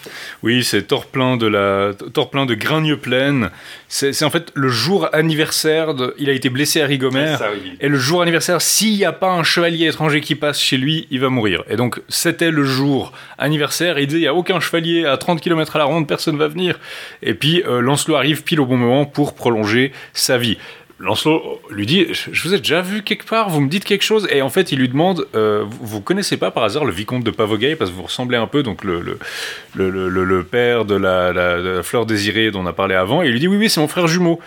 Oui, 0.45 0.63
c'est 0.63 0.83
Torplein 0.83 1.37
de 1.37 1.49
la 1.49 1.93
Torplein 2.15 2.47
de 2.47 2.55
Gragne-Plaine. 2.55 3.51
C'est 3.89 4.13
c'est 4.13 4.25
en 4.25 4.31
fait 4.31 4.53
le 4.55 4.69
jour 4.69 5.09
anniversaire. 5.13 5.93
De... 5.93 6.15
Il 6.17 6.31
a 6.31 6.33
été 6.33 6.49
blessé 6.49 6.81
à 6.81 6.87
Rigomère. 6.87 7.39
Ça, 7.39 7.51
oui. 7.53 7.73
Et 7.81 7.89
le 7.89 7.99
jour 7.99 8.23
anniversaire, 8.23 8.63
s'il 8.63 8.97
n'y 8.97 9.05
a 9.05 9.13
pas 9.13 9.33
un 9.33 9.43
chevalier 9.43 9.89
étranger 9.89 10.21
qui 10.21 10.37
passe 10.37 10.61
chez 10.61 10.77
lui, 10.77 11.09
il 11.11 11.19
va 11.19 11.31
mourir. 11.31 11.65
Et 11.69 11.75
donc, 11.75 12.01
c'était 12.09 12.53
le 12.53 12.63
jour 12.63 13.13
anniversaire. 13.39 13.99
Il 13.99 14.07
disait, 14.07 14.21
il 14.21 14.23
n'y 14.23 14.29
a 14.29 14.35
aucun 14.35 14.61
chevalier 14.61 15.05
à 15.05 15.17
30 15.17 15.41
km 15.41 15.75
à 15.75 15.81
la 15.81 15.85
ronde, 15.85 16.07
personne 16.07 16.39
va 16.39 16.47
venir. 16.47 16.79
Et 17.23 17.35
puis, 17.35 17.65
euh, 17.67 17.81
Lancelot 17.81 18.15
arrive 18.15 18.45
pile 18.45 18.61
au 18.61 18.67
bon 18.67 18.77
moment 18.77 19.05
pour 19.05 19.35
prolonger 19.35 19.93
sa 20.13 20.39
vie. 20.39 20.59
Lancelot 20.99 21.61
lui 21.71 21.85
dit, 21.85 22.07
je 22.11 22.43
vous 22.43 22.55
ai 22.55 22.59
déjà 22.59 22.81
vu 22.81 23.03
quelque 23.03 23.27
part, 23.27 23.51
vous 23.51 23.61
me 23.61 23.69
dites 23.69 23.85
quelque 23.85 24.03
chose 24.03 24.27
Et 24.31 24.41
en 24.41 24.49
fait, 24.49 24.73
il 24.73 24.79
lui 24.79 24.89
demande, 24.89 25.27
euh, 25.35 25.65
vous, 25.69 26.01
connaissez 26.01 26.39
pas 26.39 26.51
par 26.51 26.65
hasard 26.65 26.87
le 26.87 26.93
vicomte 26.93 27.23
de 27.23 27.31
Pavogueil 27.31 27.77
Parce 27.77 27.91
que 27.91 27.97
vous 27.97 28.05
ressemblez 28.05 28.39
un 28.39 28.47
peu, 28.47 28.63
donc 28.63 28.83
le, 28.83 29.01
le, 29.03 30.09
le, 30.09 30.43
père 30.43 30.87
de 30.87 30.95
la, 30.95 31.33
la- 31.35 31.83
fleur 31.83 32.07
désirée 32.07 32.51
dont 32.51 32.61
on 32.61 32.67
a 32.67 32.73
parlé 32.73 32.95
avant. 32.95 33.23
Et 33.23 33.27
il 33.27 33.33
lui 33.33 33.41
dit, 33.41 33.49
oui, 33.49 33.59
oui, 33.59 33.69
c'est 33.69 33.81
mon 33.81 33.89
frère 33.89 34.07
jumeau. 34.07 34.41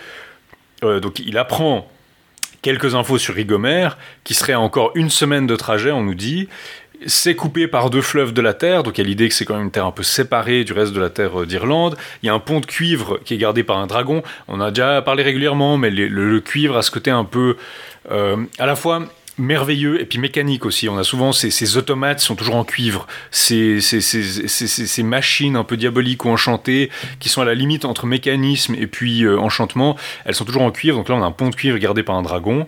Euh, 0.82 0.98
donc 0.98 1.20
il 1.20 1.38
apprend 1.38 1.88
quelques 2.62 2.94
infos 2.94 3.18
sur 3.18 3.34
Rigomère, 3.34 3.96
qui 4.24 4.34
serait 4.34 4.54
encore 4.54 4.92
une 4.94 5.10
semaine 5.10 5.46
de 5.46 5.56
trajet, 5.56 5.92
on 5.92 6.02
nous 6.02 6.14
dit. 6.14 6.48
C'est 7.06 7.34
coupé 7.34 7.66
par 7.66 7.88
deux 7.88 8.02
fleuves 8.02 8.32
de 8.32 8.42
la 8.42 8.52
terre, 8.52 8.82
donc 8.82 8.98
il 8.98 9.00
y 9.00 9.04
a 9.04 9.08
l'idée 9.08 9.28
que 9.28 9.34
c'est 9.34 9.46
quand 9.46 9.54
même 9.54 9.64
une 9.64 9.70
terre 9.70 9.86
un 9.86 9.92
peu 9.92 10.02
séparée 10.02 10.64
du 10.64 10.74
reste 10.74 10.92
de 10.92 11.00
la 11.00 11.08
terre 11.08 11.40
euh, 11.40 11.46
d'Irlande. 11.46 11.96
Il 12.22 12.26
y 12.26 12.28
a 12.28 12.34
un 12.34 12.38
pont 12.38 12.60
de 12.60 12.66
cuivre 12.66 13.18
qui 13.24 13.34
est 13.34 13.38
gardé 13.38 13.62
par 13.64 13.78
un 13.78 13.86
dragon. 13.86 14.22
On 14.48 14.60
a 14.60 14.70
déjà 14.70 15.00
parlé 15.00 15.22
régulièrement, 15.22 15.78
mais 15.78 15.90
le, 15.90 16.40
cuivre 16.40 16.76
a 16.76 16.82
ce 16.82 16.90
côté 16.90 17.10
un 17.10 17.24
peu 17.24 17.56
euh, 18.10 18.36
à 18.58 18.66
la 18.66 18.76
fois 18.76 19.02
merveilleux 19.38 19.98
et 19.98 20.04
puis 20.04 20.18
mécanique 20.18 20.66
aussi. 20.66 20.90
On 20.90 20.98
a 20.98 21.04
souvent 21.04 21.32
ces, 21.32 21.76
automates 21.78 22.18
qui 22.18 22.26
sont 22.26 22.34
toujours 22.34 22.56
en 22.56 22.64
cuivre, 22.64 23.06
ces, 23.30 23.80
machines 25.02 25.56
un 25.56 25.64
peu 25.64 25.78
diaboliques 25.78 26.26
ou 26.26 26.28
enchantées 26.28 26.90
qui 27.18 27.30
sont 27.30 27.40
à 27.40 27.46
la 27.46 27.54
limite 27.54 27.86
entre 27.86 28.04
mécanisme 28.04 28.74
et 28.74 28.86
puis 28.86 29.24
euh, 29.24 29.38
enchantement. 29.38 29.96
Elles 30.26 30.34
sont 30.34 30.44
toujours 30.44 30.62
en 30.62 30.70
cuivre, 30.70 30.98
donc 30.98 31.08
là 31.08 31.14
on 31.14 31.22
a 31.22 31.26
un 31.26 31.32
pont 31.32 31.48
de 31.48 31.54
cuivre 31.54 31.78
gardé 31.78 32.02
par 32.02 32.16
un 32.16 32.22
dragon. 32.22 32.66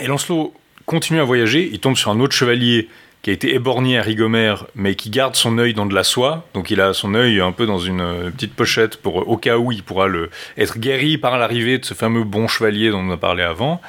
Et 0.00 0.06
Lancelot 0.06 0.52
continue 0.86 1.20
à 1.20 1.24
voyager, 1.24 1.68
il 1.72 1.78
tombe 1.80 1.96
sur 1.96 2.10
un 2.10 2.20
autre 2.20 2.34
chevalier 2.34 2.88
qui 3.22 3.30
a 3.30 3.32
été 3.32 3.54
éborgné 3.54 3.98
à 3.98 4.02
Rigomère, 4.02 4.66
mais 4.74 4.96
qui 4.96 5.08
garde 5.08 5.34
son 5.34 5.56
œil 5.56 5.72
dans 5.72 5.86
de 5.86 5.94
la 5.94 6.04
soie. 6.04 6.46
Donc 6.52 6.70
il 6.70 6.80
a 6.82 6.92
son 6.92 7.14
œil 7.14 7.40
un 7.40 7.52
peu 7.52 7.64
dans 7.64 7.78
une 7.78 8.02
euh, 8.02 8.30
petite 8.30 8.52
pochette 8.54 8.98
pour 8.98 9.20
euh, 9.20 9.24
au 9.24 9.38
cas 9.38 9.56
où 9.56 9.72
il 9.72 9.82
pourra 9.82 10.08
le, 10.08 10.28
être 10.58 10.78
guéri 10.78 11.16
par 11.16 11.38
l'arrivée 11.38 11.78
de 11.78 11.84
ce 11.86 11.94
fameux 11.94 12.24
bon 12.24 12.48
chevalier 12.48 12.90
dont 12.90 12.98
on 12.98 13.10
a 13.10 13.16
parlé 13.16 13.42
avant. 13.42 13.80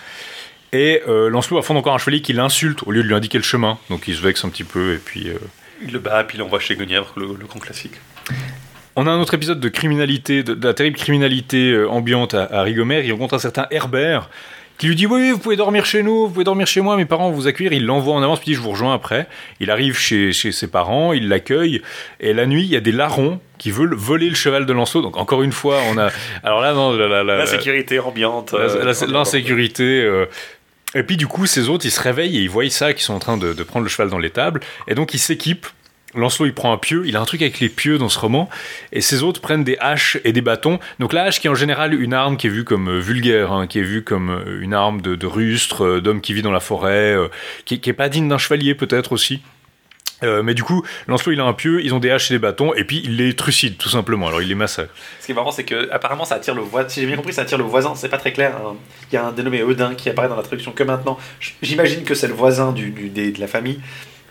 Et 0.72 1.02
euh, 1.10 1.30
Lancelot 1.30 1.58
affronte 1.58 1.78
encore 1.78 1.94
un 1.96 1.98
chevalier 1.98 2.22
qui 2.22 2.32
l'insulte 2.32 2.84
au 2.86 2.92
lieu 2.92 3.04
de 3.04 3.08
lui 3.10 3.14
indiquer 3.16 3.38
le 3.38 3.44
chemin. 3.44 3.78
Donc 3.90 4.08
il 4.08 4.16
se 4.16 4.22
vexe 4.22 4.46
un 4.46 4.50
petit 4.50 4.64
peu 4.64 4.94
et 4.94 4.98
puis. 5.00 5.28
euh, 5.28 5.34
Il 5.86 5.92
le 5.92 6.00
bat, 6.00 6.24
puis 6.24 6.38
il 6.38 6.40
l'envoie 6.40 6.62
chez 6.62 6.78
Guenièvre, 6.78 7.12
le, 7.18 7.26
le 7.38 7.46
grand 7.46 7.60
classique. 7.60 7.96
On 8.96 9.06
a 9.06 9.12
un 9.12 9.20
autre 9.20 9.34
épisode 9.34 9.60
de 9.60 9.68
criminalité, 9.68 10.44
de, 10.44 10.54
de 10.54 10.66
la 10.66 10.74
terrible 10.74 10.98
criminalité 10.98 11.78
ambiante 11.90 12.34
à, 12.34 12.44
à 12.46 12.62
Rigomère. 12.62 13.04
Il 13.04 13.12
rencontre 13.12 13.34
un 13.34 13.40
certain 13.40 13.68
Herbert 13.70 14.30
qui 14.78 14.88
lui 14.88 14.96
dit 14.96 15.06
Oui, 15.06 15.22
oui, 15.22 15.32
vous 15.32 15.38
pouvez 15.40 15.56
dormir 15.56 15.86
chez 15.86 16.04
nous, 16.04 16.28
vous 16.28 16.30
pouvez 16.34 16.44
dormir 16.44 16.68
chez 16.68 16.82
moi, 16.82 16.98
mes 16.98 17.06
parents 17.06 17.30
vont 17.30 17.36
vous 17.36 17.48
accueillir. 17.48 17.72
Il 17.74 17.86
l'envoie 17.86 18.14
en 18.16 18.22
avance, 18.24 18.40
puis 18.40 18.52
il 18.52 18.52
dit 18.52 18.58
Je 18.58 18.62
vous 18.62 18.72
rejoins 18.72 18.94
après. 18.94 19.28
Il 19.60 19.72
arrive 19.72 19.98
chez, 19.98 20.32
chez 20.34 20.52
ses 20.52 20.68
parents, 20.68 21.14
il 21.14 21.28
l'accueille, 21.30 21.82
et 22.20 22.34
la 22.34 22.46
nuit, 22.46 22.64
il 22.64 22.70
y 22.70 22.76
a 22.76 22.82
des 22.82 22.92
larrons 22.92 23.40
qui 23.58 23.72
veulent 23.72 23.96
voler 23.96 24.28
le 24.30 24.36
cheval 24.36 24.66
de 24.66 24.74
Lancelot. 24.74 25.02
Donc, 25.02 25.18
encore 25.18 25.44
une 25.44 25.54
fois, 25.54 25.80
on 25.92 25.98
a. 25.98 26.10
Alors 26.44 26.60
là, 26.62 26.74
non, 26.74 26.92
la, 26.92 27.08
la- 27.08 27.24
la- 27.24 27.38
La 27.38 27.46
sécurité 27.46 28.00
ambiante. 28.00 28.54
euh, 28.54 28.94
l'insécurité. 29.08 29.84
euh, 30.04 30.26
Et 30.94 31.04
puis 31.04 31.18
du 31.18 31.28
coup, 31.28 31.46
ces 31.46 31.68
autres, 31.70 31.86
ils 31.86 31.92
se 31.92 32.02
réveillent 32.02 32.38
et 32.38 32.42
ils 32.42 32.50
voient 32.50 32.70
ça, 32.70 32.94
qu'ils 32.94 33.04
sont 33.04 33.14
en 33.14 33.20
train 33.20 33.38
de, 33.38 33.54
de 33.54 33.64
prendre 33.64 33.84
le 33.84 33.90
cheval 33.90 34.10
dans 34.10 34.20
l'étable. 34.20 34.60
Et 34.88 34.96
donc 34.96 35.14
ils 35.14 35.20
s'équipent. 35.20 35.68
Lancelot, 36.16 36.48
il 36.48 36.54
prend 36.54 36.74
un 36.74 36.78
pieu. 36.78 37.04
Il 37.06 37.16
a 37.18 37.22
un 37.22 37.26
truc 37.26 37.42
avec 37.42 37.60
les 37.60 37.70
pieux 37.70 37.98
dans 37.98 38.10
ce 38.10 38.20
roman. 38.20 38.50
Et 38.92 39.02
ces 39.02 39.24
autres 39.24 39.42
prennent 39.42 39.64
des 39.64 39.78
haches 39.80 40.18
et 40.24 40.34
des 40.34 40.42
bâtons. 40.42 40.80
Donc 41.00 41.14
la 41.14 41.24
hache 41.24 41.40
qui 41.40 41.48
est 41.48 41.50
en 41.50 41.56
général 41.56 41.94
une 42.00 42.14
arme 42.14 42.38
qui 42.38 42.48
est 42.48 42.50
vue 42.50 42.64
comme 42.64 42.90
euh, 42.90 43.00
vulgaire, 43.00 43.52
hein, 43.52 43.68
qui 43.68 43.80
est 43.80 43.84
vue 43.84 44.04
comme 44.04 44.30
euh, 44.30 44.62
une 44.62 44.74
arme 44.74 45.02
de, 45.02 45.26
rustre, 45.26 45.86
euh, 45.86 46.02
d'homme 46.02 46.22
qui 46.22 46.34
vit 46.34 46.42
dans 46.42 46.52
la 46.52 46.60
forêt, 46.60 47.16
qui, 47.66 47.80
qui 47.80 47.90
est 47.90 47.94
pas 47.94 48.10
digne 48.10 48.28
d'un 48.28 48.38
chevalier 48.38 48.76
peut-être 48.76 49.12
aussi. 49.12 49.42
Mais 50.24 50.56
du 50.56 50.64
coup, 50.64 50.84
Lancelot, 51.08 51.34
il 51.34 51.40
a 51.40 51.44
un 51.44 51.54
pieu, 51.54 51.84
ils 51.84 51.94
ont 51.94 52.00
des 52.00 52.10
haches 52.10 52.32
et 52.32 52.34
des 52.34 52.40
bâtons, 52.40 52.74
et 52.74 52.84
puis 52.84 53.00
il 53.04 53.18
les 53.18 53.36
trucide 53.36 53.78
tout 53.78 53.90
simplement. 53.90 54.28
Alors 54.28 54.42
il 54.42 54.48
les 54.48 54.56
massacre. 54.56 54.92
Ce 55.20 55.28
qui 55.28 55.34
est 55.34 55.36
marrant, 55.36 55.52
c'est 55.52 55.66
que 55.66 55.88
apparemment 55.92 56.26
ça 56.26 56.36
attire 56.36 56.56
le 56.56 56.62
voisin. 56.64 56.90
Si 56.90 57.02
j'ai 57.02 57.06
bien 57.06 57.16
compris, 57.16 57.32
ça 57.34 57.44
attire 57.44 57.60
le 57.60 57.64
voisin. 57.64 57.94
C'est 57.94 58.10
pas 58.10 58.18
très 58.18 58.34
clair. 58.34 58.56
hein. 58.56 58.76
Il 59.12 59.16
y 59.16 59.18
a 59.20 59.26
un 59.28 59.32
dénommé 59.32 59.62
Odin 59.62 59.94
qui 59.94 60.10
apparaît 60.10 60.28
dans 60.30 60.36
la 60.36 60.42
traduction 60.42 60.72
que 60.72 60.82
maintenant. 60.82 61.20
J'imagine 61.62 62.04
que 62.04 62.16
c'est 62.16 62.28
le 62.28 62.34
voisin 62.34 62.72
du, 62.72 62.90
de 62.90 63.40
la 63.40 63.46
famille, 63.48 63.80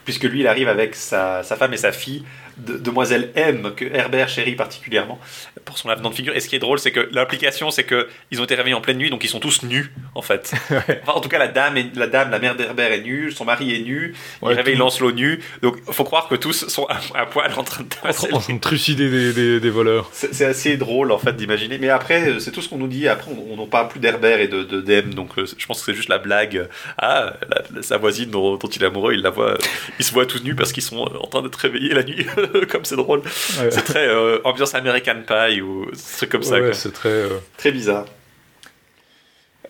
puisque 0.04 0.24
lui, 0.24 0.40
il 0.40 0.46
arrive 0.46 0.68
avec 0.68 0.94
sa, 0.94 1.42
femme 1.42 1.72
et 1.72 1.78
sa 1.78 1.92
fille, 1.92 2.24
de- 2.58 2.78
demoiselle 2.78 3.30
M, 3.34 3.72
que 3.76 3.84
Herbert 3.84 4.28
chérit 4.28 4.54
particulièrement 4.54 5.18
pour 5.64 5.78
son 5.78 5.88
avenant 5.88 6.10
de 6.10 6.14
figure. 6.14 6.34
Et 6.36 6.40
ce 6.40 6.48
qui 6.48 6.56
est 6.56 6.60
drôle, 6.60 6.78
c'est 6.78 6.90
que 6.92 7.08
l'implication, 7.12 7.70
c'est 7.70 7.84
que 7.84 8.08
ils 8.30 8.40
ont 8.40 8.44
été 8.44 8.54
réveillés 8.54 8.74
en 8.74 8.80
pleine 8.80 8.98
nuit, 8.98 9.10
donc 9.10 9.24
ils 9.24 9.28
sont 9.28 9.40
tous 9.40 9.62
nus, 9.62 9.92
en 10.14 10.22
fait. 10.22 10.52
Enfin, 10.70 11.12
en 11.14 11.20
tout 11.20 11.28
cas, 11.28 11.38
la 11.38 11.48
dame, 11.48 11.76
est- 11.76 11.94
la 11.96 12.06
dame, 12.06 12.30
la 12.30 12.38
mère 12.38 12.54
d'Herbert 12.56 12.92
est 12.92 13.00
nue, 13.02 13.30
son 13.32 13.44
mari 13.44 13.74
est 13.74 13.80
nu, 13.80 14.14
Ouais, 14.42 14.52
il 14.52 14.56
réveille 14.56 14.76
Lancelot 14.76 15.12
nu. 15.12 15.40
Donc, 15.62 15.76
faut 15.92 16.04
croire 16.04 16.28
que 16.28 16.34
tous 16.34 16.66
sont 16.68 16.86
à, 16.86 16.98
à 17.14 17.26
poil 17.26 17.50
en 17.56 17.62
train 17.64 17.82
de 17.84 17.88
tabasser 17.88 18.32
En 18.32 18.38
train 18.40 18.54
de 18.54 18.60
trucider 18.60 19.10
des, 19.10 19.32
des- 19.32 19.60
des 19.60 19.70
voleurs. 19.70 20.08
c'est 20.12 20.44
assez 20.44 20.76
drôle 20.76 21.12
en 21.12 21.18
fait 21.18 21.34
d'imaginer. 21.36 21.78
Mais 21.78 21.88
après, 21.88 22.28
euh, 22.28 22.38
c'est 22.40 22.50
tout 22.50 22.62
ce 22.62 22.68
qu'on 22.68 22.78
nous 22.78 22.88
dit. 22.88 23.08
Après, 23.08 23.30
on 23.50 23.56
n'en 23.56 23.66
parle 23.66 23.88
plus 23.88 24.00
d'Herbert 24.00 24.40
et 24.40 24.48
de, 24.48 24.62
de 24.62 24.80
Dem. 24.80 25.14
Donc, 25.14 25.30
euh, 25.38 25.46
je 25.56 25.66
pense 25.66 25.80
que 25.80 25.86
c'est 25.86 25.94
juste 25.96 26.08
la 26.08 26.18
blague. 26.18 26.68
Ah, 26.98 27.34
la- 27.74 27.82
sa 27.82 27.96
voisine 27.96 28.30
dont, 28.30 28.56
dont 28.56 28.68
il 28.68 28.82
est 28.82 28.86
amoureux, 28.86 29.14
il 29.14 29.22
la 29.22 29.30
voit. 29.30 29.52
euh, 29.52 29.56
Ils 29.98 30.04
se 30.04 30.12
voient 30.12 30.26
tous 30.26 30.42
nus 30.44 30.54
parce 30.54 30.72
qu'ils 30.72 30.82
sont 30.82 30.98
en 30.98 31.26
train 31.26 31.42
d'être 31.42 31.56
réveillés 31.56 31.94
la 31.94 32.02
nuit. 32.02 32.26
comme 32.70 32.84
c'est 32.84 32.96
drôle. 32.96 33.20
Ouais. 33.20 33.70
C'est 33.70 33.82
très 33.84 34.06
euh, 34.06 34.38
ambiance 34.44 34.74
American 34.74 35.22
Pie 35.26 35.60
ou 35.60 35.86
ce 35.94 36.18
truc 36.18 36.30
comme 36.30 36.42
ça. 36.42 36.60
Ouais, 36.60 36.72
c'est 36.72 36.92
très. 36.92 37.08
euh, 37.08 37.38
Très 37.56 37.72
bizarre. 37.72 38.04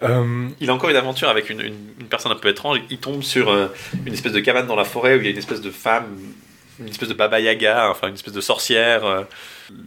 euh, 0.02 0.48
Il 0.60 0.70
a 0.70 0.74
encore 0.74 0.90
une 0.90 0.96
aventure 0.96 1.28
avec 1.28 1.50
une, 1.50 1.60
une- 1.60 1.94
une 2.00 2.06
personne 2.08 2.32
un 2.32 2.36
peu 2.36 2.48
étrange. 2.48 2.78
Il 2.90 2.98
tombe 2.98 3.22
sur 3.22 3.50
euh, 3.50 3.68
une 4.06 4.12
espèce 4.12 4.32
de 4.32 4.40
cabane 4.40 4.66
dans 4.66 4.76
la 4.76 4.84
forêt 4.84 5.14
où 5.16 5.18
il 5.18 5.24
y 5.24 5.28
a 5.28 5.30
une 5.30 5.38
espèce 5.38 5.60
de 5.60 5.70
femme, 5.70 6.06
une 6.80 6.88
espèce 6.88 7.08
de 7.08 7.14
baba 7.14 7.40
yaga, 7.40 7.88
enfin 7.90 8.08
une 8.08 8.14
espèce 8.14 8.34
de 8.34 8.40
sorcière. 8.40 9.24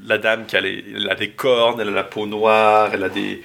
la 0.07 0.17
dame 0.17 0.45
qui 0.45 0.55
a, 0.57 0.61
les- 0.61 0.83
elle 0.95 1.09
a 1.09 1.15
des 1.15 1.29
cornes, 1.29 1.79
elle 1.81 1.89
a 1.89 1.91
la 1.91 2.03
peau 2.03 2.25
noire, 2.25 2.89
elle 2.93 3.03
a, 3.03 3.09
des, 3.09 3.43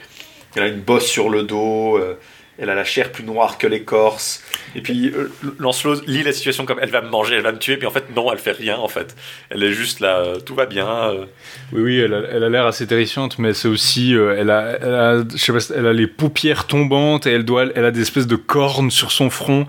elle 0.57 0.63
a 0.63 0.69
une 0.69 0.81
bosse 0.81 1.07
sur 1.07 1.29
le 1.29 1.43
dos, 1.43 1.99
euh, 1.99 2.15
elle 2.59 2.71
a 2.71 2.75
la 2.75 2.85
chair 2.85 3.11
plus 3.13 3.25
noire 3.25 3.59
que 3.59 3.67
l'écorce. 3.67 4.43
Et 4.75 4.81
puis 4.81 5.09
euh, 5.15 5.31
Lancelot 5.59 6.03
lit 6.07 6.23
la 6.23 6.33
situation 6.33 6.65
comme 6.65 6.79
elle 6.81 6.91
va 6.91 7.01
me 7.03 7.09
manger, 7.09 7.35
elle 7.37 7.43
va 7.43 7.53
me 7.53 7.59
tuer, 7.59 7.77
puis 7.77 7.87
en 7.87 7.91
fait 7.91 8.05
non, 8.15 8.31
elle 8.33 8.39
fait 8.39 8.53
rien 8.53 8.77
en 8.77 8.89
fait. 8.89 9.15
Elle 9.51 9.63
est 9.63 9.73
juste 9.73 10.01
là, 10.01 10.19
euh, 10.19 10.37
tout 10.41 10.55
va 10.55 10.67
bien. 10.67 10.87
euh. 10.89 11.25
Oui, 11.73 11.83
oui, 11.83 11.99
elle 12.01 12.15
a 12.15 12.23
elle 12.31 12.45
a 12.45 12.49
l'air 12.49 12.67
assez 12.67 12.87
terrifiante, 12.87 13.39
mais 13.39 13.53
c'est 13.55 13.69
aussi, 13.69 14.15
euh, 14.15 14.37
elle 14.39 14.51
a, 14.51 14.77
elle 14.81 14.95
a, 14.95 15.25
je 15.35 15.37
sais 15.37 15.53
pas, 15.53 15.75
elle 15.77 15.87
a 15.87 15.93
les 15.93 16.07
paupières 16.07 16.67
tombantes 16.67 17.27
et 17.27 17.33
elle 17.33 17.45
doit, 17.45 17.67
elle 17.75 17.85
a 17.85 17.91
des 17.91 18.01
espèces 18.03 18.27
de 18.27 18.37
cornes 18.37 18.91
sur 18.91 19.11
son 19.13 19.29
front. 19.31 19.67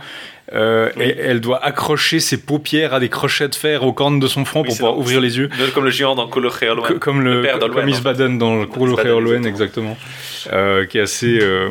euh, 0.53 0.89
Oui. 0.97 1.03
Et 1.05 1.17
elle 1.19 1.39
doit 1.41 1.63
accrocher 1.63 2.19
ses 2.19 2.37
paupières 2.37 2.93
à 2.93 2.99
des 2.99 3.09
crochets 3.09 3.47
de 3.47 3.55
fer 3.55 3.83
aux 3.83 3.93
cornes 3.93 4.19
de 4.19 4.27
son 4.27 4.45
front 4.45 4.61
Oui, 4.61 4.67
pour 4.67 4.75
pouvoir 4.75 4.93
dans- 4.93 4.99
ouvrir 4.99 5.19
les 5.21 5.37
yeux. 5.37 5.49
Comme 5.73 5.85
le 5.85 5.89
géant 5.91 6.15
dans 6.15 6.27
Colo 6.27 6.49
comme 6.99 7.21
le, 7.23 7.35
le 7.37 7.41
père 7.41 7.59
comme. 7.59 7.89
Isbaden 7.89 8.37
dans 8.37 8.65
Olwen, 8.77 9.45
exactement, 9.45 9.97
euh, 10.51 10.85
qui 10.85 10.97
est 10.97 11.01
assez. 11.01 11.39
euh, 11.41 11.69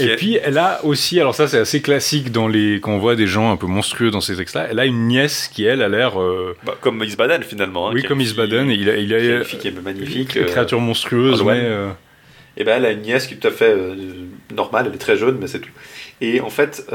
Et 0.00 0.16
puis 0.16 0.38
elle 0.42 0.58
a 0.58 0.84
aussi, 0.84 1.20
alors 1.20 1.34
ça 1.34 1.48
c'est 1.48 1.58
assez 1.58 1.82
classique 1.82 2.32
dans 2.32 2.48
les 2.48 2.80
quand 2.80 2.92
on 2.92 2.98
voit 2.98 3.16
des 3.16 3.26
gens 3.26 3.50
un 3.52 3.56
peu 3.56 3.66
monstrueux 3.66 4.10
dans 4.10 4.20
ces 4.20 4.36
textes-là. 4.36 4.68
Elle 4.70 4.78
a 4.78 4.86
une 4.86 5.06
nièce 5.06 5.48
qui 5.48 5.64
elle 5.64 5.82
a 5.82 5.88
l'air, 5.88 6.20
euh, 6.20 6.56
Bah, 6.64 6.76
comme 6.80 7.02
Isbaden 7.02 7.42
finalement. 7.42 7.88
hein, 7.88 7.92
oui 7.94 8.02
comme 8.02 8.20
Isbaden, 8.20 8.70
il 8.70 8.88
a, 8.88 8.96
il 8.96 9.12
a, 9.14 9.18
une 9.18 9.44
fille 9.44 9.58
qui 9.58 9.68
est 9.68 9.82
magnifique. 9.82 10.36
une 10.36 10.42
euh, 10.42 10.46
créature 10.46 10.80
monstrueuse, 10.80 11.42
mais 11.44 11.60
euh, 11.62 11.88
Et 12.56 12.64
ben 12.64 12.76
elle 12.78 12.86
a 12.86 12.90
une 12.92 13.02
nièce 13.02 13.26
qui 13.26 13.34
est 13.34 13.36
tout 13.36 13.48
à 13.48 13.50
fait 13.50 13.70
euh, 13.70 13.94
normale, 14.54 14.86
elle 14.88 14.94
est 14.94 14.98
très 14.98 15.16
jeune, 15.16 15.38
mais 15.40 15.46
c'est 15.46 15.60
tout. 15.60 15.70
Et 16.22 16.40
en 16.42 16.50
fait, 16.50 16.86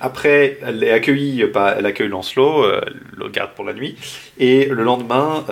après, 0.00 0.58
elle 0.66 0.82
est 0.82 0.92
accueillie, 0.92 1.44
elle 1.76 1.84
accueille 1.84 2.08
Lancelot, 2.08 2.64
elle 2.64 2.94
le 3.18 3.28
garde 3.28 3.50
pour 3.54 3.66
la 3.66 3.74
nuit, 3.74 3.96
et 4.38 4.64
le 4.64 4.82
lendemain, 4.82 5.44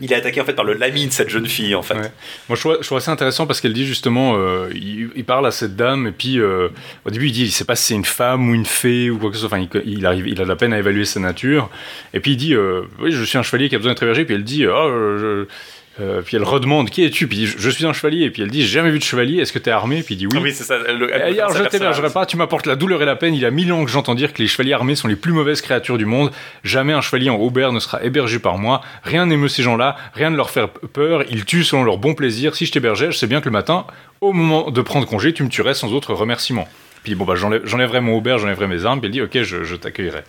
il 0.00 0.12
est 0.12 0.16
attaqué 0.16 0.40
en 0.40 0.44
fait 0.44 0.54
par 0.54 0.64
le 0.64 0.74
l'ami 0.74 1.06
de 1.06 1.12
cette 1.12 1.28
jeune 1.28 1.46
fille 1.46 1.74
en 1.74 1.82
fait. 1.82 1.94
Moi, 1.94 2.10
je 2.50 2.60
trouve, 2.60 2.78
je 2.80 2.86
trouve 2.86 2.98
assez 2.98 3.10
intéressant 3.10 3.46
parce 3.46 3.60
qu'elle 3.60 3.72
dit 3.72 3.86
justement, 3.86 4.34
euh, 4.36 4.68
il, 4.74 5.24
parle 5.24 5.46
à 5.46 5.50
cette 5.50 5.76
dame 5.76 6.06
et 6.06 6.12
puis 6.12 6.38
euh, 6.38 6.68
au 7.04 7.10
début 7.10 7.28
il 7.28 7.32
dit, 7.32 7.42
il 7.42 7.52
sait 7.52 7.64
pas 7.64 7.76
si 7.76 7.84
c'est 7.84 7.94
une 7.94 8.04
femme 8.04 8.48
ou 8.50 8.54
une 8.54 8.66
fée 8.66 9.10
ou 9.10 9.18
quoi 9.18 9.30
que 9.30 9.36
ce 9.36 9.46
soit. 9.46 9.56
Enfin, 9.56 9.66
il, 9.84 10.06
arrive, 10.06 10.28
il 10.28 10.40
a 10.40 10.44
de 10.44 10.48
la 10.48 10.56
peine 10.56 10.72
à 10.72 10.78
évaluer 10.78 11.04
sa 11.04 11.20
nature. 11.20 11.70
Et 12.12 12.20
puis 12.20 12.32
il 12.32 12.36
dit, 12.36 12.54
euh, 12.54 12.82
oui, 12.98 13.12
je 13.12 13.22
suis 13.24 13.38
un 13.38 13.42
chevalier 13.42 13.68
qui 13.68 13.74
a 13.74 13.78
besoin 13.78 13.92
d'être 13.92 14.02
hébergé. 14.02 14.24
Puis 14.24 14.34
elle 14.34 14.44
dit, 14.44 14.66
oh, 14.66 15.46
Euh, 16.00 16.22
puis 16.22 16.36
elle 16.36 16.42
redemande 16.42 16.90
qui 16.90 17.04
es-tu? 17.04 17.28
Puis 17.28 17.36
dit, 17.36 17.46
je 17.46 17.70
suis 17.70 17.86
un 17.86 17.92
chevalier. 17.92 18.24
Et 18.24 18.30
puis 18.30 18.42
elle 18.42 18.50
dit 18.50 18.62
j'ai 18.62 18.66
jamais 18.68 18.90
vu 18.90 18.98
de 18.98 19.04
chevalier. 19.04 19.38
Est-ce 19.40 19.52
que 19.52 19.60
t'es 19.60 19.70
armé? 19.70 20.02
Puis 20.02 20.16
il 20.16 20.18
dit 20.18 20.26
oui. 20.26 20.38
Oui, 20.42 20.52
c'est 20.52 20.64
ça. 20.64 20.74
elle- 20.88 20.96
elle- 21.12 21.20
Et 21.34 21.38
alors 21.40 21.52
je 21.52 21.62
t'hébergerai 21.78 22.08
pas. 22.12 22.26
Tu 22.26 22.36
m'apportes 22.36 22.66
la 22.66 22.74
douleur 22.74 23.00
et 23.00 23.04
la 23.04 23.14
peine. 23.14 23.32
Il 23.32 23.40
y 23.40 23.44
a 23.46 23.50
mille 23.52 23.72
ans 23.72 23.84
que 23.84 23.90
j'entends 23.92 24.16
dire 24.16 24.32
que 24.32 24.42
les 24.42 24.48
chevaliers 24.48 24.72
armés 24.72 24.96
sont 24.96 25.06
les 25.06 25.14
plus 25.14 25.32
mauvaises 25.32 25.60
créatures 25.60 25.96
du 25.96 26.04
monde. 26.06 26.32
Jamais 26.64 26.92
un 26.94 27.00
chevalier 27.00 27.30
en 27.30 27.36
aubert 27.36 27.70
ne 27.72 27.78
sera 27.78 28.02
hébergé 28.02 28.40
par 28.40 28.58
moi. 28.58 28.80
Rien 29.04 29.26
n'émeut 29.26 29.48
ces 29.48 29.62
gens-là. 29.62 29.94
Rien 30.14 30.30
ne 30.30 30.36
leur 30.36 30.50
fait 30.50 30.66
peur. 30.92 31.22
Ils 31.30 31.44
tuent 31.44 31.62
selon 31.62 31.84
leur 31.84 31.98
bon 31.98 32.14
plaisir. 32.14 32.56
Si 32.56 32.66
je 32.66 32.72
t'hébergeais, 32.72 33.12
je 33.12 33.16
sais 33.16 33.28
bien 33.28 33.40
que 33.40 33.44
le 33.46 33.52
matin, 33.52 33.86
au 34.20 34.32
moment 34.32 34.72
de 34.72 34.82
prendre 34.82 35.06
congé, 35.06 35.32
tu 35.32 35.44
me 35.44 35.48
tuerais 35.48 35.74
sans 35.74 35.92
autre 35.92 36.12
remerciement. 36.12 36.66
Puis 37.04 37.14
bon 37.14 37.24
bah 37.24 37.34
j'enlève- 37.36 37.62
j'enlèverai 37.66 38.00
mon 38.00 38.16
aubert, 38.16 38.38
j'enlèverai 38.38 38.66
mes 38.66 38.84
armes. 38.84 38.98
Puis 38.98 39.06
elle 39.06 39.12
dit 39.12 39.22
ok, 39.22 39.42
je, 39.42 39.62
je 39.62 39.76
t'accueillerai. 39.76 40.24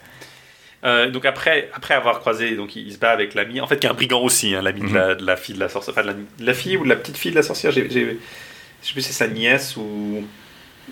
Euh, 0.86 1.10
donc 1.10 1.26
après, 1.26 1.70
après 1.74 1.94
avoir 1.96 2.20
croisé, 2.20 2.56
donc 2.56 2.76
il 2.76 2.94
se 2.94 2.98
bat 3.00 3.10
avec 3.12 3.34
l'ami, 3.34 3.60
en 3.60 3.68
fait 3.68 3.78
qui 3.80 3.88
est 3.88 3.90
un 3.90 3.94
brigand 3.94 4.22
aussi, 4.22 4.54
hein, 4.56 4.62
l'ami 4.62 4.82
de, 4.82 4.94
la, 4.94 5.16
de 5.16 5.26
la 5.26 5.36
fille 5.36 5.56
de 5.56 5.60
la 5.60 5.70
sorcière, 5.70 5.94
enfin 5.98 6.04
de 6.04 6.08
la, 6.08 6.14
de 6.14 6.46
la 6.46 6.54
fille 6.54 6.78
ou 6.78 6.84
de 6.84 6.90
la 6.90 6.96
petite 6.96 7.18
fille 7.18 7.32
de 7.32 7.36
la 7.38 7.44
sorcière, 7.44 7.72
j'ai, 7.72 7.90
je 7.90 7.98
sais 8.88 8.94
plus 8.94 9.02
si 9.02 9.12
c'est 9.12 9.14
sa 9.14 9.28
nièce 9.28 9.76
ou 9.78 10.24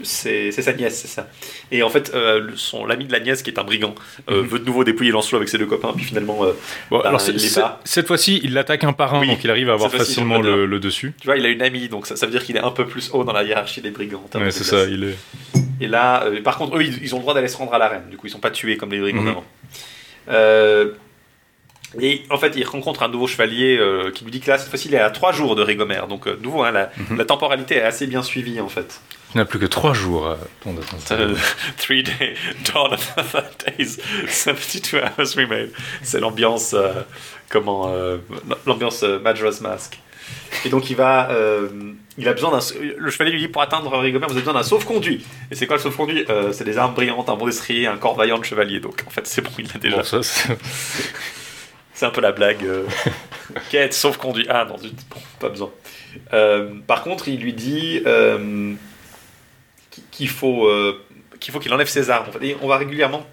c'est, 0.01 0.51
sa 0.51 0.73
nièce, 0.73 0.99
c'est 1.01 1.07
ça. 1.07 1.29
Et 1.71 1.83
en 1.83 1.89
fait, 1.89 2.11
euh, 2.15 2.49
son 2.55 2.87
l'ami 2.87 3.05
de 3.05 3.11
la 3.11 3.19
nièce 3.19 3.43
qui 3.43 3.51
est 3.51 3.59
un 3.59 3.63
brigand 3.63 3.93
euh, 4.31 4.41
Mhm. 4.41 4.47
veut 4.47 4.59
de 4.59 4.65
nouveau 4.65 4.83
dépouiller 4.83 5.11
Lancelot 5.11 5.37
avec 5.37 5.49
ses 5.49 5.59
deux 5.59 5.67
copains, 5.67 5.93
puis 5.95 6.03
finalement, 6.05 6.43
euh, 6.43 6.53
Bon, 6.89 6.97
Bah, 6.97 7.09
alors 7.09 7.21
cette 7.21 8.07
fois-ci, 8.07 8.41
il 8.43 8.53
l'attaque 8.55 8.83
un 8.85 8.93
par 8.93 9.13
un, 9.13 9.19
Oui, 9.21 9.27
donc 9.27 9.43
il 9.43 9.51
arrive 9.51 9.69
à 9.69 9.73
avoir 9.73 9.91
facilement 9.91 10.37
il 10.37 10.45
le 10.45 10.79
dessus. 10.79 11.13
tu 11.21 11.27
vois, 11.27 11.37
il 11.37 11.45
a 11.45 11.49
une 11.49 11.61
amie, 11.61 11.87
donc 11.89 12.07
ça, 12.07 12.15
ça 12.15 12.25
veut 12.25 12.31
dire 12.31 12.43
qu'il 12.43 12.57
est 12.57 12.63
un 12.63 12.71
peu 12.71 12.87
plus 12.87 13.11
haut 13.13 13.23
dans 13.23 13.33
la 13.33 13.43
hiérarchie 13.43 13.81
des 13.81 13.91
brigands. 13.91 14.23
Ouais, 14.33 14.49
c'est 14.49 14.63
ça. 14.63 14.85
Il 14.85 15.03
est. 15.03 15.15
Et 15.79 15.87
là, 15.87 16.25
par 16.43 16.57
contre, 16.57 16.77
eux, 16.77 16.81
ils, 16.83 17.03
ils 17.03 17.13
ont 17.13 17.17
le 17.17 17.21
droit 17.21 17.33
d'aller 17.35 17.47
se 17.47 17.57
rendre 17.57 17.73
à 17.73 17.77
l'arène. 17.77 18.03
Du 18.09 18.17
coup, 18.17 18.25
ils 18.25 18.29
sont 18.31 18.39
pas 18.39 18.51
tués 18.51 18.77
comme 18.77 18.91
les 18.91 18.99
brigands 18.99 19.21
Mhm. 19.21 19.27
Euh, 19.29 19.33
et 20.29 22.23
en 22.31 22.37
fait, 22.37 22.53
il 22.55 22.63
rencontre 22.65 23.03
un 23.03 23.07
nouveau 23.07 23.27
chevalier 23.27 23.77
euh, 23.77 24.09
qui 24.11 24.23
lui 24.23 24.31
dit 24.31 24.39
que 24.39 24.49
là, 24.49 24.57
cette 24.57 24.69
fois-ci, 24.69 24.87
il 24.87 24.95
est 24.95 24.99
à 24.99 25.11
3 25.11 25.31
jours 25.31 25.55
de 25.55 25.61
Rigomère. 25.61 26.07
Donc, 26.07 26.27
euh, 26.27 26.37
nouveau, 26.41 26.63
hein, 26.63 26.71
la, 26.71 26.89
Mhm. 26.97 27.17
la 27.17 27.25
temporalité 27.25 27.75
est 27.75 27.83
assez 27.83 28.07
bien 28.07 28.23
suivie, 28.23 28.59
en 28.59 28.69
fait. 28.69 28.99
Tu 29.31 29.37
n'as 29.37 29.45
plus 29.45 29.57
que 29.59 29.65
trois 29.65 29.93
jours 29.93 30.27
à 30.27 30.37
ton. 30.63 30.75
Euh, 31.11 31.35
three 31.77 32.03
day, 32.03 32.35
dawn 32.71 32.93
of 32.93 33.15
days, 33.77 33.97
72 34.27 35.01
hours 35.01 35.35
remain. 35.35 35.65
C'est 36.03 36.19
l'ambiance, 36.19 36.73
euh, 36.75 36.93
comment, 37.49 37.91
euh, 37.93 38.17
l'ambiance 38.67 39.01
euh, 39.03 39.19
Majora's 39.19 39.59
Mask. 39.61 39.99
Et 40.65 40.69
donc 40.69 40.89
il 40.91 40.95
va, 40.95 41.31
euh, 41.31 41.67
il 42.17 42.27
a 42.27 42.33
besoin 42.33 42.51
d'un, 42.51 42.59
le 42.97 43.09
chevalier 43.09 43.31
lui 43.31 43.39
dit 43.39 43.47
pour 43.47 43.61
atteindre 43.61 43.97
Rigomère, 43.97 44.27
vous 44.29 44.35
avez 44.35 44.41
besoin 44.45 44.59
d'un 44.59 44.63
sauf-conduit. 44.67 45.25
Et 45.51 45.55
c'est 45.55 45.65
quoi 45.67 45.77
le 45.77 45.81
sauf-conduit? 45.81 46.25
Euh, 46.29 46.51
C'est 46.53 46.63
des 46.63 46.77
armes 46.77 46.93
brillantes, 46.93 47.27
un 47.29 47.35
bon 47.35 47.45
destrier, 47.47 47.87
un 47.87 47.97
corps 47.97 48.15
vaillant 48.15 48.37
de 48.39 48.45
chevalier. 48.45 48.79
Donc 48.79 49.03
en 49.07 49.09
fait 49.09 49.25
c'est 49.27 49.41
bon, 49.41 49.49
il 49.57 49.67
l'a 49.67 49.79
déjà. 49.79 49.97
Bon, 49.97 50.03
ça, 50.03 50.21
c'est- 50.23 50.57
C'est 51.95 52.07
un 52.07 52.09
peu 52.11 52.21
la 52.21 52.31
blague. 52.31 52.65
Euh... 52.65 52.85
Quête, 53.69 53.93
sauf-conduit. 53.93 54.47
Ah 54.49 54.65
non, 54.65 54.77
zut, 54.79 54.95
bon, 55.11 55.21
pas 55.39 55.49
besoin. 55.49 55.69
Euh, 56.33 56.73
par 56.87 57.03
contre, 57.03 57.27
il 57.27 57.39
lui 57.39 57.53
dit 57.53 58.01
qu'il 60.11 60.29
faut 60.29 60.69
qu'il 61.39 61.53
faut 61.53 61.59
qu'il 61.59 61.73
enlève 61.73 61.87
ses 61.87 62.09
armes. 62.09 62.25
En 62.29 62.31
fait. 62.31 62.43
Et 62.45 62.57
on 62.61 62.67
va 62.67 62.77
régulièrement. 62.77 63.25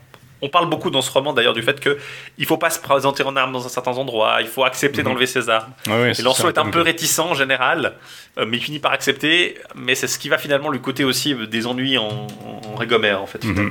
On 0.43 0.49
parle 0.49 0.69
beaucoup 0.71 0.91
dans 0.91 1.03
ce 1.03 1.11
roman 1.11 1.33
d'ailleurs 1.33 1.53
du 1.53 1.63
fait 1.63 1.79
que 1.81 1.99
il 2.39 2.47
faut 2.47 2.57
pas 2.57 2.71
se 2.71 2.79
présenter 2.81 3.23
en 3.23 3.37
armes 3.37 3.53
dans 3.53 3.65
un 3.67 3.69
certain 3.69 3.93
endroit. 3.93 4.39
Il 4.41 4.47
faut 4.49 4.65
accepter 4.65 5.03
Mhm. 5.03 5.09
d'enlever 5.09 5.27
ses 5.27 5.49
armes. 5.51 5.73
Ouais, 5.87 5.93
ouais, 6.01 6.13
Et 6.19 6.23
Lancelot 6.23 6.49
est 6.51 6.59
un 6.59 6.71
peu 6.71 6.81
réticent 6.81 7.19
en 7.21 7.35
général, 7.35 7.95
euh, 8.39 8.47
mais 8.47 8.57
il 8.57 8.63
finit 8.63 8.79
par 8.79 8.93
accepter. 8.93 9.57
Mais 9.75 9.95
c'est 9.95 10.07
ce 10.09 10.19
qui 10.19 10.29
va 10.29 10.39
finalement 10.39 10.71
lui 10.71 10.81
coûter 10.81 11.05
aussi 11.05 11.35
euh, 11.35 11.47
des 11.47 11.67
ennuis 11.67 11.99
en, 11.99 12.27
en 12.67 12.75
Régomère 12.77 13.21
en 13.23 13.27
fait. 13.27 13.45
Mhm. 13.45 13.71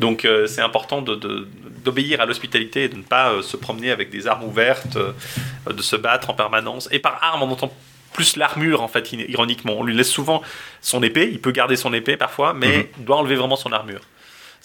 Donc 0.00 0.24
euh, 0.24 0.46
c'est 0.46 0.60
important 0.62 1.02
d'obéir 1.02 2.20
à 2.20 2.26
l'hospitalité 2.26 2.84
et 2.84 2.88
de 2.88 2.96
ne 2.96 3.02
pas 3.02 3.30
euh, 3.30 3.42
se 3.42 3.56
promener 3.56 3.90
avec 3.90 4.10
des 4.10 4.26
armes 4.26 4.44
ouvertes, 4.44 4.96
euh, 4.96 5.12
de 5.72 5.82
se 5.82 5.96
battre 5.96 6.30
en 6.30 6.34
permanence. 6.34 6.88
Et 6.92 6.98
par 6.98 7.18
arme, 7.22 7.42
on 7.42 7.50
entend 7.50 7.72
plus 8.12 8.36
l'armure 8.36 8.80
en 8.82 8.88
fait, 8.88 9.12
ironiquement. 9.12 9.74
On 9.78 9.82
lui 9.84 9.94
laisse 9.94 10.10
souvent 10.10 10.42
son 10.80 11.02
épée, 11.02 11.28
il 11.32 11.40
peut 11.40 11.50
garder 11.50 11.74
son 11.76 11.92
épée 11.92 12.16
parfois, 12.16 12.54
mais 12.54 12.90
il 12.98 13.04
doit 13.04 13.16
enlever 13.16 13.34
vraiment 13.34 13.56
son 13.56 13.72
armure. 13.72 14.00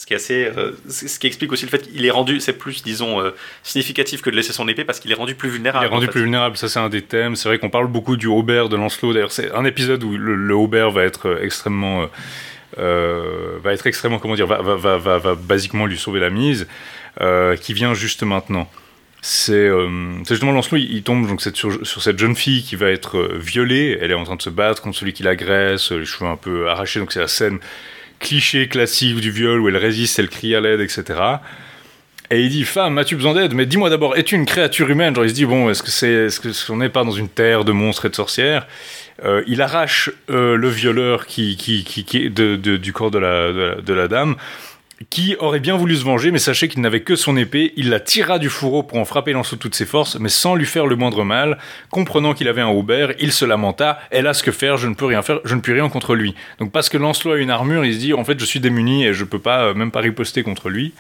Ce 0.01 0.05
qui, 0.05 0.13
est 0.13 0.15
assez, 0.15 0.45
euh, 0.57 0.71
ce 0.87 1.19
qui 1.19 1.27
explique 1.27 1.51
aussi 1.51 1.65
le 1.65 1.69
fait 1.71 1.79
qu'il 1.91 2.05
est 2.05 2.09
rendu, 2.09 2.39
c'est 2.39 2.53
plus, 2.53 2.83
disons, 2.83 3.19
euh, 3.21 3.31
significatif 3.63 4.21
que 4.21 4.29
de 4.29 4.35
laisser 4.37 4.53
son 4.53 4.65
épée 4.69 4.85
parce 4.85 5.01
qu'il 5.01 5.11
est 5.11 5.15
rendu 5.15 5.35
plus 5.35 5.49
Il 5.49 5.55
vulnérable. 5.55 5.85
est 5.85 5.89
rendu 5.89 6.05
fait. 6.05 6.11
plus 6.13 6.21
vulnérable, 6.21 6.55
ça 6.55 6.69
c'est 6.69 6.79
un 6.79 6.87
des 6.87 7.01
thèmes. 7.01 7.35
C'est 7.35 7.49
vrai 7.49 7.59
qu'on 7.59 7.69
parle 7.69 7.87
beaucoup 7.87 8.15
du 8.15 8.27
Aubert 8.27 8.69
de 8.69 8.77
Lancelot. 8.77 9.11
D'ailleurs, 9.11 9.33
c'est 9.33 9.51
un 9.51 9.65
épisode 9.65 10.01
où 10.05 10.15
le, 10.15 10.35
le 10.35 10.55
Aubert 10.55 10.89
va 10.91 11.03
être 11.03 11.27
euh, 11.27 11.43
extrêmement, 11.43 12.07
euh, 12.77 13.57
va 13.61 13.73
être 13.73 13.87
extrêmement, 13.87 14.19
comment 14.19 14.35
dire, 14.35 14.47
va, 14.47 14.61
va, 14.61 14.75
va, 14.75 14.97
va, 14.97 15.17
va 15.17 15.35
basiquement 15.35 15.85
lui 15.85 15.97
sauver 15.97 16.19
la 16.21 16.29
mise, 16.29 16.65
euh, 17.19 17.55
qui 17.57 17.73
vient 17.73 17.93
juste 17.93 18.23
maintenant. 18.23 18.71
C'est 19.21 19.51
euh, 19.51 20.23
justement 20.23 20.53
Lancelot, 20.53 20.77
il, 20.77 20.93
il 20.93 21.03
tombe 21.03 21.27
donc 21.27 21.41
cette- 21.41 21.57
sur, 21.57 21.85
sur 21.85 22.01
cette 22.01 22.17
jeune 22.17 22.37
fille 22.37 22.63
qui 22.63 22.77
va 22.77 22.89
être 22.89 23.31
violée. 23.35 23.97
Elle 23.99 24.11
est 24.11 24.15
en 24.15 24.23
train 24.23 24.37
de 24.37 24.41
se 24.41 24.49
battre 24.49 24.81
contre 24.81 24.97
celui 24.97 25.11
qui 25.11 25.23
l'agresse, 25.23 25.91
les 25.91 26.05
cheveux 26.05 26.29
un 26.29 26.37
peu 26.37 26.69
arrachés. 26.69 27.01
Donc 27.01 27.11
c'est 27.11 27.19
la 27.19 27.27
scène 27.27 27.59
cliché 28.19 28.67
classique 28.67 29.19
du 29.19 29.31
viol 29.31 29.59
où 29.59 29.67
elle 29.69 29.77
résiste, 29.77 30.19
elle 30.19 30.29
crie 30.29 30.55
à 30.55 30.61
l'aide, 30.61 30.81
etc. 30.81 31.19
Et 32.31 32.41
il 32.41 32.49
dit 32.49 32.63
Femme, 32.63 32.97
as-tu 32.97 33.15
besoin 33.15 33.33
d'aide? 33.33 33.53
Mais 33.53 33.65
dis-moi 33.65 33.89
d'abord, 33.89 34.15
es-tu 34.15 34.35
une 34.35 34.45
créature 34.45 34.89
humaine? 34.89 35.15
Genre, 35.15 35.25
il 35.25 35.29
se 35.29 35.35
dit 35.35 35.45
Bon, 35.45 35.69
est-ce 35.69 35.81
que 35.81 35.89
c'est, 35.89 36.11
est-ce 36.27 36.67
qu'on 36.67 36.77
n'est 36.77 36.89
pas 36.89 37.03
dans 37.03 37.11
une 37.11 37.29
terre 37.29 37.65
de 37.65 37.71
monstres 37.71 38.05
et 38.05 38.09
de 38.09 38.15
sorcières? 38.15 38.67
Euh, 39.25 39.43
Il 39.47 39.61
arrache 39.61 40.11
euh, 40.29 40.55
le 40.55 40.69
violeur 40.69 41.25
qui, 41.25 41.57
qui, 41.57 41.83
qui, 41.83 42.05
qui 42.05 42.29
de, 42.29 42.55
du 42.55 42.93
corps 42.93 43.11
de 43.11 43.17
la 43.19 44.07
dame, 44.07 44.35
qui 45.09 45.35
aurait 45.39 45.59
bien 45.61 45.77
voulu 45.77 45.95
se 45.95 46.03
venger, 46.03 46.31
mais 46.31 46.39
sachez 46.39 46.67
qu'il 46.67 46.81
n'avait 46.81 47.01
que 47.01 47.15
son 47.15 47.37
épée. 47.37 47.73
Il 47.77 47.89
la 47.89 47.99
tira 47.99 48.37
du 48.37 48.49
fourreau 48.49 48.83
pour 48.83 48.97
en 48.97 49.05
frapper 49.05 49.31
Lancelot 49.31 49.57
de 49.57 49.61
toutes 49.61 49.75
ses 49.75 49.85
forces, 49.85 50.17
mais 50.19 50.29
sans 50.29 50.55
lui 50.55 50.65
faire 50.65 50.85
le 50.87 50.95
moindre 50.97 51.23
mal. 51.23 51.57
Comprenant 51.89 52.33
qu'il 52.33 52.47
avait 52.49 52.61
un 52.61 52.67
Aubert, 52.67 53.13
il 53.19 53.31
se 53.31 53.45
lamenta 53.45 53.99
Hélas, 54.11 54.41
que 54.41 54.51
faire? 54.51 54.77
Je 54.77 54.87
ne 54.87 54.95
peux 54.95 55.05
rien 55.05 55.21
faire, 55.21 55.39
je 55.45 55.55
ne 55.55 55.61
puis 55.61 55.73
rien 55.73 55.87
contre 55.89 56.15
lui. 56.15 56.35
Donc, 56.59 56.71
parce 56.71 56.89
que 56.89 56.97
Lancelot 56.97 57.33
a 57.33 57.37
une 57.37 57.49
armure, 57.49 57.85
il 57.85 57.93
se 57.93 57.99
dit 57.99 58.13
En 58.13 58.23
fait, 58.25 58.39
je 58.39 58.45
suis 58.45 58.59
démuni 58.59 59.05
et 59.05 59.13
je 59.13 59.23
peux 59.23 59.39
pas, 59.39 59.63
euh, 59.65 59.73
même 59.73 59.91
pas 59.91 60.01
riposter 60.01 60.43
contre 60.43 60.69
lui. 60.69 60.93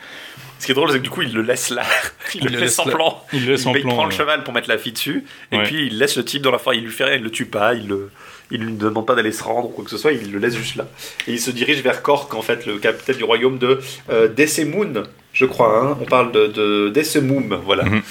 Ce 0.59 0.65
qui 0.65 0.71
est 0.73 0.75
drôle, 0.75 0.91
c'est 0.91 0.97
que 0.97 1.03
du 1.03 1.09
coup, 1.09 1.21
il 1.21 1.33
le 1.33 1.41
laisse 1.41 1.69
là. 1.69 1.83
Il, 2.35 2.41
le 2.43 2.47
le 2.47 2.51
laisse 2.53 2.61
laisse 2.61 2.79
en 2.79 2.83
plan. 2.85 3.23
Il 3.33 3.45
le 3.45 3.53
laisse 3.53 3.65
en 3.65 3.73
il 3.73 3.81
plan. 3.81 3.95
prend 3.95 4.05
le 4.05 4.11
cheval 4.11 4.43
pour 4.43 4.53
mettre 4.53 4.67
la 4.69 4.77
fille 4.77 4.91
dessus, 4.91 5.23
et 5.51 5.57
Ouais. 5.57 5.63
puis 5.63 5.87
il 5.87 5.97
laisse 5.97 6.15
le 6.17 6.23
type 6.25 6.41
dans 6.41 6.51
la 6.51 6.57
forêt. 6.57 6.77
Il 6.77 6.83
lui 6.83 6.91
fait 6.91 7.05
rien, 7.05 7.15
il 7.15 7.23
le 7.23 7.31
tue 7.31 7.45
pas, 7.45 7.73
il 7.73 7.87
le, 7.87 8.11
il 8.51 8.61
lui 8.63 8.73
demande 8.73 9.05
pas 9.05 9.15
d'aller 9.15 9.31
se 9.31 9.43
rendre 9.43 9.67
ou 9.67 9.71
quoi 9.71 9.83
que 9.83 9.91
ce 9.91 9.97
soit, 9.97 10.11
il 10.11 10.31
le 10.31 10.39
laisse 10.39 10.55
juste 10.55 10.75
là. 10.75 10.87
Et 11.27 11.33
il 11.33 11.39
se 11.39 11.51
dirige 11.51 11.81
vers 11.83 12.01
Cork, 12.01 12.33
en 12.33 12.41
fait, 12.41 12.65
le 12.65 12.77
capitaine 12.79 13.17
du 13.17 13.23
royaume 13.23 13.57
de 13.57 13.79
euh, 14.09 14.27
Dessemoun, 14.27 15.03
je 15.33 15.45
crois. 15.45 15.79
hein. 15.85 15.97
On 16.01 16.05
parle 16.05 16.31
de, 16.31 16.47
de 16.47 16.89
Dessemoum, 16.89 17.59
voilà. 17.65 17.83
Mhm. 17.85 18.01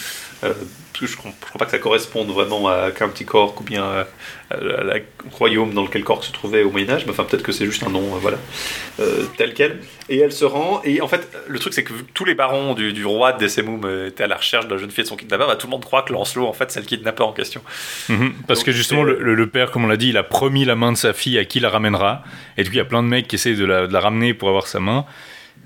Euh, 0.44 0.52
je, 1.06 1.16
ne 1.16 1.22
crois 1.22 1.58
pas 1.58 1.64
que 1.64 1.70
ça 1.70 1.78
corresponde 1.78 2.28
vraiment 2.28 2.68
à 2.68 2.90
County 2.90 3.24
Cork 3.24 3.60
ou 3.60 3.64
bien 3.64 3.84
à, 3.84 4.06
à 4.54 4.82
la 4.84 4.94
royaume 5.32 5.72
dans 5.74 5.82
lequel 5.82 6.04
Cork 6.04 6.24
se 6.24 6.32
trouvait 6.32 6.62
au 6.62 6.70
Moyen 6.70 6.90
Âge, 6.90 7.04
mais 7.06 7.12
enfin 7.12 7.24
peut-être 7.24 7.42
que 7.42 7.52
c'est 7.52 7.66
juste 7.66 7.82
un 7.84 7.90
nom, 7.90 8.00
euh, 8.14 8.18
voilà, 8.20 8.38
euh, 9.00 9.24
tel 9.36 9.54
quel. 9.54 9.80
Et 10.08 10.18
elle 10.18 10.32
se 10.32 10.44
rend, 10.44 10.80
et 10.84 11.00
en 11.00 11.08
fait, 11.08 11.28
le 11.46 11.58
truc 11.58 11.74
c'est 11.74 11.84
que 11.84 11.92
tous 12.14 12.24
les 12.24 12.34
barons 12.34 12.74
du, 12.74 12.92
du 12.92 13.04
roi 13.04 13.32
de 13.32 13.38
Dessemoum 13.38 13.82
euh, 13.84 14.08
étaient 14.08 14.24
à 14.24 14.26
la 14.26 14.36
recherche 14.36 14.66
de 14.66 14.74
la 14.74 14.80
jeune 14.80 14.90
fille 14.90 15.04
de 15.04 15.08
son 15.08 15.16
kidnappeur, 15.16 15.46
bah, 15.48 15.56
tout 15.56 15.66
le 15.66 15.70
monde 15.72 15.84
croit 15.84 16.02
que 16.02 16.12
Lancelot, 16.12 16.46
en 16.46 16.52
fait, 16.52 16.70
c'est 16.70 16.80
le 16.80 16.86
kidnappeur 16.86 17.26
en 17.28 17.32
question. 17.32 17.60
Mhm, 18.08 18.32
parce 18.46 18.60
Donc, 18.60 18.66
que 18.66 18.72
justement, 18.72 19.02
le, 19.04 19.18
le- 19.20 19.34
le 19.34 19.46
père, 19.48 19.70
comme 19.70 19.84
on 19.84 19.88
l'a 19.88 19.96
dit, 19.96 20.08
il 20.08 20.16
a 20.16 20.22
promis 20.22 20.64
la 20.64 20.76
main 20.76 20.92
de 20.92 20.96
sa 20.96 21.12
fille 21.12 21.38
à 21.38 21.44
qui 21.44 21.60
la 21.60 21.68
ramènera. 21.70 22.22
Et 22.56 22.62
du 22.64 22.70
coup, 22.70 22.74
il 22.74 22.78
y 22.78 22.80
a 22.80 22.84
plein 22.84 23.02
de 23.02 23.08
mecs 23.08 23.28
qui 23.28 23.36
essayent 23.36 23.56
de 23.56 23.64
la, 23.64 23.86
de 23.86 23.92
la 23.92 24.00
ramener 24.00 24.34
pour 24.34 24.48
avoir 24.48 24.66
sa 24.66 24.80
main. 24.80 25.04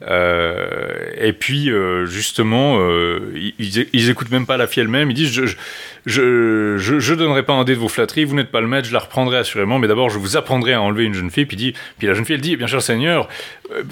Euh, 0.09 1.11
et 1.17 1.33
puis, 1.33 1.71
euh, 1.71 2.07
justement, 2.07 2.79
euh, 2.81 3.33
ils, 3.59 3.87
ils- 3.93 4.11
écoutent 4.11 4.31
même 4.31 4.47
pas 4.47 4.57
la 4.57 4.67
fille 4.67 4.83
elle-même. 4.83 5.11
Ils 5.11 5.15
disent 5.15 5.33
je, 5.33 5.45
je, 6.07 6.77
je, 6.77 6.99
je, 6.99 7.15
donnerai 7.15 7.45
pas 7.45 7.53
un 7.53 7.65
dé 7.65 7.75
de 7.75 7.79
vos 7.79 7.89
flatteries, 7.89 8.25
vous 8.25 8.35
n'êtes 8.35 8.51
pas 8.51 8.61
le 8.61 8.67
maître, 8.67 8.89
je 8.89 8.93
la 8.93 8.99
reprendrai 8.99 9.39
assurément, 9.39 9.79
mais 9.79 9.87
d'abord, 9.87 10.11
je 10.11 10.19
vous 10.19 10.37
apprendrai 10.37 10.73
à 10.73 10.83
enlever 10.83 11.05
une 11.05 11.15
jeune 11.15 11.31
fille. 11.31 11.47
Puis, 11.47 11.57
dit, 11.57 11.75
puis 11.99 12.09
la 12.09 12.15
jeune 12.15 12.25
fille, 12.25 12.35
elle 12.35 12.41
dit 12.41 12.57
Bien 12.57 12.67
cher 12.67 12.83
Seigneur, 12.83 13.29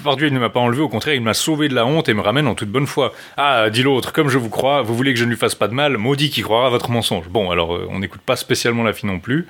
par 0.03 0.17
Dieu, 0.17 0.27
il 0.27 0.33
ne 0.33 0.39
m'a 0.39 0.49
pas 0.49 0.59
enlevé, 0.59 0.81
au 0.81 0.89
contraire, 0.89 1.15
il 1.15 1.21
m'a 1.21 1.33
sauvé 1.33 1.69
de 1.69 1.75
la 1.75 1.85
honte 1.85 2.09
et 2.09 2.13
me 2.13 2.21
ramène 2.21 2.47
en 2.47 2.55
toute 2.55 2.69
bonne 2.69 2.87
foi. 2.87 3.13
Ah, 3.37 3.69
dit 3.69 3.83
l'autre, 3.83 4.11
comme 4.11 4.29
je 4.29 4.37
vous 4.37 4.49
crois, 4.49 4.81
vous 4.81 4.95
voulez 4.95 5.13
que 5.13 5.19
je 5.19 5.25
ne 5.25 5.29
lui 5.29 5.37
fasse 5.37 5.55
pas 5.55 5.67
de 5.69 5.73
mal, 5.73 5.97
maudit 5.97 6.29
qui 6.29 6.41
croira 6.41 6.67
à 6.67 6.69
votre 6.69 6.89
mensonge. 6.89 7.29
Bon, 7.29 7.51
alors, 7.51 7.79
on 7.89 7.99
n'écoute 7.99 8.21
pas 8.21 8.35
spécialement 8.35 8.83
la 8.83 8.93
fille 8.93 9.09
non 9.09 9.19
plus. 9.19 9.47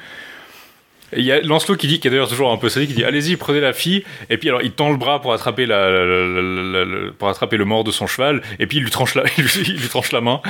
Il 1.16 1.24
y 1.24 1.32
a 1.32 1.42
Lancelot 1.42 1.76
qui 1.76 1.88
dit, 1.88 2.00
qui 2.00 2.08
est 2.08 2.12
d'ailleurs 2.12 2.30
toujours 2.30 2.52
un 2.52 2.58
peu 2.58 2.70
sadique, 2.70 2.90
qui 2.90 2.96
dit 2.96 3.04
allez-y, 3.04 3.36
prenez 3.36 3.60
la 3.60 3.74
fille. 3.74 4.04
Et 4.30 4.38
puis 4.38 4.50
alors 4.50 4.62
il 4.62 4.72
tend 4.72 4.90
le 4.92 4.98
bras 4.98 5.22
pour 5.22 5.34
attraper, 5.34 5.66
la, 5.66 5.90
la- 5.90 6.06
la- 6.06 6.42
la- 6.42 6.86
la- 6.86 7.12
pour 7.12 7.28
attraper 7.30 7.58
le 7.58 7.66
mort 7.66 7.84
de 7.84 7.92
son 7.92 8.08
cheval. 8.08 8.42
Et 8.60 8.68
puis 8.68 8.78
il 8.78 8.84
lui 8.84 8.92
tranche 8.92 9.16
la, 9.16 9.24
il 9.38 9.44
lui, 9.44 9.52
il 9.68 9.78
lui 9.78 9.88
tranche 9.90 10.12
la 10.12 10.22
main. 10.22 10.42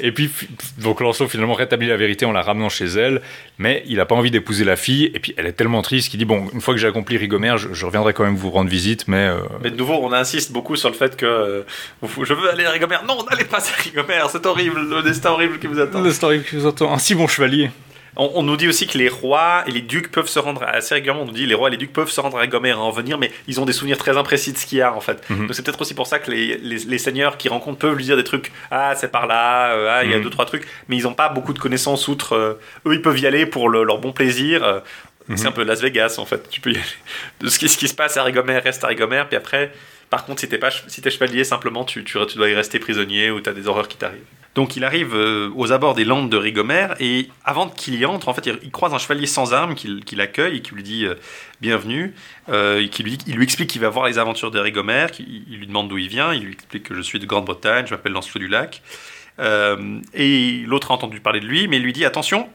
Et 0.00 0.12
puis 0.12 0.30
donc 0.78 1.00
Lancelot 1.00 1.28
finalement 1.28 1.54
rétablit 1.54 1.88
la 1.88 1.96
vérité 1.96 2.24
en 2.26 2.32
la 2.32 2.42
ramenant 2.42 2.68
chez 2.68 2.86
elle. 2.86 3.22
Mais 3.58 3.82
il 3.86 3.98
a 4.00 4.06
pas 4.06 4.14
envie 4.14 4.30
d'épouser 4.30 4.64
la 4.64 4.76
fille. 4.76 5.10
Et 5.14 5.18
puis 5.20 5.34
elle 5.36 5.46
est 5.46 5.52
tellement 5.52 5.82
triste 5.82 6.10
qu'il 6.10 6.18
dit 6.18 6.24
bon, 6.24 6.46
une 6.52 6.60
fois 6.60 6.74
que 6.74 6.80
j'ai 6.80 6.86
accompli 6.88 7.16
Rigomère, 7.16 7.58
je, 7.58 7.68
je 7.72 7.86
reviendrai 7.86 8.12
quand 8.12 8.24
même 8.24 8.36
vous 8.36 8.50
rendre 8.50 8.70
visite. 8.70 9.08
Mais 9.08 9.28
euh, 9.28 9.36
Mais 9.62 9.70
de 9.70 9.76
nouveau, 9.76 9.98
on 10.02 10.12
insiste 10.12 10.52
beaucoup 10.52 10.76
sur 10.76 10.88
le 10.88 10.94
fait 10.94 11.16
que 11.16 11.26
euh, 11.26 11.62
je 12.22 12.34
veux 12.34 12.50
aller 12.50 12.64
à 12.64 12.70
Rigomère. 12.70 13.04
Non, 13.06 13.18
n'allez 13.30 13.44
pas 13.44 13.58
à 13.58 13.82
Rigomère, 13.82 14.28
c'est 14.30 14.44
horrible, 14.46 14.80
le 14.88 15.02
destin 15.02 15.30
horrible 15.30 15.58
qui 15.58 15.66
vous 15.66 15.78
attend. 15.80 16.00
le 16.00 16.12
story 16.12 16.42
qui 16.42 16.56
vous 16.56 16.66
entend, 16.66 16.92
un 16.92 16.98
si 16.98 17.14
bon 17.14 17.26
chevalier. 17.26 17.70
On, 18.16 18.30
on 18.34 18.42
nous 18.42 18.56
dit 18.56 18.66
aussi 18.68 18.86
que 18.86 18.98
les 18.98 19.08
rois 19.08 19.62
et 19.66 19.70
les 19.70 19.80
ducs 19.82 20.10
peuvent 20.10 20.28
se 20.28 20.38
rendre 20.38 20.62
assez 20.64 20.94
régulièrement. 20.94 21.22
On 21.22 21.26
nous 21.26 21.32
dit 21.32 21.46
les 21.46 21.54
rois 21.54 21.68
et 21.68 21.70
les 21.72 21.76
ducs 21.76 21.92
peuvent 21.92 22.10
se 22.10 22.20
rendre 22.20 22.38
à 22.38 22.46
Gomer 22.46 22.70
et 22.70 22.72
en 22.72 22.90
venir, 22.90 23.18
mais 23.18 23.30
ils 23.46 23.60
ont 23.60 23.64
des 23.64 23.72
souvenirs 23.72 23.98
très 23.98 24.16
imprécis 24.16 24.52
de 24.52 24.58
ce 24.58 24.66
qu'il 24.66 24.78
y 24.78 24.82
a 24.82 24.92
en 24.94 25.00
fait. 25.00 25.22
Mhm. 25.30 25.46
Donc 25.46 25.54
c'est 25.54 25.62
peut-être 25.64 25.80
aussi 25.80 25.94
pour 25.94 26.06
ça 26.06 26.18
que 26.18 26.30
les, 26.30 26.56
les, 26.58 26.78
les 26.78 26.98
seigneurs 26.98 27.36
qui 27.38 27.48
rencontrent 27.48 27.78
peuvent 27.78 27.94
lui 27.96 28.04
dire 28.04 28.16
des 28.16 28.24
trucs. 28.24 28.50
Ah, 28.70 28.94
c'est 28.96 29.10
par 29.12 29.26
là, 29.26 29.72
euh, 29.72 29.88
ah, 29.90 30.04
il 30.04 30.10
y 30.10 30.14
a 30.14 30.16
Mhm. 30.18 30.24
deux, 30.24 30.30
trois 30.30 30.46
trucs, 30.46 30.66
mais 30.88 30.96
ils 30.96 31.04
n'ont 31.04 31.14
pas 31.14 31.28
beaucoup 31.28 31.52
de 31.52 31.58
connaissances 31.58 32.08
outre. 32.08 32.34
euh, 32.34 32.60
eux, 32.86 32.94
ils 32.94 33.02
peuvent 33.02 33.18
y 33.18 33.26
aller 33.26 33.46
pour 33.46 33.68
le- 33.68 33.84
leur 33.84 33.98
bon 33.98 34.12
plaisir. 34.12 34.64
euh, 34.64 34.80
C'est 35.36 35.42
Mhm. 35.42 35.46
un 35.46 35.52
peu 35.52 35.62
Las 35.64 35.80
Vegas 35.80 36.16
en 36.18 36.24
fait. 36.26 36.48
Tu 36.50 36.60
peux 36.60 36.70
y 36.72 36.74
aller. 36.76 36.84
De 37.40 37.48
ce 37.48 37.58
qui, 37.60 37.68
ce 37.68 37.78
qui 37.78 37.86
se 37.86 37.94
passe 37.94 38.16
à 38.16 38.24
Rigomer 38.24 38.58
reste 38.58 38.82
à 38.82 38.88
Rigomer, 38.88 39.22
puis 39.28 39.36
après, 39.36 39.70
par 40.08 40.24
contre, 40.24 40.40
si 40.40 40.48
t'es 40.48 40.58
pas 40.58 40.70
si 40.88 41.00
t'es 41.02 41.10
chevalier, 41.10 41.44
simplement 41.44 41.84
tu, 41.84 42.02
tu, 42.02 42.18
tu 42.26 42.36
dois 42.36 42.48
y 42.48 42.54
rester 42.54 42.80
prisonnier 42.80 43.30
ou 43.30 43.40
t'as 43.40 43.52
des 43.52 43.68
horreurs 43.68 43.86
qui 43.86 43.96
t'arrivent. 43.96 44.18
Donc 44.54 44.76
il 44.76 44.84
arrive 44.84 45.14
euh, 45.14 45.50
aux 45.54 45.70
abords 45.70 45.94
des 45.94 46.04
landes 46.04 46.28
de 46.28 46.36
Rigomer 46.36 46.88
et 46.98 47.28
avant 47.44 47.68
qu'il 47.68 47.94
y 47.94 48.04
entre, 48.04 48.28
en 48.28 48.34
fait, 48.34 48.46
il, 48.46 48.70
croise 48.72 48.92
un 48.92 48.98
chevalier 48.98 49.26
sans 49.26 49.54
armes 49.54 49.74
qui, 49.74 50.16
l'accueille 50.16 50.56
et 50.56 50.60
qui 50.60 50.74
lui 50.74 50.82
dit 50.82 51.06
euh, 51.06 51.14
bienvenue, 51.60 52.14
euh, 52.48 52.86
qui 52.88 53.04
lui, 53.04 53.16
il 53.28 53.36
lui 53.36 53.44
explique 53.44 53.70
qu'il 53.70 53.80
va 53.80 53.88
voir 53.90 54.06
les 54.06 54.18
aventures 54.18 54.50
de 54.50 54.58
Rigomer, 54.58 55.06
qu'il- 55.12 55.44
il 55.48 55.58
lui 55.58 55.66
demande 55.68 55.88
d'où 55.88 55.98
il 55.98 56.08
vient, 56.08 56.34
il 56.34 56.42
lui 56.42 56.52
explique 56.54 56.82
que 56.82 56.94
je 56.94 57.00
suis 57.00 57.20
de 57.20 57.26
Grande-Bretagne, 57.26 57.86
je 57.86 57.94
m'appelle 57.94 58.12
Lancelot 58.12 58.40
du 58.40 58.48
Lac. 58.48 58.82
Et 60.14 60.64
l'autre 60.66 60.90
a 60.90 60.94
entendu 60.94 61.20
parler 61.20 61.40
de 61.40 61.46
lui, 61.46 61.66
mais 61.68 61.76
il 61.78 61.82
lui 61.82 61.92
dit 61.94 62.04
attention, 62.04 62.50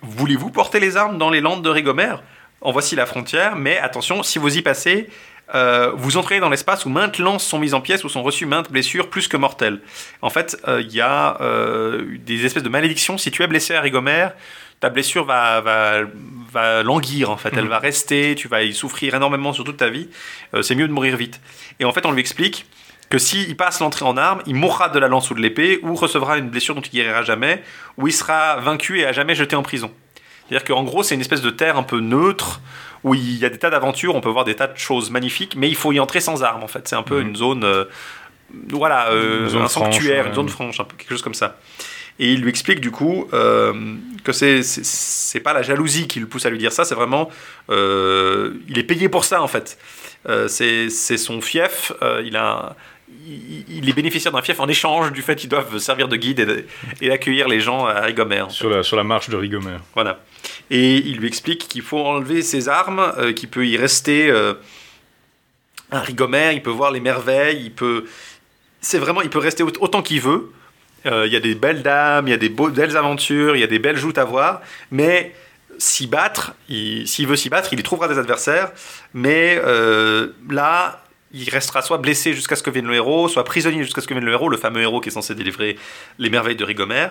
voulez-vous 0.00 0.50
porter 0.50 0.80
les 0.80 0.96
armes 0.96 1.18
dans 1.18 1.28
les 1.30 1.40
landes 1.40 1.62
de 1.62 1.68
Rigomer 1.68 2.14
En 2.62 2.72
voici 2.72 2.94
la 2.96 3.04
frontière, 3.04 3.56
mais 3.56 3.76
attention, 3.78 4.22
si 4.22 4.38
vous 4.38 4.56
y 4.56 4.62
passez, 4.62 5.08
euh, 5.54 5.92
vous 5.94 6.16
entrez 6.16 6.40
dans 6.40 6.48
l'espace 6.48 6.84
où 6.84 6.88
maintes 6.88 7.18
lances 7.18 7.44
sont 7.44 7.58
mises 7.58 7.74
en 7.74 7.80
pièces, 7.80 8.04
où 8.04 8.08
sont 8.08 8.22
reçues 8.22 8.46
maintes 8.46 8.70
blessures 8.70 9.10
plus 9.10 9.28
que 9.28 9.36
mortelles. 9.36 9.80
En 10.22 10.30
fait, 10.30 10.56
euh, 10.68 10.80
il 10.80 10.92
y 10.92 11.00
a 11.00 11.36
euh, 11.40 12.04
des 12.20 12.46
espèces 12.46 12.62
de 12.62 12.68
malédictions. 12.68 13.18
Si 13.18 13.30
tu 13.30 13.42
es 13.42 13.46
blessé 13.46 13.74
à 13.74 13.80
Rigomer, 13.80 14.28
ta 14.80 14.88
blessure 14.88 15.24
va, 15.24 15.60
va, 15.60 16.00
va 16.52 16.82
languir, 16.82 17.30
en 17.30 17.36
fait. 17.36 17.50
Elle 17.56 17.64
Mhm. 17.64 17.70
va 17.70 17.78
rester, 17.78 18.34
tu 18.34 18.48
vas 18.48 18.62
y 18.62 18.72
souffrir 18.72 19.14
énormément 19.14 19.52
sur 19.52 19.64
toute 19.64 19.76
ta 19.76 19.88
vie. 19.88 20.08
C'est 20.62 20.74
mieux 20.74 20.88
de 20.88 20.92
mourir 20.92 21.16
vite. 21.16 21.40
Et 21.78 21.84
en 21.84 21.92
fait, 21.92 22.04
on 22.04 22.12
lui 22.12 22.20
explique 22.20 22.66
que 23.08 23.18
s'il 23.18 23.56
passe 23.56 23.78
l'entrée 23.80 24.06
en 24.06 24.16
armes, 24.16 24.42
il 24.46 24.54
mourra 24.54 24.88
de 24.88 24.98
la 24.98 25.06
lance 25.06 25.30
ou 25.30 25.34
de 25.34 25.40
l'épée, 25.40 25.78
ou 25.82 25.94
recevra 25.94 26.38
une 26.38 26.48
blessure 26.48 26.74
dont 26.74 26.80
il 26.80 26.90
guérira 26.90 27.22
jamais, 27.22 27.62
ou 27.98 28.08
il 28.08 28.12
sera 28.12 28.56
vaincu 28.56 29.00
et 29.00 29.06
à 29.06 29.12
jamais 29.12 29.34
jeté 29.34 29.54
en 29.54 29.62
prison. 29.62 29.92
C'est-à-dire 30.48 30.64
qu'en 30.66 30.82
gros, 30.82 31.02
c'est 31.02 31.14
une 31.14 31.20
espèce 31.20 31.42
de 31.42 31.50
terre 31.50 31.76
un 31.76 31.82
peu 31.82 32.00
neutre, 32.00 32.60
où 33.04 33.14
il 33.14 33.38
y 33.38 33.44
a 33.44 33.48
des 33.50 33.58
tas 33.58 33.70
d'aventures, 33.70 34.14
on 34.14 34.20
peut 34.20 34.28
voir 34.30 34.44
des 34.44 34.54
tas 34.54 34.66
de 34.68 34.78
choses 34.78 35.10
magnifiques, 35.10 35.54
mais 35.56 35.68
il 35.68 35.76
faut 35.76 35.92
y 35.92 36.00
entrer 36.00 36.20
sans 36.20 36.42
armes, 36.42 36.62
en 36.62 36.68
fait. 36.68 36.86
C'est 36.88 36.96
un 36.96 37.02
peu 37.02 37.20
Mhm. 37.20 37.28
une 37.28 37.36
zone... 37.36 37.64
euh, 37.64 37.84
voilà, 38.70 39.08
euh, 39.10 39.44
Une 39.44 39.48
zone 39.48 39.62
un 39.62 39.68
sanctuaire, 39.68 40.26
une 40.26 40.34
zone 40.34 40.48
franche, 40.48 40.78
un 40.78 40.84
peu 40.84 40.94
quelque 40.96 41.10
chose 41.10 41.22
comme 41.22 41.34
ça. 41.34 41.58
Et 42.18 42.30
il 42.34 42.42
lui 42.42 42.50
explique 42.50 42.80
du 42.80 42.90
coup 42.90 43.26
euh, 43.32 43.72
que 44.22 44.32
c'est 44.32 44.62
c'est- 44.62 45.40
pas 45.40 45.54
la 45.54 45.62
jalousie 45.62 46.06
qui 46.06 46.20
le 46.20 46.26
pousse 46.26 46.44
à 46.44 46.50
lui 46.50 46.58
dire 46.58 46.70
ça, 46.70 46.84
c'est 46.84 46.94
vraiment 46.94 47.30
il 47.70 48.78
est 48.78 48.82
payé 48.86 49.08
pour 49.08 49.24
ça 49.24 49.40
en 49.42 49.48
fait. 49.48 49.78
C'est 50.48 50.90
son 51.16 51.40
fief, 51.40 51.92
il 52.24 52.36
a 52.36 52.76
il, 53.26 53.64
il 53.78 53.88
est 53.88 53.92
bénéficiaire 53.94 54.32
d'un 54.32 54.42
fief 54.42 54.60
en 54.60 54.68
échange 54.68 55.12
du 55.12 55.22
fait 55.22 55.36
qu'ils 55.36 55.48
doivent 55.48 55.78
servir 55.78 56.08
de 56.08 56.16
guide 56.16 56.64
et, 57.00 57.08
d'accueillir 57.08 57.48
les 57.48 57.60
gens 57.60 57.86
à 57.86 58.02
en 58.10 58.14
fait. 58.14 58.50
Sur 58.50 58.68
la, 58.70 58.82
sur 58.82 58.96
la 58.96 59.04
marche 59.04 59.28
de 59.30 59.36
Rigomer. 59.36 59.76
Voilà. 59.94 60.20
Et 60.70 60.96
il 60.96 61.18
lui 61.18 61.28
explique 61.28 61.68
qu'il 61.68 61.82
faut 61.82 62.00
enlever 62.04 62.42
ses 62.42 62.68
armes, 62.68 63.12
euh, 63.18 63.32
qu'il 63.32 63.48
peut 63.48 63.66
y 63.66 63.76
rester 63.76 64.30
euh, 64.30 64.54
à 65.90 66.00
Rigomer, 66.00 66.52
il 66.54 66.62
peut 66.62 66.70
voir 66.70 66.90
les 66.90 67.00
merveilles, 67.00 67.60
il 67.64 67.72
peut. 67.72 68.04
C'est 68.80 68.98
vraiment, 68.98 69.20
il 69.22 69.30
peut 69.30 69.38
rester 69.38 69.62
aut- 69.62 69.72
autant 69.80 70.02
qu'il 70.02 70.20
veut. 70.20 70.50
Euh, 71.06 71.26
Il 71.26 71.32
y 71.32 71.36
a 71.36 71.40
des 71.40 71.54
belles 71.54 71.82
dames, 71.82 72.28
il 72.28 72.30
y 72.30 72.34
a 72.34 72.38
des 72.38 72.48
belles 72.48 72.96
aventures, 72.96 73.56
il 73.56 73.60
y 73.60 73.64
a 73.64 73.66
des 73.68 73.78
belles 73.78 73.96
joutes 73.98 74.18
à 74.18 74.24
voir, 74.24 74.60
mais 74.90 75.34
s'y 75.78 76.06
battre, 76.06 76.54
il- 76.68 77.06
s'il 77.08 77.26
veut 77.26 77.36
s'y 77.36 77.48
battre, 77.48 77.72
il 77.72 77.80
y 77.80 77.82
trouvera 77.82 78.08
des 78.08 78.18
adversaires, 78.18 78.70
mais 79.12 79.60
euh, 79.64 80.28
là, 80.48 81.02
il 81.32 81.48
restera 81.50 81.82
soit 81.82 81.98
blessé 81.98 82.34
jusqu'à 82.34 82.56
ce 82.56 82.62
que 82.62 82.70
vienne 82.70 82.86
le 82.86 82.94
héros, 82.94 83.26
soit 83.28 83.42
prisonnier 83.44 83.82
jusqu'à 83.84 84.00
ce 84.00 84.06
que 84.06 84.14
vienne 84.14 84.24
le 84.24 84.32
héros, 84.32 84.48
le 84.48 84.58
fameux 84.58 84.80
héros 84.82 85.00
qui 85.00 85.08
est 85.08 85.12
censé 85.12 85.34
délivrer 85.34 85.76
les 86.18 86.30
merveilles 86.30 86.56
de 86.56 86.64
Rigomer. 86.64 87.08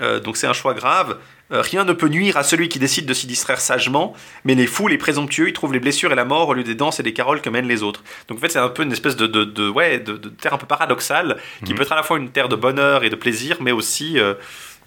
Euh, 0.00 0.20
donc 0.20 0.36
c'est 0.38 0.46
un 0.46 0.54
choix 0.54 0.72
grave. 0.74 1.18
Euh, 1.52 1.60
rien 1.60 1.84
ne 1.84 1.92
peut 1.92 2.08
nuire 2.08 2.36
à 2.36 2.42
celui 2.42 2.68
qui 2.68 2.78
décide 2.78 3.04
de 3.06 3.14
s'y 3.14 3.26
distraire 3.26 3.60
sagement, 3.60 4.14
mais 4.44 4.54
les 4.54 4.66
fous, 4.66 4.88
les 4.88 4.98
présomptueux, 4.98 5.48
ils 5.48 5.52
trouvent 5.52 5.72
les 5.72 5.80
blessures 5.80 6.10
et 6.12 6.14
la 6.14 6.24
mort 6.24 6.48
au 6.48 6.54
lieu 6.54 6.64
des 6.64 6.74
danses 6.74 6.98
et 7.00 7.02
des 7.02 7.12
caroles 7.12 7.40
que 7.42 7.50
mènent 7.50 7.68
les 7.68 7.82
autres. 7.82 8.02
Donc 8.28 8.38
en 8.38 8.40
fait, 8.40 8.48
c'est 8.50 8.58
un 8.58 8.68
peu 8.68 8.82
une 8.84 8.92
espèce 8.92 9.16
de, 9.16 9.26
de, 9.26 9.44
de- 9.44 9.68
ouais, 9.68 9.98
de, 10.00 10.16
de 10.16 10.28
terre 10.30 10.54
un 10.54 10.58
peu 10.58 10.66
paradoxale, 10.66 11.36
qui 11.64 11.72
Mhm. 11.72 11.76
peut 11.76 11.82
être 11.82 11.92
à 11.92 11.96
la 11.96 12.02
fois 12.02 12.18
une 12.18 12.30
terre 12.30 12.48
de 12.48 12.56
bonheur 12.56 13.04
et 13.04 13.10
de 13.10 13.16
plaisir, 13.16 13.58
mais 13.60 13.72
aussi 13.72 14.18
euh, 14.18 14.34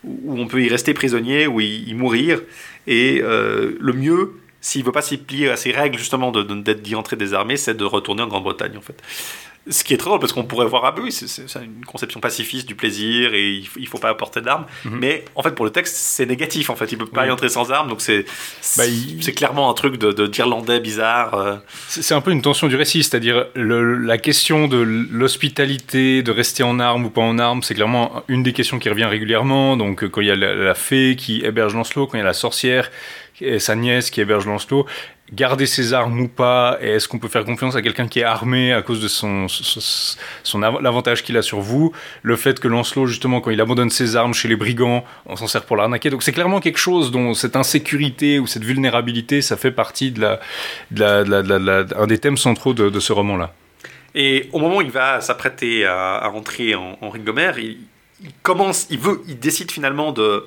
où 0.03 0.39
on 0.39 0.47
peut 0.47 0.61
y 0.63 0.69
rester 0.69 0.93
prisonnier, 0.93 1.47
ou 1.47 1.61
y, 1.61 1.83
y 1.87 1.93
mourir. 1.93 2.41
Et 2.87 3.21
euh, 3.23 3.75
le 3.79 3.93
mieux, 3.93 4.33
s'il 4.61 4.83
veut 4.83 4.91
pas 4.91 5.01
s'y 5.03 5.17
plier 5.17 5.49
à 5.49 5.57
ces 5.57 5.71
règles 5.71 5.97
justement 5.99 6.31
d'être 6.31 6.81
d'y 6.81 6.95
entrer 6.95 7.15
désarmé, 7.15 7.57
c'est 7.57 7.75
de 7.75 7.83
retourner 7.85 8.23
en 8.23 8.27
Grande-Bretagne 8.27 8.77
en 8.77 8.81
fait. 8.81 8.99
Ce 9.67 9.83
qui 9.83 9.95
est 9.95 9.97
très 9.97 10.09
drôle 10.09 10.19
parce 10.19 10.31
qu'on 10.31 10.43
pourrait 10.43 10.67
voir, 10.67 10.85
ah 10.85 10.91
bah 10.91 11.01
oui, 11.03 11.11
c'est, 11.11 11.25
une 11.63 11.83
conception 11.85 12.19
pacifiste 12.19 12.67
du 12.67 12.75
plaisir 12.75 13.33
et 13.33 13.49
il 13.51 13.67
faut, 13.67 13.79
il 13.79 13.87
faut 13.87 13.97
pas 13.97 14.09
apporter 14.09 14.39
d'armes. 14.41 14.65
Mhm. 14.85 14.97
Mais 14.99 15.25
en 15.33 15.41
fait, 15.41 15.51
pour 15.55 15.65
le 15.65 15.71
texte, 15.71 15.95
c'est 15.95 16.27
négatif 16.27 16.69
en 16.69 16.75
fait. 16.75 16.91
Il 16.91 16.99
peut 16.99 17.07
pas 17.07 17.21
Oui. 17.23 17.27
y 17.29 17.31
entrer 17.31 17.49
sans 17.49 17.71
armes, 17.71 17.89
donc 17.89 18.01
c'est, 18.01 18.25
Bah, 18.77 18.85
il- 18.85 19.19
clairement 19.33 19.69
un 19.71 19.73
truc 19.73 19.97
de, 19.97 20.11
de- 20.11 20.27
d'Irlandais 20.27 20.79
bizarre. 20.79 21.33
euh. 21.33 21.55
C'est 21.87 22.13
un 22.13 22.21
peu 22.21 22.29
une 22.31 22.43
tension 22.43 22.67
du 22.67 22.75
récit, 22.75 23.01
c'est-à-dire 23.03 23.47
la 23.55 24.17
question 24.19 24.67
de 24.67 24.77
l'hospitalité, 24.79 26.21
de 26.23 26.31
rester 26.31 26.63
en 26.63 26.79
armes 26.79 27.05
ou 27.05 27.09
pas 27.09 27.21
en 27.21 27.37
armes, 27.39 27.63
c'est 27.63 27.73
clairement 27.75 28.23
une 28.27 28.43
des 28.43 28.53
questions 28.53 28.79
qui 28.79 28.89
revient 28.89 29.05
régulièrement. 29.05 29.77
Donc 29.77 30.03
euh, 30.03 30.09
quand 30.09 30.21
il 30.21 30.27
y 30.27 30.31
a 30.31 30.35
la, 30.35 30.53
la 30.55 30.75
fée 30.75 31.15
qui 31.17 31.43
héberge 31.43 31.73
Lancelot, 31.73 32.07
quand 32.07 32.17
il 32.17 32.21
y 32.21 32.23
a 32.23 32.25
la 32.25 32.33
sorcière 32.33 32.91
et 33.41 33.59
sa 33.59 33.75
nièce 33.75 34.11
qui 34.11 34.21
héberge 34.21 34.45
Lancelot, 34.45 34.85
garder 35.33 35.65
ses 35.65 35.93
armes 35.93 36.19
ou 36.19 36.27
pas, 36.27 36.77
et 36.81 36.89
est-ce 36.89 37.07
qu'on 37.07 37.17
peut 37.17 37.27
faire 37.27 37.45
confiance 37.45 37.75
à 37.75 37.81
quelqu'un 37.81 38.07
qui 38.07 38.19
est 38.19 38.23
armé 38.23 38.73
à 38.73 38.83
cause 38.83 39.01
de 39.01 39.07
son, 39.07 39.47
son, 39.47 39.79
son 40.43 40.61
av- 40.63 40.81
l'avantage 40.81 41.23
qu'il 41.23 41.35
a 41.35 41.41
sur 41.41 41.61
vous, 41.61 41.93
le 42.21 42.35
fait 42.35 42.59
que 42.59 42.67
Lancelot 42.67 43.07
justement 43.07 43.41
quand 43.41 43.49
il 43.49 43.59
abandonne 43.59 43.89
ses 43.89 44.15
armes 44.15 44.35
chez 44.35 44.47
les 44.47 44.55
brigands, 44.55 45.03
on 45.25 45.35
s'en 45.35 45.47
sert 45.47 45.63
pour 45.63 45.77
l'arnaquer. 45.77 46.11
Donc 46.11 46.21
c'est 46.21 46.31
clairement 46.31 46.59
quelque 46.59 46.77
chose 46.77 47.09
dont 47.09 47.33
cette 47.33 47.55
insécurité 47.55 48.37
ou 48.37 48.45
cette 48.45 48.63
vulnérabilité, 48.63 49.41
ça 49.41 49.57
fait 49.57 49.71
partie 49.71 50.11
de 50.11 50.21
la, 50.21 50.39
de 50.91 51.01
la, 51.01 51.85
un 51.97 52.07
des 52.07 52.19
thèmes 52.19 52.37
centraux 52.37 52.75
de, 52.75 52.99
ce 52.99 53.11
roman-là. 53.11 53.53
Et 54.13 54.49
au 54.53 54.59
moment 54.59 54.77
où 54.77 54.81
il 54.81 54.91
va 54.91 55.21
s'apprêter 55.21 55.85
à, 55.85 56.17
à 56.17 56.27
rentrer 56.27 56.75
en, 56.75 56.97
en 57.01 57.11
il 58.23 58.31
commence, 58.43 58.87
il 58.89 58.99
veut, 58.99 59.21
il 59.27 59.39
décide 59.39 59.71
finalement 59.71 60.11
de, 60.11 60.45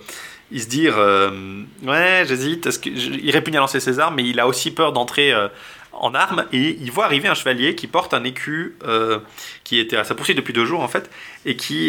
il 0.50 0.62
se 0.62 0.68
dire, 0.68 0.96
euh, 0.98 1.30
ouais, 1.82 2.24
j'hésite, 2.26 2.80
que 2.80 2.88
il 2.88 3.30
répugne 3.30 3.56
à 3.56 3.60
lancer 3.60 3.80
ses 3.80 3.98
armes, 3.98 4.14
mais 4.16 4.24
il 4.24 4.40
a 4.40 4.46
aussi 4.46 4.70
peur 4.70 4.92
d'entrer 4.92 5.32
euh, 5.32 5.48
en 5.92 6.14
armes 6.14 6.44
et 6.52 6.78
il 6.80 6.90
voit 6.90 7.04
arriver 7.04 7.28
un 7.28 7.34
chevalier 7.34 7.74
qui 7.74 7.86
porte 7.86 8.14
un 8.14 8.24
écu 8.24 8.76
euh, 8.86 9.18
qui 9.64 9.78
était 9.78 9.96
à 9.96 10.04
sa 10.04 10.14
poursuite 10.14 10.36
depuis 10.36 10.52
deux 10.52 10.64
jours 10.64 10.80
en 10.80 10.88
fait 10.88 11.10
et 11.44 11.56
qui, 11.56 11.88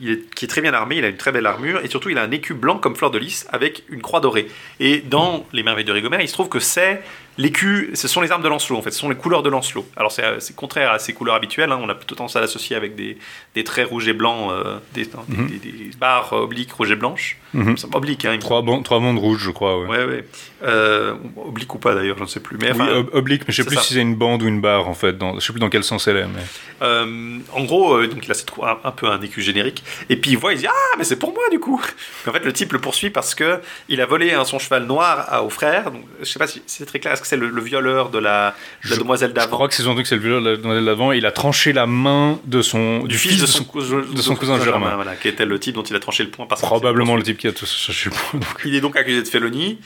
il 0.00 0.10
est, 0.10 0.34
qui 0.34 0.44
est 0.44 0.48
très 0.48 0.60
bien 0.60 0.74
armé, 0.74 0.96
il 0.96 1.04
a 1.04 1.08
une 1.08 1.16
très 1.16 1.30
belle 1.30 1.46
armure 1.46 1.80
et 1.84 1.88
surtout 1.88 2.08
il 2.08 2.18
a 2.18 2.22
un 2.22 2.30
écu 2.30 2.54
blanc 2.54 2.78
comme 2.78 2.96
fleur 2.96 3.10
de 3.10 3.18
lys 3.18 3.46
avec 3.50 3.84
une 3.88 4.02
croix 4.02 4.20
dorée. 4.20 4.48
Et 4.80 4.98
dans 4.98 5.46
les 5.52 5.62
merveilles 5.62 5.84
de 5.84 5.92
Rigomer, 5.92 6.18
il 6.20 6.28
se 6.28 6.32
trouve 6.32 6.48
que 6.48 6.60
c'est 6.60 7.02
l'écu, 7.38 7.90
ce 7.94 8.08
sont 8.08 8.20
les 8.20 8.30
armes 8.32 8.42
de 8.42 8.48
Lancelot 8.48 8.76
en 8.78 8.82
fait, 8.82 8.90
ce 8.90 8.98
sont 8.98 9.08
les 9.08 9.16
couleurs 9.16 9.42
de 9.42 9.48
Lancelot. 9.48 9.86
Alors 9.96 10.12
c'est 10.12 10.54
contraire 10.56 10.92
à 10.92 10.98
ses 10.98 11.12
couleurs 11.12 11.34
habituelles, 11.34 11.72
hein, 11.72 11.78
on 11.82 11.88
a 11.88 11.94
plutôt 11.94 12.14
tendance 12.14 12.36
à 12.36 12.40
l'associer 12.40 12.76
avec 12.76 12.94
des, 12.94 13.16
des 13.54 13.64
traits 13.64 13.88
rouges 13.88 14.08
et 14.08 14.12
blancs, 14.12 14.50
euh, 14.50 14.78
des, 14.94 15.04
des- 15.04 15.10
Mhm. 15.28 15.48
des- 15.48 15.58
des 15.58 15.90
barres 15.98 16.32
obliques 16.32 16.72
rouges 16.72 16.90
et 16.90 16.96
blanches. 16.96 17.38
Mhm. 17.54 17.76
C'est 17.76 17.94
obliques, 17.94 18.24
hein, 18.24 18.36
Trois, 18.38 18.62
bandes, 18.62 18.84
trois 18.84 19.00
bandes 19.00 19.18
rouges, 19.18 19.42
je 19.42 19.50
crois. 19.50 19.80
Ouais. 19.80 19.88
Ouais, 19.88 20.04
ouais. 20.04 20.24
Euh, 20.62 21.14
oblique 21.36 21.74
ou 21.74 21.78
pas 21.78 21.94
d'ailleurs, 21.94 22.16
je 22.18 22.22
ne 22.22 22.28
sais 22.28 22.40
plus. 22.40 22.58
Mais 22.60 22.72
Oui, 22.72 22.86
ob- 22.88 23.10
oblique, 23.12 23.42
mais 23.48 23.52
je 23.52 23.56
sais 23.56 23.62
c'est 23.62 23.68
plus 23.68 23.76
ça. 23.76 23.82
si 23.82 23.94
c'est 23.94 24.00
une 24.00 24.14
bande 24.14 24.42
ou 24.42 24.46
une 24.46 24.60
barre 24.60 24.88
en 24.88 24.94
fait. 24.94 25.16
Dans, 25.18 25.34
je 25.34 25.40
sais 25.44 25.52
plus 25.52 25.58
dans 25.60 25.70
quel 25.70 25.82
sens 25.82 26.06
elle 26.06 26.18
est. 26.18 26.26
Mais... 26.26 26.42
euh, 26.82 27.38
en 27.52 27.64
gros, 27.64 28.06
donc 28.06 28.24
il 28.26 28.30
a 28.30 28.34
cette- 28.34 28.52
un, 28.62 28.78
un 28.84 28.90
peu 28.92 29.06
un 29.06 29.20
écu 29.20 29.40
générique. 29.42 29.82
Et 30.10 30.16
puis 30.16 30.32
il 30.32 30.38
voit, 30.38 30.52
il 30.52 30.58
dit 30.60 30.66
Ah, 30.68 30.96
mais 30.98 31.04
c'est 31.04 31.18
pour 31.18 31.32
moi 31.32 31.42
du 31.50 31.58
coup 31.58 31.80
En 32.28 32.32
fait, 32.32 32.44
le 32.44 32.52
type 32.52 32.72
le 32.72 32.78
poursuit 32.78 33.10
parce 33.10 33.34
que 33.34 33.60
il 33.88 34.00
a 34.00 34.06
volé 34.06 34.36
son 34.44 34.58
cheval 34.58 34.84
noir 34.84 35.24
à, 35.28 35.42
au 35.42 35.50
frère. 35.50 35.90
Donc, 35.90 36.04
je 36.20 36.24
sais 36.26 36.38
pas 36.38 36.46
si 36.46 36.62
c'est 36.66 36.86
très 36.86 36.98
clair. 37.00 37.12
Est-ce 37.14 37.22
que 37.22 37.26
c'est 37.30 37.36
le, 37.36 37.48
le 37.48 37.62
violeur 37.62 38.10
de 38.10 38.18
la, 38.18 38.54
de 38.84 38.90
la 38.90 38.94
Je- 38.96 39.00
demoiselle 39.00 39.30
Je 39.30 39.34
d'avant 39.34 39.56
crois 39.56 39.68
que 39.68 39.74
c'est 39.74 39.82
son 39.82 39.94
truc, 39.94 40.06
c'est 40.06 40.16
le 40.16 40.20
violeur 40.20 40.42
de 40.42 40.50
la 40.50 40.56
demoiselle 40.56 40.84
d'avant. 40.84 41.12
Il 41.12 41.24
a 41.26 41.32
tranché 41.32 41.72
la 41.72 41.86
main 41.86 42.38
de 42.44 42.60
son, 42.62 43.00
Du 43.04 43.16
fils 43.16 43.40
de 43.40 43.46
son, 43.46 43.64
cousin, 43.64 44.02
de 44.12 44.20
son 44.20 44.34
cousin 44.36 44.62
Germain. 44.62 44.94
voilà, 44.96 45.16
qui 45.16 45.28
était 45.28 45.46
le 45.46 45.58
type 45.58 45.74
dont 45.76 45.82
il 45.82 45.96
a 45.96 46.00
tranché 46.00 46.22
le 46.24 46.30
poing 46.30 46.46
par 46.46 46.58
sa- 46.58 46.66
Probablement 46.66 47.16
le 47.16 47.22
type 47.22 47.38
qui 47.38 47.48
a 47.48 47.52
tout 47.52 47.66
je 47.66 48.10
pas. 48.10 48.16
Donc, 48.34 48.44
Il 48.64 48.74
est 48.74 48.80
donc 48.80 48.96
accusé 48.96 49.22
de 49.22 49.28
félonie. 49.28 49.78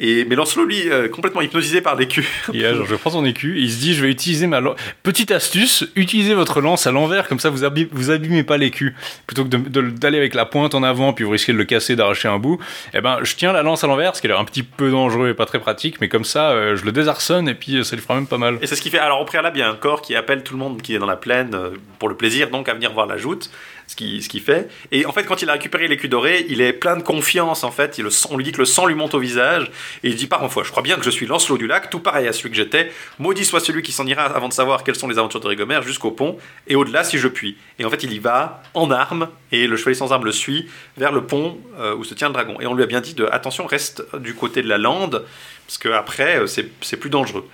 Et, 0.00 0.24
mais 0.26 0.36
Lancelot, 0.36 0.64
lui, 0.64 0.88
euh, 0.90 1.08
complètement 1.08 1.40
hypnotisé 1.40 1.80
par 1.80 1.96
l'écu. 1.96 2.24
il 2.52 2.64
a, 2.64 2.72
genre, 2.72 2.86
je 2.86 2.94
prends 2.94 3.10
son 3.10 3.24
écu, 3.24 3.58
il 3.58 3.70
se 3.70 3.78
dit 3.80 3.94
je 3.94 4.02
vais 4.04 4.10
utiliser 4.10 4.46
ma 4.46 4.60
lan- 4.60 4.76
petite 5.02 5.32
astuce, 5.32 5.84
utilisez 5.96 6.34
votre 6.34 6.60
lance 6.60 6.86
à 6.86 6.92
l'envers 6.92 7.26
comme 7.26 7.40
ça 7.40 7.50
vous, 7.50 7.64
abi- 7.64 7.88
vous 7.90 8.10
abîmez 8.12 8.44
pas 8.44 8.58
l'écu 8.58 8.94
plutôt 9.26 9.44
que 9.44 9.56
d'aller 9.56 10.18
avec 10.18 10.34
la 10.34 10.46
pointe 10.46 10.74
en 10.76 10.84
avant 10.84 11.12
puis 11.12 11.24
vous 11.24 11.32
risquez 11.32 11.52
de 11.52 11.58
le 11.58 11.64
casser, 11.64 11.96
d'arracher 11.96 12.28
un 12.28 12.38
bout. 12.38 12.60
Eh 12.94 13.00
ben 13.00 13.18
je 13.22 13.34
tiens 13.34 13.52
la 13.52 13.62
lance 13.62 13.82
à 13.82 13.88
l'envers, 13.88 14.14
ce 14.14 14.20
qui 14.20 14.28
a 14.28 14.30
l'air 14.30 14.38
un 14.40 14.44
petit 14.44 14.62
peu 14.62 14.90
dangereux 14.90 15.30
et 15.30 15.34
pas 15.34 15.46
très 15.46 15.58
pratique, 15.58 16.00
mais 16.00 16.08
comme 16.08 16.24
ça 16.24 16.50
euh, 16.50 16.76
je 16.76 16.84
le 16.84 16.92
désarçonne 16.92 17.48
et 17.48 17.54
puis 17.54 17.76
euh, 17.78 17.82
ça 17.82 17.96
lui 17.96 18.02
fera 18.02 18.14
même 18.14 18.28
pas 18.28 18.38
mal. 18.38 18.58
Et 18.62 18.66
c'est 18.68 18.76
ce 18.76 18.82
qui 18.82 18.90
fait. 18.90 18.98
Alors, 18.98 19.20
au 19.20 19.24
préalable, 19.24 19.56
il 19.56 19.60
y 19.60 19.64
a 19.64 19.68
un 19.68 19.74
corps 19.74 20.00
qui 20.02 20.14
appelle 20.14 20.42
tout 20.44 20.52
le 20.54 20.60
monde 20.60 20.80
qui 20.80 20.94
est 20.94 20.98
dans 20.98 21.06
la 21.06 21.16
plaine, 21.16 21.50
euh, 21.54 21.70
pour 21.98 22.08
le 22.08 22.14
plaisir, 22.14 22.50
donc 22.50 22.68
à 22.68 22.74
venir 22.74 22.92
voir 22.92 23.06
la 23.06 23.16
joute. 23.16 23.50
Ce 23.98 24.28
qu'il 24.28 24.40
fait. 24.40 24.68
Et 24.92 25.06
en 25.06 25.12
fait, 25.12 25.24
quand 25.24 25.42
il 25.42 25.50
a 25.50 25.52
récupéré 25.52 25.88
l'écu 25.88 26.08
doré, 26.08 26.46
il 26.48 26.60
est 26.60 26.72
plein 26.72 26.96
de 26.96 27.02
confiance, 27.02 27.64
en 27.64 27.70
fait. 27.70 27.98
Il, 27.98 28.06
on 28.30 28.36
lui 28.36 28.44
dit 28.44 28.52
que 28.52 28.58
le 28.58 28.64
sang 28.64 28.86
lui 28.86 28.94
monte 28.94 29.14
au 29.14 29.18
visage. 29.18 29.70
Et 30.02 30.08
il 30.08 30.16
dit 30.16 30.26
par 30.26 30.50
fois, 30.50 30.62
je 30.64 30.70
crois 30.70 30.82
bien 30.82 30.96
que 30.96 31.04
je 31.04 31.10
suis 31.10 31.26
Lancelot 31.26 31.58
du 31.58 31.66
lac, 31.66 31.90
tout 31.90 32.00
pareil 32.00 32.28
à 32.28 32.32
celui 32.32 32.50
que 32.50 32.56
j'étais. 32.56 32.90
Maudit 33.18 33.44
soit 33.44 33.60
celui 33.60 33.82
qui 33.82 33.92
s'en 33.92 34.06
ira 34.06 34.24
avant 34.24 34.48
de 34.48 34.52
savoir 34.52 34.84
quelles 34.84 34.96
sont 34.96 35.08
les 35.08 35.18
aventures 35.18 35.40
de 35.40 35.48
Rigomère 35.48 35.82
jusqu'au 35.82 36.10
pont, 36.10 36.38
et 36.66 36.76
au-delà 36.76 37.04
si 37.04 37.18
je 37.18 37.28
puis. 37.28 37.56
Et 37.78 37.84
en 37.84 37.90
fait, 37.90 38.02
il 38.02 38.12
y 38.12 38.18
va 38.18 38.62
en 38.74 38.90
armes, 38.90 39.28
et 39.52 39.66
le 39.66 39.76
chevalier 39.76 39.96
sans 39.96 40.12
armes 40.12 40.24
le 40.24 40.32
suit 40.32 40.68
vers 40.96 41.12
le 41.12 41.24
pont 41.24 41.58
euh, 41.78 41.94
où 41.94 42.04
se 42.04 42.14
tient 42.14 42.28
le 42.28 42.34
dragon. 42.34 42.60
Et 42.60 42.66
on 42.66 42.74
lui 42.74 42.82
a 42.82 42.86
bien 42.86 43.00
dit 43.00 43.14
de 43.14 43.26
attention, 43.26 43.66
reste 43.66 44.04
du 44.18 44.34
côté 44.34 44.62
de 44.62 44.68
la 44.68 44.78
lande, 44.78 45.24
parce 45.66 45.78
que 45.78 45.88
après, 45.88 46.38
euh, 46.38 46.46
c'est 46.46 46.68
c'est 46.80 46.96
plus 46.96 47.10
dangereux. 47.10 47.46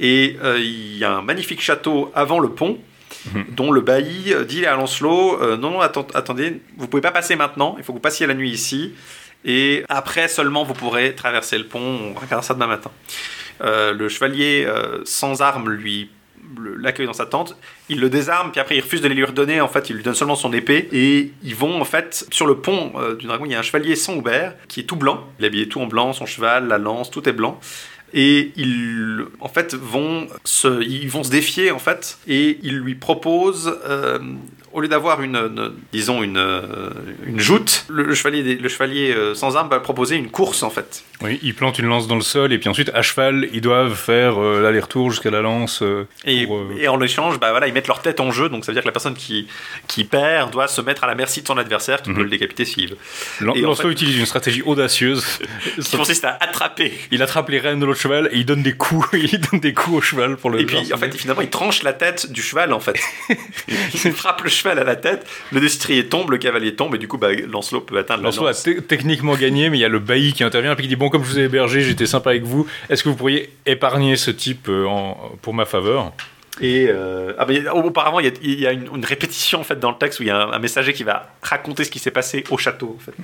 Et 0.00 0.36
euh, 0.42 0.58
il 0.58 0.96
y 0.98 1.04
a 1.04 1.12
un 1.12 1.22
magnifique 1.22 1.60
château 1.60 2.10
avant 2.14 2.38
le 2.38 2.48
pont, 2.48 2.78
dont 3.50 3.70
le 3.70 3.80
bailli 3.80 4.32
euh, 4.32 4.44
dit 4.44 4.66
à 4.66 4.74
Lancelot 4.74 5.40
euh, 5.42 5.56
Non, 5.56 5.70
non, 5.70 5.80
atten- 5.80 6.06
attendez, 6.14 6.60
vous 6.76 6.88
pouvez 6.88 7.00
pas 7.02 7.12
passer 7.12 7.36
maintenant, 7.36 7.76
il 7.78 7.84
faut 7.84 7.92
que 7.92 7.98
vous 7.98 8.02
passiez 8.02 8.26
la 8.26 8.34
nuit 8.34 8.50
ici. 8.50 8.94
Et 9.44 9.84
après 9.88 10.28
seulement 10.28 10.62
vous 10.64 10.74
pourrez 10.74 11.14
traverser 11.14 11.58
le 11.58 11.64
pont, 11.64 11.80
on 11.80 12.14
regardera 12.14 12.42
ça 12.42 12.54
demain 12.54 12.68
matin. 12.68 12.90
Euh, 13.62 13.92
le 13.92 14.08
chevalier 14.08 14.66
sans 15.04 15.42
armes 15.42 15.68
lui 15.70 16.10
le- 16.58 16.74
l'accueille 16.76 17.06
dans 17.06 17.12
sa 17.12 17.26
tente, 17.26 17.56
il 17.88 17.98
le 18.00 18.10
désarme, 18.10 18.50
puis 18.52 18.60
après 18.60 18.76
il 18.76 18.80
refuse 18.80 19.00
de 19.00 19.08
les 19.08 19.14
lui 19.14 19.24
redonner, 19.24 19.60
en 19.60 19.68
fait 19.68 19.88
il 19.90 19.96
lui 19.96 20.02
donne 20.02 20.14
seulement 20.14 20.34
son 20.36 20.52
épée, 20.52 20.88
et 20.92 21.32
ils 21.42 21.54
vont 21.54 21.80
en 21.80 21.84
fait, 21.84 22.26
sur 22.30 22.46
le 22.46 22.56
pont 22.58 22.92
du 23.18 23.26
dragon, 23.26 23.44
il 23.46 23.52
y 23.52 23.54
a 23.54 23.58
un 23.58 23.62
chevalier 23.62 23.96
sans 23.96 24.16
Hubert, 24.16 24.54
qui 24.68 24.80
est 24.80 24.82
tout 24.84 24.96
blanc, 24.96 25.26
il 25.38 25.44
est 25.44 25.48
habillé 25.48 25.66
tout 25.68 25.80
en 25.80 25.86
blanc, 25.86 26.12
son 26.12 26.26
cheval, 26.26 26.68
la 26.68 26.78
lance, 26.78 27.10
tout 27.10 27.26
est 27.28 27.32
blanc, 27.32 27.58
et 28.14 28.52
ils 28.56 29.24
en 29.40 29.48
fait 29.48 29.74
vont 29.74 30.26
se, 30.44 30.82
ils 30.82 31.08
vont 31.08 31.22
se 31.22 31.30
défier 31.30 31.70
en 31.70 31.78
fait, 31.78 32.18
et 32.26 32.58
ils 32.62 32.78
lui 32.78 32.94
proposent, 32.94 33.78
euh, 33.86 34.18
au 34.72 34.80
lieu 34.80 34.88
d'avoir 34.88 35.22
une, 35.22 35.36
une- 35.36 35.72
disons 35.92 36.22
une, 36.22 36.36
euh, 36.38 36.90
une 37.26 37.40
joute, 37.40 37.84
le, 37.88 38.04
le 38.04 38.14
chevalier, 38.14 38.56
le 38.56 38.68
chevalier 38.68 39.12
euh, 39.14 39.34
sans 39.34 39.56
armes 39.56 39.68
va 39.68 39.80
proposer 39.80 40.16
une 40.16 40.30
course 40.30 40.62
en 40.62 40.70
fait. 40.70 41.04
Oui, 41.22 41.38
ils 41.42 41.54
plantent 41.54 41.78
une 41.78 41.86
lance 41.86 42.08
dans 42.08 42.14
le 42.16 42.20
sol 42.22 42.52
et 42.52 42.58
puis 42.58 42.68
ensuite 42.68 42.90
à 42.94 43.02
cheval, 43.02 43.48
ils 43.52 43.60
doivent 43.60 43.94
faire 43.94 44.40
euh, 44.42 44.60
l'aller-retour 44.62 45.10
jusqu'à 45.10 45.30
la 45.30 45.40
lance. 45.40 45.80
euh, 45.82 46.04
Et, 46.24 46.46
pour, 46.46 46.58
euh, 46.58 46.74
et 46.78 46.88
en 46.88 47.00
échange, 47.00 47.38
bah 47.38 47.50
voilà, 47.50 47.68
ils 47.68 47.74
mettent 47.74 47.86
leur 47.88 48.00
tête 48.02 48.20
en 48.20 48.30
jeu, 48.32 48.48
donc 48.48 48.64
ça 48.64 48.72
veut 48.72 48.74
dire 48.74 48.82
que 48.82 48.88
la 48.88 48.92
personne 48.92 49.14
qui, 49.14 49.46
qui 49.88 50.04
perd 50.04 50.50
doit 50.50 50.68
se 50.68 50.80
mettre 50.80 51.04
à 51.04 51.06
la 51.06 51.14
merci 51.14 51.42
de 51.42 51.46
son 51.46 51.58
adversaire 51.58 52.02
qui 52.02 52.10
Mhm. 52.10 52.16
peut 52.16 52.22
le 52.24 52.30
décapiter 52.30 52.64
s'il 52.64 52.90
veut. 52.90 52.98
En 53.42 53.54
Lancelot 53.54 53.88
fait- 53.88 53.92
utilise 53.92 54.18
une 54.18 54.26
stratégie 54.26 54.62
audacieuse. 54.62 55.24
Qui 55.82 55.96
consiste 55.96 56.24
à 56.24 56.36
attraper. 56.40 56.92
Il 57.10 57.22
attrape 57.22 57.48
les 57.50 57.58
rênes 57.58 57.78
de 57.80 57.86
l'autre 57.86 58.00
cheval 58.00 58.28
et 58.32 58.38
il 58.38 58.44
donne 58.46 58.62
des 58.62 58.72
coups. 58.74 59.06
il 59.12 59.38
donne 59.40 59.60
des 59.60 59.72
coups 59.74 59.96
au 59.98 60.00
cheval 60.00 60.36
pour 60.36 60.50
le. 60.50 60.60
Et 60.60 60.66
puis, 60.66 60.92
en 60.92 60.96
fait, 60.96 61.14
finalement, 61.16 61.42
il 61.42 61.48
tranche 61.50 61.82
la 61.82 61.92
tête 61.92 62.30
du 62.32 62.42
cheval, 62.42 62.72
en 62.72 62.80
fait. 62.80 62.98
il 63.68 64.12
frappe 64.12 64.42
le 64.42 64.50
cheval 64.50 64.61
à 64.70 64.74
la 64.84 64.96
tête, 64.96 65.26
le 65.52 65.60
destrier 65.60 66.06
tombe, 66.08 66.30
le 66.30 66.38
cavalier 66.38 66.74
tombe, 66.74 66.94
et 66.94 66.98
du 66.98 67.08
coup, 67.08 67.18
bah, 67.18 67.32
Lancelot 67.32 67.80
peut 67.82 67.98
atteindre 67.98 68.22
Lancelot 68.22 68.44
la 68.46 68.50
a 68.50 68.80
techniquement 68.86 69.34
gagné, 69.34 69.70
mais 69.70 69.78
il 69.78 69.80
y 69.80 69.84
a 69.84 69.88
le 69.88 69.98
bailli 69.98 70.32
qui 70.32 70.44
intervient. 70.44 70.74
Et 70.76 70.82
qui 70.82 70.88
dit 70.88 70.96
Bon, 70.96 71.08
comme 71.08 71.24
je 71.24 71.28
vous 71.30 71.38
ai 71.38 71.42
hébergé, 71.44 71.80
j'étais 71.82 72.06
sympa 72.06 72.30
avec 72.30 72.42
vous, 72.44 72.66
est-ce 72.88 73.02
que 73.02 73.08
vous 73.08 73.16
pourriez 73.16 73.50
épargner 73.66 74.16
ce 74.16 74.30
type 74.30 74.68
euh, 74.68 74.86
en- 74.86 75.32
pour 75.42 75.54
ma 75.54 75.64
faveur? 75.64 76.12
Et 76.60 76.86
euh, 76.90 77.32
ah, 77.38 77.46
mais 77.48 77.66
auparavant, 77.68 78.20
il 78.20 78.26
y 78.26 78.28
a, 78.28 78.32
il 78.42 78.60
y 78.60 78.66
a 78.66 78.72
une, 78.72 78.86
une 78.94 79.04
répétition 79.06 79.60
en 79.60 79.64
fait 79.64 79.80
dans 79.80 79.90
le 79.90 79.96
texte 79.96 80.20
où 80.20 80.22
il 80.22 80.26
y 80.26 80.30
a 80.30 80.36
un, 80.36 80.52
un 80.52 80.58
messager 80.58 80.92
qui 80.92 81.02
va 81.02 81.30
raconter 81.42 81.82
ce 81.84 81.90
qui 81.90 81.98
s'est 81.98 82.10
passé 82.10 82.44
au 82.50 82.58
château. 82.58 82.98
En 82.98 83.02
fait. 83.02 83.14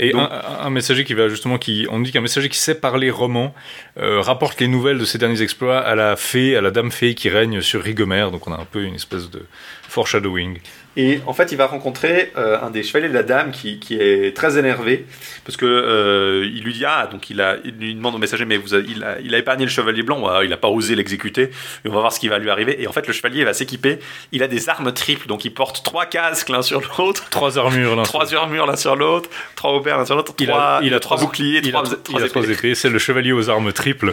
Et 0.00 0.10
Donc- 0.10 0.28
un, 0.28 0.66
un 0.66 0.70
messager 0.70 1.04
qui 1.04 1.14
va 1.14 1.28
justement, 1.28 1.56
qui, 1.56 1.86
on 1.88 2.00
dit 2.00 2.10
qu'un 2.10 2.20
messager 2.20 2.48
qui 2.48 2.58
sait 2.58 2.74
parler 2.74 3.10
roman 3.10 3.54
euh, 3.98 4.20
rapporte 4.20 4.60
les 4.60 4.66
nouvelles 4.66 4.98
de 4.98 5.04
ses 5.04 5.18
derniers 5.18 5.40
exploits 5.40 5.78
à 5.78 5.94
la 5.94 6.16
fée, 6.16 6.56
à 6.56 6.60
la 6.60 6.72
dame 6.72 6.90
fée 6.90 7.14
qui 7.14 7.28
règne 7.28 7.60
sur 7.60 7.80
Rigomère. 7.80 8.32
Donc 8.32 8.48
on 8.48 8.52
a 8.52 8.56
un 8.56 8.64
peu 8.66 8.82
une 8.82 8.96
espèce 8.96 9.30
de 9.30 9.46
foreshadowing. 9.88 10.58
Et 10.98 11.20
en 11.26 11.32
fait, 11.32 11.52
il 11.52 11.56
va 11.56 11.66
rencontrer 11.66 12.32
euh, 12.36 12.58
un 12.60 12.70
des 12.70 12.82
chevaliers 12.82 13.08
de 13.08 13.14
la 13.14 13.22
dame 13.22 13.52
qui, 13.52 13.78
qui 13.78 13.94
est 13.98 14.36
très 14.36 14.58
énervé 14.58 15.06
parce 15.44 15.56
que 15.56 15.64
euh, 15.64 16.44
il 16.52 16.62
lui 16.64 16.72
dit 16.74 16.84
ah 16.84 17.08
donc 17.10 17.30
il 17.30 17.40
a 17.40 17.56
il 17.64 17.72
lui 17.78 17.94
demande 17.94 18.14
au 18.14 18.18
messager 18.18 18.44
mais 18.44 18.56
vous 18.58 18.74
a- 18.74 18.78
il, 18.80 19.02
a, 19.04 19.18
il 19.20 19.34
a 19.34 19.38
épargné 19.38 19.64
le 19.64 19.70
chevalier 19.70 20.02
blanc 20.02 20.22
Ah, 20.28 20.44
il 20.44 20.52
a 20.52 20.56
pas 20.58 20.68
osé 20.68 20.94
l'exécuter 20.94 21.44
et 21.84 21.88
on 21.88 21.92
va 21.92 22.00
voir 22.00 22.12
ce 22.12 22.20
qui 22.20 22.28
va 22.28 22.38
lui 22.38 22.50
arriver 22.50 22.82
et 22.82 22.86
en 22.88 22.92
fait 22.92 23.06
le 23.06 23.12
chevalier 23.14 23.44
va 23.44 23.54
s'équiper 23.54 23.98
il 24.32 24.42
a 24.42 24.48
des 24.48 24.68
armes 24.68 24.92
triples 24.92 25.26
donc 25.28 25.44
il 25.46 25.54
porte 25.54 25.82
trois 25.84 26.04
casques 26.04 26.48
l'un 26.50 26.60
sur 26.62 26.82
l'autre 26.98 27.28
Trois 27.30 27.56
armures 27.58 27.96
là. 27.96 28.02
trois 28.02 28.34
armures 28.34 28.66
l'un 28.66 28.76
sur 28.76 28.94
l'autre 28.96 29.30
trois 29.56 29.70
aubers 29.72 29.96
l'un 29.96 30.04
sur 30.04 30.16
l'autre 30.16 30.34
Il 30.40 30.50
a- 30.50 30.52
trois 30.52 30.80
il 30.82 30.92
a 30.94 31.00
trois 31.00 31.16
trois- 31.16 31.26
boucliers 31.28 31.60
Il 31.62 31.70
trois, 31.72 31.84
il 31.86 31.96
trois 32.02 32.22
a 32.22 32.28
trois 32.28 32.42
épées. 32.42 32.52
épées. 32.52 32.74
C'est 32.74 32.90
le 32.90 32.98
chevalier 32.98 33.32
aux 33.32 33.48
armes 33.48 33.72
triples. 33.72 34.12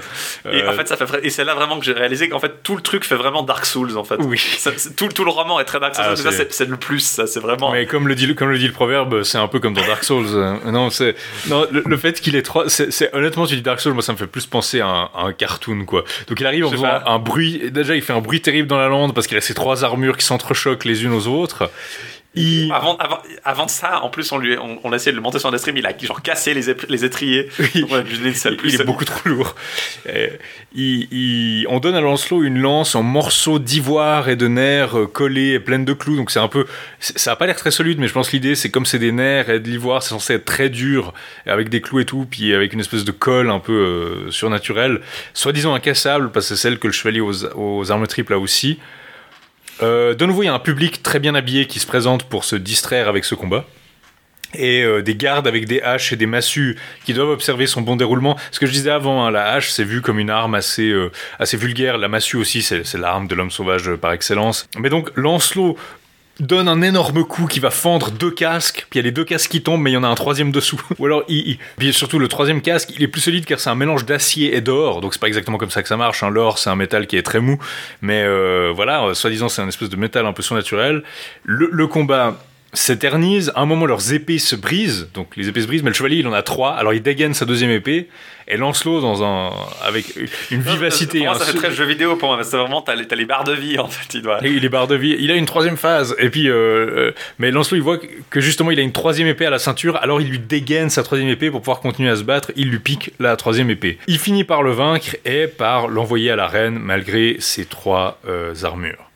Et 0.52 0.62
Euh, 0.62 0.70
en 0.70 0.74
fait, 0.74 0.88
ça 0.88 0.96
fait 0.98 1.06
et 1.26 1.30
c'est 1.32 1.44
là 1.44 1.56
vraiment 1.56 1.80
que 1.80 1.86
j'ai 1.86 1.94
réalisé 1.94 2.30
qu'en 2.30 2.40
fait 2.40 2.62
tout 2.64 2.76
le 2.76 2.82
truc 2.82 3.04
fait 3.06 3.16
vraiment 3.16 3.44
Dark 3.44 3.66
Souls 3.66 3.98
en 3.98 4.04
fait. 4.04 4.16
Oui. 4.20 4.38
Ça- 4.38 4.72
tout, 4.96 5.08
tout 5.10 5.26
le 5.26 5.32
roman 5.32 5.60
est 5.60 5.66
très 5.66 5.80
Dark 5.80 5.96
Souls, 5.96 6.06
Ah, 6.08 6.16
c'est 6.16 6.68
le 6.76 6.80
plus, 6.80 7.00
ça 7.00 7.28
c'est 7.28 7.40
vraiment. 7.40 7.72
Mais 7.72 7.86
comme 7.86 8.08
le 8.08 8.16
dit, 8.16 8.28
le- 8.28 8.34
comme 8.34 8.50
le 8.50 8.58
dit 8.58 8.68
le 8.68 8.74
proverbe, 8.74 9.24
c'est 9.24 9.38
un 9.38 9.48
peu 9.48 9.60
comme 9.60 9.74
dans 9.74 9.86
Dark 9.86 10.04
Souls. 10.04 10.26
Euh, 10.34 10.72
non, 10.72 10.90
c'est 10.90 11.16
non 11.50 11.66
le, 11.72 11.84
le 11.86 11.98
fait 11.98 12.20
qu'il 12.22 12.36
est 12.36 12.42
trois, 12.42 12.70
c'est 12.70 13.14
honnêtement, 13.14 13.46
tu 13.48 13.56
dis 13.56 13.62
Dark 13.62 13.80
Souls, 13.80 13.94
moi 13.94 14.02
ça 14.04 14.12
me 14.14 14.18
fait 14.18 14.28
plus 14.28 14.46
penser 14.46 14.80
à 14.82 14.88
un, 14.88 15.04
à 15.16 15.22
un 15.28 15.34
cartoon 15.34 15.86
quoi. 15.86 16.04
Donc 16.28 16.40
il 16.40 16.46
arrive 16.46 16.66
en 16.66 16.72
faisant 16.72 16.88
un 17.06 17.20
bruit. 17.20 17.72
Déjà, 17.72 17.96
il 17.96 18.02
fait 18.02 18.14
un 18.14 18.22
bruit 18.22 18.42
terrible 18.42 18.68
dans 18.68 18.78
la 18.80 18.88
lande 18.88 19.14
parce 19.16 19.28
qu'il 19.28 19.38
a 19.38 19.42
ses 19.42 19.54
trois 19.54 19.84
armures 19.84 20.18
qui 20.18 20.26
s'entrechoquent 20.26 20.86
les 20.86 21.04
unes 21.04 21.14
aux 21.14 21.28
autres. 21.28 21.70
Il... 22.36 22.72
Avant, 22.72 22.98
avant, 22.98 23.20
avant 23.44 23.68
ça, 23.68 24.02
en 24.04 24.10
plus, 24.10 24.32
on, 24.32 24.38
lui, 24.38 24.58
on, 24.58 24.80
on 24.84 24.92
a 24.92 24.96
essayé 24.98 25.12
de 25.12 25.16
le 25.18 25.22
monter 25.22 25.40
sur 25.40 25.54
un 25.54 25.58
stream, 25.58 25.78
il 25.78 25.86
a 25.86 25.98
genre 25.98 26.22
cassé 26.22 26.54
les, 26.54 26.70
étriers. 27.06 27.50
Oui. 27.60 27.70
Le 27.74 28.28
il, 28.28 28.58
plus. 28.58 28.74
il 28.74 28.82
est 28.82 28.84
beaucoup 28.84 29.06
trop 29.06 29.28
lourd. 29.30 29.56
Euh, 30.10 30.28
il- 30.74 31.08
il- 31.12 31.66
on 31.70 31.80
donne 31.80 31.96
à 31.96 32.02
Lancelot 32.02 32.44
une 32.44 32.60
lance 32.60 32.96
en 32.96 33.04
morceaux 33.04 33.60
d'ivoire 33.60 34.30
et 34.30 34.36
de 34.36 34.48
nerfs 34.48 34.98
euh, 34.98 35.08
collés 35.08 35.54
et 35.54 35.60
pleines 35.60 35.86
de 35.86 35.94
clous. 35.94 36.16
Donc 36.18 36.32
c'est 36.32 36.40
un 36.40 36.48
peu, 36.48 36.66
ça 37.00 37.32
a 37.32 37.36
pas 37.36 37.46
l'air 37.48 37.56
très 37.56 37.72
solide, 37.72 38.00
mais 38.00 38.08
je 38.08 38.14
pense 38.14 38.28
que 38.30 38.36
l'idée 38.36 38.56
c'est 38.56 38.70
comme 38.70 38.86
c'est 38.86 39.00
des 39.00 39.12
nerfs 39.12 39.50
et 39.50 39.60
de 39.60 39.68
l'ivoire, 39.70 40.04
c'est 40.04 40.10
censé 40.10 40.34
être 40.34 40.46
très 40.46 40.70
dur 40.70 41.14
avec 41.46 41.70
des 41.70 41.82
clous 41.82 42.00
et 42.00 42.06
tout, 42.06 42.26
puis 42.30 42.54
avec 42.54 42.74
une 42.74 42.80
espèce 42.80 43.06
de 43.06 43.12
colle 43.12 43.50
un 43.50 43.60
peu 43.60 43.74
euh, 43.74 44.32
surnaturelle, 44.32 45.02
soi-disant 45.34 45.74
incassable 45.74 46.32
parce 46.32 46.50
que 46.50 46.56
c'est 46.56 46.62
celle 46.62 46.80
que 46.80 46.88
le 46.88 46.94
chevalier 46.94 47.22
aux, 47.22 47.46
aux 47.56 47.92
armes 47.92 48.08
triples 48.08 48.34
a 48.34 48.40
aussi. 48.40 48.80
Euh, 49.82 50.14
de 50.16 50.26
nouveau, 50.26 50.44
il 50.44 50.48
y 50.48 50.50
a 50.50 50.54
un 50.54 50.60
public 50.60 51.04
très 51.04 51.20
bien 51.20 51.36
habillé 51.36 51.68
qui 51.68 51.80
se 51.80 51.88
présente 51.88 52.24
pour 52.24 52.44
se 52.44 52.56
distraire 52.56 53.08
avec 53.08 53.26
ce 53.26 53.36
combat 53.36 53.66
et 54.58 54.84
euh, 54.84 55.02
des 55.02 55.16
gardes 55.16 55.48
avec 55.48 55.66
des 55.66 55.82
haches 55.82 56.14
et 56.14 56.16
des 56.16 56.26
massues 56.26 56.78
qui 57.06 57.14
doivent 57.14 57.30
observer 57.30 57.68
son 57.68 57.82
bon 57.82 57.96
déroulement. 57.96 58.38
Ce 58.52 58.60
que 58.60 58.66
je 58.66 58.72
disais 58.72 58.90
avant, 58.90 59.26
hein, 59.26 59.32
la 59.32 59.52
hache 59.54 59.72
c'est 59.72 59.84
vu 59.84 60.02
comme 60.02 60.20
une 60.20 60.30
arme 60.30 60.56
assez, 60.56 60.90
euh, 60.90 61.12
assez 61.40 61.58
vulgaire, 61.58 61.98
la 61.98 62.08
massue 62.08 62.38
aussi 62.38 62.62
c'est 62.62 62.94
l'arme 62.96 63.28
de 63.28 63.36
l'homme 63.36 63.52
sauvage 63.52 63.90
euh, 63.90 63.98
par 63.98 64.14
excellence. 64.14 64.68
Mais 64.78 64.90
donc 64.90 65.10
Lancelot 65.16 65.78
donne 66.40 66.68
un 66.68 66.82
énorme 66.82 67.24
coup 67.24 67.46
qui 67.48 67.60
va 67.60 67.70
fendre 67.70 68.12
deux 68.12 68.32
casques, 68.32 68.86
puis 68.90 69.00
il 69.00 69.04
y 69.04 69.04
a 69.04 69.04
les 69.06 69.12
deux 69.12 69.24
casques 69.24 69.50
qui 69.52 69.62
tombent, 69.62 69.82
mais 69.82 69.92
il 69.92 69.94
y 69.94 69.98
en 69.98 70.04
a 70.04 70.08
un 70.08 70.16
troisième 70.16 70.52
dessous. 70.52 70.82
Ou 71.00 71.06
alors, 71.06 71.24
il, 71.28 71.48
il- 71.52 71.58
puis 71.78 71.94
surtout 71.94 72.20
le 72.20 72.28
troisième 72.28 72.62
casque, 72.62 72.90
il 72.96 73.02
est 73.04 73.08
plus 73.08 73.22
solide 73.22 73.46
car 73.46 73.60
c'est 73.60 73.70
un 73.70 73.76
mélange 73.76 74.06
d'acier 74.06 74.56
et 74.56 74.62
d'or, 74.62 75.02
donc 75.02 75.14
c'est 75.14 75.20
pas 75.22 75.28
exactement 75.28 75.58
comme 75.58 75.70
ça 75.70 75.82
que 75.82 75.88
ça 75.88 75.98
marche. 75.98 76.24
hein. 76.24 76.30
L'or 76.30 76.58
c'est 76.60 76.70
un 76.70 76.76
métal 76.76 77.08
qui 77.08 77.18
est 77.18 77.24
très 77.24 77.40
mou, 77.40 77.58
mais 78.02 78.24
euh, 78.24 78.72
voilà, 78.76 79.04
euh, 79.06 79.14
soi-disant 79.14 79.48
c'est 79.50 79.62
un 79.62 79.68
espèce 79.68 79.90
de 79.90 79.96
métal 79.96 80.26
un 80.26 80.34
peu 80.34 80.42
surnaturel. 80.44 81.04
Le, 81.44 81.70
le 81.72 81.88
combat 81.88 82.38
s'éternise, 82.76 83.52
à 83.56 83.62
un 83.62 83.66
moment 83.66 83.86
leurs 83.86 84.14
épées 84.14 84.40
se 84.40 84.56
brisent, 84.56 85.10
donc 85.14 85.36
les 85.36 85.48
épées 85.50 85.62
se 85.62 85.68
brisent, 85.68 85.84
mais 85.84 85.90
le 85.90 85.96
chevalier 85.96 86.18
il 86.18 86.28
en 86.28 86.34
a 86.34 86.44
trois, 86.44 86.74
alors 86.74 86.94
il 86.94 87.02
dégaine 87.02 87.34
sa 87.34 87.46
deuxième 87.46 87.72
épée, 87.72 88.08
et 88.48 88.58
Lancelot 88.58 89.02
dans 89.02 89.24
un, 89.24 89.52
avec 89.84 90.06
une 90.52 90.62
vivacité, 90.62 91.20
Pour 91.20 91.28
moi, 91.28 91.36
un 91.36 91.40
ça 91.40 91.46
fait 91.46 91.58
très 91.58 91.72
jeu 91.72 91.86
vidéo 91.86 92.16
pour 92.16 92.28
moi, 92.30 92.38
parce 92.38 92.50
que 92.50 92.52
c'est 92.52 92.58
vraiment, 92.62 92.82
t'as 92.82 92.94
les, 92.96 93.26
barres 93.26 93.44
de 93.44 93.54
vie 93.54 93.80
en 93.80 93.88
fait, 93.88 94.14
il 94.14 94.22
doit. 94.22 94.40
il 94.44 94.64
est 94.64 94.70
barre 94.70 94.88
de 94.88 94.96
vie. 94.96 95.16
Il 95.20 95.32
a 95.32 95.36
une 95.36 95.48
troisième 95.48 95.78
phase. 95.78 96.16
Et 96.20 96.30
puis, 96.30 96.48
euh, 96.48 96.54
euh, 96.54 97.12
mais 97.40 97.50
Lancelot, 97.50 97.78
il 97.78 97.84
voit 97.84 97.98
que- 97.98 98.06
que 98.30 98.40
justement, 98.40 98.70
il 98.70 98.80
a 98.80 98.84
une 98.84 98.92
troisième 98.92 99.28
épée 99.28 99.48
à 99.48 99.50
la 99.50 99.58
ceinture. 99.58 99.98
Alors, 99.98 100.22
il 100.22 100.30
lui 100.30 100.38
dégaine 100.40 100.92
sa 100.92 101.02
troisième 101.02 101.30
épée 101.30 101.50
pour 101.50 101.62
pouvoir 101.62 101.80
continuer 101.80 102.10
à 102.12 102.16
se 102.16 102.24
battre. 102.24 102.52
Il 102.56 102.70
lui 102.70 102.80
pique 102.80 103.14
la 103.20 103.36
troisième 103.36 103.72
épée. 103.72 103.98
Il 104.08 104.20
finit 104.20 104.44
par 104.44 104.62
le 104.62 104.72
vaincre 104.72 105.16
et 105.26 105.48
par 105.48 105.88
l'envoyer 105.88 106.30
à 106.30 106.36
l'arène 106.36 106.78
malgré 106.78 107.38
ses 107.40 107.66
trois 107.66 108.20
euh, 108.28 108.54
armures. 108.64 109.10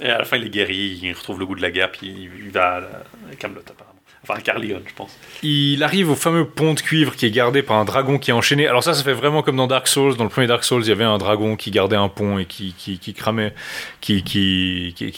Et 0.00 0.08
à 0.08 0.18
la 0.18 0.24
fin, 0.24 0.36
il 0.36 0.46
est 0.46 0.50
guéri, 0.50 0.98
il 1.02 1.12
retrouve 1.12 1.38
le 1.38 1.46
goût 1.46 1.54
de 1.54 1.62
la 1.62 1.70
guerre, 1.70 1.90
puis 1.90 2.28
il 2.38 2.50
va 2.50 2.76
à, 2.76 3.34
Camelot 3.36 3.60
apparemment. 3.60 3.94
Enfin, 4.22 4.34
à 4.34 4.40
Carlion, 4.40 4.80
je 4.86 4.94
pense. 4.94 5.16
Il 5.42 5.82
arrive 5.82 6.10
au 6.10 6.16
fameux 6.16 6.44
pont 6.44 6.74
de 6.74 6.80
cuivre 6.80 7.14
qui 7.14 7.26
est 7.26 7.30
gardé 7.30 7.62
par 7.62 7.76
un 7.76 7.84
dragon 7.84 8.18
qui 8.18 8.30
est 8.30 8.34
enchaîné. 8.34 8.66
Alors 8.66 8.82
ça, 8.82 8.92
ça 8.94 9.02
fait 9.04 9.12
vraiment 9.12 9.42
comme 9.42 9.56
dans 9.56 9.68
Dark 9.68 9.86
Souls. 9.86 10.16
Dans 10.16 10.24
le 10.24 10.30
premier 10.30 10.46
Dark 10.46 10.64
Souls, 10.64 10.82
il 10.82 10.88
y 10.88 10.92
avait 10.92 11.04
un 11.04 11.18
dragon 11.18 11.56
qui 11.56 11.70
gardait 11.70 11.96
un 11.96 12.08
pont 12.08 12.38
et 12.38 12.44
qui, 12.44 12.74
qui 12.74 13.14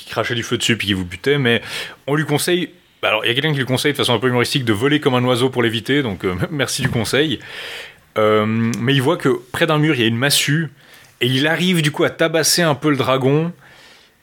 crachait 0.09 0.35
du 0.35 0.43
feu 0.43 0.59
dessus 0.59 0.77
puis 0.77 0.89
qui 0.89 0.93
vous 0.93 1.07
butait. 1.07 1.39
Mais 1.39 1.63
on 2.07 2.15
lui 2.15 2.25
conseille. 2.25 2.71
bah 3.03 3.09
Alors, 3.09 3.25
il 3.25 3.29
y 3.29 3.31
a 3.31 3.35
quelqu'un 3.35 3.53
qui 3.53 3.59
lui 3.59 3.65
conseille 3.65 3.93
de 3.93 3.97
façon 3.97 4.13
un 4.13 4.19
peu 4.19 4.29
humoristique 4.29 4.65
de 4.65 4.73
voler 4.73 5.01
comme 5.01 5.15
un 5.15 5.25
oiseau 5.25 5.49
pour 5.49 5.63
l'éviter. 5.63 6.03
Donc, 6.03 6.25
euh, 6.25 6.35
merci 6.51 6.83
du 6.83 6.91
conseil. 6.91 7.41
Euh, 8.19 8.45
mais 8.47 8.95
il 8.95 9.01
voit 9.01 9.17
que 9.17 9.41
près 9.51 9.67
d'un 9.67 9.79
mur, 9.79 9.95
il 9.95 10.03
y 10.03 10.05
a 10.05 10.09
une 10.09 10.19
massue. 10.19 10.69
Et 11.23 11.27
il 11.27 11.47
arrive 11.47 11.83
du 11.83 11.91
coup 11.91 12.05
à 12.05 12.11
tabasser 12.11 12.63
un 12.63 12.75
peu 12.75 12.91
le 12.91 12.97
dragon. 12.97 13.53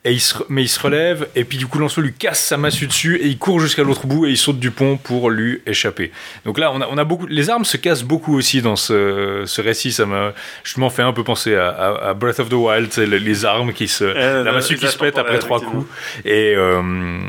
Et 0.08 0.14
il 0.14 0.22
se, 0.22 0.36
mais 0.48 0.64
il 0.64 0.70
se 0.70 0.80
relève, 0.80 1.28
et 1.36 1.44
puis 1.44 1.58
du 1.58 1.68
coup 1.68 1.80
Lancelot 1.80 2.04
lui 2.08 2.14
casse 2.14 2.40
sa 2.42 2.56
massue 2.56 2.88
dessus, 2.88 3.18
et 3.18 3.28
il 3.28 3.38
court 3.38 3.60
jusqu'à 3.60 3.84
l'autre 3.84 4.08
bout, 4.08 4.26
et 4.26 4.30
il 4.30 4.38
saute 4.38 4.58
du 4.58 4.72
pont 4.72 4.96
pour 4.96 5.30
lui 5.30 5.62
échapper. 5.66 6.12
Donc 6.46 6.60
là, 6.60 6.72
on 6.74 6.80
a, 6.80 6.88
on 6.90 6.98
a 6.98 7.04
beaucoup, 7.04 7.28
les 7.28 7.50
armes 7.50 7.66
se 7.66 7.76
cassent 7.76 8.04
beaucoup 8.04 8.34
aussi 8.38 8.62
dans 8.62 8.78
ce, 8.78 9.44
ce 9.46 9.62
récit, 9.62 9.92
ça 9.92 10.06
m'a 10.06 10.32
justement 10.64 10.90
fait 10.90 11.02
un 11.02 11.12
peu 11.12 11.26
penser 11.26 11.56
à, 11.56 11.68
à- 11.68 12.10
à 12.10 12.14
Breath 12.14 12.40
of 12.40 12.48
the 12.48 12.54
Wild, 12.54 12.88
c'est 12.92 13.06
les, 13.06 13.20
les 13.20 13.44
armes 13.44 13.74
qui 13.74 13.90
se, 13.90 14.06
Euh, 14.06 14.44
la 14.44 14.54
massue 14.54 14.78
qui 14.78 14.88
se 14.88 14.98
pète 14.98 15.18
après 15.18 15.40
trois 15.40 15.60
coups. 15.60 15.86
Et, 16.24 16.54
euh, 16.56 17.20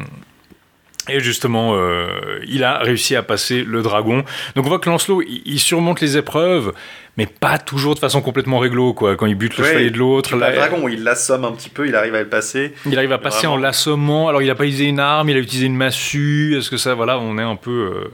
Et 1.11 1.21
justement, 1.21 1.73
euh, 1.75 2.39
il 2.47 2.63
a 2.65 2.79
réussi 2.81 3.17
à 3.17 3.23
passer 3.23 3.65
le 3.65 3.81
dragon. 3.81 4.19
Donc 4.55 4.67
on 4.67 4.69
voit 4.69 4.79
que 4.79 4.91
Lancelot, 4.91 5.23
il 5.23 5.59
surmonte 5.59 6.03
les 6.03 6.19
épreuves, 6.19 6.75
mais 7.19 7.27
pas 7.27 7.59
toujours 7.59 7.95
de 7.95 7.99
façon 8.01 8.23
complètement 8.23 8.59
réglo, 8.61 8.95
quoi. 8.95 9.17
Quand 9.17 9.27
il 9.27 9.35
bute 9.35 9.59
le 9.59 9.65
Ouais, 9.65 9.71
chevalier 9.71 9.91
de 9.91 9.99
l'autre, 9.99 10.35
Le 10.35 10.41
dragon, 10.41 10.89
il 10.89 11.03
l'assomme 11.03 11.45
un 11.45 11.53
petit 11.53 11.69
peu, 11.69 11.87
il 11.87 11.95
arrive 11.95 12.15
à 12.15 12.21
le 12.23 12.29
passer. 12.29 12.73
il 12.87 12.97
arrive 12.97 13.13
à 13.13 13.19
passer 13.19 13.39
Vraiment. 13.49 13.55
en 13.55 13.57
l'assommant. 13.59 14.29
Alors 14.29 14.41
il 14.41 14.49
a 14.49 14.55
pas 14.55 14.65
utilisé 14.65 14.85
une 14.87 15.01
arme, 15.01 15.29
il 15.29 15.37
a 15.37 15.41
utilisé 15.41 15.67
une 15.67 15.77
massue. 15.77 16.57
Est-ce 16.57 16.71
que 16.71 16.77
ça, 16.79 16.95
voilà, 16.95 17.19
on 17.19 17.37
est 17.37 17.43
un 17.43 17.57
peu... 17.57 17.71
euh, 17.71 18.11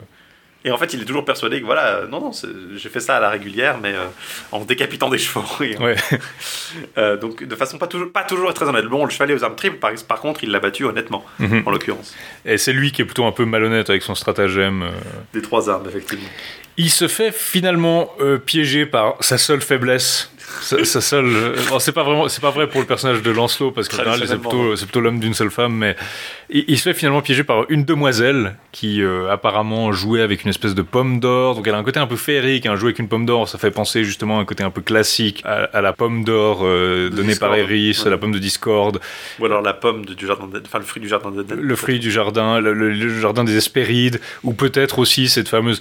Et 0.67 0.71
en 0.71 0.79
fait, 0.79 0.95
il 0.95 1.03
est 1.03 1.05
toujours 1.05 1.25
persuadé 1.27 1.61
que 1.61 1.67
voilà, 1.67 1.87
euh, 1.97 2.07
non, 2.09 2.21
non, 2.21 2.31
j'ai 2.75 2.89
fait 2.89 3.01
ça 3.01 3.17
à 3.19 3.21
la 3.21 3.29
régulière, 3.29 3.77
mais 3.83 3.93
euh, 3.93 4.07
en 4.51 4.61
décapitant 4.65 5.11
des 5.11 5.19
chevaux. 5.25 5.45
Et, 5.63 5.77
Ouais. 5.77 5.95
euh, 6.99 7.17
donc, 7.19 7.45
de 7.45 7.55
façon 7.55 7.77
pas 7.79 7.87
toujours, 7.87 8.11
pas 8.11 8.23
toujours 8.25 8.53
très 8.55 8.67
honnête. 8.67 8.87
Bon, 8.87 9.05
le 9.05 9.11
chevalier 9.11 9.35
aux 9.35 9.45
armes 9.45 9.57
triples, 9.57 9.77
par, 9.79 9.93
par 10.09 10.21
contre, 10.21 10.43
il 10.43 10.51
l'a 10.51 10.61
battu 10.61 10.85
honnêtement, 10.85 11.25
Mhm. 11.39 11.63
en 11.67 11.71
l'occurrence. 11.71 12.15
Et 12.47 12.57
c'est 12.59 12.73
lui 12.73 12.93
qui 12.93 13.03
est 13.03 13.05
plutôt 13.05 13.27
un 13.27 13.33
peu 13.33 13.45
malhonnête 13.45 13.91
avec 13.91 14.03
son 14.03 14.15
stratagème. 14.15 14.89
Des 15.35 15.43
trois 15.43 15.69
armes, 15.69 15.87
effectivement. 15.89 16.29
Il 16.77 16.91
se 16.91 17.07
fait 17.09 17.31
finalement 17.33 18.11
piéger 18.47 18.85
par 18.87 19.15
sa 19.21 19.39
seule 19.39 19.61
faiblesse. 19.61 20.31
Euh, 20.73 21.55
bon, 21.69 21.79
c'est 21.79 21.93
pas 21.93 22.03
vraiment, 22.03 22.29
c'est 22.29 22.41
pas 22.41 22.51
vrai 22.51 22.69
pour 22.69 22.81
le 22.81 22.87
personnage 22.87 23.23
de 23.23 23.31
Lancelot 23.31 23.71
parce 23.71 23.91
général, 23.91 24.21
c'est 24.27 24.39
plutôt, 24.39 24.77
c'est 24.77 24.87
plutôt 24.87 25.01
l'homme 25.01 25.21
d'une 25.21 25.35
seule 25.35 25.51
femme, 25.51 25.75
mais 25.75 25.97
il, 26.51 26.65
il 26.69 26.79
se 26.79 26.85
fait 26.85 26.95
finalement 26.95 27.21
piéger 27.23 27.45
par 27.45 27.65
une 27.69 27.85
demoiselle 27.85 28.57
qui 28.73 29.03
euh, 29.03 29.31
apparemment 29.31 29.93
jouait 29.93 30.21
avec 30.23 30.45
une 30.45 30.51
espèce 30.51 30.75
de 30.75 30.83
pomme 30.83 31.21
d'or. 31.21 31.55
Donc 31.57 31.67
elle 31.67 31.75
a 31.75 31.79
un 31.79 31.83
côté 31.85 32.01
un 32.01 32.07
peu 32.07 32.17
féerique. 32.17 32.67
Un 32.67 32.77
jouer 32.77 32.89
avec 32.89 32.99
une 32.99 33.09
pomme 33.09 33.27
d'or, 33.27 33.49
ça 33.49 33.59
fait 33.59 33.71
penser 33.71 34.05
justement 34.05 34.39
à 34.39 34.43
un 34.43 34.45
côté 34.45 34.65
un 34.65 34.71
peu 34.71 34.81
classique 34.81 35.43
à, 35.45 35.65
à 35.73 35.81
la 35.81 35.93
pomme 35.93 36.25
d'or 36.25 36.61
euh, 36.63 37.11
De 37.11 37.17
donnée 37.17 37.37
par. 37.37 37.55
Eris, 37.55 38.01
Ouais. 38.05 38.11
la 38.11 38.19
pomme 38.19 38.33
de 38.33 38.39
Discord. 38.39 39.01
Ou 39.39 39.45
alors 39.47 39.63
la 39.63 39.73
pomme 39.75 40.05
de- 40.05 40.15
du 40.15 40.27
jardin 40.27 40.49
enfin 40.67 40.79
le 40.79 40.85
fruit 40.85 41.01
du 41.03 41.09
jardin 41.09 41.31
d'Eden. 41.31 41.61
le 41.61 41.77
fruit 41.77 41.99
du 41.99 42.11
jardin, 42.11 42.61
le, 42.61 42.73
le- 42.75 42.91
le 42.93 43.21
jardin 43.21 43.45
des 43.45 43.57
Hespérides, 43.57 44.21
ou 44.43 44.53
peut-être 44.53 44.99
aussi 44.99 45.29
cette 45.29 45.49
fameuse, 45.49 45.81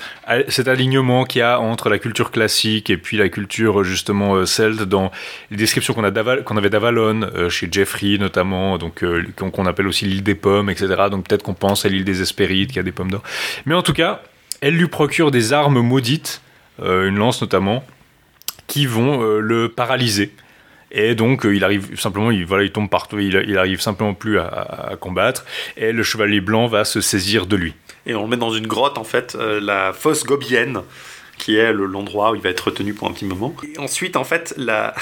cet 0.50 0.68
alignement 0.68 1.24
qu'il 1.26 1.40
y 1.40 1.42
a 1.42 1.60
entre 1.60 1.90
la 1.90 1.98
culture 2.00 2.32
classique 2.32 2.90
et 2.90 2.98
puis 2.98 3.18
la 3.18 3.30
culture 3.30 3.84
justement 3.84 4.46
dans 4.60 5.12
les 5.52 5.58
descriptions 5.58 5.94
qu'on 5.94 6.04
avait 6.04 6.70
d'Avalon 6.70 7.22
euh, 7.36 7.50
chez 7.50 7.68
Jeffrey 7.72 8.18
notamment, 8.20 8.78
donc 8.78 9.04
euh, 9.04 9.24
qu'on 9.36 9.66
appelle 9.66 9.88
aussi 9.88 10.06
l'île 10.06 10.24
des 10.24 10.36
pommes, 10.36 10.70
etc. 10.70 10.88
Donc 11.10 11.28
peut-être 11.28 11.44
qu'on 11.44 11.54
pense 11.54 11.86
à 11.86 11.90
l'île 11.90 12.06
des 12.06 12.22
Hespérides 12.22 12.72
qui 12.72 12.80
a 12.80 12.84
des 12.84 12.92
pommes 12.92 13.12
d'or. 13.12 13.24
Mais 13.66 13.76
en 13.76 13.82
tout 13.82 13.94
cas, 13.94 14.22
elle 14.62 14.76
lui 14.76 14.88
procure 14.88 15.32
des 15.32 15.54
armes 15.54 15.82
maudites, 15.82 16.42
euh, 16.82 17.08
une 17.08 17.18
lance 17.18 17.42
notamment, 17.42 17.84
qui 18.68 18.86
vont 18.86 19.22
le 19.22 19.70
paralyser. 19.70 20.32
Et 20.92 21.16
donc, 21.16 21.42
il 21.44 21.64
arrive 21.64 22.00
simplement, 22.00 22.32
il, 22.32 22.46
voilà, 22.46 22.64
il 22.64 22.72
tombe 22.72 22.90
partout, 22.90 23.20
il, 23.20 23.44
il 23.48 23.58
arrive 23.58 23.82
simplement 23.82 24.14
plus 24.14 24.40
à, 24.40 24.94
combattre. 25.00 25.44
Et 25.76 25.92
le 25.92 26.02
chevalier 26.02 26.40
blanc 26.40 26.68
va 26.68 26.86
se 26.86 27.02
saisir 27.02 27.46
de 27.46 27.56
lui. 27.56 27.74
Et 28.06 28.16
on 28.16 28.24
le 28.24 28.30
met 28.30 28.38
dans 28.38 28.52
une 28.52 28.68
grotte, 28.68 28.98
en 28.98 29.04
fait, 29.04 29.36
la 29.36 29.92
fosse 29.92 30.24
gobienne, 30.24 30.82
qui 31.38 31.58
est 31.58 31.74
le- 31.74 31.86
l'endroit 31.86 32.32
où 32.32 32.36
il 32.36 32.42
va 32.42 32.50
être 32.50 32.62
retenu 32.62 32.94
pour 32.94 33.08
un 33.08 33.12
petit 33.12 33.26
moment. 33.26 33.54
Et 33.64 33.80
ensuite, 33.80 34.16
en 34.16 34.24
fait, 34.24 34.54
la... 34.58 34.94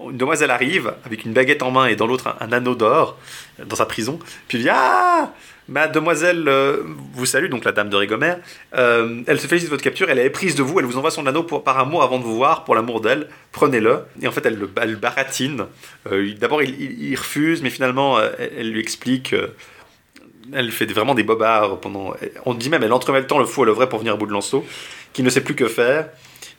une 0.00 0.16
demoiselle 0.16 0.50
arrive 0.50 0.94
avec 1.04 1.24
une 1.24 1.32
baguette 1.32 1.62
en 1.62 1.70
main 1.70 1.86
et 1.86 1.96
dans 1.96 2.06
l'autre 2.06 2.34
un, 2.40 2.52
anneau 2.52 2.74
d'or 2.74 3.18
euh, 3.58 3.64
dans 3.64 3.76
sa 3.76 3.86
prison. 3.86 4.18
Puis 4.48 4.58
il 4.58 4.62
dit 4.62 4.70
Ah 4.70 5.32
Ma 5.68 5.86
demoiselle 5.86 6.48
euh, 6.48 6.82
vous 7.12 7.26
salue, 7.26 7.48
donc 7.48 7.64
la 7.64 7.70
dame 7.70 7.90
de 7.90 7.96
Régomère. 7.96 8.38
Euh, 8.74 9.22
elle 9.28 9.38
se 9.38 9.46
félicite 9.46 9.68
de 9.68 9.70
votre 9.70 9.84
capture, 9.84 10.10
elle 10.10 10.18
est 10.18 10.28
prise 10.28 10.56
de 10.56 10.64
vous, 10.64 10.80
elle 10.80 10.84
vous 10.84 10.98
envoie 10.98 11.12
son 11.12 11.26
anneau 11.26 11.44
pour, 11.44 11.62
par 11.62 11.78
amour 11.78 12.02
avant 12.02 12.18
de 12.18 12.24
vous 12.24 12.34
voir, 12.34 12.64
pour 12.64 12.74
l'amour 12.74 13.00
d'elle. 13.00 13.28
Prenez-le. 13.52 14.00
Et 14.20 14.26
en 14.26 14.32
fait, 14.32 14.44
elle 14.44 14.58
le, 14.58 14.96
baratine. 14.96 15.66
Euh, 16.10 16.34
D'abord, 16.40 16.60
il, 16.64 17.14
refuse, 17.14 17.62
mais 17.62 17.70
finalement, 17.70 18.18
elle 18.38 18.72
lui 18.72 18.80
explique. 18.80 19.32
Elle 20.52 20.70
fait 20.72 20.86
vraiment 20.86 21.14
des 21.14 21.22
bobards 21.22 21.80
pendant. 21.80 22.14
On 22.46 22.54
dit 22.54 22.68
même, 22.70 22.82
elle 22.82 22.92
entremêle 22.92 23.22
le 23.22 23.26
temps 23.26 23.38
le 23.38 23.46
faux 23.46 23.62
et 23.64 23.66
le 23.66 23.72
vrai 23.72 23.88
pour 23.88 23.98
venir 24.00 24.14
au 24.14 24.18
bout 24.18 24.26
de 24.26 24.32
Lancelot, 24.32 24.64
qui 25.12 25.22
ne 25.22 25.30
sait 25.30 25.42
plus 25.42 25.54
que 25.54 25.68
faire. 25.68 26.08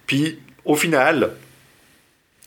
Puis, 0.07 0.39
au 0.65 0.75
final, 0.75 1.31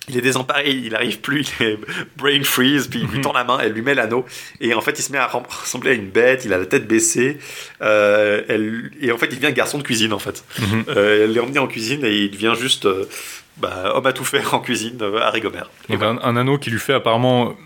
il 0.09 0.19
est 0.19 0.21
désemparé, 0.21 0.71
il 0.71 0.95
arrive 0.95 1.21
plus, 1.21 1.47
il 1.61 1.67
est 1.67 1.79
brain 2.17 2.43
freeze, 2.45 2.89
puis 2.89 3.01
il 3.01 3.07
lui 3.09 3.21
tend 3.23 3.33
la 3.33 3.43
main, 3.45 3.59
elle 3.63 3.73
lui 3.73 3.81
met 3.81 3.95
l'anneau, 3.95 4.27
et 4.61 4.75
en 4.75 4.83
fait, 4.83 4.99
il 4.99 5.03
se 5.03 5.11
met 5.11 5.17
à 5.19 5.27
ressembler 5.27 5.93
à 5.93 5.95
une 5.95 6.11
bête, 6.11 6.45
il 6.45 6.53
a 6.53 6.59
la 6.59 6.67
tête 6.67 6.87
baissée, 6.87 7.39
euh, 7.81 8.43
elle- 8.49 8.91
et 9.01 9.11
en 9.13 9.17
fait, 9.17 9.29
il 9.33 9.41
devient 9.41 9.55
garçon 9.55 9.79
de 9.79 9.83
cuisine, 9.83 10.13
en 10.13 10.19
fait. 10.19 10.45
Mhm. 10.61 10.85
Euh, 10.89 11.25
elle 11.25 11.33
l'est 11.33 11.41
emmené 11.41 11.59
en 11.59 11.67
cuisine, 11.67 12.05
et 12.05 12.15
il 12.17 12.31
devient 12.31 12.53
juste 12.61 12.85
euh, 12.85 13.09
bah, 13.57 13.93
homme 13.95 14.05
à 14.07 14.13
tout 14.13 14.25
faire 14.25 14.53
en 14.53 14.59
cuisine 14.61 14.99
à 15.23 15.31
Rigomère. 15.31 15.71
Donc 15.89 16.03
un, 16.03 16.19
un 16.23 16.37
anneau 16.37 16.59
qui 16.59 16.69
lui 16.71 16.81
fait 16.81 16.93
apparemment 16.93 17.57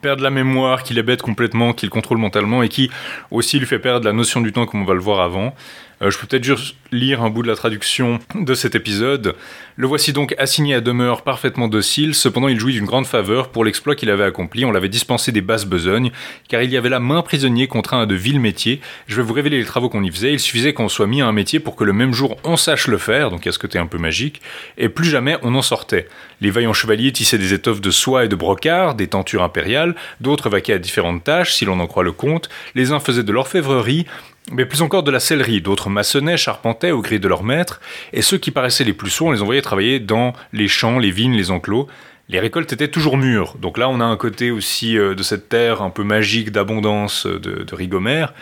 perdre 0.00 0.22
la 0.22 0.30
mémoire, 0.30 0.82
qui 0.82 0.94
l'ébête 0.94 1.22
complètement, 1.22 1.72
qui 1.72 1.86
le 1.86 1.90
contrôle 1.90 2.18
mentalement 2.18 2.62
et 2.62 2.68
qui 2.68 2.90
aussi 3.30 3.58
lui 3.58 3.66
fait 3.66 3.78
perdre 3.78 4.06
la 4.06 4.12
notion 4.12 4.40
du 4.40 4.52
temps 4.52 4.66
comme 4.66 4.82
on 4.82 4.84
va 4.84 4.94
le 4.94 5.00
voir 5.00 5.20
avant. 5.20 5.54
Euh, 6.00 6.10
je 6.10 6.18
peux 6.18 6.26
peut-être 6.26 6.44
juste 6.44 6.76
lire 6.92 7.22
un 7.22 7.30
bout 7.30 7.42
de 7.42 7.48
la 7.48 7.56
traduction 7.56 8.18
de 8.34 8.54
cet 8.54 8.74
épisode. 8.74 9.34
Le 9.76 9.86
voici 9.86 10.12
donc 10.12 10.34
assigné 10.38 10.74
à 10.74 10.80
demeure 10.80 11.22
parfaitement 11.22 11.68
docile, 11.68 12.14
cependant 12.14 12.48
il 12.48 12.58
jouit 12.58 12.72
d'une 12.72 12.84
grande 12.84 13.06
faveur 13.06 13.50
pour 13.50 13.64
l'exploit 13.64 13.94
qu'il 13.94 14.10
avait 14.10 14.24
accompli. 14.24 14.64
On 14.64 14.70
l'avait 14.70 14.88
dispensé 14.88 15.32
des 15.32 15.40
basses 15.40 15.66
besognes, 15.66 16.10
car 16.48 16.62
il 16.62 16.70
y 16.70 16.76
avait 16.76 16.88
là 16.88 17.00
main 17.00 17.22
prisonnier 17.22 17.66
contraint 17.66 18.02
à 18.02 18.06
de 18.06 18.14
vils 18.14 18.40
métiers. 18.40 18.80
Je 19.06 19.16
vais 19.16 19.22
vous 19.22 19.34
révéler 19.34 19.58
les 19.58 19.64
travaux 19.64 19.88
qu'on 19.88 20.02
y 20.02 20.10
faisait. 20.10 20.32
Il 20.32 20.40
suffisait 20.40 20.72
qu'on 20.72 20.88
soit 20.88 21.06
mis 21.06 21.20
à 21.20 21.26
un 21.26 21.32
métier 21.32 21.60
pour 21.60 21.76
que 21.76 21.84
le 21.84 21.92
même 21.92 22.14
jour 22.14 22.36
on 22.44 22.56
sache 22.56 22.86
le 22.86 22.98
faire, 22.98 23.30
donc 23.30 23.46
a 23.46 23.52
ce 23.52 23.58
côté 23.58 23.78
un 23.78 23.86
peu 23.86 23.98
magique, 23.98 24.40
et 24.76 24.88
plus 24.88 25.08
jamais 25.08 25.36
on 25.42 25.54
en 25.54 25.62
sortait. 25.62 26.08
Les 26.40 26.50
vaillants 26.50 26.72
chevaliers 26.72 27.12
tissaient 27.12 27.38
des 27.38 27.52
étoffes 27.52 27.80
de 27.80 27.90
soie 27.90 28.24
et 28.24 28.28
de 28.28 28.36
brocart, 28.36 28.94
des 28.94 29.08
tentures 29.08 29.42
impériales, 29.42 29.94
d'autres 30.20 30.48
vaquaient 30.48 30.74
à 30.74 30.78
différentes 30.78 31.24
tâches, 31.24 31.52
si 31.52 31.64
l'on 31.64 31.80
en 31.80 31.86
croit 31.86 32.04
le 32.04 32.12
compte. 32.12 32.48
Les 32.74 32.92
uns 32.92 33.00
faisaient 33.00 33.24
de 33.24 33.32
l'orfèvrerie, 33.32 34.06
mais 34.52 34.66
plus 34.66 34.82
encore 34.82 35.02
de 35.02 35.10
la 35.10 35.20
sellerie, 35.20 35.60
d'autres 35.60 35.90
maçonnaient, 35.90 36.36
charpentaient 36.36 36.90
au 36.90 37.02
gré 37.02 37.18
de 37.18 37.28
leur 37.28 37.44
maître, 37.44 37.80
et 38.12 38.22
ceux 38.22 38.38
qui 38.38 38.50
paraissaient 38.50 38.84
les 38.84 38.92
plus 38.92 39.10
sourds, 39.10 39.28
on 39.28 39.32
les 39.32 39.42
envoyait 39.42 39.62
travailler 39.62 40.00
dans 40.00 40.32
les 40.52 40.68
champs, 40.68 40.98
les 40.98 41.10
vignes, 41.10 41.36
les 41.36 41.50
enclos. 41.50 41.88
Les 42.30 42.40
récoltes 42.40 42.72
étaient 42.72 42.88
toujours 42.88 43.16
mûres, 43.16 43.56
donc 43.58 43.78
là 43.78 43.88
on 43.88 44.00
a 44.00 44.04
un 44.04 44.16
côté 44.16 44.50
aussi 44.50 44.98
euh, 44.98 45.14
de 45.14 45.22
cette 45.22 45.48
terre 45.48 45.80
un 45.80 45.88
peu 45.88 46.04
magique 46.04 46.52
d'abondance 46.52 47.26
euh, 47.26 47.38
de, 47.38 47.62
de 47.64 47.74
Rigomère. 47.74 48.34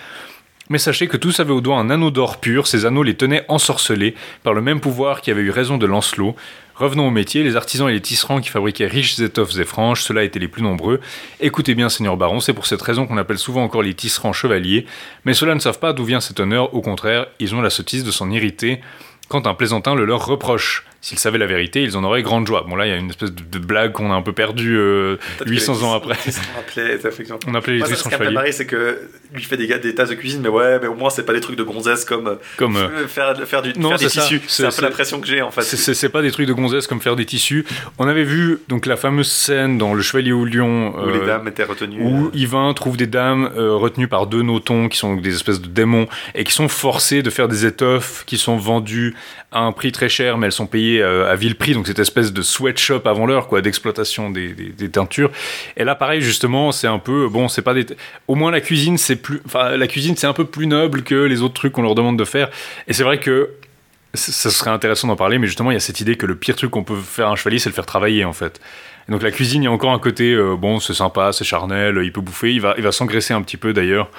Mais 0.68 0.78
sachez 0.78 1.06
que 1.06 1.16
tous 1.16 1.38
avaient 1.38 1.52
au 1.52 1.60
doigt 1.60 1.78
un 1.78 1.90
anneau 1.90 2.10
d'or 2.10 2.38
pur, 2.38 2.66
ces 2.66 2.86
anneaux 2.86 3.04
les 3.04 3.14
tenaient 3.14 3.44
ensorcelés 3.48 4.16
par 4.42 4.54
le 4.54 4.62
même 4.62 4.80
pouvoir 4.80 5.20
qui 5.20 5.30
avait 5.30 5.42
eu 5.42 5.50
raison 5.50 5.78
de 5.78 5.86
Lancelot. 5.86 6.34
Revenons 6.78 7.08
au 7.08 7.10
métier, 7.10 7.42
les 7.42 7.56
artisans 7.56 7.88
et 7.88 7.92
les 7.94 8.02
tisserands 8.02 8.42
qui 8.42 8.50
fabriquaient 8.50 8.86
riches 8.86 9.18
étoffes 9.18 9.58
et 9.58 9.64
franges, 9.64 10.02
ceux-là 10.02 10.24
étaient 10.24 10.38
les 10.38 10.46
plus 10.46 10.60
nombreux. 10.60 11.00
Écoutez 11.40 11.74
bien, 11.74 11.88
Seigneur 11.88 12.18
Baron, 12.18 12.38
c'est 12.40 12.52
pour 12.52 12.66
cette 12.66 12.82
raison 12.82 13.06
qu'on 13.06 13.16
appelle 13.16 13.38
souvent 13.38 13.64
encore 13.64 13.82
les 13.82 13.94
tisserands 13.94 14.34
chevaliers, 14.34 14.84
mais 15.24 15.32
ceux-là 15.32 15.54
ne 15.54 15.60
savent 15.60 15.78
pas 15.78 15.94
d'où 15.94 16.04
vient 16.04 16.20
cet 16.20 16.38
honneur, 16.38 16.74
au 16.74 16.82
contraire, 16.82 17.28
ils 17.38 17.54
ont 17.54 17.62
la 17.62 17.70
sottise 17.70 18.04
de 18.04 18.10
s'en 18.10 18.30
irriter 18.30 18.82
quand 19.28 19.46
un 19.46 19.54
plaisantin 19.54 19.94
le 19.94 20.04
leur 20.04 20.26
reproche. 20.26 20.84
S'ils 21.06 21.20
savaient 21.20 21.38
la 21.38 21.46
vérité, 21.46 21.84
ils 21.84 21.96
en 21.96 22.02
auraient 22.02 22.24
grande 22.24 22.48
joie. 22.48 22.64
Bon 22.68 22.74
là, 22.74 22.84
il 22.84 22.88
y 22.88 22.92
a 22.92 22.96
une 22.96 23.10
espèce 23.10 23.30
de, 23.30 23.40
de 23.44 23.64
blague 23.64 23.92
qu'on 23.92 24.10
a 24.10 24.14
un 24.16 24.22
peu 24.22 24.32
perdue 24.32 24.76
euh, 24.76 25.14
Peut-être 25.38 25.44
que 25.44 25.50
800 25.50 25.74
les 25.74 25.84
ans 25.84 25.92
après. 25.94 26.14
appelaient- 26.58 26.94
effectivement. 26.96 27.38
On 27.46 27.54
appelait 27.54 27.74
les 27.74 27.78
Moi, 27.78 27.88
ça, 27.90 27.94
ce 27.94 28.02
qui 28.02 28.32
m'a 28.32 28.50
c'est 28.50 28.66
que 28.66 28.98
lui 29.32 29.44
fait 29.44 29.56
des, 29.56 29.68
gars- 29.68 29.78
des 29.78 29.94
tasses 29.94 30.08
de 30.08 30.16
cuisine, 30.16 30.40
mais 30.42 30.48
ouais, 30.48 30.80
mais 30.80 30.88
au 30.88 30.94
moins 30.96 31.10
c'est 31.10 31.24
pas 31.24 31.32
des 31.32 31.38
trucs 31.40 31.54
de 31.56 31.62
gonzesse 31.62 32.04
comme 32.04 32.26
euh, 32.26 32.34
comme... 32.56 32.74
euh, 32.76 33.06
faire, 33.06 33.36
faire, 33.46 33.62
du, 33.62 33.72
Non, 33.78 33.90
faire 33.90 33.98
des 33.98 34.08
c'est 34.08 34.18
ça. 34.18 34.22
tissus. 34.22 34.40
C'est- 34.48 34.64
un 34.66 34.70
peu 34.70 34.82
l'impression 34.82 35.20
que 35.20 35.28
j'ai 35.28 35.42
en 35.42 35.52
fait. 35.52 35.62
C'est- 35.62 36.08
pas 36.08 36.22
des 36.22 36.32
trucs 36.32 36.48
de 36.48 36.52
gonzesse 36.52 36.88
comme 36.88 37.00
faire 37.00 37.14
des 37.14 37.24
tissus. 37.24 37.64
On 38.00 38.08
avait 38.08 38.24
vu 38.24 38.58
donc 38.68 38.86
la 38.86 38.96
fameuse 38.96 39.30
scène 39.30 39.78
dans 39.78 39.94
Le 39.94 40.02
Chevalier 40.02 40.32
au 40.32 40.44
Lion 40.44 40.92
Où 40.96 41.08
les 41.08 41.18
euh, 41.20 41.26
dames 41.26 41.46
étaient 41.46 41.62
retenues. 41.62 42.02
où 42.02 42.26
euh, 42.26 42.30
Yvain 42.34 42.72
trouve 42.74 42.96
des 42.96 43.06
dames 43.06 43.48
euh, 43.56 43.74
retenues 43.76 44.08
par 44.08 44.26
deux 44.26 44.42
notons 44.42 44.88
qui 44.88 44.98
sont 44.98 45.14
des 45.14 45.34
espèces 45.36 45.60
de 45.60 45.68
démons 45.68 46.08
et 46.34 46.42
qui 46.42 46.52
sont 46.52 46.66
forcées 46.68 47.22
de 47.22 47.30
faire 47.30 47.46
des 47.46 47.64
étoffes 47.64 48.24
qui 48.26 48.38
sont 48.38 48.56
vendues 48.56 49.14
à 49.52 49.60
un 49.60 49.70
prix 49.70 49.92
très 49.92 50.08
cher 50.08 50.36
mais 50.36 50.46
elles 50.46 50.52
sont 50.52 50.66
payées 50.66 50.95
euh, 51.00 51.30
à 51.30 51.36
vil 51.36 51.54
prix 51.54 51.74
donc 51.74 51.86
cette 51.86 51.98
espèce 51.98 52.32
de 52.32 52.42
sweatshop 52.42 53.02
avant 53.04 53.26
l'heure 53.26 53.48
quoi 53.48 53.60
d'exploitation 53.60 54.30
des, 54.30 54.54
teintures 54.90 55.30
et 55.76 55.84
là 55.84 55.94
pareil 55.94 56.20
justement 56.20 56.72
c'est 56.72 56.86
un 56.86 56.98
peu 56.98 57.28
bon 57.28 57.48
c'est 57.48 57.62
pas 57.62 57.74
des 57.74 57.86
au 58.28 58.34
moins 58.34 58.50
la 58.50 58.60
cuisine 58.60 58.98
c'est 58.98 59.16
plus 59.16 59.40
enfin 59.46 59.76
la 59.76 59.86
cuisine 59.86 60.16
c'est 60.16 60.26
un 60.26 60.32
peu 60.32 60.44
plus 60.44 60.66
noble 60.66 61.02
que 61.02 61.14
les 61.14 61.42
autres 61.42 61.54
trucs 61.54 61.72
qu'on 61.72 61.82
leur 61.82 61.94
demande 61.94 62.18
de 62.18 62.24
faire 62.24 62.50
et 62.86 62.92
c'est 62.92 63.02
vrai 63.02 63.18
que 63.18 63.50
ça 64.16 64.50
serait 64.50 64.70
intéressant 64.70 65.08
d'en 65.08 65.16
parler, 65.16 65.38
mais 65.38 65.46
justement, 65.46 65.70
il 65.70 65.74
y 65.74 65.76
a 65.76 65.80
cette 65.80 66.00
idée 66.00 66.16
que 66.16 66.26
le 66.26 66.36
pire 66.36 66.56
truc 66.56 66.70
qu'on 66.70 66.84
peut 66.84 66.96
faire 66.96 67.28
à 67.28 67.30
un 67.30 67.36
chevalier, 67.36 67.58
c'est 67.58 67.68
le 67.68 67.74
faire 67.74 67.86
travailler, 67.86 68.24
en 68.24 68.32
fait. 68.32 68.60
Et 69.08 69.12
donc 69.12 69.22
la 69.22 69.30
cuisine, 69.30 69.62
il 69.62 69.66
y 69.66 69.68
a 69.68 69.72
encore 69.72 69.92
un 69.92 69.98
côté, 69.98 70.32
euh, 70.32 70.56
bon, 70.56 70.80
c'est 70.80 70.94
sympa, 70.94 71.32
c'est 71.32 71.44
charnel, 71.44 72.00
il 72.02 72.12
peut 72.12 72.20
bouffer, 72.20 72.52
il 72.52 72.60
va, 72.60 72.74
il 72.76 72.82
va 72.82 72.92
s'engraisser 72.92 73.34
un 73.34 73.42
petit 73.42 73.56
peu 73.56 73.72
d'ailleurs. 73.72 74.10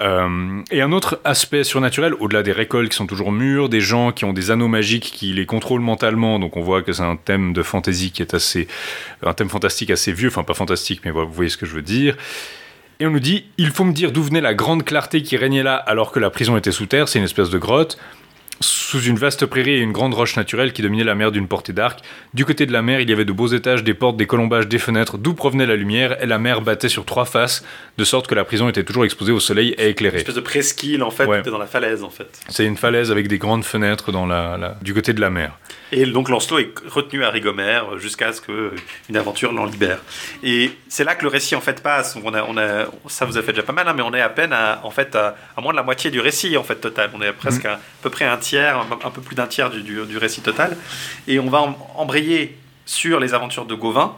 Euh, 0.00 0.62
et 0.70 0.80
un 0.80 0.92
autre 0.92 1.20
aspect 1.24 1.64
surnaturel, 1.64 2.14
au-delà 2.20 2.42
des 2.42 2.52
récoltes 2.52 2.90
qui 2.90 2.96
sont 2.96 3.06
toujours 3.06 3.32
mûres, 3.32 3.68
des 3.68 3.80
gens 3.80 4.12
qui 4.12 4.24
ont 4.24 4.32
des 4.32 4.50
anneaux 4.50 4.68
magiques 4.68 5.10
qui 5.12 5.32
les 5.32 5.46
contrôlent 5.46 5.80
mentalement, 5.80 6.38
donc 6.38 6.56
on 6.56 6.62
voit 6.62 6.82
que 6.82 6.92
c'est 6.92 7.02
un 7.02 7.16
thème 7.16 7.52
de 7.52 7.62
fantasy 7.62 8.12
qui 8.12 8.22
est 8.22 8.34
assez, 8.34 8.68
un 9.24 9.34
thème 9.34 9.48
fantastique 9.48 9.90
assez 9.90 10.12
vieux, 10.12 10.28
enfin 10.28 10.44
pas 10.44 10.54
fantastique, 10.54 11.00
mais 11.04 11.10
vous 11.10 11.30
voyez 11.32 11.50
ce 11.50 11.56
que 11.56 11.66
je 11.66 11.74
veux 11.74 11.82
dire. 11.82 12.16
Et 13.00 13.06
on 13.06 13.10
nous 13.10 13.20
dit, 13.20 13.46
il 13.58 13.70
faut 13.70 13.84
me 13.84 13.92
dire 13.92 14.12
d'où 14.12 14.22
venait 14.22 14.40
la 14.40 14.54
grande 14.54 14.84
clarté 14.84 15.22
qui 15.22 15.36
régnait 15.36 15.62
là 15.62 15.76
alors 15.76 16.12
que 16.12 16.18
la 16.18 16.30
prison 16.30 16.56
était 16.56 16.72
sous 16.72 16.86
terre, 16.86 17.08
c'est 17.08 17.18
une 17.18 17.24
espèce 17.24 17.50
de 17.50 17.58
grotte. 17.58 17.98
Sous 18.60 19.00
une 19.02 19.16
vaste 19.16 19.46
prairie 19.46 19.74
et 19.74 19.78
une 19.80 19.92
grande 19.92 20.14
roche 20.14 20.36
naturelle 20.36 20.72
qui 20.72 20.82
dominait 20.82 21.04
la 21.04 21.14
mer 21.14 21.30
d'une 21.30 21.46
portée 21.46 21.72
d'arc. 21.72 22.00
Du 22.34 22.44
côté 22.44 22.66
de 22.66 22.72
la 22.72 22.82
mer, 22.82 23.00
il 23.00 23.08
y 23.08 23.12
avait 23.12 23.24
de 23.24 23.32
beaux 23.32 23.46
étages, 23.46 23.84
des 23.84 23.94
portes, 23.94 24.16
des 24.16 24.26
colombages, 24.26 24.66
des 24.66 24.78
fenêtres, 24.78 25.16
d'où 25.18 25.34
provenait 25.34 25.66
la 25.66 25.76
lumière, 25.76 26.20
et 26.22 26.26
la 26.26 26.38
mer 26.38 26.60
battait 26.62 26.88
sur 26.88 27.04
trois 27.04 27.24
faces, 27.24 27.64
de 27.98 28.04
sorte 28.04 28.26
que 28.26 28.34
la 28.34 28.44
prison 28.44 28.68
était 28.68 28.82
toujours 28.84 29.04
exposée 29.04 29.32
au 29.32 29.40
soleil 29.40 29.74
et 29.78 29.84
Une 29.84 29.90
éclairée. 29.90 30.18
espèce 30.18 30.34
de 30.34 30.40
presqu'île 30.40 31.02
en 31.02 31.10
fait, 31.10 31.26
Ouais. 31.26 31.42
dans 31.42 31.58
la 31.58 31.66
falaise 31.66 32.02
en 32.02 32.10
fait. 32.10 32.28
C'est 32.48 32.64
une 32.66 32.76
falaise 32.76 33.10
avec 33.12 33.28
des 33.28 33.38
grandes 33.38 33.64
fenêtres 33.64 34.10
dans 34.10 34.26
la, 34.26 34.56
la- 34.56 34.76
du 34.82 34.92
côté 34.94 35.12
de 35.12 35.20
la 35.20 35.30
mer. 35.30 35.52
Et 35.90 36.04
donc 36.04 36.28
Lancelot 36.28 36.58
est 36.58 36.70
retenu 36.86 37.24
à 37.24 37.30
Rigomère 37.30 37.98
jusqu'à 37.98 38.32
ce 38.32 38.40
qu'une 38.42 39.16
aventure 39.16 39.52
l'en 39.52 39.64
libère. 39.64 39.98
Et 40.42 40.70
c'est 40.88 41.04
là 41.04 41.14
que 41.14 41.22
le 41.22 41.28
récit 41.28 41.54
en 41.56 41.60
fait 41.62 41.82
passe. 41.82 42.16
On 42.22 42.34
a, 42.34 42.42
on 42.44 42.56
a, 42.58 42.84
ça 43.08 43.24
vous 43.24 43.38
a 43.38 43.42
fait 43.42 43.52
déjà 43.52 43.62
pas 43.62 43.72
mal, 43.72 43.88
hein, 43.88 43.94
mais 43.96 44.02
on 44.02 44.12
est 44.12 44.20
à 44.20 44.28
peine 44.28 44.52
à, 44.52 44.80
en 44.84 44.90
fait, 44.90 45.16
à, 45.16 45.34
à 45.56 45.60
moins 45.62 45.72
de 45.72 45.76
la 45.78 45.82
moitié 45.82 46.10
du 46.10 46.20
récit 46.20 46.56
en 46.58 46.62
fait 46.62 46.76
total. 46.76 47.10
On 47.14 47.22
est 47.22 47.28
à 47.28 47.32
presque 47.32 47.64
à, 47.64 47.74
à 47.74 47.80
peu 48.02 48.10
près 48.10 48.26
un 48.26 48.36
tiers, 48.36 48.78
un, 48.78 49.10
peu 49.10 49.20
plus 49.22 49.34
d'un 49.34 49.46
tiers 49.46 49.70
du, 49.70 49.82
du- 49.82 50.04
du 50.04 50.18
récit 50.18 50.42
total. 50.42 50.76
Et 51.26 51.38
on 51.38 51.48
va 51.48 51.60
em- 51.62 51.74
embrayer 51.96 52.56
sur 52.84 53.18
les 53.20 53.32
aventures 53.34 53.64
de 53.64 53.74
Gauvin. 53.74 54.14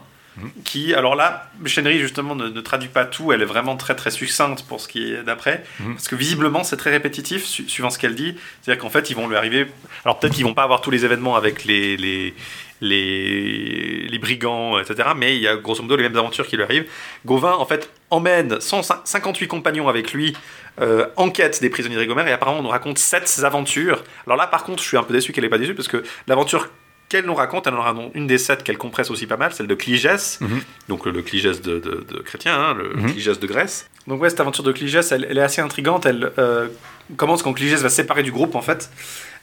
Qui, 0.64 0.94
alors 0.94 1.16
là, 1.16 1.50
Chénery 1.66 1.98
justement 1.98 2.34
ne, 2.34 2.48
ne 2.48 2.60
traduit 2.60 2.88
pas 2.88 3.04
tout, 3.04 3.32
elle 3.32 3.42
est 3.42 3.46
vraiment 3.46 3.76
très 3.76 3.94
très 3.94 4.10
succincte 4.10 4.64
pour 4.66 4.80
ce 4.80 4.88
qui 4.88 5.12
est 5.12 5.22
d'après, 5.22 5.64
Mhm. 5.80 5.94
parce 5.94 6.08
que 6.08 6.16
visiblement 6.16 6.64
c'est 6.64 6.76
très 6.76 6.90
répétitif 6.90 7.44
su- 7.44 7.68
suivant 7.68 7.90
ce 7.90 7.98
qu'elle 7.98 8.14
dit, 8.14 8.36
c'est-à-dire 8.62 8.80
qu'en 8.80 8.90
fait 8.90 9.10
ils 9.10 9.16
vont 9.16 9.28
lui 9.28 9.36
arriver, 9.36 9.66
alors 10.04 10.18
peut-être 10.18 10.34
qu'ils 10.34 10.44
vont 10.44 10.54
pas 10.54 10.62
avoir 10.62 10.80
tous 10.80 10.90
les 10.90 11.04
événements 11.04 11.36
avec 11.36 11.64
les, 11.64 11.96
les, 11.98 12.34
les, 12.80 14.06
les 14.08 14.18
brigands, 14.18 14.78
etc., 14.78 15.10
mais 15.16 15.36
il 15.36 15.42
y 15.42 15.48
a 15.48 15.56
grosso 15.56 15.82
modo 15.82 15.96
les 15.96 16.04
mêmes 16.04 16.16
aventures 16.16 16.46
qui 16.46 16.56
lui 16.56 16.62
arrivent. 16.64 16.86
Gauvin 17.26 17.52
en 17.52 17.66
fait 17.66 17.90
emmène 18.10 18.60
158 18.60 19.46
compagnons 19.48 19.88
avec 19.88 20.12
lui 20.12 20.34
euh, 20.80 21.06
en 21.16 21.30
quête 21.30 21.60
des 21.60 21.70
prisonniers 21.70 21.96
de 21.96 22.00
Rigomère, 22.00 22.26
et 22.28 22.32
apparemment 22.32 22.60
on 22.60 22.62
nous 22.62 22.68
raconte 22.68 22.98
7 22.98 23.40
aventures. 23.44 24.02
Alors 24.26 24.38
là 24.38 24.46
par 24.46 24.64
contre 24.64 24.82
je 24.82 24.88
suis 24.88 24.96
un 24.96 25.02
peu 25.02 25.12
déçu 25.12 25.32
qu'elle 25.32 25.44
ait 25.44 25.48
pas 25.50 25.58
déçu, 25.58 25.74
parce 25.74 25.88
que 25.88 26.02
l'aventure 26.26 26.68
qu'elle 27.10 27.26
nous 27.26 27.34
raconte, 27.34 27.66
elle 27.66 27.74
en 27.74 27.82
a 27.82 27.94
une 28.14 28.26
des 28.26 28.38
sept 28.38 28.62
qu'elle 28.62 28.78
compresse 28.78 29.10
aussi 29.10 29.26
pas 29.26 29.36
mal, 29.36 29.52
celle 29.52 29.66
de 29.66 29.74
Cligès, 29.74 30.38
Mhm. 30.40 30.60
donc 30.88 31.04
le, 31.04 31.12
le 31.12 31.20
Cligès 31.22 31.60
de, 31.60 31.78
de, 31.78 32.06
de 32.08 32.18
chrétien, 32.20 32.54
hein, 32.58 32.72
le 32.74 32.94
Mhm. 32.94 33.12
Cligès 33.12 33.38
de 33.38 33.46
Grèce. 33.46 33.90
Donc 34.06 34.22
ouais, 34.22 34.30
cette 34.30 34.40
aventure 34.40 34.64
de 34.64 34.72
Cligès, 34.72 35.10
elle, 35.12 35.26
elle 35.28 35.36
est 35.36 35.42
assez 35.42 35.60
intrigante. 35.60 36.06
Elle 36.06 36.30
euh, 36.38 36.68
commence 37.16 37.42
quand 37.42 37.52
Cligès 37.52 37.82
va 37.82 37.88
se 37.90 37.96
séparer 37.96 38.22
du 38.22 38.32
groupe 38.32 38.54
en 38.54 38.62
fait. 38.62 38.90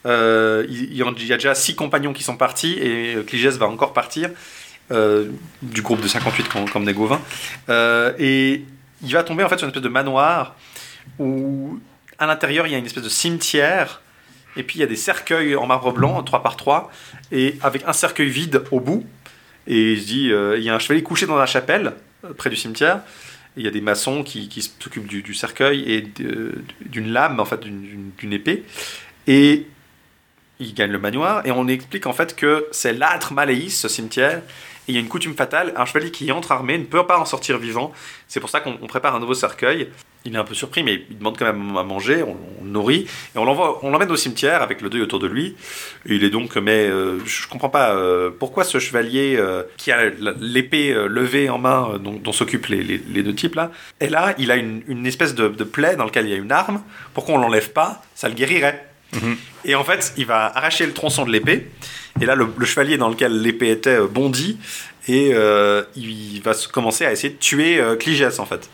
Euh, 0.06 0.66
il, 0.70 0.94
il 0.94 1.26
y 1.28 1.34
a 1.34 1.38
déjà 1.38 1.54
six 1.56 1.76
compagnons 1.76 2.14
qui 2.14 2.24
sont 2.24 2.38
partis 2.38 2.74
et 2.80 3.16
euh, 3.18 3.24
Cligès 3.24 3.58
va 3.58 3.68
encore 3.68 3.92
partir 3.94 4.30
euh, 4.92 5.26
du 5.62 5.82
groupe 5.82 6.00
de 6.02 6.08
58 6.08 6.48
comme, 6.48 6.70
comme 6.70 6.86
des 6.86 6.94
Gauvins. 6.94 7.20
Et 8.18 8.64
il 9.04 9.12
va 9.14 9.24
tomber 9.24 9.44
en 9.44 9.50
fait 9.50 9.58
sur 9.58 9.66
une 9.66 9.72
espèce 9.72 9.84
de 9.84 9.90
manoir 9.90 10.56
où 11.20 11.80
à 12.18 12.26
l'intérieur 12.26 12.66
il 12.68 12.72
y 12.72 12.76
a 12.76 12.78
une 12.78 12.86
espèce 12.86 13.04
de 13.04 13.10
cimetière 13.10 14.02
et 14.58 14.64
puis 14.64 14.78
il 14.78 14.82
y 14.82 14.84
a 14.84 14.88
des 14.88 14.96
cercueils 14.96 15.56
en 15.56 15.66
marbre 15.68 15.92
blanc 15.94 16.22
3 16.24 16.44
par 16.44 16.58
3 16.58 16.92
et 17.32 17.56
avec 17.62 17.84
un 17.88 17.94
cercueil 17.94 18.30
vide 18.30 18.64
au 18.72 18.80
bout 18.80 19.06
et 19.68 19.94
il 19.94 20.02
se 20.02 20.06
dit 20.08 20.32
euh, 20.32 20.58
il 20.58 20.64
y 20.64 20.70
a 20.70 20.76
un 20.76 20.80
chevalier 20.80 21.04
couché 21.04 21.26
dans 21.26 21.38
la 21.38 21.46
chapelle 21.46 21.94
euh, 22.26 22.34
près 22.34 22.50
du 22.50 22.56
cimetière 22.56 22.98
Et 23.56 23.62
il 23.62 23.64
y 23.64 23.68
a 23.68 23.72
des 23.72 23.82
maçons 23.82 24.24
qui, 24.24 24.50
qui 24.50 24.62
s'occupent 24.62 25.08
du, 25.08 25.22
du 25.22 25.34
cercueil 25.34 25.84
et 25.92 26.02
d'une 26.82 27.12
lame 27.12 27.40
en 27.40 27.46
fait 27.46 27.60
d'une- 27.62 28.34
épée 28.34 28.64
et 29.28 29.68
il 30.60 30.74
gagne 30.74 30.92
le 30.92 31.00
manoir 31.00 31.46
et 31.46 31.52
on 31.52 31.68
explique 31.68 32.08
en 32.08 32.14
fait 32.14 32.36
que 32.36 32.68
c'est 32.72 32.94
l'âtre 32.94 33.32
Maléis, 33.34 33.70
ce 33.70 33.88
cimetière. 33.88 34.42
Et 34.88 34.92
il 34.92 34.96
y 34.96 34.98
a 34.98 35.02
une 35.02 35.10
coutume 35.10 35.36
fatale, 35.36 35.74
un 35.76 35.86
chevalier 35.86 36.12
qui 36.12 36.32
entre 36.32 36.52
armé 36.54 36.78
ne 36.78 36.86
peut 36.86 37.06
pas 37.06 37.20
en 37.20 37.26
sortir 37.26 37.58
vivant. 37.60 37.92
C'est 38.28 38.40
pour 38.40 38.50
ça 38.50 38.60
qu'on 38.62 38.78
on 38.82 38.88
prépare 38.88 39.14
un 39.16 39.20
nouveau 39.20 39.34
cercueil. 39.36 39.90
Il 40.28 40.36
est 40.36 40.38
un 40.38 40.44
peu 40.44 40.54
surpris, 40.54 40.84
mais 40.84 41.06
il 41.10 41.18
demande 41.20 41.38
quand 41.38 41.46
même 41.46 41.78
à 41.78 41.84
manger, 41.84 42.22
on, 42.22 42.36
on 42.62 42.66
le 42.66 42.70
nourrit, 42.70 43.08
et 43.34 43.38
on 43.38 43.46
l'emmène 43.46 44.12
au 44.12 44.18
cimetière 44.18 44.62
avec 44.62 44.82
le 44.82 44.90
deuil 44.90 45.02
autour 45.02 45.20
de 45.20 45.28
lui. 45.28 45.56
Et 46.06 46.16
il 46.16 46.24
est 46.26 46.30
donc, 46.30 46.58
mais 46.58 46.86
euh, 46.86 47.20
je 47.26 47.48
comprends 47.48 47.70
pas 47.70 47.96
euh, 47.96 48.30
pourquoi 48.38 48.66
ce 48.66 48.78
chevalier 48.78 49.36
euh, 49.38 49.64
qui 49.78 49.90
a 49.90 50.10
l'épée 50.42 50.92
euh, 50.92 51.08
levée 51.08 51.50
en 51.50 51.60
main, 51.60 51.98
dont, 52.04 52.20
dont 52.22 52.34
s'occupent 52.34 52.68
les, 52.68 52.84
les- 52.84 53.02
les 53.10 53.24
deux 53.24 53.34
types 53.36 53.56
là, 53.56 53.72
et 54.02 54.10
là 54.10 54.36
il 54.38 54.52
a 54.52 54.58
une, 54.58 54.82
une 54.90 55.06
espèce 55.08 55.34
de, 55.34 55.48
de 55.48 55.64
plaie 55.64 55.96
dans 55.96 56.04
laquelle 56.04 56.26
il 56.26 56.32
y 56.32 56.34
a 56.36 56.38
une 56.38 56.52
arme. 56.52 56.82
Pourquoi 57.14 57.36
on 57.36 57.38
l'enlève 57.38 57.72
pas? 57.72 58.04
Ça 58.14 58.28
le 58.28 58.36
guérirait. 58.36 58.84
Et 59.64 59.74
en 59.76 59.86
fait, 59.86 60.14
il 60.18 60.26
va 60.26 60.46
arracher 60.58 60.86
le 60.86 60.92
tronçon 60.94 61.26
de 61.26 61.32
l'épée. 61.32 61.68
Et 62.20 62.26
là, 62.26 62.36
le, 62.36 62.48
le 62.58 62.66
chevalier 62.66 62.98
dans 62.98 63.08
lequel 63.08 63.42
l'épée 63.42 63.70
était 63.70 64.00
bondit. 64.02 64.58
Et 65.10 65.30
euh, 65.34 65.84
il 65.96 66.42
va 66.44 66.52
commencer 66.72 67.06
à 67.06 67.12
essayer 67.14 67.30
de 67.30 67.40
tuer 67.40 67.80
euh, 67.80 67.96
Cligès, 67.96 68.40
en 68.40 68.46
fait. 68.46 68.70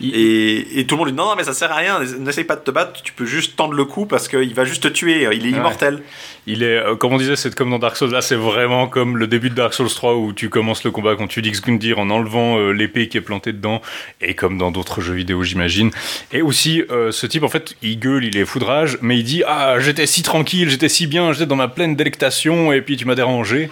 Il- 0.00 0.14
Et, 0.16 0.80
et 0.80 0.86
tout 0.86 0.96
le 0.96 0.98
monde 0.98 1.06
lui 1.08 1.12
dit 1.12 1.18
non, 1.18 1.26
non, 1.30 1.36
mais 1.36 1.44
ça 1.44 1.52
sert 1.54 1.70
à 1.70 1.76
rien, 1.76 2.00
n'essaye 2.18 2.44
pas 2.44 2.56
de 2.56 2.60
te 2.62 2.70
battre, 2.72 3.02
tu 3.02 3.12
peux 3.12 3.24
juste 3.24 3.54
tendre 3.56 3.72
le 3.74 3.84
coup 3.84 4.04
parce 4.06 4.26
qu'il 4.28 4.52
va 4.54 4.64
juste 4.64 4.82
te 4.82 4.88
tuer, 4.88 5.28
il 5.32 5.46
est 5.46 5.50
Ouais. 5.52 5.58
immortel. 5.58 6.02
Il 6.48 6.62
est, 6.62 6.76
euh, 6.78 6.94
comme 6.96 7.12
on 7.12 7.16
disait, 7.18 7.34
c'est 7.36 7.54
comme 7.54 7.70
dans 7.70 7.78
Dark 7.78 7.96
Souls. 7.96 8.10
Là, 8.10 8.20
c'est 8.20 8.36
vraiment 8.36 8.86
comme 8.88 9.16
le 9.16 9.26
début 9.26 9.50
de 9.50 9.54
Dark 9.54 9.74
Souls 9.74 9.88
3 9.88 10.14
où 10.16 10.32
tu 10.32 10.48
commences 10.48 10.84
le 10.84 10.90
combat 10.90 11.14
contre 11.16 11.38
Udix 11.38 11.60
Gundyr 11.60 11.98
en 11.98 12.10
enlevant 12.10 12.58
euh, 12.58 12.70
l'épée 12.72 13.08
qui 13.08 13.16
est 13.16 13.20
plantée 13.20 13.52
dedans, 13.52 13.80
et 14.20 14.34
comme 14.34 14.58
dans 14.58 14.70
d'autres 14.70 15.00
jeux 15.00 15.14
vidéo, 15.14 15.42
j'imagine. 15.44 15.90
Et 16.32 16.42
aussi, 16.42 16.82
ce 16.88 17.26
type, 17.26 17.42
en 17.44 17.48
fait, 17.48 17.74
il 17.82 17.98
gueule, 17.98 18.24
il 18.24 18.36
est 18.36 18.44
foudrage, 18.44 18.98
mais 19.02 19.16
il 19.18 19.24
dit 19.24 19.42
Ah, 19.46 19.76
j'étais 19.80 20.06
si 20.06 20.22
tranquille, 20.22 20.68
j'étais 20.70 20.88
si 20.88 21.06
bien, 21.06 21.32
j'étais 21.32 21.46
dans 21.46 21.56
ma 21.56 21.68
pleine 21.68 21.96
délectation, 21.96 22.72
et 22.72 22.80
puis 22.82 22.96
tu 22.96 23.04
m'as 23.06 23.14
dérangé. 23.14 23.70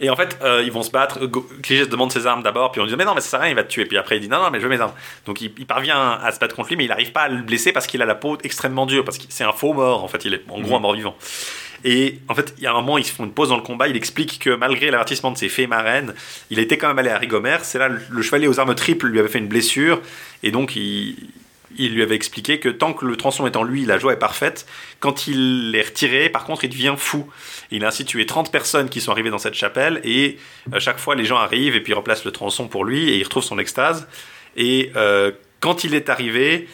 Et 0.00 0.08
en 0.08 0.16
fait, 0.16 0.38
euh, 0.42 0.62
ils 0.64 0.72
vont 0.72 0.82
se 0.82 0.90
battre. 0.90 1.20
Cligès 1.62 1.88
demande 1.88 2.10
ses 2.10 2.26
armes 2.26 2.42
d'abord, 2.42 2.72
puis 2.72 2.80
on 2.80 2.84
lui 2.84 2.90
dit 2.90 2.96
mais 2.96 3.04
non, 3.04 3.14
mais 3.14 3.20
ça 3.20 3.28
sert 3.28 3.40
à 3.40 3.42
rien, 3.42 3.52
il 3.52 3.56
va 3.56 3.64
te 3.64 3.68
tuer. 3.68 3.84
Puis 3.84 3.98
après, 3.98 4.16
il 4.16 4.20
dit 4.20 4.28
non, 4.28 4.42
non, 4.42 4.50
mais 4.50 4.58
je 4.58 4.64
veux 4.64 4.70
mes 4.70 4.80
armes. 4.80 4.94
Donc 5.26 5.40
il, 5.40 5.52
il 5.58 5.66
parvient 5.66 6.12
à 6.12 6.32
se 6.32 6.38
battre 6.38 6.56
contre 6.56 6.70
lui, 6.70 6.76
mais 6.76 6.84
il 6.84 6.88
n'arrive 6.88 7.12
pas 7.12 7.22
à 7.22 7.28
le 7.28 7.42
blesser 7.42 7.72
parce 7.72 7.86
qu'il 7.86 8.00
a 8.00 8.06
la 8.06 8.14
peau 8.14 8.38
extrêmement 8.42 8.86
dure, 8.86 9.04
parce 9.04 9.18
que 9.18 9.24
c'est 9.28 9.44
un 9.44 9.52
faux 9.52 9.74
mort 9.74 10.02
en 10.02 10.08
fait. 10.08 10.24
Il 10.24 10.34
est 10.34 10.42
en 10.48 10.60
gros 10.60 10.76
un 10.76 10.80
mort 10.80 10.94
vivant. 10.94 11.14
Et 11.84 12.18
en 12.28 12.34
fait, 12.34 12.54
il 12.58 12.64
y 12.64 12.66
a 12.66 12.72
un 12.72 12.74
moment, 12.74 12.98
ils 12.98 13.04
se 13.04 13.12
font 13.12 13.24
une 13.24 13.32
pause 13.32 13.48
dans 13.50 13.56
le 13.56 13.62
combat. 13.62 13.88
Il 13.88 13.96
explique 13.96 14.38
que 14.38 14.50
malgré 14.50 14.90
l'avertissement 14.90 15.30
de 15.30 15.38
ses 15.38 15.48
fées 15.48 15.66
marraines, 15.66 16.14
il 16.50 16.58
était 16.58 16.76
quand 16.76 16.88
même 16.88 16.98
allé 16.98 17.10
à 17.10 17.18
Rigomère. 17.18 17.64
C'est 17.64 17.78
là 17.78 17.88
le, 17.88 18.00
le 18.08 18.22
chevalier 18.22 18.48
aux 18.48 18.60
armes 18.60 18.74
triples 18.74 19.06
lui 19.06 19.18
avait 19.18 19.28
fait 19.28 19.38
une 19.38 19.48
blessure, 19.48 20.00
et 20.42 20.50
donc 20.50 20.76
il, 20.76 21.16
il 21.78 21.94
lui 21.94 22.02
avait 22.02 22.14
expliqué 22.16 22.58
que 22.58 22.68
tant 22.68 22.92
que 22.92 23.04
le 23.06 23.16
tronçon 23.16 23.46
est 23.46 23.56
en 23.56 23.62
lui, 23.62 23.84
la 23.84 23.98
joie 23.98 24.12
est 24.12 24.18
parfaite. 24.18 24.66
Quand 24.98 25.26
il 25.28 25.72
est 25.76 25.82
retiré, 25.82 26.28
par 26.28 26.44
contre, 26.44 26.64
il 26.64 26.70
devient 26.70 26.94
fou. 26.96 27.28
Il 27.70 27.84
a 27.84 27.88
ainsi 27.88 28.04
tué 28.04 28.26
30 28.26 28.50
personnes 28.50 28.88
qui 28.88 29.00
sont 29.00 29.12
arrivées 29.12 29.30
dans 29.30 29.38
cette 29.38 29.54
chapelle 29.54 30.00
et 30.04 30.36
à 30.72 30.80
chaque 30.80 30.98
fois 30.98 31.14
les 31.14 31.24
gens 31.24 31.36
arrivent 31.38 31.76
et 31.76 31.80
puis 31.80 31.92
replacent 31.94 32.24
le 32.24 32.32
tronçon 32.32 32.66
pour 32.68 32.84
lui 32.84 33.08
et 33.10 33.16
il 33.18 33.22
retrouve 33.22 33.44
son 33.44 33.58
extase. 33.58 34.08
Et 34.56 34.90
euh, 34.96 35.30
quand 35.60 35.84
il 35.84 35.94
est 35.94 36.08
arrivé, 36.08 36.66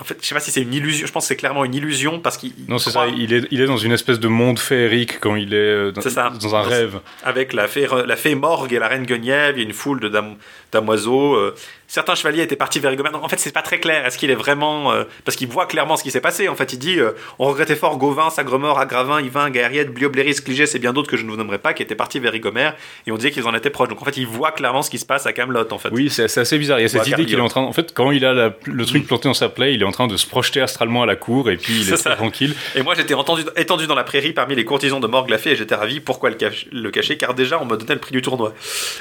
en 0.00 0.04
fait, 0.04 0.16
je 0.22 0.26
sais 0.26 0.34
pas 0.34 0.40
si 0.40 0.50
c'est 0.52 0.62
une 0.62 0.72
illusion, 0.72 1.06
je 1.08 1.12
pense 1.12 1.24
que 1.24 1.28
c'est 1.28 1.36
clairement 1.36 1.64
une 1.64 1.74
illusion 1.74 2.20
parce 2.20 2.36
qu'il 2.38 2.52
Non, 2.68 2.78
c'est 2.78 2.90
croit 2.90 3.06
ça, 3.08 3.12
il 3.14 3.34
est, 3.34 3.48
il 3.50 3.60
est 3.60 3.66
dans 3.66 3.76
une 3.76 3.90
espèce 3.92 4.20
de 4.20 4.28
monde 4.28 4.58
féerique 4.60 5.18
quand 5.20 5.34
il 5.34 5.52
est 5.52 5.56
euh, 5.56 5.90
dans, 5.90 6.00
C'est 6.00 6.10
ça. 6.10 6.30
dans 6.40 6.54
un 6.54 6.62
rêve. 6.62 7.00
avec 7.24 7.52
la 7.52 7.66
fée, 7.68 7.86
la 8.06 8.14
fée 8.16 8.34
Morgue 8.36 8.72
et 8.72 8.78
la 8.78 8.86
reine 8.88 9.04
Guenièvre, 9.04 9.58
il 9.58 9.62
y 9.62 9.64
a 9.64 9.68
une 9.68 9.74
foule 9.74 9.98
de 10.00 10.08
dam- 10.08 10.36
damoiseaux. 10.72 11.34
euh, 11.34 11.54
certains 11.88 12.14
chevaliers 12.14 12.42
étaient 12.42 12.54
partis 12.54 12.78
vers 12.78 12.90
Rigomère. 12.90 13.10
Donc, 13.12 13.24
en 13.24 13.28
fait, 13.28 13.40
c'est 13.40 13.52
pas 13.52 13.62
très 13.62 13.80
clair. 13.80 14.06
Est-ce 14.06 14.16
qu'il 14.18 14.30
est 14.30 14.34
vraiment. 14.36 14.92
euh, 14.92 15.04
parce 15.24 15.36
qu'il 15.36 15.48
voit 15.48 15.66
clairement 15.66 15.96
ce 15.96 16.02
qui 16.04 16.10
s'est 16.12 16.20
passé. 16.20 16.46
En 16.48 16.54
fait, 16.54 16.72
il 16.72 16.78
dit 16.78 17.00
euh, 17.00 17.12
On 17.40 17.46
regrettait 17.46 17.74
fort 17.74 17.96
Gauvin, 17.98 18.30
Sagremort, 18.30 18.78
Agravin, 18.78 19.20
Yvain, 19.20 19.50
Gaëriette, 19.50 19.92
Bliobléris, 19.92 20.36
Cligès 20.44 20.74
et 20.74 20.78
bien 20.78 20.92
d'autres 20.92 21.10
que 21.10 21.16
je 21.16 21.24
ne 21.24 21.30
vous 21.30 21.36
nommerai 21.36 21.58
pas 21.58 21.72
qui 21.72 21.82
étaient 21.82 21.94
partis 21.96 22.20
vers 22.20 22.30
Rigomère. 22.32 22.76
Et 23.06 23.10
on 23.12 23.16
disait 23.16 23.30
qu'ils 23.30 23.46
en 23.48 23.54
étaient 23.54 23.70
proches. 23.70 23.88
Donc 23.88 24.00
en 24.00 24.04
fait, 24.04 24.16
il 24.18 24.26
voit 24.26 24.52
clairement 24.52 24.82
ce 24.82 24.90
qui 24.90 24.98
se 24.98 25.06
passe 25.06 25.26
à 25.26 25.32
Camelot 25.32 25.72
en 25.72 25.78
fait. 25.78 25.88
Oui, 25.90 26.10
c'est 26.10 26.24
assez 26.38 26.58
bizarre. 26.58 26.78
Il 26.78 26.82
y 26.82 26.84
a 26.84 26.88
cette 26.88 27.06
idée 27.06 27.24
qu'il 27.26 27.38
est 27.38 27.40
en 27.40 27.48
train. 27.48 27.62
En 27.62 27.72
fait, 27.72 27.92
quand 27.94 28.10
il 28.10 28.24
a 28.24 28.32
la- 28.34 28.52
le 28.64 28.84
truc 28.86 29.06
planté 29.06 29.28
dans 29.28 29.34
sa 29.34 29.48
plaie, 29.48 29.74
il 29.74 29.80
est 29.82 29.86
en 29.86 29.90
train 29.92 30.06
de 30.06 30.16
se 30.16 30.26
projeter 30.26 30.60
astralement 30.60 31.02
à 31.02 31.06
la 31.06 31.16
cour 31.16 31.50
et 31.50 31.56
puis 31.56 31.80
il 31.80 31.92
est, 31.92 31.96
très 31.96 32.14
tranquille. 32.16 32.54
Et 32.74 32.82
moi, 32.82 32.94
j'étais 32.94 33.14
étendu 33.56 33.86
dans 33.86 33.94
la 33.94 34.04
prairie 34.04 34.32
parmi 34.32 34.54
les 34.54 34.64
courtisans 34.66 35.00
de 35.00 35.06
Morgue 35.06 35.30
la 35.30 35.38
fée 35.38 35.52
et 35.52 35.56
j'étais 35.56 35.74
ravi. 35.74 36.00
Pourquoi 36.00 36.28
le, 36.30 36.36
cach- 36.36 36.66
le 36.70 36.90
cacher? 36.90 37.16
Car 37.16 37.32
déjà, 37.34 37.58
on 37.60 37.64
me 37.64 37.76
donnait 37.76 37.94
le 37.94 38.00
prix 38.00 38.12
du 38.12 38.20
tournoi. 38.22 38.52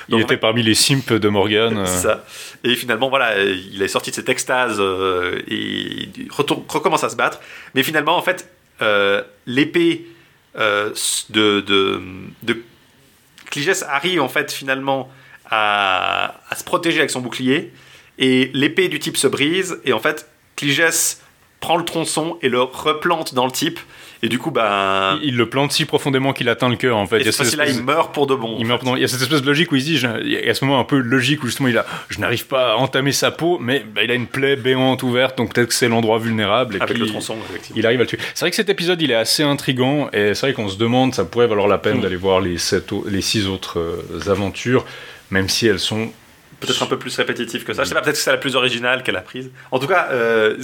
Il 0.10 0.20
était 0.22 0.38
parmi 0.38 0.64
les 0.64 0.74
simps 0.74 1.12
de 1.12 1.28
Morgan. 1.30 1.78
euh, 1.80 1.86
ça. 1.86 2.24
Et 2.64 2.77
finalement, 2.78 3.10
voilà, 3.10 3.44
il 3.44 3.82
est 3.82 3.88
sorti 3.90 4.12
de 4.12 4.16
cette 4.16 4.30
extase 4.30 4.78
euh, 4.80 5.42
et 5.48 6.10
il 6.18 6.30
recommence 6.32 7.04
à 7.04 7.10
se 7.10 7.18
battre. 7.18 7.40
Mais 7.76 7.84
finalement, 7.84 8.16
en 8.18 8.22
fait, 8.22 8.50
euh, 8.82 9.22
l'épée 9.46 10.06
euh, 10.58 10.94
de, 11.30 11.60
de, 11.60 12.02
de 12.44 12.62
Cligès 13.52 13.84
arrive 13.84 14.22
en 14.22 14.30
fait 14.30 14.52
finalement 14.52 15.10
à, 15.50 16.36
à 16.50 16.56
se 16.56 16.64
protéger 16.64 17.00
avec 17.00 17.12
son 17.12 17.22
bouclier. 17.22 17.74
Et 18.18 18.50
l'épée 18.54 18.88
du 18.88 19.00
type 19.00 19.18
se 19.18 19.28
brise. 19.28 19.80
Et 19.84 19.94
en 19.94 20.00
fait, 20.00 20.30
Cligès 20.56 21.22
prend 21.60 21.78
le 21.78 21.86
tronçon 21.86 22.38
et 22.42 22.50
le 22.50 22.62
replante 22.62 23.34
dans 23.34 23.46
le 23.46 23.52
type. 23.52 23.80
Et 24.24 24.30
du 24.30 24.40
coup, 24.40 24.50
bah, 24.52 25.18
il 25.24 25.36
le 25.38 25.48
plante 25.48 25.72
si 25.72 25.86
profondément 25.86 26.34
qu'il 26.34 26.50
atteint 26.50 26.70
le 26.70 26.76
cœur, 26.76 26.98
en 26.98 27.06
fait. 27.06 27.22
et 27.22 27.24
cette 27.26 27.36
fois-ci-là, 27.36 27.66
espèce- 27.66 27.80
il 27.80 27.86
meurt 27.86 28.14
pour 28.14 28.26
de 28.28 28.34
bon. 28.36 28.56
il 28.60 28.66
meurt 28.66 28.82
pendant- 28.82 28.96
il 28.96 29.02
y 29.02 29.06
a 29.06 29.08
cette 29.08 29.22
espèce 29.22 29.42
de 29.42 29.46
logique 29.48 29.72
où 29.72 29.76
il 29.76 29.82
se 29.82 29.86
dit, 29.86 29.98
je- 29.98 30.08
il 30.24 30.32
y 30.32 30.50
a 30.50 30.54
ce 30.54 30.66
moment 30.66 30.80
un 30.80 30.84
peu 30.84 30.98
logique 30.98 31.44
où 31.44 31.46
justement 31.48 31.70
il 31.70 31.78
a, 31.78 31.86
je 32.10 32.20
n'arrive 32.20 32.48
pas 32.48 32.72
à 32.74 32.76
entamer 32.78 33.12
sa 33.12 33.30
peau, 33.32 33.60
mais 33.62 33.86
bah, 33.94 34.04
il 34.04 34.10
a 34.12 34.16
une 34.16 34.28
plaie 34.28 34.56
béante 34.56 35.04
ouverte, 35.04 35.38
donc 35.38 35.54
peut-être 35.54 35.68
que 35.70 35.74
c'est 35.74 35.88
l'endroit 35.88 36.18
vulnérable. 36.20 36.76
Et 36.78 36.82
avec 36.82 36.96
puis, 36.96 37.04
le 37.04 37.08
tronçon, 37.10 37.36
effectivement. 37.50 37.80
Il 37.80 37.86
arrive 37.86 38.00
à 38.00 38.04
le 38.04 38.08
tuer. 38.08 38.18
C'est 38.34 38.42
vrai 38.42 38.50
que 38.50 38.56
cet 38.56 38.70
épisode, 38.70 39.02
il 39.02 39.12
est 39.12 39.16
assez 39.16 39.44
intrigant, 39.44 40.10
et 40.14 40.34
c'est 40.34 40.48
vrai 40.48 40.54
qu'on 40.54 40.70
se 40.70 40.78
demande, 40.78 41.14
ça 41.14 41.24
pourrait 41.26 41.48
valoir 41.48 41.68
la 41.68 41.78
peine 41.78 41.98
Mm. 41.98 42.02
d'aller 42.02 42.16
voir 42.16 42.40
les, 42.42 42.58
sept 42.58 42.90
les 43.08 43.22
six 43.22 43.48
autres 43.48 43.80
euh, 43.80 44.32
aventures, 44.32 44.86
même 45.32 45.50
si 45.50 45.68
elles 45.68 45.80
sont 45.80 46.10
peut-être 46.60 46.82
un 46.84 46.88
peu 46.88 46.98
plus 46.98 47.16
répétitif 47.16 47.64
que 47.66 47.74
ça. 47.74 47.84
Je 47.84 47.90
sais 47.90 47.96
pas, 47.96 48.02
peut-être 48.02 48.16
que 48.16 48.22
c'est 48.22 48.32
la 48.32 48.38
plus 48.38 48.56
originale 48.56 49.04
qu'elle 49.04 49.16
a 49.16 49.22
prise. 49.22 49.52
En 49.72 49.80
tout 49.80 49.88
cas, 49.88 50.10
euh, 50.12 50.56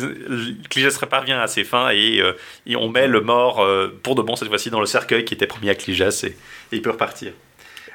Cligès 0.70 0.98
parvient 1.10 1.40
à 1.40 1.48
ses 1.48 1.64
fins 1.64 1.90
et, 1.90 2.20
euh, 2.20 2.34
et 2.66 2.76
on 2.76 2.90
met 2.90 3.08
le 3.08 3.22
mort 3.22 3.62
euh, 3.62 3.88
pour 4.04 4.16
de 4.16 4.22
bon 4.22 4.36
cette 4.36 4.48
fois-ci 4.48 4.70
dans 4.70 4.80
le 4.80 4.86
cercueil 4.86 5.26
qui 5.26 5.34
était 5.34 5.48
promis 5.48 5.70
à 5.70 5.76
Cligès 5.76 6.24
et, 6.24 6.28
et 6.28 6.36
il 6.72 6.82
peut 6.82 6.92
repartir. 6.92 7.34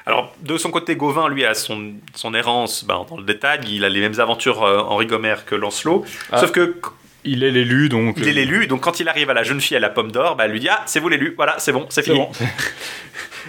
Alors, 0.05 0.33
de 0.41 0.57
son 0.57 0.71
côté, 0.71 0.95
Gauvin, 0.95 1.29
lui, 1.29 1.45
a 1.45 1.53
son, 1.53 1.93
son 2.15 2.33
errance 2.33 2.83
ben, 2.83 3.05
dans 3.07 3.17
le 3.17 3.23
détail. 3.23 3.59
Il 3.69 3.85
a 3.85 3.89
les 3.89 3.99
mêmes 3.99 4.19
aventures 4.19 4.63
euh, 4.63 4.79
Henri 4.79 5.05
Gomère 5.05 5.45
que 5.45 5.53
Lancelot. 5.53 6.03
Ah. 6.31 6.39
Sauf 6.39 6.51
que 6.51 6.77
Il 7.25 7.43
est 7.43 7.51
l'élu, 7.51 7.89
donc. 7.89 8.15
il 8.17 8.27
est 8.27 8.33
l'élu. 8.33 8.67
Donc, 8.67 8.81
quand 8.81 8.99
il 8.99 9.09
arrive 9.09 9.29
à 9.29 9.33
la 9.33 9.43
jeune 9.43 9.59
fille 9.61 9.75
à 9.77 9.79
la 9.79 9.89
pomme 9.89 10.11
d'or, 10.11 10.35
ben, 10.35 10.45
elle 10.45 10.51
lui 10.51 10.59
dit 10.59 10.69
Ah, 10.69 10.83
c'est 10.85 10.99
vous 10.99 11.09
l'élu. 11.09 11.33
Voilà, 11.35 11.55
c'est 11.59 11.71
bon, 11.73 11.85
c'est 11.89 12.03
fini. 12.03 12.17
bon. 12.17 12.29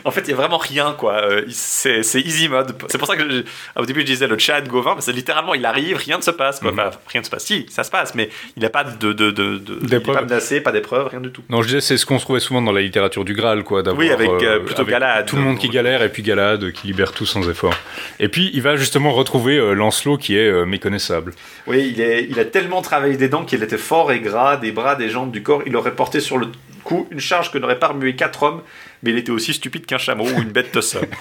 En 0.05 0.13
fait, 0.13 0.21
il 0.23 0.31
y 0.31 0.33
a 0.33 0.37
vraiment 0.37 0.57
rien, 0.57 0.95
quoi. 0.97 1.15
Euh, 1.25 1.43
C'est 1.51 2.01
easy 2.21 2.49
mode. 2.49 2.75
C'est 2.89 2.97
pour 2.97 3.09
ça 3.09 3.17
que 3.17 3.29
je- 3.29 3.43
au 3.77 3.85
début 3.85 4.01
je 4.01 4.07
disais 4.07 4.29
le 4.29 4.39
chat 4.39 4.61
de 4.61 4.69
Gauvin, 4.69 4.95
parce 4.95 5.07
que 5.07 5.11
littéralement 5.11 5.53
il 5.53 5.67
arrive, 5.67 5.97
rien 5.97 6.17
ne 6.17 6.23
se 6.23 6.31
passe, 6.31 6.61
quoi. 6.61 6.71
Mhm. 6.73 6.79
Enfin, 6.79 6.91
rien 7.09 7.21
ne 7.21 7.25
se 7.27 7.31
passe. 7.31 7.45
Si, 7.45 7.67
ça 7.69 7.83
se 7.83 7.91
passe, 7.91 8.15
mais 8.15 8.31
il 8.57 8.63
n'a 8.63 8.71
pas 8.71 8.85
de, 8.85 9.13
de, 9.13 9.31
de, 9.31 9.59
de 9.59 9.79
il 9.83 10.01
pas 10.01 10.23
menacé, 10.23 10.61
pas 10.61 10.71
d'épreuve, 10.73 11.09
rien 11.09 11.21
du 11.21 11.31
tout. 11.31 11.43
Non, 11.51 11.61
je 11.61 11.67
disais, 11.67 11.81
c'est 11.81 11.97
ce 11.97 12.07
qu'on 12.07 12.19
trouvait 12.19 12.41
souvent 12.41 12.63
dans 12.63 12.73
la 12.73 12.81
littérature 12.81 13.25
du 13.25 13.35
Graal, 13.35 13.65
quoi. 13.65 13.83
d'avoir, 13.83 13.99
Oui, 13.99 14.11
avec, 14.11 14.31
euh, 14.31 14.61
plutôt 14.61 14.85
Galad. 14.85 15.27
Tout 15.27 15.37
le 15.37 15.43
monde 15.43 15.59
qui 15.59 15.69
galère 15.69 16.03
et 16.03 16.09
puis 16.09 16.23
Galad 16.23 16.71
qui 16.73 16.87
libère 16.87 17.13
tout 17.13 17.27
sans 17.27 17.51
effort. 17.51 17.75
Et 18.21 18.29
puis, 18.29 18.51
il 18.55 18.63
va 18.63 18.77
justement 18.77 19.11
retrouver 19.13 19.59
euh, 19.59 19.75
Lancelot 19.75 20.17
qui 20.19 20.37
est 20.37 20.49
euh, 20.49 20.65
méconnaissable. 20.65 21.35
Oui, 21.67 21.93
il, 21.95 22.01
est, 22.01 22.27
il 22.31 22.39
a 22.39 22.45
tellement 22.45 22.81
travaillé 22.81 23.17
des 23.17 23.29
dents 23.29 23.45
qu'il 23.45 23.60
était 23.63 23.79
fort 23.79 24.13
et 24.13 24.21
gras, 24.21 24.57
des 24.57 24.73
bras, 24.73 24.95
des 24.97 25.09
jambes, 25.09 25.31
du 25.31 25.43
corps. 25.43 25.63
Il 25.67 25.77
aurait 25.77 25.95
porté 25.95 26.21
sur 26.21 26.39
le 26.39 26.49
cou 26.85 27.07
une 27.11 27.21
charge 27.21 27.51
que 27.53 27.59
n'aurait 27.59 27.79
pas 27.79 27.89
remué 27.89 28.17
quatre 28.17 28.43
hommes, 28.43 28.63
mais 29.03 29.11
il 29.11 29.19
était 29.19 29.31
aussi 29.33 29.53
stupide 29.55 29.87
qu'un 29.87 29.99
chameau 29.99 30.25
ou 30.25 30.41
une 30.43 30.51
bête 30.53 30.75
de 30.75 30.81
somme. 30.81 31.05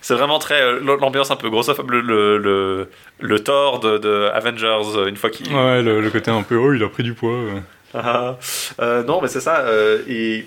C'est 0.00 0.14
vraiment 0.14 0.38
très 0.38 0.62
euh, 0.62 0.80
l'ambiance 1.00 1.30
un 1.30 1.36
peu 1.36 1.50
grossophobe, 1.50 1.90
le, 1.90 2.00
le, 2.00 2.38
le, 2.38 2.88
le 3.20 3.40
Thor 3.40 3.78
de, 3.80 3.98
de 3.98 4.30
Avengers 4.32 4.96
euh, 4.96 5.06
une 5.06 5.16
fois 5.16 5.28
qu'il 5.28 5.52
Ouais, 5.54 5.82
le, 5.82 6.00
le 6.00 6.10
côté 6.10 6.30
un 6.30 6.42
peu, 6.42 6.56
oh, 6.56 6.72
il 6.72 6.82
a 6.82 6.88
pris 6.88 7.02
du 7.02 7.12
poids. 7.12 7.32
euh. 7.34 7.60
Ah, 7.94 8.38
euh, 8.80 9.02
non, 9.02 9.20
mais 9.20 9.28
c'est 9.28 9.40
ça. 9.40 9.60
euh, 9.66 9.98
et, 10.08 10.46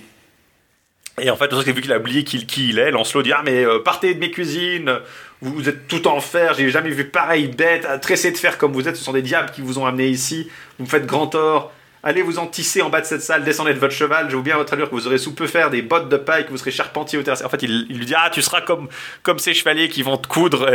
et 1.22 1.30
en 1.30 1.36
fait, 1.36 1.54
vu 1.54 1.82
qu'il 1.82 1.92
a 1.94 1.98
oublié 1.98 2.24
qui, 2.24 2.48
qui 2.48 2.70
il 2.70 2.80
est, 2.80 2.90
Lancelot 2.90 3.22
dit 3.22 3.34
Ah, 3.34 3.42
mais 3.46 3.64
partez 3.86 4.16
de 4.16 4.20
mes 4.20 4.32
cuisines, 4.32 5.00
vous, 5.42 5.70
êtes 5.70 5.88
tout 5.88 6.08
en 6.08 6.20
fer, 6.20 6.54
j'ai 6.54 6.70
jamais 6.70 6.90
vu 6.90 7.06
pareille 7.06 7.48
bête, 7.48 7.86
à 7.86 7.98
tresser 7.98 8.32
de 8.32 8.38
fer 8.38 8.58
comme 8.58 8.74
vous 8.74 8.88
êtes, 8.88 8.96
ce 8.96 9.04
sont 9.04 9.14
des 9.14 9.22
diables 9.22 9.52
qui 9.52 9.62
vous 9.62 9.80
ont 9.80 9.86
amené 9.86 10.08
ici, 10.08 10.50
vous 10.78 10.86
me 10.86 10.90
faites 10.90 11.06
grand 11.06 11.28
tort. 11.28 11.72
Allez 12.04 12.24
vous 12.24 12.40
en 12.40 12.48
tisser 12.48 12.82
en 12.82 12.90
bas 12.90 13.00
de 13.00 13.06
cette 13.06 13.22
salle, 13.22 13.44
descendez 13.44 13.76
de 13.76 13.80
votre 13.80 13.94
cheval, 13.94 14.28
je 14.32 14.36
vous 14.36 14.42
bien 14.42 14.58
votre 14.58 14.74
allure 14.74 14.90
que 14.90 14.96
vous 14.96 15.06
aurez 15.06 15.20
sous 15.20 15.36
peu 15.36 15.46
faire 15.46 15.70
des 15.70 15.84
bottes 15.84 16.10
de 16.10 16.18
paille, 16.18 16.46
que 16.46 16.50
vous 16.50 16.58
serez 16.58 16.72
charpentier 16.72 17.20
au 17.20 17.22
terrasse. 17.22 17.44
En 17.46 17.50
fait, 17.50 17.62
il, 17.62 17.86
lui 17.90 18.08
dit 18.08 18.16
Ah, 18.18 18.32
tu 18.32 18.42
seras 18.42 18.62
comme, 18.62 18.88
comme 19.22 19.38
ces 19.38 19.54
chevaliers 19.54 19.88
qui 19.88 20.02
vont 20.02 20.18
te 20.18 20.28
coudre. 20.28 20.68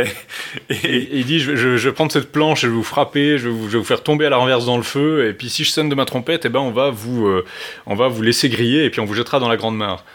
Et, 0.69 1.09
il 1.11 1.25
dit, 1.25 1.41
je, 1.41 1.51
vais- 1.51 1.91
prendre 1.91 2.13
cette 2.13 2.31
planche 2.31 2.61
je 2.61 2.67
vais 2.67 2.73
vous 2.73 2.83
frapper, 2.83 3.37
je 3.37 3.49
vais 3.49 3.53
vous, 3.53 3.67
je 3.67 3.73
vais 3.73 3.77
vous 3.79 3.83
faire 3.83 4.03
tomber 4.03 4.25
à 4.25 4.29
la 4.29 4.37
renverse 4.37 4.65
dans 4.65 4.77
le 4.77 4.83
feu, 4.83 5.27
et 5.27 5.33
puis 5.33 5.49
si 5.49 5.65
je 5.65 5.71
sonne 5.71 5.89
de 5.89 5.95
ma 5.95 6.05
trompette, 6.05 6.45
eh 6.45 6.49
ben, 6.49 6.61
on 6.61 6.71
va 6.71 6.91
vous, 6.91 7.27
euh, 7.27 7.43
on 7.87 7.95
va 7.95 8.07
vous 8.07 8.21
laisser 8.21 8.47
griller, 8.47 8.85
et 8.85 8.89
puis 8.89 9.01
on 9.01 9.05
vous 9.05 9.13
jettera 9.13 9.41
dans 9.41 9.49
la 9.49 9.57
grande 9.57 9.75
mare. 9.75 10.05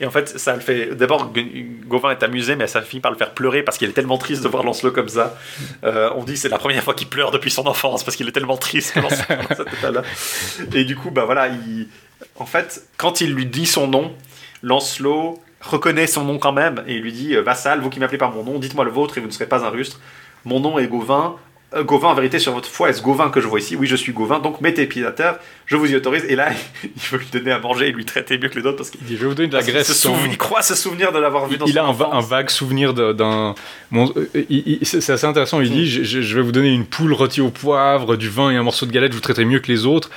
Et 0.00 0.06
en 0.06 0.10
fait, 0.10 0.38
ça 0.38 0.54
le 0.54 0.60
fait. 0.60 0.94
D'abord, 0.94 1.30
Gauvin 1.86 2.10
est 2.10 2.22
amusé, 2.22 2.56
mais 2.56 2.66
ça 2.66 2.80
finit 2.80 3.00
par 3.00 3.12
le 3.12 3.18
faire 3.18 3.32
pleurer 3.32 3.62
parce 3.62 3.76
qu'il 3.76 3.88
est 3.88 3.92
tellement 3.92 4.16
triste 4.16 4.42
de 4.42 4.48
voir 4.48 4.64
Lancelot 4.64 4.92
comme 4.92 5.08
ça. 5.08 5.36
Euh, 5.84 6.10
on 6.16 6.24
dit 6.24 6.38
c'est 6.38 6.48
la 6.48 6.58
première 6.58 6.82
fois 6.82 6.94
qu'il 6.94 7.08
pleure 7.08 7.30
depuis 7.30 7.50
son 7.50 7.66
enfance 7.66 8.02
parce 8.02 8.16
qu'il 8.16 8.26
est 8.26 8.32
tellement 8.32 8.56
triste. 8.56 8.94
Et 10.74 10.84
du 10.84 10.96
coup, 10.96 11.10
bah 11.10 11.24
voilà, 11.26 11.48
il... 11.48 11.88
en 12.36 12.46
fait, 12.46 12.88
quand 12.96 13.20
il 13.20 13.34
lui 13.34 13.44
dit 13.44 13.66
son 13.66 13.88
nom, 13.88 14.14
Lancelot 14.62 15.38
reconnaît 15.60 16.06
son 16.06 16.24
nom 16.24 16.38
quand 16.38 16.52
même 16.52 16.82
et 16.86 16.94
il 16.94 17.02
lui 17.02 17.12
dit 17.12 17.36
euh, 17.36 17.42
Vassal, 17.42 17.80
vous 17.80 17.90
qui 17.90 18.00
m'appelez 18.00 18.18
par 18.18 18.32
mon 18.32 18.42
nom, 18.42 18.58
dites-moi 18.58 18.84
le 18.84 18.90
vôtre 18.90 19.18
et 19.18 19.20
vous 19.20 19.26
ne 19.26 19.32
serez 19.32 19.46
pas 19.46 19.64
un 19.64 19.68
rustre. 19.68 20.00
Mon 20.44 20.60
nom 20.60 20.78
est 20.78 20.86
Gauvin. 20.86 21.36
Euh, 21.72 21.84
Gauvin, 21.84 22.08
en 22.08 22.14
vérité, 22.14 22.40
sur 22.40 22.52
votre 22.52 22.68
foi, 22.68 22.90
est-ce 22.90 23.00
Gauvin 23.00 23.30
que 23.30 23.40
je 23.40 23.46
vois 23.46 23.60
ici? 23.60 23.76
Oui, 23.76 23.86
je 23.86 23.94
suis 23.94 24.12
Gauvin, 24.12 24.40
donc 24.40 24.60
mettez 24.60 24.86
pied 24.86 25.06
à 25.06 25.12
terre, 25.12 25.38
je 25.66 25.76
vous 25.76 25.86
y 25.90 25.94
autorise. 25.94 26.24
Et 26.28 26.34
là, 26.34 26.48
il 26.84 26.90
veut 27.12 27.18
lui 27.18 27.26
donner 27.32 27.52
à 27.52 27.60
manger 27.60 27.88
et 27.88 27.92
lui 27.92 28.04
traiter 28.04 28.38
mieux 28.38 28.48
que 28.48 28.58
les 28.58 28.66
autres 28.66 28.78
parce 28.78 28.90
qu'il 28.90 29.00
Il 29.02 29.06
dit, 29.06 29.16
je 29.16 29.20
vais 29.22 29.28
vous 29.28 29.34
donner 29.34 29.48
de 29.48 29.54
la 29.56 29.62
qu'il 29.62 29.72
graisse. 29.72 30.06
il 30.28 30.36
croit 30.36 30.62
se 30.62 30.74
souvenir 30.74 31.12
de 31.12 31.18
l'avoir 31.20 31.46
vu 31.46 31.58
dans 31.58 31.66
il 31.66 31.78
a 31.78 31.84
un, 31.84 31.92
va- 31.92 32.06
un 32.06 32.08
enfance. 32.18 32.28
vague 32.28 32.50
souvenir 32.50 32.92
d'un. 32.92 33.54
euh, 34.16 34.26
il- 34.48 34.78
c'est 34.82 35.10
assez 35.12 35.26
intéressant. 35.26 35.60
Il 35.60 35.70
Hmm. 35.70 35.74
dit 35.74 35.86
je, 35.88 36.02
je- 36.02 36.34
vais 36.36 36.42
vous 36.42 36.52
donner 36.52 36.72
une 36.74 36.86
poule 36.86 37.12
rôtie 37.12 37.40
au 37.40 37.50
poivre, 37.50 38.16
du 38.16 38.28
vin 38.28 38.50
et 38.50 38.56
un 38.56 38.62
morceau 38.64 38.84
de 38.86 38.90
galette, 38.90 39.12
je 39.12 39.16
vous 39.16 39.22
traiterai 39.22 39.44
mieux 39.44 39.60
que 39.60 39.70
les 39.70 39.86
autres. 39.86 40.10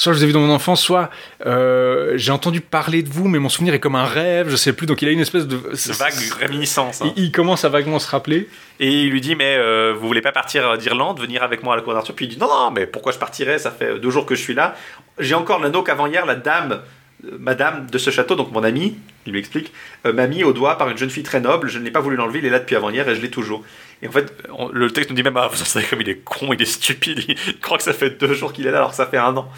Soit 0.00 0.14
je 0.14 0.18
vous 0.18 0.24
ai 0.24 0.26
vu 0.28 0.32
dans 0.32 0.40
mon 0.40 0.54
enfance, 0.54 0.82
soit 0.82 1.10
euh, 1.44 2.14
j'ai 2.16 2.32
entendu 2.32 2.62
parler 2.62 3.02
de 3.02 3.10
vous, 3.10 3.28
mais 3.28 3.38
mon 3.38 3.50
souvenir 3.50 3.74
est 3.74 3.80
comme 3.80 3.96
un 3.96 4.06
rêve, 4.06 4.48
je 4.48 4.56
sais 4.56 4.72
plus. 4.72 4.86
Donc 4.86 5.02
il 5.02 5.08
a 5.08 5.10
une 5.10 5.20
espèce 5.20 5.46
de. 5.46 5.56
de 5.58 5.92
vague 5.92 6.14
réminiscence. 6.38 7.02
hein. 7.02 7.12
Il, 7.16 7.24
il 7.24 7.32
commence 7.32 7.66
à 7.66 7.68
vaguement 7.68 7.98
se 7.98 8.10
rappeler. 8.10 8.48
Et 8.78 9.02
il 9.02 9.10
lui 9.10 9.20
dit 9.20 9.36
Mais 9.36 9.56
euh, 9.58 9.92
vous 9.94 10.06
voulez 10.06 10.22
pas 10.22 10.32
partir 10.32 10.78
d'Irlande, 10.78 11.20
venir 11.20 11.42
avec 11.42 11.62
moi 11.62 11.74
à 11.74 11.76
la 11.76 11.82
cour 11.82 11.92
d'Arthur? 11.92 12.14
Puis 12.14 12.24
il 12.24 12.28
dit 12.30 12.38
Non, 12.38 12.48
non, 12.48 12.70
mais 12.70 12.86
pourquoi 12.86 13.12
je 13.12 13.18
partirais? 13.18 13.58
Ça 13.58 13.70
fait 13.70 13.98
deux 13.98 14.10
jours 14.10 14.24
que 14.24 14.34
je 14.34 14.40
suis 14.40 14.54
là. 14.54 14.74
J'ai 15.18 15.34
encore 15.34 15.60
l'anneau 15.60 15.82
qu'avant-hier, 15.82 16.24
la 16.24 16.34
dame, 16.34 16.80
euh, 17.26 17.36
madame 17.38 17.86
de 17.90 17.98
ce 17.98 18.08
château, 18.08 18.36
donc 18.36 18.52
mon 18.52 18.64
ami, 18.64 18.96
il 19.26 19.32
lui 19.32 19.38
explique, 19.38 19.70
euh, 20.06 20.14
m'a 20.14 20.26
mis 20.26 20.44
au 20.44 20.54
doigt 20.54 20.78
par 20.78 20.88
une 20.88 20.96
jeune 20.96 21.10
fille 21.10 21.24
très 21.24 21.40
noble. 21.40 21.68
Je 21.68 21.78
ne 21.78 21.84
l'ai 21.84 21.90
pas 21.90 22.00
voulu 22.00 22.16
l'enlever, 22.16 22.38
il 22.38 22.46
est 22.46 22.50
là 22.50 22.58
depuis 22.58 22.74
avant-hier 22.74 23.06
et 23.06 23.14
je 23.14 23.20
l'ai 23.20 23.28
toujours. 23.30 23.62
Et 24.02 24.08
en 24.08 24.12
fait, 24.12 24.32
le 24.72 24.90
texte 24.90 25.10
nous 25.10 25.16
dit 25.16 25.22
même 25.22 25.36
Ah, 25.36 25.48
vous 25.50 25.60
en 25.60 25.64
savez 25.64 25.86
comme 25.86 26.00
il 26.00 26.08
est 26.08 26.18
con, 26.24 26.52
il 26.52 26.62
est 26.62 26.66
stupide, 26.66 27.22
il 27.28 27.58
croit 27.60 27.78
que 27.78 27.84
ça 27.84 27.92
fait 27.92 28.10
deux 28.10 28.34
jours 28.34 28.52
qu'il 28.52 28.66
est 28.66 28.70
là 28.70 28.78
alors 28.78 28.90
que 28.90 28.96
ça 28.96 29.06
fait 29.06 29.18
un 29.18 29.36
an. 29.36 29.48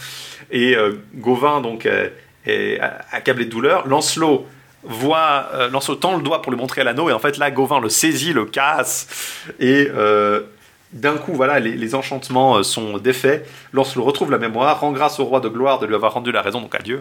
Et 0.51 0.77
euh, 0.77 0.93
Gauvin, 1.15 1.61
donc, 1.61 1.87
euh, 1.87 2.09
est 2.45 2.81
accablé 3.13 3.45
de 3.45 3.51
douleur. 3.51 3.87
Lancelot 3.87 4.47
voit 4.83 5.49
euh, 5.55 5.71
Lancelot 5.71 5.97
tend 5.97 6.17
le 6.17 6.23
doigt 6.23 6.43
pour 6.43 6.51
lui 6.51 6.59
montrer 6.59 6.83
l'anneau 6.83 7.09
et 7.09 7.13
en 7.13 7.21
fait 7.21 7.39
là 7.39 7.53
Gauvin 7.53 7.79
le 7.79 7.89
saisit, 7.89 8.33
le 8.33 8.47
casse 8.47 9.47
et 9.61 9.87
d'un 10.93 11.17
coup 11.17 11.33
voilà 11.33 11.59
les, 11.59 11.95
enchantements 11.95 12.59
euh, 12.59 12.63
sont 12.63 12.99
défaits. 12.99 13.49
Lancelot 13.73 14.05
retrouve 14.05 14.31
la 14.31 14.39
mémoire, 14.39 14.81
rend 14.81 14.93
grâce 14.93 15.21
au 15.21 15.25
roi 15.25 15.41
de 15.41 15.49
gloire 15.49 15.79
de 15.79 15.87
lui 15.87 15.95
avoir 15.95 16.15
rendu 16.15 16.33
la 16.33 16.43
raison 16.43 16.61
donc 16.61 16.75
à 16.75 16.79
Dieu 16.79 17.01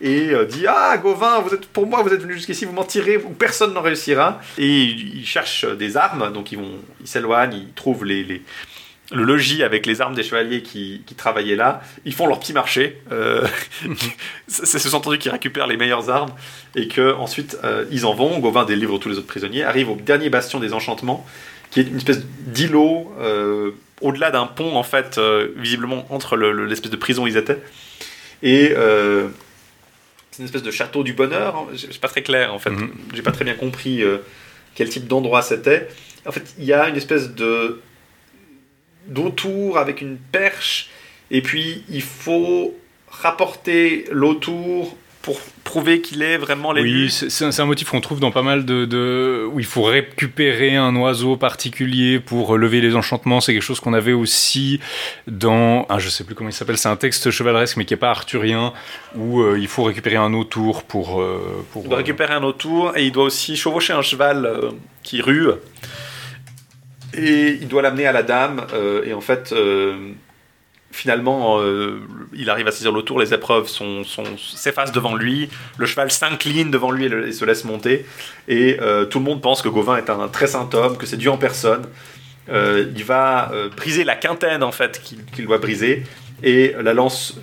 et 0.00 0.30
euh, 0.30 0.44
dit 0.44 0.66
ah 0.68 0.96
Gauvin 0.98 1.40
vous 1.40 1.54
êtes 1.54 1.66
pour 1.66 1.86
moi 1.86 2.02
vous 2.02 2.12
êtes 2.12 2.22
venu 2.22 2.34
jusqu'ici 2.34 2.64
vous 2.64 2.72
m'en 2.72 2.84
tirez 2.84 3.16
ou 3.16 3.30
personne 3.30 3.72
n'en 3.72 3.82
réussira 3.82 4.40
et 4.58 4.66
il, 4.66 5.18
il 5.18 5.26
cherche 5.26 5.66
des 5.76 5.96
armes 5.96 6.32
donc 6.32 6.52
ils 6.52 6.58
vont 6.58 6.72
ils 7.00 7.08
s'éloignent 7.08 7.56
ils 7.56 7.72
trouvent 7.72 8.04
les, 8.04 8.24
les 8.24 8.42
le 9.12 9.22
logis 9.22 9.62
avec 9.62 9.86
les 9.86 10.00
armes 10.00 10.14
des 10.14 10.22
chevaliers 10.22 10.62
qui, 10.62 11.02
travaillaient 11.16 11.56
là, 11.56 11.80
ils 12.04 12.14
font 12.14 12.26
leur 12.26 12.40
petit 12.40 12.52
marché. 12.52 13.00
Euh, 13.12 13.46
c'est 14.48 14.78
sous-entendu 14.78 15.18
qu'ils 15.18 15.30
récupèrent 15.30 15.66
les 15.66 15.76
meilleures 15.76 16.10
armes 16.10 16.32
et 16.74 16.88
que 16.88 17.14
ensuite 17.14 17.56
euh, 17.64 17.84
ils 17.90 18.04
en 18.06 18.14
vont. 18.14 18.38
Gauvin 18.38 18.64
délivre 18.64 18.98
tous 18.98 19.08
les 19.08 19.18
autres 19.18 19.26
prisonniers, 19.26 19.64
arrive 19.64 19.90
au 19.90 19.96
dernier 19.96 20.28
bastion 20.28 20.60
des 20.60 20.72
enchantements, 20.72 21.24
qui 21.76 21.80
est 21.82 21.90
une 21.90 21.96
espèce 21.98 22.24
d'îlot 22.46 23.12
euh, 23.20 23.72
au-delà 24.00 24.30
d'un 24.30 24.46
pont 24.46 24.76
en 24.76 24.82
fait, 24.82 25.18
euh, 25.18 25.48
visiblement 25.56 26.06
entre 26.08 26.36
le- 26.36 26.50
le- 26.52 26.64
l'espèce 26.64 26.90
de 26.90 26.96
prison 26.96 27.24
où 27.24 27.26
ils 27.26 27.36
étaient. 27.36 27.58
Et 28.42 28.72
euh, 28.74 29.28
c'est 30.30 30.38
une 30.38 30.46
espèce 30.46 30.62
de 30.62 30.70
château 30.70 31.02
du 31.02 31.12
bonheur. 31.12 31.54
hein. 31.54 31.66
C'est 31.76 32.00
pas 32.00 32.08
très 32.08 32.22
clair 32.22 32.54
en 32.54 32.58
fait. 32.58 32.70
Mhm. 32.70 32.92
J'ai 33.12 33.20
pas 33.20 33.32
très 33.32 33.44
bien 33.44 33.54
compris 33.54 34.02
quel 34.74 34.88
type 34.88 35.06
d'endroit 35.06 35.42
c'était. 35.42 35.86
En 36.24 36.32
fait, 36.32 36.54
il 36.58 36.64
y 36.64 36.72
a 36.72 36.88
une 36.88 36.96
espèce 36.96 37.34
de 37.34 37.82
d'autour 39.06 39.76
avec 39.78 40.00
une 40.00 40.16
perche 40.16 40.88
et 41.30 41.42
puis 41.42 41.84
il 41.90 42.02
faut 42.02 42.74
rapporter 43.08 44.06
l'autour 44.10 44.96
pour 45.26 45.40
prouver 45.64 46.02
qu'il 46.02 46.22
est 46.22 46.38
vraiment 46.38 46.70
l'élu. 46.70 47.06
Oui, 47.06 47.10
c'est 47.10 47.60
un, 47.60 47.64
motif 47.64 47.90
qu'on 47.90 48.00
trouve 48.00 48.20
dans 48.20 48.30
pas 48.30 48.42
mal 48.42 48.64
de, 48.64 48.84
de- 48.84 49.44
où 49.52 49.58
il 49.58 49.66
faut 49.66 49.82
récupérer 49.82 50.76
un 50.76 50.94
oiseau 50.94 51.36
particulier 51.36 52.20
pour 52.20 52.56
lever 52.56 52.80
les 52.80 52.94
enchantements. 52.94 53.40
C'est 53.40 53.52
quelque 53.52 53.64
chose 53.64 53.80
qu'on 53.80 53.92
avait 53.92 54.12
aussi 54.12 54.78
dans, 55.26 55.84
ah, 55.88 55.98
je 55.98 56.10
sais 56.10 56.22
plus 56.22 56.36
comment 56.36 56.50
il 56.50 56.52
s'appelle, 56.52 56.78
c'est 56.78 56.88
un 56.88 56.94
texte 56.94 57.32
chevaleresque 57.32 57.76
mais 57.76 57.84
qui 57.84 57.92
est 57.92 57.96
pas 57.96 58.10
arthurien 58.10 58.72
où 59.16 59.40
euh, 59.40 59.58
il 59.58 59.66
faut 59.66 59.82
récupérer 59.82 60.14
un 60.14 60.32
autour 60.32 60.84
pour 60.84 61.20
euh, 61.20 61.64
pour. 61.72 61.82
Il 61.82 61.88
doit 61.88 61.98
récupérer 61.98 62.34
un 62.34 62.44
autour 62.44 62.96
et 62.96 63.04
il 63.04 63.10
doit 63.10 63.24
aussi 63.24 63.56
chevaucher 63.56 63.94
un 63.94 64.02
cheval 64.02 64.46
euh, 64.46 64.70
qui 65.02 65.20
rue. 65.20 65.48
Et 67.14 67.58
il 67.60 67.66
doit 67.66 67.82
l'amener 67.82 68.06
à 68.06 68.12
la 68.12 68.22
dame. 68.22 68.64
et 69.04 69.12
en 69.12 69.20
fait, 69.20 69.52
finalement, 70.92 71.60
euh, 71.60 72.00
il 72.34 72.48
arrive 72.50 72.66
à 72.68 72.70
saisir 72.70 72.92
l'autour. 72.92 73.18
Les 73.20 73.34
épreuves 73.34 73.68
s'effacent 74.38 74.92
devant 74.92 75.14
lui. 75.14 75.48
Le 75.78 75.86
cheval 75.86 76.10
s'incline 76.10 76.70
devant 76.70 76.90
lui 76.90 77.04
et, 77.06 77.08
le- 77.08 77.28
et 77.28 77.32
se 77.32 77.44
laisse 77.44 77.64
monter. 77.64 78.06
Et 78.48 78.78
euh, 78.80 79.04
tout 79.04 79.18
le 79.18 79.24
monde 79.24 79.42
pense 79.42 79.62
que 79.62 79.68
Gauvin 79.68 79.96
est 79.96 80.08
un 80.10 80.28
très 80.28 80.46
saint 80.46 80.68
homme, 80.72 80.96
que 80.96 81.06
c'est 81.06 81.16
Dieu 81.16 81.30
en 81.30 81.38
personne. 81.38 81.82
Euh, 82.48 82.86
il 82.96 83.04
va 83.04 83.52
briser 83.76 84.04
la 84.04 84.14
quintaine 84.14 84.62
en 84.62 84.72
fait 84.72 85.02
qu'il 85.34 85.46
doit 85.46 85.58
briser. 85.58 86.04
Et 86.42 86.74
la 86.80 86.94
lance 86.94 87.38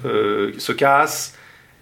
se 0.57 0.71
casse. 0.71 1.37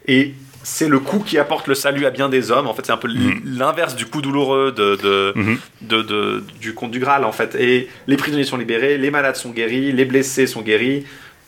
Et 0.07 0.33
c'est 0.63 0.87
le 0.87 0.99
coup 0.99 1.19
qui 1.19 1.37
apporte 1.39 1.67
le 1.67 1.73
salut 1.75 2.05
à 2.05 2.09
bien 2.11 2.29
des 2.29 2.51
hommes. 2.51 2.67
En 2.67 2.73
fait, 2.73 2.85
c'est 2.85 2.91
un 2.91 2.97
peu 2.97 3.09
l'inverse 3.45 3.95
du 3.95 4.05
coup 4.05 4.21
douloureux 4.21 4.71
de, 4.71 4.95
de, 4.95 5.33
Mhm. 5.35 5.57
de- 5.81 6.01
de- 6.03 6.43
du 6.59 6.73
conte 6.73 6.91
du 6.91 6.99
Graal, 6.99 7.23
en 7.25 7.31
fait. 7.31 7.55
Et 7.55 7.89
les 8.07 8.15
prisonniers 8.17 8.43
sont 8.43 8.57
libérés, 8.57 8.97
les 8.97 9.11
malades 9.11 9.35
sont 9.35 9.49
guéris, 9.51 9.91
les 9.91 10.05
blessés 10.05 10.47
sont 10.47 10.61
guéris. 10.61 11.05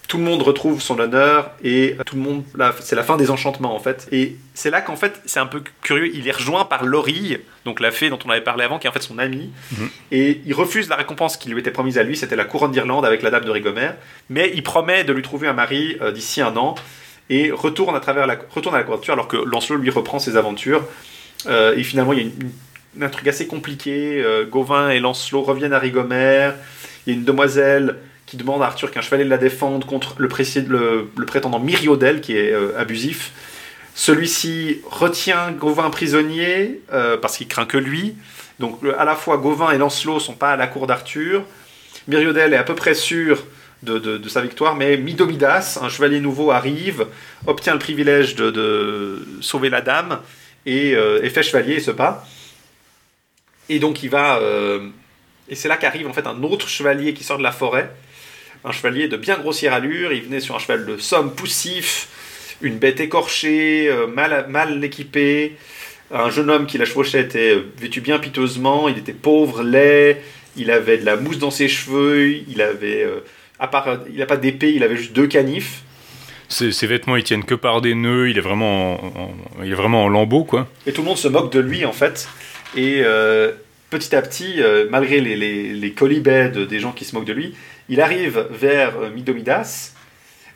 Tout 0.07 0.17
le 0.17 0.23
monde 0.23 0.41
retrouve 0.43 0.81
son 0.81 0.99
honneur 0.99 1.51
et 1.63 1.95
tout 2.05 2.15
le 2.15 2.21
monde, 2.21 2.43
c'est 2.81 2.95
la 2.95 3.03
fin 3.03 3.17
des 3.17 3.31
enchantements 3.31 3.75
en 3.75 3.79
fait. 3.79 4.07
Et 4.11 4.35
c'est 4.53 4.69
là 4.69 4.81
qu'en 4.81 4.95
fait, 4.95 5.21
c'est 5.25 5.39
un 5.39 5.45
peu 5.47 5.63
curieux, 5.81 6.11
il 6.13 6.27
est 6.27 6.31
rejoint 6.31 6.65
par 6.65 6.83
Laurie, 6.85 7.37
donc 7.65 7.79
la 7.79 7.89
fée 7.89 8.09
dont 8.09 8.19
on 8.25 8.29
avait 8.29 8.41
parlé 8.41 8.63
avant, 8.63 8.77
qui 8.79 8.85
est 8.85 8.89
en 8.89 8.93
fait 8.93 9.01
son 9.01 9.17
amie, 9.17 9.49
Mhm. 9.71 9.89
et 10.11 10.41
il 10.45 10.53
refuse 10.53 10.87
la 10.89 10.97
récompense 10.97 11.37
qui 11.37 11.49
lui 11.49 11.59
était 11.59 11.71
promise 11.71 11.97
à 11.97 12.03
lui, 12.03 12.15
c'était 12.17 12.35
la 12.35 12.45
couronne 12.45 12.71
d'Irlande 12.71 13.05
avec 13.05 13.21
la 13.23 13.31
dame 13.31 13.45
de 13.45 13.49
Rigomère, 13.51 13.95
mais 14.29 14.51
il 14.53 14.61
promet 14.61 15.03
de 15.03 15.13
lui 15.13 15.23
trouver 15.23 15.47
un 15.47 15.53
mari 15.53 15.97
euh, 16.01 16.11
d'ici 16.11 16.41
un 16.41 16.55
an 16.57 16.75
et 17.29 17.49
retourne 17.51 17.95
à 17.95 17.99
travers 17.99 18.27
la 18.27 18.37
retourne 18.53 18.75
à 18.75 18.79
la 18.79 18.83
couverture 18.83 19.13
alors 19.13 19.27
que 19.29 19.37
Lancelot 19.37 19.77
lui 19.79 19.89
reprend 19.89 20.19
ses 20.19 20.35
aventures. 20.37 20.83
Euh, 21.47 21.75
et 21.75 21.83
finalement, 21.83 22.13
il 22.13 22.19
y 22.19 22.21
a 22.21 22.25
une, 22.25 22.31
une- 22.97 23.03
un 23.03 23.09
truc 23.09 23.27
assez 23.27 23.47
compliqué. 23.47 24.21
euh, 24.23 24.45
Gauvin 24.45 24.89
et 24.91 24.99
Lancelot 24.99 25.41
reviennent 25.41 25.73
à 25.73 25.79
Rigomère. 25.79 26.53
Il 27.07 27.13
y 27.13 27.15
a 27.15 27.19
une 27.19 27.25
demoiselle 27.25 27.95
demande 28.37 28.61
à 28.61 28.65
Arthur 28.65 28.91
qu'un 28.91 29.01
chevalier 29.01 29.23
la 29.23 29.37
défende 29.37 29.85
contre 29.85 30.15
le, 30.17 30.27
prétendant 31.25 31.59
Myriodel, 31.59 32.21
qui 32.21 32.35
est 32.35 32.51
euh, 32.51 32.77
abusif. 32.77 33.31
Celui-ci 33.95 34.81
retient 34.89 35.51
Gauvin 35.51 35.89
prisonnier 35.89 36.81
euh, 36.91 37.17
parce 37.17 37.37
qu'il 37.37 37.47
craint 37.47 37.65
que 37.65 37.77
lui. 37.77 38.15
Donc 38.59 38.79
à 38.97 39.05
la 39.05 39.15
fois 39.15 39.37
Gauvin 39.37 39.71
et 39.71 39.77
Lancelot 39.77 40.19
sont 40.19 40.33
pas 40.33 40.51
à 40.51 40.55
la 40.55 40.67
cour 40.67 40.87
d'Arthur. 40.87 41.43
Myriodel 42.07 42.53
est 42.53 42.57
à 42.57 42.63
peu 42.63 42.75
près 42.75 42.93
sûr 42.93 43.43
de, 43.83 44.29
sa 44.29 44.41
victoire, 44.41 44.75
mais 44.75 44.97
Midomidas, 44.97 45.79
un 45.81 45.89
chevalier 45.89 46.19
nouveau, 46.19 46.51
arrive, 46.51 47.07
obtient 47.47 47.73
le 47.73 47.79
privilège 47.79 48.35
de, 48.35 49.25
sauver 49.41 49.69
la 49.69 49.81
dame 49.81 50.19
et 50.65 50.95
euh, 50.95 51.27
fait 51.29 51.43
chevalier 51.43 51.75
et 51.75 51.79
se 51.79 51.91
bat. 51.91 52.25
Et 53.69 53.79
donc 53.79 54.03
il 54.03 54.09
va... 54.09 54.37
euh, 54.37 54.89
et 55.49 55.55
c'est 55.55 55.67
là 55.67 55.77
qu'arrive 55.77 56.07
en 56.07 56.13
fait 56.13 56.25
un 56.25 56.41
autre 56.43 56.69
chevalier 56.69 57.13
qui 57.13 57.23
sort 57.23 57.37
de 57.37 57.43
la 57.43 57.51
forêt. 57.51 57.93
Un 58.65 58.71
chevalier 58.71 59.07
de 59.07 59.17
bien 59.17 59.37
grossière 59.37 59.73
allure. 59.73 60.13
Il 60.13 60.23
venait 60.23 60.39
sur 60.39 60.55
un 60.55 60.59
cheval 60.59 60.85
de 60.85 60.97
somme 60.97 61.33
poussif, 61.35 62.07
une 62.61 62.77
bête 62.77 62.99
écorchée, 62.99 63.87
euh, 63.89 64.07
mal, 64.07 64.45
mal 64.49 64.83
équipée. 64.83 65.55
Un 66.13 66.29
jeune 66.29 66.49
homme 66.49 66.65
qui 66.65 66.77
la 66.77 66.85
chevauchait 66.85 67.21
était 67.21 67.55
euh, 67.55 67.61
vêtu 67.77 67.99
bien 68.01 68.19
piteusement. 68.19 68.87
Il 68.87 68.97
était 68.97 69.13
pauvre, 69.13 69.63
laid. 69.63 70.17
Il 70.55 70.69
avait 70.71 70.97
de 70.97 71.05
la 71.05 71.15
mousse 71.17 71.39
dans 71.39 71.51
ses 71.51 71.67
cheveux. 71.67 72.29
Il 72.47 72.61
avait... 72.61 73.03
euh, 73.03 73.19
à 73.59 73.67
part, 73.67 73.99
il 74.09 74.17
n'a 74.17 74.25
pas 74.25 74.37
d'épée, 74.37 74.71
il 74.73 74.83
avait 74.83 74.97
juste 74.97 75.13
deux 75.13 75.27
canifs. 75.27 75.81
Ses, 76.49 76.71
ses 76.71 76.85
vêtements, 76.87 77.15
ils 77.15 77.23
tiennent 77.23 77.45
que 77.45 77.55
par 77.55 77.81
des 77.81 77.95
nœuds, 77.95 78.29
il 78.29 78.37
est 78.37 78.41
vraiment 78.41 78.93
en, 79.03 79.21
en- 79.21 79.63
il 79.63 79.71
est 79.71 79.75
vraiment 79.75 80.03
en 80.03 80.09
lambeaux, 80.09 80.43
quoi. 80.43 80.67
Et 80.85 80.91
tout 80.91 81.01
le 81.01 81.07
monde 81.07 81.17
se 81.17 81.27
moque 81.27 81.51
de 81.51 81.59
lui, 81.59 81.83
en 81.85 81.93
fait. 81.93 82.27
Et 82.75 83.01
euh, 83.03 83.51
petit 83.89 84.15
à 84.15 84.21
petit, 84.21 84.55
euh, 84.59 84.85
malgré 84.89 85.19
les, 85.21 85.35
les, 85.35 85.73
les 85.73 85.91
colibets 85.91 86.49
de- 86.49 86.65
des 86.65 86.79
gens 86.79 86.91
qui 86.91 87.05
se 87.05 87.15
moquent 87.15 87.25
de 87.25 87.33
lui, 87.33 87.55
il 87.89 88.01
arrive 88.01 88.47
vers 88.51 88.97
euh, 88.99 89.09
Midomidas. 89.09 89.93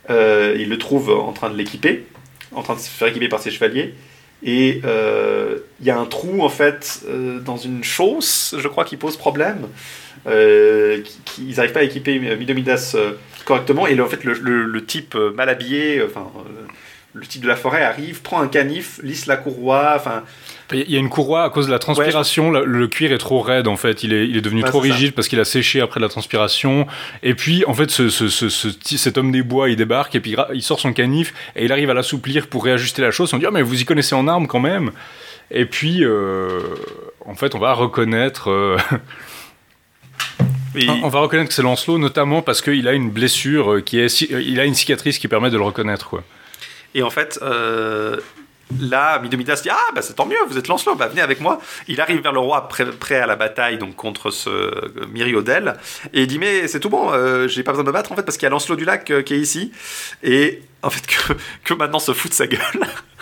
Euh, 0.10 0.56
il 0.58 0.70
le 0.70 0.78
trouve 0.78 1.10
en 1.10 1.34
train 1.34 1.50
de 1.50 1.58
l'équiper, 1.58 2.06
en 2.54 2.62
train 2.64 2.76
de 2.76 2.80
se 2.80 2.90
faire 2.90 3.10
équiper 3.10 3.28
par 3.28 3.42
ses 3.42 3.52
chevaliers. 3.52 3.94
Et 4.44 4.82
euh, 4.86 5.58
il 5.82 5.86
y 5.86 5.90
a 5.90 5.98
un 5.98 6.06
trou, 6.06 6.44
en 6.44 6.50
fait, 6.50 7.02
dans 7.44 7.58
une 7.58 7.84
chausse, 7.84 8.56
je 8.58 8.68
crois, 8.68 8.86
qui 8.86 8.96
pose 8.96 9.18
problème. 9.18 9.68
Ils 10.28 11.56
n'arrivent 11.56 11.72
pas 11.74 11.80
à 11.80 11.84
équiper 11.84 12.20
Midomidas 12.20 12.96
correctement. 13.46 13.88
Et 13.88 13.96
le- 13.96 14.04
en 14.04 14.08
fait, 14.08 14.24
le, 14.24 14.34
le- 14.34 14.86
type 14.86 15.16
mal 15.16 15.50
habillé, 15.50 16.04
enfin, 16.04 16.32
le 17.14 17.26
type 17.26 17.42
de 17.42 17.48
la 17.48 17.56
forêt 17.56 17.84
arrive, 17.84 18.22
prend 18.22 18.40
un 18.40 18.48
canif, 18.48 19.00
lisse 19.04 19.26
la 19.26 19.38
courroie, 19.38 19.94
enfin, 19.96 20.24
Il 20.74 20.92
y 20.92 20.98
a 20.98 21.00
une 21.00 21.08
courroie 21.10 21.44
à 21.44 21.50
cause 21.50 21.68
de 21.68 21.72
la 21.72 21.80
transpiration, 21.80 22.52
le, 22.52 22.66
le 22.66 22.88
cuir 22.90 23.14
est 23.14 23.18
trop 23.18 23.40
raide 23.40 23.70
en 23.70 23.78
fait, 23.78 24.04
il 24.04 24.12
est, 24.12 24.28
il 24.28 24.36
est 24.36 24.42
devenu 24.42 24.64
Ouais, 24.64 24.68
trop 24.70 24.84
ça. 24.84 24.92
rigide 24.92 25.14
parce 25.14 25.30
qu'il 25.30 25.40
a 25.40 25.46
séché 25.46 25.80
après 25.80 26.02
la 26.02 26.10
transpiration. 26.10 26.88
Et 27.24 27.36
puis 27.36 27.64
en 27.68 27.74
fait, 27.74 27.90
ce, 27.90 28.10
ce- 28.10 28.28
ce- 28.28 28.50
ce 28.50 28.68
petit- 28.68 28.98
cet 28.98 29.18
homme 29.18 29.32
des 29.32 29.44
bois, 29.44 29.70
il 29.70 29.78
débarque 29.78 30.16
et 30.16 30.20
puis 30.20 30.36
il 30.54 30.62
sort 30.62 30.80
son 30.82 30.92
canif 30.92 31.34
et 31.56 31.64
il 31.66 31.72
arrive 31.72 31.90
à 31.90 31.94
l'assouplir 31.94 32.48
pour 32.48 32.66
réajuster 32.66 33.02
la 33.02 33.12
chose. 33.12 33.34
On 33.34 33.38
dit 33.38 33.46
ah 33.46 33.52
mais 33.52 33.62
vous 33.62 33.82
y 33.82 33.86
connaissez 33.86 34.14
en 34.16 34.28
armes 34.28 34.48
quand 34.48 34.60
même. 34.60 34.92
Et 35.52 35.66
puis 35.66 36.04
euh, 36.04 36.60
en 37.26 37.36
fait, 37.36 37.56
on 37.56 37.60
va 37.60 37.72
reconnaître. 37.72 38.50
euh, 38.52 38.78
On 41.02 41.08
va 41.08 41.22
reconnaître 41.22 41.50
que 41.50 41.56
c'est 41.56 41.64
Lancelot, 41.64 41.98
notamment 41.98 42.42
parce 42.44 42.62
qu'il 42.62 42.88
a 42.88 42.94
une 42.94 43.10
blessure 43.10 43.84
qui 43.84 44.00
est, 44.00 44.22
il 44.22 44.60
a 44.60 44.66
une 44.66 44.76
cicatrice 44.76 45.18
qui 45.18 45.28
permet 45.28 45.50
de 45.50 45.58
le 45.58 45.64
reconnaître, 45.64 46.08
quoi. 46.10 46.24
Et 46.94 47.02
en 47.02 47.10
fait, 47.10 47.40
euh, 47.42 48.18
là, 48.80 49.20
Midomidas 49.20 49.62
dit 49.64 49.70
Ah, 49.70 49.92
bah 49.96 50.02
c'est 50.02 50.14
tant 50.14 50.26
mieux, 50.26 50.38
vous 50.48 50.58
êtes 50.58 50.68
Lancelot, 50.68 50.96
bah 50.96 51.08
venez 51.08 51.22
avec 51.22 51.40
moi. 51.40 51.60
Il 51.88 52.02
arrive 52.02 52.22
vers 52.22 52.34
le 52.34 52.40
roi 52.40 52.68
prêt, 52.68 52.86
prêt 52.86 53.16
à 53.16 53.26
la 53.26 53.36
bataille 53.36 53.78
donc 53.78 53.96
contre 53.96 54.32
ce 54.32 54.50
euh, 54.50 55.06
Myriodel. 55.12 55.76
Et 56.14 56.24
il 56.24 56.28
dit 56.28 56.40
Mais 56.40 56.68
c'est 56.68 56.80
tout 56.80 56.90
bon, 56.90 57.12
euh, 57.12 57.48
j'ai 57.48 57.64
pas 57.64 57.72
besoin 57.72 57.84
de 57.84 57.90
me 57.90 57.94
battre 57.94 58.12
en 58.12 58.16
fait, 58.16 58.24
parce 58.24 58.38
qu'il 58.38 58.46
y 58.46 58.48
a 58.48 58.50
Lancelot 58.50 58.76
du 58.76 58.86
lac 58.86 59.10
euh, 59.12 59.22
qui 59.22 59.34
est 59.36 59.40
ici. 59.40 59.72
Et 60.24 60.62
en 60.88 60.90
fait, 60.90 61.06
que, 61.06 61.34
que 61.64 61.74
maintenant 61.74 62.00
se 62.00 62.14
fout 62.14 62.32
de 62.32 62.36
sa 62.36 62.48
gueule. 62.48 62.60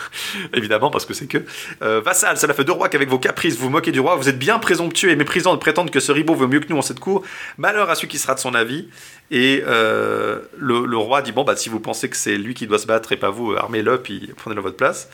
Évidemment, 0.54 0.90
parce 0.90 1.04
que 1.04 1.14
c'est 1.14 1.26
que. 1.26 1.38
Euh, 1.82 2.00
Vassal, 2.00 2.36
cela 2.36 2.54
fait 2.54 2.64
deux 2.64 2.72
rois 2.72 2.88
qu'avec 2.88 3.08
vos 3.08 3.18
caprices 3.18 3.56
vous 3.56 3.70
moquez 3.70 3.92
du 3.92 4.00
roi. 4.00 4.16
Vous 4.16 4.28
êtes 4.28 4.38
bien 4.38 4.58
présomptueux 4.58 5.10
et 5.10 5.16
méprisant 5.16 5.52
de 5.52 5.58
prétendre 5.58 5.90
que 5.90 6.00
ce 6.00 6.12
ribot 6.12 6.34
vaut 6.34 6.48
mieux 6.48 6.60
que 6.60 6.68
nous 6.68 6.78
en 6.78 6.82
cette 6.82 7.00
cour. 7.00 7.22
Malheur 7.58 7.90
à 7.90 7.94
celui 7.94 8.08
qui 8.08 8.18
sera 8.18 8.34
de 8.34 8.40
son 8.40 8.54
avis. 8.54 8.88
Et 9.30 9.62
euh, 9.66 10.40
le, 10.56 10.96
roi 10.96 11.22
dit 11.22 11.32
Bon, 11.32 11.44
bah 11.44 11.56
si 11.56 11.68
vous 11.68 11.80
pensez 11.80 12.08
que 12.08 12.16
c'est 12.16 12.36
lui 12.36 12.54
qui 12.54 12.66
doit 12.66 12.78
se 12.78 12.86
battre 12.86 13.12
et 13.12 13.16
pas 13.16 13.30
vous, 13.30 13.52
euh, 13.52 13.58
armez-le, 13.58 14.00
puis 14.00 14.30
prenez-le 14.36 14.60
à 14.60 14.62
votre 14.62 14.76
place. 14.76 15.08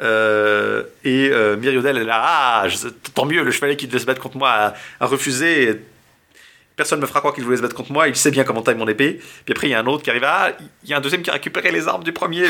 Euh, 0.00 0.84
et 1.04 1.30
euh, 1.32 1.56
Myriodel 1.56 1.98
est 1.98 2.04
là, 2.04 2.20
ah, 2.22 2.66
tant 3.14 3.24
mieux, 3.24 3.42
le 3.42 3.50
chevalier 3.50 3.76
qui 3.76 3.88
devait 3.88 3.98
se 3.98 4.06
battre 4.06 4.20
contre 4.20 4.36
moi 4.36 4.50
a, 4.50 4.74
a 5.00 5.06
refusé. 5.06 5.80
Personne 6.78 7.00
ne 7.00 7.02
me 7.02 7.08
fera 7.08 7.18
croire 7.18 7.34
qu'il 7.34 7.42
voulait 7.42 7.56
se 7.56 7.62
battre 7.62 7.74
contre 7.74 7.90
moi, 7.90 8.06
il 8.06 8.14
sait 8.14 8.30
bien 8.30 8.44
comment 8.44 8.62
taille 8.62 8.76
mon 8.76 8.86
épée. 8.86 9.18
Puis 9.44 9.52
après, 9.52 9.66
il 9.66 9.70
y 9.70 9.74
a 9.74 9.80
un 9.80 9.86
autre 9.86 10.04
qui 10.04 10.10
arrive, 10.10 10.22
ah, 10.24 10.52
il 10.84 10.88
y 10.88 10.94
a 10.94 10.96
un 10.96 11.00
deuxième 11.00 11.22
qui 11.22 11.30
a 11.30 11.32
récupéré 11.32 11.72
les 11.72 11.88
armes 11.88 12.04
du 12.04 12.12
premier. 12.12 12.44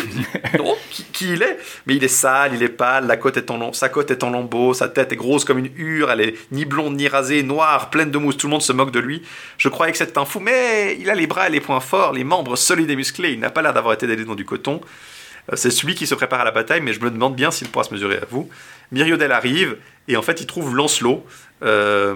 Non, 0.59 0.77
qui, 0.91 1.05
qui 1.05 1.33
il 1.33 1.43
est? 1.43 1.59
Mais 1.87 1.97
il 1.97 2.05
est 2.05 2.09
sale, 2.09 2.53
il 2.55 2.63
est 2.63 2.69
pâle, 2.69 3.07
la 3.07 3.17
côte 3.17 3.39
est 3.39 3.51
en 3.51 3.73
sa 3.73 3.89
côte 3.89 4.11
est 4.11 4.23
en 4.23 4.29
lambeaux, 4.29 4.75
sa 4.75 4.91
tête 4.91 5.13
est 5.13 5.17
grosse 5.17 5.47
comme 5.47 5.57
une 5.57 5.71
hure, 5.77 6.11
elle 6.11 6.21
est 6.21 6.35
ni 6.53 6.67
blonde 6.67 6.95
ni 6.95 7.09
rasée, 7.09 7.43
noire, 7.43 7.89
pleine 7.89 8.11
de 8.11 8.19
mousse, 8.19 8.37
tout 8.37 8.49
le 8.49 8.51
monde 8.51 8.61
se 8.61 8.75
moque 8.75 8.91
de 8.91 9.01
lui. 9.01 9.23
Je 9.57 9.71
croyais 9.71 9.93
que 9.93 9.99
c'était 9.99 10.19
un 10.19 10.27
fou, 10.27 10.41
mais 10.41 10.99
il 11.01 11.09
a 11.09 11.15
les 11.15 11.27
bras 11.27 11.49
et 11.49 11.51
les 11.51 11.61
poings 11.61 11.81
forts, 11.81 12.13
les 12.13 12.25
membres 12.25 12.57
solides 12.57 12.91
et 12.91 12.97
musclés, 12.97 13.33
il 13.33 13.41
n'a 13.41 13.49
pas 13.49 13.63
l'air 13.63 13.73
d'avoir 13.73 13.95
été 13.95 14.07
d'aller 14.07 14.27
dans 14.27 14.35
du 14.35 14.45
coton. 14.45 14.83
Euh, 15.51 15.57
C'est 15.57 15.71
celui 15.71 15.95
qui 15.95 16.07
se 16.07 16.15
prépare 16.15 16.43
à 16.43 16.45
la 16.45 16.51
bataille, 16.51 16.83
mais 16.83 16.93
je 16.93 17.01
me 17.01 17.11
demande 17.11 17.35
bien 17.35 17.51
s'il 17.51 17.69
pourra 17.69 17.85
se 17.85 17.95
mesurer 17.95 18.17
à 18.17 18.27
vous. 18.29 18.51
Myriodel 18.93 19.33
arrive, 19.33 19.79
et 20.07 20.19
en 20.19 20.23
fait, 20.23 20.43
il 20.43 20.47
trouve 20.47 20.77
Lancelot, 20.77 21.25
euh, 21.63 22.15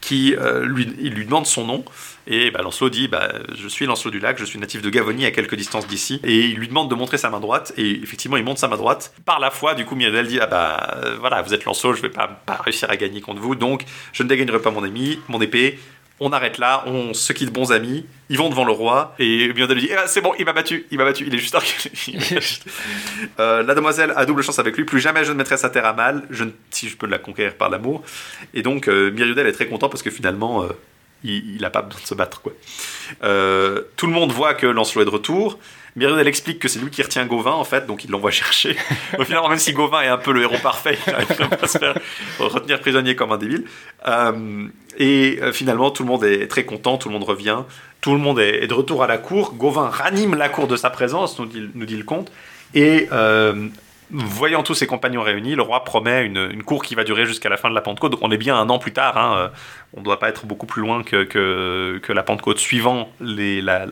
qui 0.00 0.34
euh, 0.36 0.64
lui, 0.64 0.86
demande 1.24 1.46
son 1.46 1.64
nom. 1.64 1.84
Et 2.26 2.50
bah, 2.50 2.62
Lancelot 2.62 2.90
dit 2.90 3.08
bah, 3.08 3.32
Je 3.54 3.68
suis 3.68 3.86
Lancelot 3.86 4.10
du 4.10 4.20
Lac, 4.20 4.38
je 4.38 4.44
suis 4.44 4.58
natif 4.58 4.82
de 4.82 4.90
Gavonie, 4.90 5.24
à 5.24 5.30
quelques 5.30 5.54
distances 5.54 5.86
d'ici. 5.86 6.20
Et 6.24 6.40
il 6.46 6.56
lui 6.56 6.68
demande 6.68 6.90
de 6.90 6.94
montrer 6.94 7.18
sa 7.18 7.30
main 7.30 7.40
droite. 7.40 7.72
Et 7.76 7.90
effectivement, 8.02 8.36
il 8.36 8.44
montre 8.44 8.60
sa 8.60 8.68
main 8.68 8.76
droite. 8.76 9.14
Par 9.24 9.40
la 9.40 9.50
foi, 9.50 9.74
du 9.74 9.84
coup, 9.84 9.94
Myriodel 9.94 10.28
dit 10.28 10.40
Ah 10.40 10.46
bah 10.46 10.94
euh, 11.04 11.16
voilà, 11.18 11.42
vous 11.42 11.54
êtes 11.54 11.64
Lancelot, 11.64 11.94
je 11.94 12.02
vais 12.02 12.10
pas, 12.10 12.28
pas 12.46 12.56
réussir 12.56 12.90
à 12.90 12.96
gagner 12.96 13.20
contre 13.20 13.40
vous. 13.40 13.54
Donc, 13.54 13.84
je 14.12 14.22
ne 14.22 14.28
dégagnerai 14.28 14.60
pas 14.60 14.70
mon, 14.70 14.84
ami, 14.84 15.18
mon 15.28 15.40
épée. 15.40 15.78
On 16.20 16.32
arrête 16.32 16.58
là, 16.58 16.82
on 16.86 17.14
se 17.14 17.32
quitte 17.32 17.52
bons 17.52 17.70
amis. 17.70 18.04
Ils 18.28 18.36
vont 18.38 18.50
devant 18.50 18.64
le 18.64 18.72
roi. 18.72 19.14
Et 19.20 19.48
Myriodel 19.48 19.76
lui 19.78 19.86
dit 19.86 19.92
Ah, 19.96 20.06
C'est 20.08 20.20
bon, 20.20 20.32
il 20.38 20.44
m'a 20.44 20.52
battu, 20.52 20.86
il 20.90 20.98
m'a 20.98 21.04
battu. 21.04 21.24
Il 21.26 21.34
est 21.34 21.38
juste. 21.38 21.56
Euh, 23.40 23.62
la 23.62 23.74
demoiselle 23.74 24.12
a 24.16 24.24
double 24.26 24.42
chance 24.42 24.58
avec 24.58 24.76
lui. 24.76 24.84
Plus 24.84 25.00
jamais 25.00 25.24
je 25.24 25.30
ne 25.32 25.36
mettrai 25.36 25.56
sa 25.56 25.70
terre 25.70 25.86
à 25.86 25.92
mal, 25.92 26.24
je 26.30 26.44
ne- 26.44 26.50
si 26.70 26.88
je 26.88 26.96
peux 26.96 27.06
la 27.06 27.18
conquérir 27.18 27.54
par 27.54 27.68
l'amour. 27.70 28.02
Et 28.54 28.62
donc, 28.62 28.88
euh, 28.88 29.10
Myriodel 29.12 29.46
est 29.46 29.52
très 29.52 29.66
content 29.66 29.88
parce 29.88 30.02
que 30.02 30.10
finalement, 30.10 30.64
euh, 30.64 30.68
il 31.24 31.58
n'a 31.60 31.70
pas 31.70 31.82
besoin 31.82 32.00
de 32.02 32.06
se 32.06 32.14
battre. 32.14 32.40
Quoi. 32.42 32.52
Euh, 33.22 33.82
tout 33.96 34.06
le 34.06 34.12
monde 34.12 34.32
voit 34.32 34.54
que 34.54 34.66
Lancelot 34.66 35.02
est 35.02 35.06
de 35.06 35.10
retour. 35.10 35.58
Myriodel 35.98 36.28
explique 36.28 36.60
que 36.60 36.68
c'est 36.68 36.78
lui 36.78 36.90
qui 36.90 37.02
retient 37.02 37.26
Gauvin, 37.26 37.52
en 37.52 37.64
fait, 37.64 37.86
donc 37.86 38.04
il 38.04 38.10
l'envoie 38.10 38.30
chercher. 38.30 38.76
Donc, 39.16 39.26
finalement, 39.26 39.48
même 39.48 39.58
si 39.58 39.72
Gauvin 39.72 40.02
est 40.02 40.08
un 40.08 40.16
peu 40.16 40.32
le 40.32 40.42
héros 40.42 40.58
parfait, 40.62 40.96
il 41.06 41.12
n'arrive 41.12 41.58
pas 41.58 41.66
se 41.66 41.78
faire 41.78 41.98
retenir 42.38 42.78
prisonnier 42.80 43.16
comme 43.16 43.32
un 43.32 43.36
débile. 43.36 43.64
Euh, 44.06 44.68
et 44.96 45.38
euh, 45.42 45.52
finalement, 45.52 45.90
tout 45.90 46.04
le 46.04 46.08
monde 46.08 46.24
est 46.24 46.46
très 46.46 46.64
content, 46.64 46.98
tout 46.98 47.08
le 47.08 47.14
monde 47.14 47.24
revient. 47.24 47.58
Tout 48.00 48.12
le 48.12 48.20
monde 48.20 48.38
est, 48.38 48.66
de 48.68 48.74
retour 48.74 49.02
à 49.02 49.08
la 49.08 49.18
cour. 49.18 49.54
Gauvin 49.54 49.88
ranime 49.88 50.36
la 50.36 50.48
cour 50.48 50.68
de 50.68 50.76
sa 50.76 50.88
présence, 50.88 51.38
nous 51.38 51.46
dit, 51.46 51.96
le 51.96 52.04
comte. 52.04 52.30
Et 52.74 53.08
euh, 53.10 53.66
voyant 54.10 54.62
tous 54.62 54.74
ses 54.74 54.86
compagnons 54.86 55.22
réunis, 55.22 55.56
le 55.56 55.62
roi 55.62 55.82
promet 55.82 56.24
une, 56.24 56.62
cour 56.62 56.84
qui 56.84 56.94
va 56.94 57.02
durer 57.02 57.26
jusqu'à 57.26 57.48
la 57.48 57.56
fin 57.56 57.70
de 57.70 57.74
la 57.74 57.80
Pentecôte. 57.80 58.12
Donc 58.12 58.20
on 58.22 58.30
est 58.30 58.38
bien 58.38 58.56
un 58.56 58.70
an 58.70 58.78
plus 58.78 58.92
tard. 58.92 59.18
hein, 59.18 59.50
on 59.94 60.00
ne 60.00 60.04
doit 60.04 60.20
pas 60.20 60.28
être 60.28 60.46
beaucoup 60.46 60.66
plus 60.66 60.82
loin 60.82 61.02
que 61.02 62.12
la 62.12 62.22
Pentecôte 62.22 62.58
suivant 62.58 63.10
les, 63.20 63.60
la, 63.60 63.86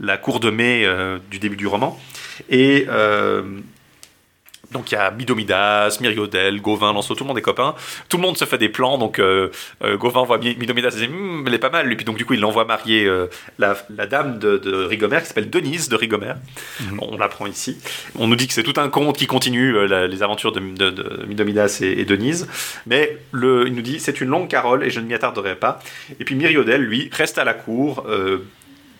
la 0.00 0.16
cour 0.16 0.40
de 0.40 0.50
mai 0.50 0.82
euh, 0.84 1.18
du 1.30 1.38
début 1.38 1.56
du 1.56 1.66
roman. 1.66 2.00
Et 2.48 2.86
euh, 2.88 3.42
donc 4.72 4.92
il 4.92 4.94
y 4.94 4.98
a 4.98 5.10
Midomidas, 5.10 5.98
Myriodel, 6.00 6.60
Gauvin, 6.60 6.92
Lancelot, 6.92 7.16
tout 7.16 7.24
le 7.24 7.28
monde 7.28 7.38
est 7.38 7.42
copain. 7.42 7.74
Tout 8.08 8.18
le 8.18 8.22
monde 8.22 8.38
se 8.38 8.44
fait 8.44 8.56
des 8.56 8.68
plans. 8.68 8.98
Donc 8.98 9.18
euh, 9.18 9.48
Gauvin 9.82 10.22
voit 10.22 10.38
Mi- 10.38 10.54
Midomidas 10.56 10.90
et 10.96 11.06
dit 11.06 11.12
Hum, 11.12 11.42
elle 11.46 11.54
est 11.54 11.58
pas 11.58 11.70
mal. 11.70 11.90
Et 11.92 11.96
puis 11.96 12.04
donc 12.04 12.16
du 12.16 12.24
coup 12.24 12.34
il 12.34 12.40
l'envoie 12.40 12.64
marier 12.64 13.04
euh, 13.04 13.26
la, 13.58 13.76
la 13.96 14.06
dame 14.06 14.38
de, 14.38 14.58
de 14.58 14.72
Rigomère 14.84 15.22
qui 15.22 15.26
s'appelle 15.26 15.50
Denise 15.50 15.88
de 15.88 15.96
Rigomère. 15.96 16.36
On 17.00 17.16
l'apprend 17.18 17.46
ici. 17.46 17.78
On 18.16 18.28
nous 18.28 18.36
dit 18.36 18.46
que 18.46 18.52
c'est 18.54 18.62
tout 18.62 18.80
un 18.80 18.88
conte 18.90 19.16
qui 19.18 19.26
continue 19.26 19.74
euh, 19.76 19.86
la- 19.88 20.06
les 20.06 20.22
aventures 20.22 20.52
de, 20.52 20.60
de- 20.60 20.90
de 20.90 21.26
Midomidas 21.26 21.80
et, 21.82 22.00
et 22.00 22.04
Denise. 22.04 22.46
Mais 22.86 23.18
le, 23.32 23.66
il 23.66 23.74
nous 23.74 23.82
dit 23.82 23.98
c'est 23.98 24.20
une 24.20 24.28
longue 24.28 24.48
carole 24.48 24.84
et 24.84 24.90
je 24.90 25.00
ne 25.00 25.06
m'y 25.06 25.14
attarderai 25.14 25.56
pas. 25.56 25.80
Et 26.20 26.24
puis 26.24 26.36
Myriodel, 26.36 26.80
lui, 26.80 27.10
reste 27.12 27.38
à 27.38 27.44
la 27.44 27.54
cour. 27.54 28.06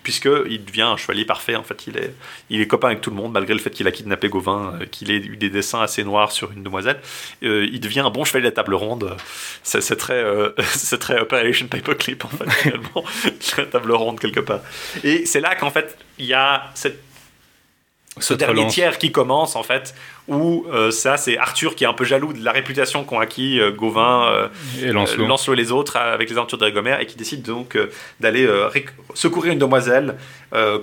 Puisqu'il 0.03 0.63
devient 0.65 0.81
un 0.83 0.97
chevalier 0.97 1.25
parfait. 1.25 1.55
En 1.55 1.63
fait, 1.63 1.87
il 1.87 1.97
est, 1.97 2.13
il 2.49 2.61
est 2.61 2.67
copain 2.67 2.89
avec 2.89 3.01
tout 3.01 3.09
le 3.09 3.15
monde, 3.15 3.31
malgré 3.31 3.53
le 3.53 3.59
fait 3.59 3.69
qu'il 3.69 3.87
a 3.87 3.91
kidnappé 3.91 4.29
Gauvin, 4.29 4.77
euh, 4.81 4.85
qu'il 4.85 5.11
ait 5.11 5.17
eu 5.17 5.37
des 5.37 5.49
dessins 5.49 5.81
assez 5.81 6.03
noirs 6.03 6.31
sur 6.31 6.51
une 6.51 6.63
demoiselle. 6.63 6.99
Euh, 7.43 7.67
il 7.71 7.79
devient 7.79 8.01
un 8.01 8.09
bon 8.09 8.23
chevalier 8.23 8.43
de 8.43 8.49
la 8.49 8.55
table 8.55 8.75
ronde. 8.75 9.15
C'est, 9.63 9.81
c'est 9.81 9.95
très, 9.95 10.23
euh, 10.23 10.49
c'est 10.63 10.99
très 10.99 11.19
Operation 11.19 11.67
Paperclip, 11.67 12.25
en 12.25 12.29
fait, 12.29 12.49
finalement. 12.61 13.03
la 13.57 13.65
table 13.65 13.91
ronde, 13.91 14.19
quelque 14.19 14.39
part. 14.39 14.61
Et 15.03 15.25
c'est 15.25 15.41
là 15.41 15.55
qu'en 15.55 15.71
fait, 15.71 15.97
il 16.17 16.25
y 16.25 16.33
a 16.33 16.71
cette 16.73 17.10
ce 18.21 18.33
dernier 18.33 18.59
relance. 18.61 18.73
tiers 18.73 18.97
qui 18.97 19.11
commence 19.11 19.55
en 19.55 19.63
fait, 19.63 19.93
où 20.27 20.65
euh, 20.71 20.91
ça 20.91 21.17
c'est 21.17 21.37
Arthur 21.37 21.75
qui 21.75 21.83
est 21.83 21.87
un 21.87 21.93
peu 21.93 22.05
jaloux 22.05 22.33
de 22.33 22.43
la 22.43 22.51
réputation 22.51 23.03
qu'ont 23.03 23.19
acquis 23.19 23.59
euh, 23.59 23.71
Gauvin, 23.71 24.25
euh, 24.31 24.47
Et 24.81 24.91
Lancelot. 24.91 25.23
euh, 25.23 25.27
Lancelot 25.27 25.53
et 25.53 25.57
les 25.57 25.71
autres 25.71 25.97
avec 25.97 26.29
les 26.29 26.37
aventures 26.37 26.57
de 26.57 26.63
Régomère 26.65 26.99
et 26.99 27.05
qui 27.05 27.17
décide 27.17 27.41
donc 27.43 27.77
d'aller 28.19 28.47
secourir 29.13 29.51
une 29.53 29.59
demoiselle, 29.59 30.15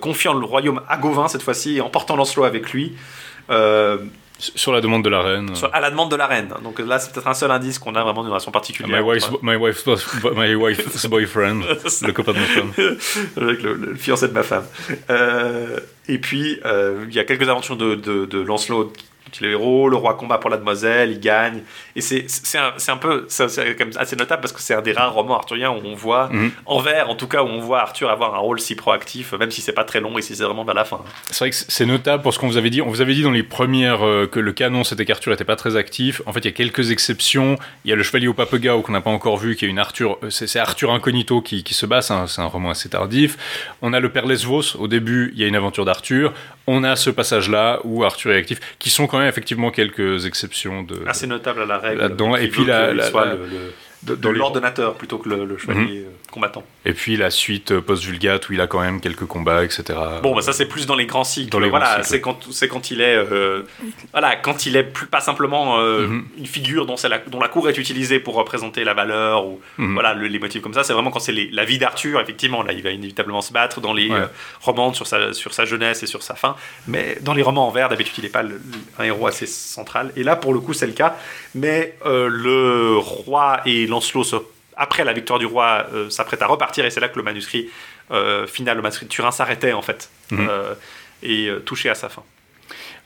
confiant 0.00 0.34
le 0.34 0.44
royaume 0.44 0.82
à 0.88 0.96
Gauvin 0.98 1.28
cette 1.28 1.42
fois-ci 1.42 1.76
et 1.76 1.80
emportant 1.80 2.16
Lancelot 2.16 2.44
avec 2.44 2.72
lui. 2.72 2.94
Sur 4.40 4.72
la 4.72 4.80
demande 4.80 5.02
de 5.02 5.08
la 5.08 5.20
reine. 5.20 5.52
sur- 5.56 5.74
à 5.74 5.80
la 5.80 5.90
demande 5.90 6.12
de 6.12 6.16
la 6.16 6.28
reine. 6.28 6.54
Donc 6.62 6.78
là, 6.78 7.00
c'est 7.00 7.12
peut-être 7.12 7.26
un 7.26 7.34
seul 7.34 7.50
indice 7.50 7.80
qu'on 7.80 7.96
a 7.96 8.04
vraiment 8.04 8.22
d'une 8.22 8.30
relation 8.30 8.52
particulière. 8.52 9.02
My 9.02 9.04
wife's, 9.04 9.28
my 9.42 9.56
wife's, 9.56 9.84
my 10.36 10.54
wife's 10.54 11.06
boyfriend, 11.10 11.62
le 12.02 12.12
copain 12.12 12.32
de 12.34 12.38
ma 12.38 12.44
femme. 12.44 12.72
avec 13.36 13.62
le, 13.62 13.74
le 13.74 13.94
fiancé 13.96 14.28
de 14.28 14.32
ma 14.32 14.44
femme. 14.44 14.62
Euh, 15.10 15.80
et 16.08 16.18
puis, 16.18 16.58
euh, 16.64 17.04
il 17.08 17.14
y 17.14 17.18
a 17.18 17.24
quelques 17.24 17.48
aventures 17.48 17.76
de, 17.76 17.94
de, 17.94 18.24
de 18.24 18.38
Lancelot 18.40 18.92
le 19.40 19.50
héros, 19.52 19.88
le 19.88 19.96
roi 19.96 20.14
combat 20.14 20.38
pour 20.38 20.50
la 20.50 20.56
demoiselle, 20.56 21.10
il 21.12 21.20
gagne. 21.20 21.62
Et 21.96 22.00
c'est 22.00 22.26
un, 22.58 22.72
un 22.88 22.96
peu 22.96 23.24
c'est 23.28 23.46
quand 23.76 23.84
même 23.86 23.94
assez 23.98 24.16
notable 24.16 24.40
parce 24.42 24.52
que 24.52 24.60
c'est 24.60 24.74
un 24.74 24.82
des 24.82 24.92
rares 24.92 25.12
romans 25.14 25.36
arthuriens 25.36 25.70
où 25.70 25.80
on 25.84 25.94
voit, 25.94 26.28
Mhm. 26.32 26.50
en 26.66 26.80
vers 26.80 27.10
en 27.10 27.14
tout 27.14 27.26
cas, 27.28 27.42
où 27.42 27.46
on 27.46 27.60
voit 27.60 27.80
Arthur 27.80 28.10
avoir 28.10 28.34
un 28.34 28.38
rôle 28.38 28.60
si 28.60 28.74
proactif, 28.74 29.32
même 29.34 29.50
si 29.50 29.60
c'est 29.60 29.72
pas 29.72 29.84
très 29.84 30.00
long 30.00 30.16
et 30.18 30.22
si 30.22 30.34
c'est 30.36 30.44
vraiment 30.44 30.64
vers 30.64 30.74
la 30.74 30.84
fin. 30.84 31.00
C'est 31.30 31.38
vrai 31.38 31.50
que 31.50 31.56
c'est 31.56 31.86
notable 31.86 32.22
pour 32.22 32.32
ce 32.34 32.38
qu'on 32.38 32.48
vous 32.48 32.56
avait 32.56 32.70
dit. 32.70 32.82
On 32.82 32.88
vous 32.88 33.00
avait 33.00 33.14
dit 33.14 33.22
dans 33.22 33.30
les 33.30 33.42
premières 33.42 34.04
euh, 34.06 34.26
que 34.26 34.40
le 34.40 34.52
canon 34.52 34.84
c'était 34.84 35.04
qu'Arthur 35.04 35.32
était 35.32 35.44
pas 35.44 35.56
très 35.56 35.76
actif. 35.76 36.22
En 36.26 36.32
fait, 36.32 36.40
il 36.40 36.46
y 36.46 36.48
a 36.48 36.52
quelques 36.52 36.90
exceptions. 36.90 37.56
Il 37.84 37.90
y 37.90 37.92
a 37.92 37.96
le 37.96 38.02
Chevalier 38.02 38.28
au 38.28 38.34
Papegao 38.34 38.82
qu'on 38.82 38.92
n'a 38.92 39.00
pas 39.00 39.10
encore 39.10 39.36
vu, 39.36 39.56
qui 39.56 39.64
est 39.64 39.68
une 39.68 39.78
Arthur. 39.78 40.18
euh, 40.22 40.30
C'est 40.30 40.58
Arthur 40.58 40.92
incognito 40.92 41.40
qui, 41.42 41.62
qui 41.64 41.74
se 41.74 41.86
bat. 41.86 42.02
C'est 42.02 42.14
un, 42.14 42.26
un 42.38 42.46
roman 42.46 42.70
assez 42.70 42.88
tardif. 42.88 43.36
On 43.82 43.92
a 43.92 44.00
le 44.00 44.10
Père 44.10 44.26
Lesvos. 44.26 44.76
Au 44.78 44.88
début, 44.88 45.32
il 45.34 45.40
y 45.40 45.44
a 45.44 45.46
une 45.46 45.56
aventure 45.56 45.84
d'Arthur. 45.84 46.32
On 46.66 46.84
a 46.84 46.96
ce 46.96 47.10
passage-là 47.10 47.80
où 47.84 48.04
Arthur 48.04 48.32
est 48.32 48.36
actif, 48.38 48.60
qui 48.78 48.90
sont 48.90 49.06
quand 49.06 49.17
même 49.18 49.28
effectivement 49.28 49.70
quelques 49.70 50.26
exceptions 50.26 50.82
de. 50.82 50.96
Assez 51.06 51.26
notable 51.26 51.62
à 51.62 51.66
la 51.66 51.78
règle. 51.78 52.00
Là-dedans, 52.00 52.36
et 52.36 52.48
puis 52.48 52.64
la- 52.64 52.92
la- 52.94 53.10
soit 53.10 53.24
la- 53.26 53.34
le, 53.34 53.46
le- 53.46 53.72
dans 54.02 54.30
les- 54.32 54.38
l'ordonnateur 54.38 54.94
plutôt 54.94 55.18
que 55.18 55.28
le, 55.28 55.44
le 55.44 55.58
chevalier 55.58 56.00
euh, 56.00 56.10
combattant. 56.30 56.62
Et 56.84 56.92
puis 56.92 57.16
la 57.16 57.30
suite 57.30 57.72
euh, 57.72 57.80
post-Vulgate 57.80 58.48
où 58.48 58.52
il 58.52 58.60
a 58.60 58.66
quand 58.66 58.80
même 58.80 59.00
quelques 59.00 59.26
combats, 59.26 59.64
etc. 59.64 59.98
Bon, 60.22 60.34
bah 60.36 60.42
ça 60.42 60.52
c'est 60.52 60.66
plus 60.66 60.86
dans 60.86 60.94
les 60.94 61.06
grands 61.06 61.24
cycles. 61.24 61.50
Dans 61.50 61.58
les 61.58 61.68
grands 61.68 61.78
voilà, 61.78 61.94
cycles. 61.96 62.06
c'est 62.08 62.20
quand 62.20 62.52
c'est 62.52 62.68
quand 62.68 62.90
il 62.90 63.00
est 63.00 63.16
euh, 63.16 63.62
voilà 64.12 64.36
quand 64.36 64.66
il 64.66 64.76
est 64.76 64.84
plus 64.84 65.06
pas 65.06 65.20
simplement 65.20 65.78
euh, 65.80 66.06
Mhm. 66.06 66.24
une 66.38 66.46
figure 66.46 66.86
dont 66.86 66.96
c'est 66.96 67.08
la 67.08 67.18
dont 67.18 67.40
la 67.40 67.48
cour 67.48 67.68
est 67.68 67.76
utilisée 67.78 68.20
pour 68.20 68.34
représenter 68.34 68.84
la 68.84 68.94
valeur 68.94 69.46
ou 69.46 69.60
Mhm. 69.78 69.94
voilà 69.94 70.14
le- 70.14 70.28
les 70.28 70.38
motifs 70.38 70.62
comme 70.62 70.74
ça. 70.74 70.84
C'est 70.84 70.92
vraiment 70.92 71.10
quand 71.10 71.18
c'est 71.20 71.32
les- 71.32 71.50
la 71.50 71.64
vie 71.64 71.78
d'Arthur. 71.78 72.20
Effectivement, 72.20 72.62
là 72.62 72.72
il 72.72 72.82
va 72.82 72.90
inévitablement 72.90 73.40
se 73.42 73.52
battre 73.52 73.80
dans 73.80 73.92
les 73.92 74.08
Ouais. 74.08 74.16
euh, 74.20 74.26
romans 74.60 74.92
sur 74.94 75.06
sa 75.06 75.32
sur 75.32 75.52
sa 75.52 75.64
jeunesse 75.64 76.02
et 76.02 76.06
sur 76.06 76.22
sa 76.22 76.34
fin. 76.36 76.54
Mais 76.86 77.18
dans 77.20 77.34
les 77.34 77.42
romans 77.42 77.66
en 77.66 77.70
vers, 77.70 77.88
d'habitude 77.88 78.14
il 78.18 78.22
n'est 78.24 78.30
pas 78.30 78.42
le- 78.44 78.60
un 78.98 79.04
héros 79.04 79.26
assez 79.26 79.46
central. 79.46 80.12
Et 80.16 80.22
là 80.22 80.36
pour 80.36 80.54
le 80.54 80.60
coup 80.60 80.72
c'est 80.72 80.86
le 80.86 80.92
cas. 80.92 81.16
Mais 81.54 81.96
le 82.04 82.96
roi 82.98 83.60
et 83.66 83.86
Lancelot 83.88 84.24
après 84.76 85.04
la 85.04 85.12
victoire 85.12 85.38
du 85.40 85.46
roi 85.46 85.86
euh, 85.92 86.08
s'apprêtent 86.10 86.42
à 86.42 86.46
repartir 86.46 86.84
et 86.84 86.90
c'est 86.90 87.00
là 87.00 87.08
que 87.08 87.16
le 87.18 87.24
manuscrit 87.24 87.68
euh, 88.12 88.46
final, 88.46 88.76
le 88.76 88.82
manuscrit 88.82 89.06
de 89.06 89.10
Turin 89.10 89.30
s'arrêtait 89.32 89.72
en 89.72 89.82
fait 89.82 90.08
Mhm. 90.30 90.46
euh, 90.48 90.74
et 91.22 91.50
touché 91.66 91.88
à 91.90 91.94
sa 91.96 92.08
fin. 92.08 92.22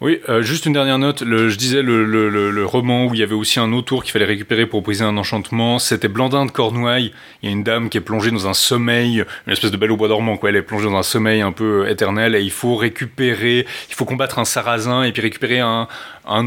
Oui, 0.01 0.21
euh, 0.29 0.43
juste 0.43 0.67
une 0.67 0.73
dernière 0.73 0.99
note. 0.99 1.23
Je 1.25 1.57
disais 1.57 1.83
le, 1.83 2.65
roman 2.65 3.07
où 3.07 3.15
il 3.15 3.21
y 3.21 3.23
avait 3.23 3.35
aussi 3.35 3.61
un 3.61 3.73
autour 3.73 4.03
qu'il 4.03 4.13
fallait 4.13 4.25
récupérer 4.25 4.67
pour 4.67 4.83
briser 4.83 5.05
un 5.05 5.17
enchantement. 5.17 5.79
C'était 5.79 6.09
Blandin 6.09 6.47
de 6.47 6.51
Cornouailles. 6.51 7.13
Il 7.43 7.49
y 7.49 7.53
a 7.53 7.53
une 7.53 7.63
dame 7.63 7.89
qui 7.89 7.99
est 7.99 8.03
plongée 8.03 8.31
dans 8.31 8.49
un 8.49 8.55
sommeil, 8.55 9.25
une 9.47 9.53
espèce 9.53 9.71
de 9.71 9.77
belle 9.77 9.93
au 9.93 9.97
bois 9.97 10.09
dormant. 10.09 10.39
Elle 10.43 10.57
est 10.57 10.63
plongée 10.63 10.87
dans 10.87 10.97
un 10.97 11.03
sommeil 11.03 11.41
un 11.41 11.53
peu 11.53 11.85
euh, 11.85 11.91
éternel 11.91 12.35
et 12.35 12.43
il 12.43 12.51
faut 12.51 12.77
récupérer, 12.77 13.67
il 13.89 13.95
faut 13.95 14.05
combattre 14.05 14.39
un 14.39 14.45
sarrasin 14.45 15.05
et 15.05 15.13
puis 15.13 15.23
récupérer 15.23 15.61
un, 15.61 15.87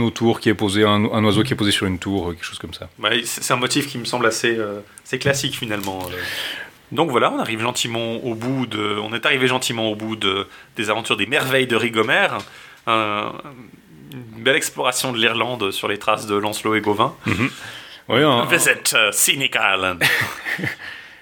autour 0.01 0.39
qui 0.39 0.49
est 0.49 0.53
posé, 0.53 0.84
un, 0.84 1.23
oiseau 1.23 1.43
qui 1.43 1.53
est 1.53 1.55
posé 1.55 1.72
sur 1.72 1.85
une 1.85 1.99
tour, 1.99 2.30
euh, 2.30 2.34
quelque 2.34 2.45
chose 2.45 2.59
comme 2.59 2.73
ça. 2.73 2.89
C'est 3.23 3.53
un 3.53 3.57
motif 3.57 3.88
qui 3.88 3.97
me 3.97 4.05
semble 4.05 4.26
assez, 4.26 4.57
classique 5.19 5.57
finalement. 5.57 5.99
Donc 6.91 7.09
voilà, 7.09 7.31
on 7.31 7.39
arrive 7.39 7.61
gentiment 7.61 8.15
au 8.23 8.35
bout 8.35 8.67
de, 8.67 8.97
on 9.01 9.13
est 9.13 9.26
arrivé 9.26 9.47
gentiment 9.47 9.89
au 9.89 9.95
bout 9.95 10.15
de, 10.15 10.47
des 10.76 10.89
aventures 10.89 11.17
des 11.17 11.26
merveilles 11.26 11.67
de 11.67 11.76
Rigomère. 11.76 12.38
Un- 12.88 13.34
une 14.14 14.44
belle 14.44 14.56
exploration 14.56 15.12
de 15.12 15.18
l'Irlande 15.18 15.72
sur 15.72 15.88
les 15.88 15.98
traces 15.98 16.26
de 16.28 16.36
Lancelot 16.36 16.76
et 16.76 16.82
Gauvin. 16.82 17.16
Oui, 18.07 18.22
un- 18.24 18.45
Visit 18.45 18.94
uh, 18.94 19.12
Scenic 19.12 19.56
Island. 19.56 20.03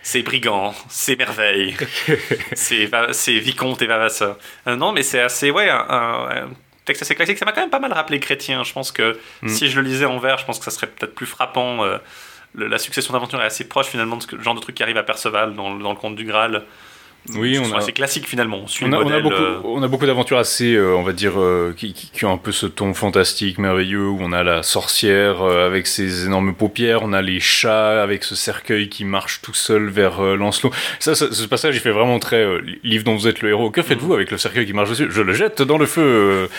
C'est 0.06 0.22
brigand, 0.22 0.76
c'est 0.90 1.16
merveille, 1.18 1.78
c'est 2.56 3.40
vicomte 3.40 3.82
et 3.82 3.86
vavasseur. 3.88 4.38
Euh, 4.68 4.76
non, 4.76 4.92
mais 4.92 5.02
c'est 5.02 5.22
assez, 5.22 5.50
ouais, 5.50 5.70
un, 5.70 5.78
un- 5.90 6.30
un 6.44 6.50
texte 6.84 7.04
assez 7.04 7.16
classique. 7.16 7.38
Ça 7.38 7.46
m'a 7.46 7.54
quand 7.54 7.62
même 7.62 7.70
pas 7.70 7.80
mal 7.80 7.94
rappelé 7.94 8.20
Chrétien. 8.20 8.64
Je 8.66 8.74
pense 8.74 8.92
que 8.92 9.18
Mm. 9.42 9.48
si 9.48 9.70
je 9.70 9.80
le 9.80 9.88
lisais 9.88 10.04
en 10.06 10.18
vers, 10.20 10.38
je 10.40 10.46
pense 10.46 10.60
que 10.60 10.66
ça 10.66 10.72
serait 10.72 10.88
peut-être 10.88 11.16
plus 11.16 11.26
frappant. 11.26 11.86
euh, 11.86 11.98
le- 12.56 12.68
la 12.68 12.78
succession 12.78 13.14
d'aventures 13.14 13.42
est 13.42 13.46
assez 13.46 13.64
proche 13.68 13.88
finalement 13.88 14.18
de 14.18 14.22
ce 14.22 14.28
que- 14.28 14.40
genre 14.42 14.54
de 14.56 14.60
truc 14.60 14.76
qui 14.76 14.84
arrive 14.84 14.98
à 14.98 15.04
Perceval 15.04 15.56
dans, 15.56 15.74
le- 15.74 15.82
dans 15.82 15.92
le 15.92 15.98
conte 15.98 16.16
du 16.18 16.26
Graal. 16.26 16.64
Oui, 17.36 17.58
on 17.58 17.74
a- 17.74 17.78
assez 17.78 17.94
classique 17.94 18.28
finalement. 18.28 18.62
On 18.64 18.68
suit 18.68 18.84
On 18.86 18.90
le 18.90 18.96
a, 18.96 18.98
on 18.98 19.02
a 19.02 19.04
modèle. 19.06 19.24
beaucoup, 19.24 19.36
euh, 19.36 19.60
on 19.64 19.82
a 19.84 19.88
beaucoup 19.88 20.06
d'aventures 20.06 20.38
assez, 20.38 20.74
euh, 20.76 20.94
on 20.96 21.04
va 21.04 21.14
dire, 21.14 21.34
euh, 21.40 21.74
qui, 21.76 21.94
qui- 21.94 22.12
qui 22.12 22.26
ont 22.26 22.34
un 22.34 22.38
peu 22.38 22.52
ce 22.52 22.66
ton 22.66 22.94
fantastique, 22.94 23.58
merveilleux, 23.60 24.08
où 24.08 24.18
on 24.22 24.34
a 24.34 24.44
la 24.44 24.62
sorcière 24.62 25.42
euh, 25.42 25.66
avec 25.66 25.88
ses 25.88 26.26
énormes 26.26 26.54
paupières, 26.54 27.00
on 27.04 27.14
a 27.14 27.22
les 27.22 27.40
chats 27.40 28.04
avec 28.04 28.24
ce 28.26 28.36
cercueil 28.36 28.90
qui 28.90 29.06
marche 29.06 29.42
tout 29.42 29.54
seul 29.54 29.88
vers 29.90 30.22
Lancelot. 30.22 30.72
Ça, 31.00 31.16
ça- 31.16 31.32
ce 31.32 31.46
passage, 31.46 31.76
il 31.76 31.80
fait 31.80 31.92
vraiment 31.92 32.20
très 32.20 32.46
livre 32.84 33.06
dont 33.06 33.16
vous 33.16 33.28
êtes 33.28 33.42
le 33.42 33.50
héros. 33.50 33.72
Que 33.72 33.82
faites-vous 33.84 34.14
avec 34.14 34.30
le 34.30 34.38
cercueil 34.38 34.66
qui 34.66 34.74
marche 34.74 34.90
dessus? 34.90 35.08
Je 35.10 35.22
le 35.22 35.34
jette 35.34 35.62
dans 35.62 35.78
le 35.78 35.86
feu. 35.86 36.50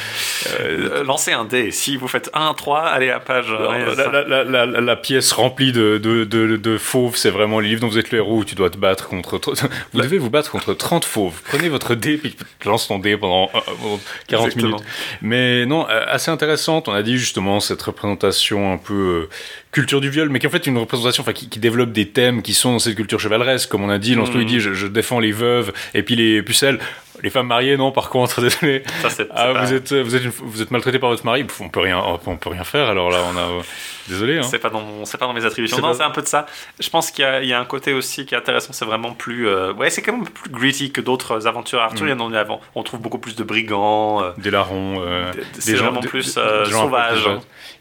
lancez 1.04 1.32
un 1.32 1.44
dé. 1.44 1.70
Si 1.70 1.96
vous 1.96 2.08
faites 2.08 2.30
1, 2.34 2.54
3, 2.54 2.80
allez 2.80 3.10
à 3.10 3.20
page. 3.20 3.46
la, 3.50 3.94
la- 3.94 4.24
la- 4.24 4.44
la- 4.44 4.66
la- 4.66 4.80
la 4.80 4.96
pièce 4.96 5.32
remplie 5.32 5.72
de, 5.72 5.98
de, 5.98 6.24
de, 6.24 6.56
de 6.56 6.78
fauves, 6.78 7.16
c'est 7.16 7.30
vraiment 7.30 7.60
les 7.60 7.68
livres 7.68 7.80
dont 7.82 7.88
vous 7.88 7.98
êtes 7.98 8.10
le 8.10 8.18
héros 8.18 8.38
où 8.38 8.44
tu 8.44 8.54
dois 8.54 8.70
te 8.70 8.78
battre 8.78 9.08
contre. 9.08 9.34
Vous 9.92 10.00
devez 10.00 10.18
vous 10.18 10.30
battre 10.30 10.53
contre 10.54 10.74
30 10.74 11.04
fauves. 11.04 11.40
Prenez 11.48 11.68
votre 11.68 11.94
dé, 11.94 12.16
puis 12.16 12.36
lance 12.64 12.86
ton 12.88 12.98
dé 12.98 13.16
pendant, 13.16 13.50
euh, 13.54 13.58
pendant 13.80 14.00
40 14.28 14.46
Exactement. 14.46 14.76
minutes. 14.76 14.84
Mais 15.20 15.66
non, 15.66 15.86
euh, 15.90 16.04
assez 16.08 16.30
intéressante. 16.30 16.86
On 16.88 16.92
a 16.92 17.02
dit 17.02 17.18
justement 17.18 17.58
cette 17.60 17.82
représentation 17.82 18.72
un 18.72 18.78
peu 18.78 18.94
euh, 18.94 19.28
culture 19.72 20.00
du 20.00 20.10
viol, 20.10 20.28
mais 20.28 20.38
qui 20.38 20.46
en 20.46 20.50
fait 20.50 20.66
une 20.66 20.78
représentation 20.78 21.22
enfin, 21.22 21.32
qui, 21.32 21.48
qui 21.48 21.58
développe 21.58 21.90
des 21.92 22.08
thèmes 22.08 22.40
qui 22.42 22.54
sont 22.54 22.72
dans 22.72 22.78
cette 22.78 22.94
culture 22.94 23.18
chevaleresque. 23.18 23.68
Comme 23.68 23.82
on 23.82 23.90
a 23.90 23.98
dit, 23.98 24.14
Lancelot 24.14 24.40
il 24.40 24.42
Mhm. 24.42 24.48
dit 24.48 24.60
je, 24.60 24.72
je 24.74 24.86
défends 24.86 25.18
les 25.18 25.32
veuves 25.32 25.72
et 25.94 26.02
puis 26.02 26.14
les 26.14 26.42
pucelles. 26.42 26.78
Les 27.22 27.30
femmes 27.30 27.46
mariées, 27.46 27.76
non, 27.76 27.92
par 27.92 28.10
contre, 28.10 28.40
désolé. 28.42 28.82
ça, 29.02 29.10
c'est- 29.10 29.28
Ah, 29.30 29.52
pas- 29.52 29.64
vous 29.64 29.72
êtes, 29.72 29.92
vous 29.92 30.14
êtes, 30.16 30.24
une- 30.24 30.30
vous 30.30 30.62
êtes 30.62 30.70
maltraité 30.70 30.98
par 30.98 31.10
votre 31.10 31.24
mari. 31.24 31.44
On 31.60 31.68
peut 31.68 31.80
rien, 31.80 32.02
on 32.26 32.36
peut 32.36 32.50
rien 32.50 32.64
faire. 32.64 32.88
Alors 32.88 33.10
là, 33.10 33.18
on 33.32 33.36
a, 33.36 33.40
euh, 33.58 33.60
désolé. 34.08 34.38
Hein. 34.38 34.42
C'est 34.42 34.58
pas 34.58 34.70
dans 34.70 34.80
mon- 34.80 35.04
c'est 35.04 35.18
pas 35.18 35.26
dans 35.26 35.32
mes 35.32 35.44
attributions. 35.44 35.76
C'est 35.76 35.82
Non, 35.82 35.88
pas- 35.88 35.94
c'est 35.94 36.02
un 36.02 36.10
peu 36.10 36.22
de 36.22 36.26
ça. 36.26 36.46
Je 36.80 36.88
pense 36.90 37.10
qu'il 37.10 37.22
y, 37.24 37.26
a- 37.26 37.42
il 37.42 37.48
y 37.48 37.52
a 37.52 37.60
un 37.60 37.64
côté 37.64 37.92
aussi 37.92 38.26
qui 38.26 38.34
est 38.34 38.38
intéressant. 38.38 38.72
C'est 38.72 38.84
vraiment 38.84 39.12
plus, 39.12 39.46
euh, 39.48 39.72
ouais, 39.74 39.90
c'est 39.90 40.02
quand 40.02 40.12
même 40.12 40.28
plus 40.28 40.50
gritty 40.50 40.90
que 40.92 41.00
d'autres 41.00 41.46
aventures 41.46 41.80
arthuriennes. 41.80 42.20
Est 42.32 42.36
avant- 42.36 42.60
on 42.74 42.82
trouve 42.82 43.00
beaucoup 43.00 43.18
plus 43.18 43.36
de 43.36 43.44
brigands. 43.44 44.22
euh, 44.22 44.30
Des 44.38 44.50
larrons. 44.50 45.02
euh, 45.06 45.30
des 45.64 45.76
gens- 45.76 45.84
vraiment 45.86 46.00
plus 46.00 46.34
des- 46.34 46.40
euh, 46.40 46.64
des 46.64 46.70
gens 46.70 46.78
un 46.78 46.82
peu 46.82 46.86
sauvage. 46.88 47.24
plus- 47.24 47.32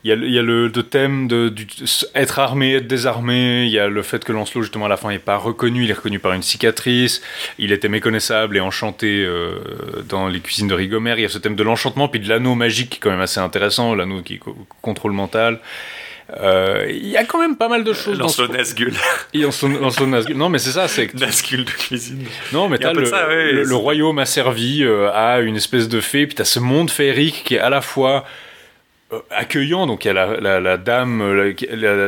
Il 0.06 0.10
y 0.10 0.12
a, 0.12 0.16
le- 0.16 0.28
il 0.28 0.34
y 0.34 0.40
a 0.40 0.42
le, 0.42 0.68
le 0.68 0.84
thème 0.84 1.28
de 1.30 1.48
du, 1.50 1.66
être 2.14 2.40
armé, 2.40 2.76
être 2.76 2.88
désarmé. 2.88 3.64
Il 3.66 3.72
y 3.72 3.80
a 3.80 3.88
le 3.88 4.02
fait 4.04 4.24
que 4.26 4.34
Lancelot, 4.34 4.62
justement, 4.64 4.86
à 4.86 4.90
la 4.90 4.98
fin, 4.98 5.10
n'est 5.10 5.18
pas 5.20 5.38
reconnu. 5.38 5.84
Il 5.86 5.90
est 5.90 5.94
reconnu 5.94 6.20
par 6.20 6.34
une 6.34 6.42
cicatrice. 6.42 7.22
Il 7.58 7.72
était 7.72 7.88
méconnaissable 7.90 8.58
et 8.58 8.60
enchanté 8.60 9.24
euh, 9.34 10.02
dans 10.08 10.28
les 10.28 10.40
cuisines 10.40 10.68
de 10.68 10.74
Rigomère. 10.74 11.18
Il 11.20 11.24
y 11.24 11.26
a 11.26 11.30
ce 11.30 11.38
thème 11.40 11.56
de 11.56 11.64
l'enchantement, 11.64 12.08
puis 12.08 12.20
de 12.20 12.30
l'anneau 12.30 12.56
magique, 12.56 12.90
qui 12.92 12.98
est 12.98 13.02
quand 13.02 13.12
même 13.12 13.22
assez 13.22 13.40
intéressant. 13.40 13.96
L'anneau 13.96 14.22
qui 14.22 14.40
co- 14.40 14.56
contrôle 14.82 15.12
mental. 15.14 15.60
Euh, 16.42 16.86
il 16.90 17.08
y 17.10 17.18
a 17.18 17.26
quand 17.26 17.40
même 17.40 17.58
pas 17.58 17.68
mal 17.68 17.84
de 17.84 17.92
choses 17.94 18.18
dans 18.18 18.30
ce... 18.30 18.44
Lancelot 18.44 18.92
Lancelot- 19.34 19.80
Lancelot 19.80 20.08
Nazgûl. 20.08 20.38
Non, 20.38 20.50
mais 20.50 20.58
c'est 20.58 20.72
ça, 20.72 20.88
c'est 20.88 21.08
que 21.08 21.18
Nazgûl 21.18 21.66
de 21.66 21.70
cuisine. 21.72 22.24
non, 22.54 22.70
mais 22.70 22.78
t'as 22.78 22.94
le, 22.94 23.02
de 23.02 23.06
ça, 23.06 23.28
ouais, 23.28 23.52
le, 23.52 23.64
le 23.64 23.76
royaume 23.76 24.18
a 24.20 24.26
servi 24.26 24.84
euh, 24.84 25.12
à 25.14 25.42
une 25.42 25.58
espèce 25.58 25.90
de 25.90 26.00
fée, 26.00 26.26
puis 26.26 26.36
t'as 26.36 26.46
ce 26.46 26.60
monde 26.60 26.90
féerique 26.90 27.44
qui 27.44 27.56
est 27.56 27.60
à 27.60 27.70
la 27.70 27.82
fois 27.82 28.24
accueillant. 29.30 29.88
Donc 29.88 30.06
il 30.06 30.08
y 30.08 30.12
a 30.12 30.14
la, 30.14 30.40
la, 30.40 30.60
la 30.60 30.78
dame, 30.78 31.22
euh, 31.22 31.54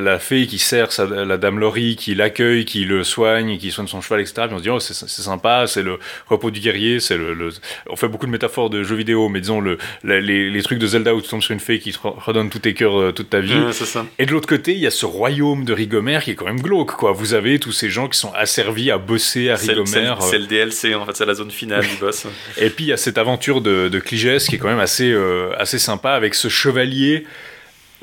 la, 0.02 0.20
fée 0.20 0.48
qui 0.48 0.58
sert 0.60 0.92
sa, 0.92 1.06
la 1.06 1.38
dame 1.38 1.60
Laurie, 1.60 1.96
qui 1.96 2.16
l'accueille, 2.16 2.66
qui 2.66 2.86
le 2.86 3.04
soigne, 3.04 3.58
qui 3.58 3.72
soigne 3.72 3.88
son 3.88 4.02
cheval, 4.02 4.22
etc. 4.22 4.44
Puis 4.48 4.54
on 4.56 4.58
se 4.58 4.64
dit, 4.64 4.70
oh, 4.70 4.80
c'est 4.80 4.94
sympa, 5.08 5.66
c'est 5.68 5.84
le 5.84 6.00
repos 6.28 6.52
du 6.52 6.60
guerrier, 6.60 7.00
c'est 7.00 7.18
le, 7.18 7.34
le- 7.34 7.50
On 7.90 7.96
fait 7.96 8.08
beaucoup 8.08 8.26
de 8.26 8.32
métaphores 8.32 8.70
de 8.70 8.84
jeux 8.84 8.96
vidéo, 8.96 9.30
mais 9.30 9.42
disons, 9.42 9.62
le, 9.62 9.78
les, 10.04 10.22
les 10.50 10.62
trucs 10.64 10.80
de 10.80 10.88
Zelda 10.88 11.14
où 11.16 11.22
tu 11.22 11.30
tombes 11.30 11.42
sur 11.42 11.52
une 11.54 11.60
fée 11.60 11.80
qui 11.80 11.92
te 11.92 11.98
re- 12.00 12.18
redonne 12.18 12.50
tous 12.50 12.60
tes 12.60 12.74
cœurs 12.74 13.00
euh, 13.00 13.12
toute 13.12 13.30
ta 13.30 13.40
vie. 13.40 13.54
Ouais, 13.58 13.74
c'est 13.74 13.86
ça. 13.86 14.06
Et 14.20 14.26
de 14.26 14.32
l'autre 14.32 14.48
côté, 14.48 14.74
il 14.74 14.80
y 14.80 14.88
a 14.88 14.92
ce 14.92 15.06
royaume 15.06 15.66
de 15.66 15.74
Rigomère 15.74 16.24
qui 16.24 16.32
est 16.32 16.36
quand 16.36 16.46
même 16.46 16.62
glauque, 16.62 16.92
quoi. 16.96 17.12
Vous 17.12 17.34
avez 17.34 17.60
tous 17.60 17.72
ces 17.72 17.90
gens 17.90 18.08
qui 18.08 18.18
sont 18.20 18.32
asservis 18.34 18.92
à 18.92 18.98
bosser 18.98 19.50
à 19.50 19.56
Rigomère. 19.56 20.22
c'est 20.22 20.40
le 20.40 20.46
DLC, 20.48 20.96
en 20.96 21.06
fait, 21.06 21.16
c'est 21.16 21.26
la 21.26 21.34
zone 21.34 21.52
finale 21.52 21.82
du 21.88 21.96
boss. 22.00 22.28
Et 22.58 22.70
puis 22.70 22.86
il 22.86 22.88
y 22.88 22.94
a 22.94 22.98
cette 22.98 23.18
aventure 23.18 23.62
de, 23.62 23.90
de 23.90 24.00
Cligès 24.00 24.48
qui 24.48 24.56
est 24.56 24.58
quand 24.60 24.68
même 24.70 24.80
assez, 24.80 25.12
euh, 25.12 25.52
assez 25.58 25.80
sympa 25.80 26.12
avec 26.12 26.34
ce 26.36 26.48
chevalier, 26.48 26.95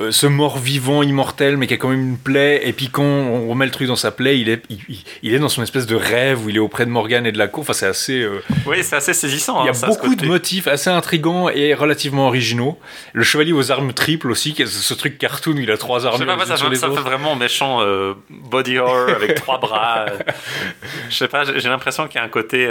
euh, 0.00 0.10
ce 0.10 0.26
mort-vivant 0.26 1.02
immortel, 1.02 1.58
mais 1.58 1.66
qui 1.66 1.74
a 1.74 1.76
quand 1.76 1.90
même 1.90 2.00
une 2.00 2.16
plaie. 2.18 2.66
Et 2.66 2.72
puis 2.72 2.88
quand 2.88 3.02
on 3.04 3.48
remet 3.50 3.66
le 3.66 3.70
truc 3.70 3.86
dans 3.88 3.94
sa 3.94 4.10
plaie, 4.10 4.40
il 4.40 4.48
est, 4.48 4.62
il, 4.70 4.78
il- 4.88 5.04
il 5.22 5.34
est 5.34 5.38
dans 5.38 5.50
son 5.50 5.62
espèce 5.62 5.86
de 5.86 5.94
rêve 5.94 6.44
où 6.44 6.48
il 6.48 6.56
est 6.56 6.60
auprès 6.60 6.86
de 6.86 6.90
Morgane 6.90 7.26
et 7.26 7.30
de 7.30 7.36
la 7.36 7.46
cour. 7.46 7.60
Enfin, 7.60 7.74
c'est 7.74 7.86
assez. 7.86 8.20
euh, 8.22 8.42
Oui, 8.66 8.78
c'est 8.82 8.96
assez 8.96 9.12
saisissant. 9.12 9.62
il 9.62 9.66
y 9.66 9.68
a 9.68 9.72
hein, 9.72 9.86
beaucoup 9.86 10.14
de 10.14 10.26
motifs 10.26 10.66
assez 10.66 10.88
intrigants 10.88 11.50
et 11.50 11.74
relativement 11.74 12.26
originaux. 12.28 12.78
Le 13.12 13.22
chevalier 13.22 13.52
aux 13.52 13.70
armes 13.70 13.92
triples 13.92 14.30
aussi, 14.30 14.54
qui 14.54 14.62
est 14.62 14.66
ce 14.66 14.94
truc 14.94 15.18
cartoon 15.18 15.52
où 15.56 15.60
il 15.60 15.70
a 15.70 15.76
trois 15.76 16.00
Je 16.00 16.06
armes 16.06 16.18
sais 16.18 16.24
pas, 16.24 16.46
ça, 16.46 16.56
fait- 16.56 16.74
ça 16.74 16.88
fait 16.90 17.00
vraiment 17.00 17.36
méchant 17.36 17.82
euh, 17.82 18.14
body 18.30 18.78
horror 18.78 19.10
avec 19.10 19.34
trois 19.34 19.58
bras. 19.60 20.06
euh. 20.08 20.18
Je 21.10 21.16
sais 21.16 21.28
pas, 21.28 21.44
j'ai 21.44 21.60
j'ai 21.60 21.68
l'impression 21.68 22.08
qu'il 22.08 22.16
y 22.16 22.22
a 22.22 22.24
un 22.24 22.28
côté. 22.30 22.66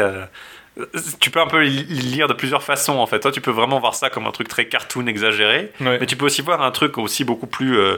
Tu 1.19 1.29
peux 1.31 1.41
un 1.41 1.47
peu 1.47 1.61
li- 1.61 1.83
lire 1.83 2.27
de 2.27 2.33
plusieurs 2.33 2.63
façons 2.63 2.97
en 2.97 3.05
fait. 3.05 3.19
Toi, 3.19 3.31
tu 3.31 3.41
peux 3.41 3.51
vraiment 3.51 3.79
voir 3.79 3.93
ça 3.93 4.09
comme 4.09 4.25
un 4.25 4.31
truc 4.31 4.47
très 4.47 4.65
cartoon 4.67 5.05
exagéré, 5.07 5.71
Ouais. 5.81 5.97
mais 5.99 6.05
tu 6.05 6.15
peux 6.15 6.25
aussi 6.25 6.41
voir 6.41 6.61
un 6.61 6.71
truc 6.71 6.97
aussi 6.97 7.23
beaucoup 7.25 7.47
plus 7.47 7.77
euh, 7.77 7.97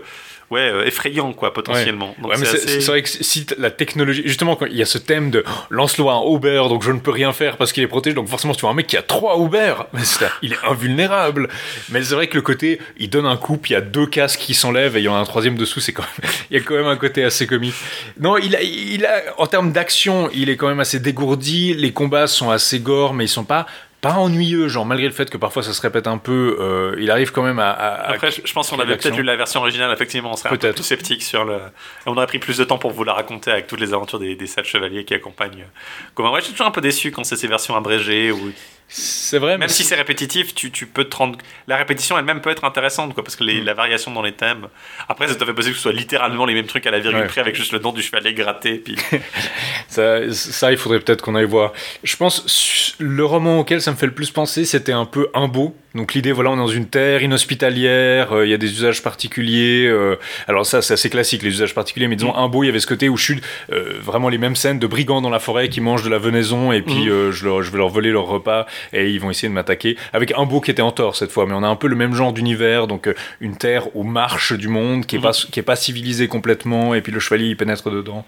ouais, 0.53 0.61
euh, 0.71 0.85
effrayant 0.85 1.33
quoi, 1.33 1.53
potentiellement. 1.53 2.15
Donc 2.19 2.31
Ouais, 2.31 2.37
mais 2.39 2.45
c'est 2.45 2.63
assez- 2.77 2.79
vrai 2.79 3.01
que 3.01 3.09
si 3.09 3.45
la 3.57 3.71
technologie, 3.71 4.23
justement, 4.25 4.55
quand 4.55 4.65
il 4.67 4.75
y 4.77 4.81
a 4.81 4.85
ce 4.85 4.97
thème 4.97 5.31
de 5.31 5.43
oh, 5.45 5.51
lance-le 5.69 6.05
un 6.07 6.21
Uber, 6.33 6.63
donc 6.69 6.83
je 6.83 6.91
ne 6.91 6.99
peux 6.99 7.11
rien 7.11 7.33
faire 7.33 7.57
parce 7.57 7.71
qu'il 7.73 7.83
est 7.83 7.87
protégé, 7.87 8.13
donc 8.13 8.27
forcément, 8.27 8.53
tu 8.53 8.61
vois 8.61 8.69
un 8.69 8.73
mec 8.73 8.87
qui 8.87 8.97
a 8.97 9.01
trois 9.01 9.37
Uber, 9.43 9.73
il 10.41 10.53
est 10.53 10.63
invulnérable. 10.67 11.49
Mais 11.89 12.03
c'est 12.03 12.15
vrai 12.15 12.27
que 12.27 12.35
le 12.35 12.41
côté, 12.41 12.79
il 12.97 13.09
donne 13.09 13.25
un 13.25 13.37
coup, 13.37 13.57
puis 13.57 13.71
il 13.71 13.73
y 13.73 13.77
a 13.77 13.81
deux 13.81 14.05
casques 14.05 14.39
qui 14.39 14.53
s'enlèvent 14.53 14.95
et 14.95 14.99
il 14.99 15.05
y 15.05 15.07
en 15.09 15.15
a 15.15 15.19
un 15.19 15.25
troisième 15.25 15.55
dessous, 15.57 15.79
c'est 15.79 15.93
quand 15.93 16.03
même, 16.03 16.31
il 16.51 16.57
y 16.57 16.59
a 16.59 16.63
quand 16.63 16.75
même 16.75 16.87
un 16.87 16.95
côté 16.97 17.23
assez 17.23 17.47
comique. 17.47 17.75
Non, 18.19 18.37
il 18.37 18.55
a, 18.55 18.61
il 18.61 19.05
a, 19.05 19.21
en 19.37 19.47
termes 19.47 19.71
d'action, 19.71 20.29
il 20.33 20.49
est 20.49 20.57
quand 20.57 20.67
même 20.67 20.79
assez 20.79 20.99
dégourdi, 20.99 21.73
les 21.73 21.91
combats 21.91 22.27
sont 22.27 22.49
assez 22.49 22.79
gore, 22.79 23.13
mais 23.13 23.25
ils 23.25 23.29
sont 23.29 23.43
pas 23.45 23.65
pas 24.03 24.13
ennuyeux, 24.13 24.67
genre 24.67 24.85
malgré 24.85 25.07
le 25.07 25.13
fait 25.13 25.29
que 25.31 25.37
parfois 25.37 25.63
ça 25.63 25.73
se 25.73 25.81
répète 25.81 26.05
un 26.05 26.19
peu, 26.19 26.57
euh, 26.59 26.95
il 26.99 27.09
arrive 27.09 27.31
quand 27.31 27.41
même 27.41 27.57
à. 27.57 27.71
à- 27.71 28.11
Après, 28.11 28.29
je 28.29 28.41
je 28.45 28.53
pense 28.53 28.69
qu'on 28.69 28.79
avait 28.79 28.97
peut-être 28.97 29.15
lu 29.17 29.23
la 29.23 29.35
version 29.35 29.61
originale, 29.61 29.91
effectivement, 29.91 30.31
on 30.31 30.35
serait 30.35 30.49
un 30.49 30.51
peu 30.51 30.57
Peut-être. 30.59 30.75
plus 30.75 30.83
sceptique 30.83 31.23
sur 31.23 31.45
le. 31.45 31.57
On 32.05 32.15
aurait 32.15 32.27
pris 32.27 32.37
plus 32.39 32.57
de 32.57 32.63
temps 32.65 32.77
pour 32.77 32.91
vous 32.91 33.03
la 33.03 33.13
raconter 33.13 33.49
avec 33.49 33.65
toutes 33.65 33.79
les 33.79 33.93
aventures 33.93 34.19
des, 34.19 34.35
des 34.35 34.45
sept 34.47 34.65
chevaliers 34.65 35.05
qui 35.05 35.13
accompagnent. 35.15 35.65
Ouais, 36.19 36.29
je 36.39 36.43
suis 36.43 36.51
toujours 36.51 36.67
un 36.67 36.71
peu 36.71 36.81
déçu 36.81 37.11
quand 37.11 37.23
c'est 37.23 37.35
ces 37.37 37.47
versions 37.47 37.75
abrégées 37.75 38.31
ou 38.31 38.51
C'est 38.95 39.39
vrai, 39.39 39.53
mais 39.53 39.65
Même 39.65 39.69
si 39.69 39.83
c'est 39.83 39.95
répétitif, 39.95 40.53
tu, 40.53 40.69
tu 40.69 40.85
peux 40.85 41.05
te 41.05 41.15
rendre. 41.15 41.39
La 41.67 41.77
répétition 41.77 42.15
elle-même 42.17 42.41
peut 42.41 42.51
être 42.51 42.63
intéressante, 42.63 43.15
quoi, 43.15 43.23
parce 43.23 43.35
que 43.35 43.43
les- 43.43 43.61
Mm. 43.61 43.65
la 43.65 43.73
variation 43.73 44.11
dans 44.11 44.21
les 44.21 44.33
thèmes. 44.33 44.67
Après, 45.09 45.27
ça 45.27 45.33
te 45.33 45.43
fait 45.43 45.53
possible 45.53 45.71
que 45.73 45.77
ce 45.77 45.83
soit 45.83 45.93
littéralement 45.93 46.45
les 46.45 46.53
mêmes 46.53 46.67
trucs 46.67 46.85
à 46.85 46.91
la 46.91 46.99
virgule 46.99 47.21
Ouais. 47.21 47.27
près 47.27 47.41
avec 47.41 47.55
juste 47.55 47.71
le 47.71 47.79
nom 47.79 47.91
du 47.91 48.03
chevalier 48.03 48.33
gratté. 48.35 48.75
Puis... 48.77 48.95
Ça, 49.87 50.31
ça, 50.31 50.71
il 50.71 50.77
faudrait 50.77 50.99
peut-être 50.99 51.21
qu'on 51.21 51.35
aille 51.35 51.45
voir. 51.45 51.71
Je 52.03 52.15
pense 52.15 52.95
le 52.99 53.23
roman 53.25 53.59
auquel 53.59 53.81
ça 53.81 53.91
me 53.91 53.95
fait 53.95 54.05
le 54.07 54.13
plus 54.13 54.31
penser, 54.31 54.65
c'était 54.65 54.91
un 54.91 55.05
peu 55.05 55.29
Imbo. 55.33 55.75
Donc 55.95 56.15
l'idée, 56.15 56.31
voilà, 56.31 56.49
on 56.49 56.55
est 56.55 56.57
dans 56.57 56.67
une 56.67 56.87
terre 56.87 57.21
inhospitalière, 57.21 58.33
euh, 58.33 58.47
il 58.47 58.49
y 58.49 58.53
a 58.53 58.57
des 58.57 58.71
usages 58.71 59.03
particuliers. 59.03 59.85
euh, 59.87 60.15
alors 60.47 60.65
ça, 60.65 60.81
c'est 60.81 60.95
assez 60.95 61.09
classique, 61.09 61.43
les 61.43 61.49
usages 61.49 61.75
particuliers. 61.75 62.07
Mais 62.07 62.15
disons, 62.15 62.35
Imbo, 62.35 62.63
il 62.63 62.65
y 62.65 62.69
avait 62.69 62.79
ce 62.79 62.87
côté 62.87 63.09
où 63.09 63.17
je 63.17 63.23
suis 63.23 63.41
euh, 63.71 63.93
vraiment 64.01 64.29
les 64.29 64.39
mêmes 64.39 64.55
scènes 64.55 64.79
de 64.79 64.87
brigands 64.87 65.21
dans 65.21 65.29
la 65.29 65.37
forêt 65.39 65.69
qui 65.69 65.81
mangent 65.81 66.03
de 66.03 66.09
la 66.09 66.17
venaison 66.17 66.71
et 66.71 66.81
puis 66.81 67.03
Mhm. 67.05 67.09
euh, 67.11 67.31
je, 67.31 67.45
leur- 67.45 67.61
je 67.61 67.69
vais 67.71 67.77
leur 67.77 67.89
voler 67.89 68.11
leur 68.11 68.25
repas 68.25 68.65
et 68.91 69.09
ils 69.09 69.19
vont 69.19 69.29
essayer 69.29 69.49
de 69.49 69.53
m'attaquer. 69.53 69.95
Avec 70.13 70.33
Imbo 70.35 70.61
qui 70.61 70.71
était 70.71 70.81
en 70.81 70.91
tort 70.91 71.15
cette 71.15 71.31
fois, 71.31 71.45
mais 71.45 71.53
on 71.53 71.61
a 71.63 71.67
un 71.67 71.75
peu 71.75 71.87
le 71.87 71.95
même 71.95 72.15
genre 72.15 72.33
d'univers, 72.33 72.87
donc 72.87 73.07
euh, 73.07 73.13
une 73.39 73.55
terre 73.55 73.95
aux 73.95 74.03
marches 74.03 74.53
du 74.53 74.69
monde 74.69 75.05
qui 75.05 75.15
est 75.17 75.19
Mhm. 75.19 75.23
pas 75.23 75.31
qui 75.33 75.59
est 75.59 75.63
pas 75.63 75.75
civilisée 75.75 76.27
complètement 76.27 76.95
et 76.95 77.01
puis 77.01 77.11
le 77.11 77.19
chevalier 77.19 77.49
il 77.49 77.55
pénètre 77.57 77.91
dedans. 77.91 78.25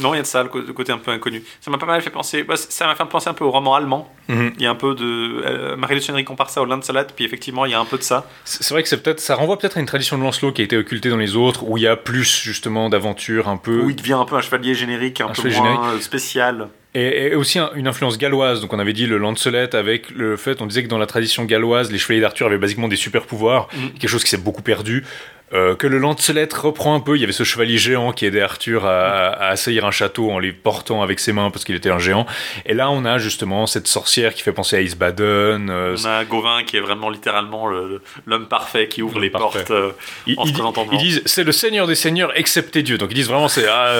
Non, 0.00 0.14
il 0.14 0.16
y 0.16 0.20
a 0.20 0.22
de 0.22 0.26
ça, 0.26 0.42
le 0.42 0.48
côté 0.48 0.92
un 0.92 0.98
peu 0.98 1.10
inconnu. 1.10 1.42
Ça 1.60 1.70
m'a 1.70 1.78
pas 1.78 1.86
mal 1.86 2.00
fait 2.02 2.10
penser. 2.10 2.42
bah, 2.42 2.56
ça 2.56 2.86
m'a 2.86 2.94
fait 2.94 3.04
penser 3.04 3.28
un 3.28 3.34
peu 3.34 3.44
au 3.44 3.50
roman 3.50 3.74
allemand. 3.74 4.12
Mhm. 4.28 4.52
Il 4.56 4.62
y 4.62 4.66
a 4.66 4.70
un 4.70 4.74
peu 4.74 4.94
de. 4.94 5.04
Euh, 5.44 5.76
Marie-Luce 5.76 6.08
Henry 6.10 6.24
compare 6.24 6.50
ça 6.50 6.62
au 6.62 6.64
Lancelot, 6.64 7.04
puis 7.14 7.24
effectivement, 7.24 7.66
il 7.66 7.72
y 7.72 7.74
a 7.74 7.80
un 7.80 7.84
peu 7.84 7.98
de 7.98 8.02
ça. 8.02 8.28
C'est 8.44 8.68
vrai 8.72 8.82
que 8.82 8.88
c'est 8.88 9.02
peut-être, 9.02 9.20
ça 9.20 9.34
renvoie 9.34 9.58
peut-être 9.58 9.76
à 9.76 9.80
une 9.80 9.86
tradition 9.86 10.16
de 10.18 10.22
Lancelot 10.22 10.52
qui 10.52 10.62
a 10.62 10.64
été 10.64 10.76
occultée 10.76 11.10
dans 11.10 11.16
les 11.16 11.36
autres, 11.36 11.64
où 11.64 11.76
il 11.76 11.82
y 11.82 11.86
a 11.88 11.96
plus 11.96 12.40
justement 12.42 12.88
d'aventures 12.88 13.48
un 13.48 13.56
peu, 13.56 13.80
Où 13.82 13.90
il 13.90 13.96
devient 13.96 14.14
un 14.14 14.24
peu 14.24 14.36
un 14.36 14.40
chevalier 14.40 14.74
générique, 14.74 15.20
un, 15.20 15.26
Un 15.28 15.32
peu 15.32 15.48
moins 15.50 15.94
euh, 15.94 16.00
spécial. 16.00 16.68
et, 16.94 17.28
et 17.28 17.34
aussi 17.34 17.58
un- 17.58 17.70
une 17.74 17.86
influence 17.88 18.18
galloise. 18.18 18.60
Donc 18.60 18.72
on 18.72 18.78
avait 18.78 18.92
dit 18.92 19.06
le 19.06 19.18
Lancelot 19.18 19.74
avec 19.74 20.10
le 20.10 20.36
fait, 20.36 20.60
on 20.62 20.66
disait 20.66 20.82
que 20.82 20.88
dans 20.88 20.98
la 20.98 21.06
tradition 21.06 21.44
galloise, 21.44 21.90
les 21.92 21.98
chevaliers 21.98 22.20
d'Arthur 22.20 22.46
avaient 22.46 22.58
basiquement 22.58 22.88
des 22.88 22.96
super 22.96 23.22
pouvoirs, 23.26 23.68
Mhm. 23.74 23.90
quelque 23.92 24.08
chose 24.10 24.24
qui 24.24 24.30
s'est 24.30 24.36
beaucoup 24.38 24.62
perdu. 24.62 25.04
Euh, 25.52 25.74
que 25.74 25.88
le 25.88 25.98
Lancelot 25.98 26.46
reprend 26.62 26.94
un 26.94 27.00
peu, 27.00 27.16
il 27.16 27.20
y 27.20 27.24
avait 27.24 27.32
ce 27.32 27.42
chevalier 27.42 27.76
géant 27.76 28.12
qui 28.12 28.24
aidait 28.24 28.40
Arthur 28.40 28.86
à, 28.86 29.30
à 29.30 29.48
assaillir 29.48 29.84
un 29.84 29.90
château 29.90 30.30
en 30.30 30.38
les 30.38 30.52
portant 30.52 31.02
avec 31.02 31.18
ses 31.18 31.32
mains 31.32 31.50
parce 31.50 31.64
qu'il 31.64 31.74
était 31.74 31.90
un 31.90 31.98
géant. 31.98 32.24
Et 32.66 32.72
là, 32.74 32.88
on 32.90 33.04
a 33.04 33.18
justement 33.18 33.66
cette 33.66 33.88
sorcière 33.88 34.32
qui 34.34 34.42
fait 34.42 34.52
penser 34.52 34.76
à 34.76 34.80
Isbaden. 34.80 35.68
euh, 35.68 35.96
On 36.00 36.04
a 36.04 36.24
Gauvin 36.24 36.62
qui 36.62 36.76
est 36.76 36.80
vraiment 36.80 37.10
littéralement 37.10 37.66
le- 37.66 38.00
l'homme 38.26 38.46
parfait 38.46 38.86
qui 38.86 39.02
ouvre 39.02 39.18
les 39.18 39.28
parfait. 39.30 39.58
portes 39.64 39.70
euh, 39.72 39.90
ils, 40.28 40.38
en 40.38 40.44
se 40.44 40.50
ils- 40.50 40.52
présentant 40.52 40.84
devant. 40.84 40.96
ils 40.96 41.02
disent 41.02 41.22
c'est 41.26 41.42
le 41.42 41.50
seigneur 41.52 41.88
des 41.88 41.96
seigneurs 41.96 42.30
excepté 42.38 42.82
Dieu. 42.84 42.96
Donc 42.96 43.10
ils 43.10 43.14
disent 43.14 43.28
vraiment 43.28 43.48
c'est 43.48 43.66
ah, 43.68 43.90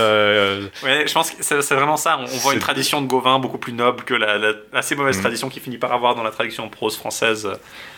Ouais, 0.85 1.05
je 1.09 1.12
pense 1.12 1.32
que 1.32 1.43
c'est 1.43 1.74
vraiment 1.74 1.97
ça. 1.97 2.18
On, 2.20 2.24
on 2.24 2.39
voit 2.39 2.55
une 2.55 2.60
tradition 2.60 3.02
de 3.02 3.09
Gauvin 3.09 3.40
beaucoup 3.40 3.59
plus 3.59 3.72
noble 3.72 4.05
que 4.05 4.14
la, 4.14 4.39
la 4.39 4.52
assez 4.74 4.94
mauvaise 4.94 5.16
Mhm. 5.16 5.22
tradition 5.22 5.48
qu'il 5.48 5.62
finit 5.62 5.78
par 5.78 5.93
avoir 5.93 6.14
dans 6.14 6.22
la 6.22 6.31
traduction 6.31 6.64
en 6.64 6.68
prose 6.68 6.97
française. 6.97 7.48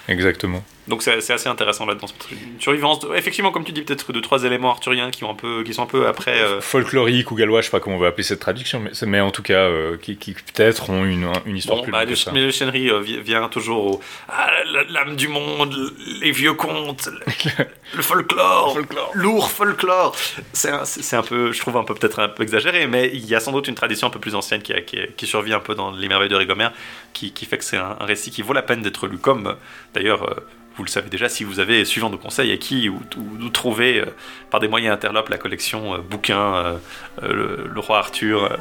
exactement. 0.08 0.64
Donc 0.88 1.02
c'est 1.02 1.12
assez 1.32 1.48
intéressant 1.48 1.86
là-dedans. 1.86 2.08
Une 2.32 2.60
survivance, 2.60 2.98
de- 3.00 3.14
effectivement, 3.14 3.41
comme 3.50 3.64
tu 3.64 3.72
dis, 3.72 3.82
peut-être 3.82 4.12
de 4.12 4.20
trois 4.20 4.44
éléments 4.44 4.70
arthuriens 4.70 5.10
qui, 5.10 5.24
ont 5.24 5.30
un 5.30 5.34
peu, 5.34 5.62
qui 5.64 5.74
sont 5.74 5.82
un 5.82 5.86
peu 5.86 6.06
après. 6.06 6.38
euh, 6.40 6.60
folklorique 6.60 7.30
ou 7.30 7.34
gallois, 7.34 7.60
je 7.60 7.66
sais 7.66 7.70
pas 7.70 7.80
comment 7.80 7.96
on 7.96 7.98
va 7.98 8.08
appeler 8.08 8.22
cette 8.22 8.40
traduction, 8.40 8.78
mais, 8.80 8.90
mais 9.06 9.20
en 9.20 9.30
tout 9.30 9.42
cas, 9.42 9.54
euh, 9.68 9.96
qui, 9.96 10.16
qui 10.16 10.34
peut-être 10.34 10.90
ont 10.90 11.04
une, 11.04 11.26
une 11.46 11.56
histoire 11.56 11.78
Bon, 11.78 11.82
plus 11.84 11.92
bah, 11.92 12.00
longue 12.00 12.08
le, 12.10 12.14
que 12.14 12.20
ça. 12.20 12.30
mais 12.32 12.42
le 12.44 12.50
Chenry 12.50 12.90
euh, 12.90 13.00
vi- 13.02 13.20
vient 13.20 13.48
toujours 13.48 13.84
au 13.86 14.00
ah, 14.28 14.50
l'âme 14.90 15.16
du 15.16 15.28
monde, 15.28 15.74
les 16.20 16.30
vieux 16.30 16.54
contes, 16.54 17.08
le, 17.08 17.64
le 17.96 18.02
folklore, 18.02 18.78
lourd 19.14 19.50
folklore. 19.50 20.14
C'est 20.52 20.70
un, 21.16 21.22
peu, 21.22 21.52
je 21.52 21.60
trouve 21.60 21.76
un 21.76 21.84
peu 21.84 21.94
peut-être 21.94 22.20
un 22.20 22.28
peu 22.28 22.42
exagéré, 22.42 22.86
mais 22.86 23.10
il 23.12 23.24
y 23.26 23.34
a 23.34 23.40
sans 23.40 23.52
doute 23.52 23.68
une 23.68 23.74
tradition 23.74 24.06
un 24.06 24.10
peu 24.10 24.18
plus 24.20 24.34
ancienne 24.34 24.62
qui, 24.62 24.72
a- 24.72 24.80
qui, 24.80 24.98
qui 25.16 25.26
survit 25.26 25.52
un 25.52 25.60
peu 25.60 25.74
dans 25.74 25.90
les 25.90 26.08
merveilles 26.08 26.28
de 26.28 26.36
Rigomère, 26.36 26.72
qui, 27.12 27.32
qui 27.32 27.46
fait 27.46 27.58
que 27.58 27.64
c'est 27.64 27.76
un, 27.78 27.96
un 28.00 28.04
récit 28.04 28.30
qui 28.30 28.42
vaut 28.42 28.52
la 28.52 28.62
peine 28.62 28.82
d'être 28.82 29.06
lu. 29.06 29.18
Comme 29.18 29.56
d'ailleurs, 29.94 30.22
euh, 30.30 30.34
vous 30.76 30.84
le 30.84 30.88
savez 30.88 31.08
déjà, 31.10 31.28
si 31.28 31.44
vous 31.44 31.60
avez, 31.60 31.84
suivant 31.84 32.10
nos 32.10 32.18
conseils, 32.18 32.52
acquis 32.52 32.88
ou, 32.88 33.00
ou, 33.16 33.44
ou 33.44 33.48
trouvé 33.48 34.00
euh, 34.00 34.06
par 34.50 34.60
des 34.60 34.68
moyens 34.68 34.94
interlopes 34.94 35.28
la 35.28 35.38
collection 35.38 35.94
euh, 35.94 35.98
bouquins, 35.98 36.54
euh, 36.54 36.74
euh, 37.22 37.32
le, 37.32 37.70
le 37.72 37.80
roi 37.80 37.98
Arthur. 37.98 38.58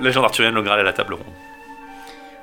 Légende 0.00 0.24
arthurienne, 0.24 0.54
le 0.54 0.62
Graal 0.62 0.80
et 0.80 0.84
la 0.84 0.92
table 0.92 1.14
ronde. 1.14 1.26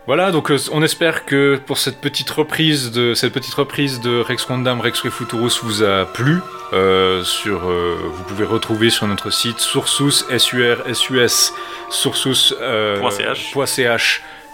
Voilà, 0.07 0.31
donc 0.31 0.51
on 0.71 0.81
espère 0.81 1.25
que 1.25 1.59
pour 1.65 1.77
cette 1.77 2.01
petite 2.01 2.29
reprise 2.31 2.91
de 2.91 3.13
cette 3.13 3.31
petite 3.31 3.53
reprise 3.53 4.01
de 4.01 4.19
Rex 4.19 4.43
Quandam 4.43 4.81
Rex 4.81 5.07
Futurus 5.07 5.63
vous 5.63 5.83
a 5.83 6.05
plu. 6.05 6.39
Sur, 7.23 7.59
vous 7.59 8.23
pouvez 8.23 8.45
retrouver 8.45 8.89
sur 8.89 9.07
notre 9.07 9.29
site 9.29 9.59
Soursus 9.59 10.25
SUR 10.37 10.83
SUS 10.93 11.53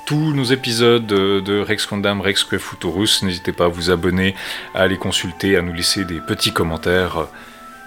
Tous 0.05 0.33
nos 0.33 0.43
épisodes 0.43 1.07
de, 1.07 1.59
Rex 1.61 1.87
Quandam 1.87 2.21
Rex 2.21 2.43
Futurus. 2.43 3.23
N'hésitez 3.23 3.51
pas 3.51 3.65
à 3.65 3.67
vous 3.69 3.89
abonner, 3.89 4.35
à 4.75 4.85
les 4.85 4.97
consulter, 4.97 5.57
à 5.57 5.63
nous 5.63 5.73
laisser 5.73 6.05
des 6.05 6.19
petits 6.19 6.53
commentaires. 6.53 7.27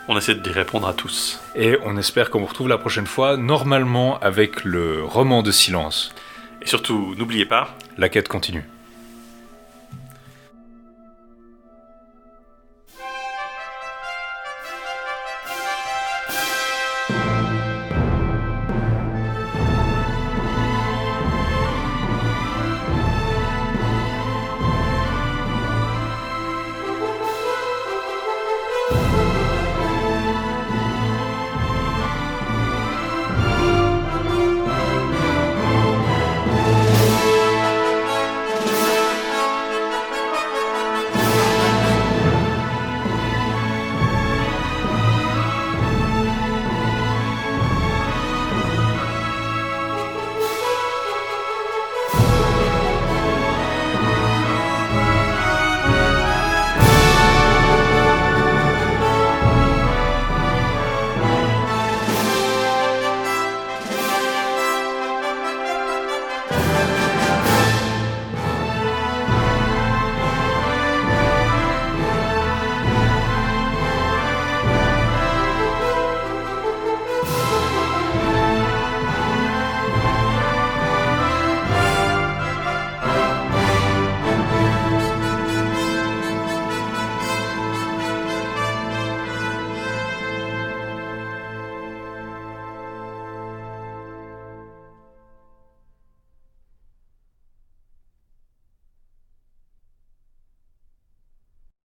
On 0.09 0.19
essaie 0.19 0.35
d'y 0.35 0.51
répondre 0.51 0.89
à 0.89 0.95
tous. 0.95 1.41
Et 1.55 1.79
on 1.85 1.97
espère 1.97 2.31
qu'on 2.31 2.41
vous 2.41 2.47
retrouve 2.47 2.69
la 2.69 2.79
prochaine 2.79 3.07
fois, 3.07 3.37
normalement 3.37 4.19
avec 4.19 4.65
le 4.65 5.05
roman 5.05 5.43
de 5.43 5.53
silence. 5.53 6.13
Et 6.61 6.67
surtout, 6.67 7.15
n'oubliez 7.17 7.45
pas, 7.45 7.77
La 7.99 8.09
quête 8.09 8.27
continue. 8.27 8.65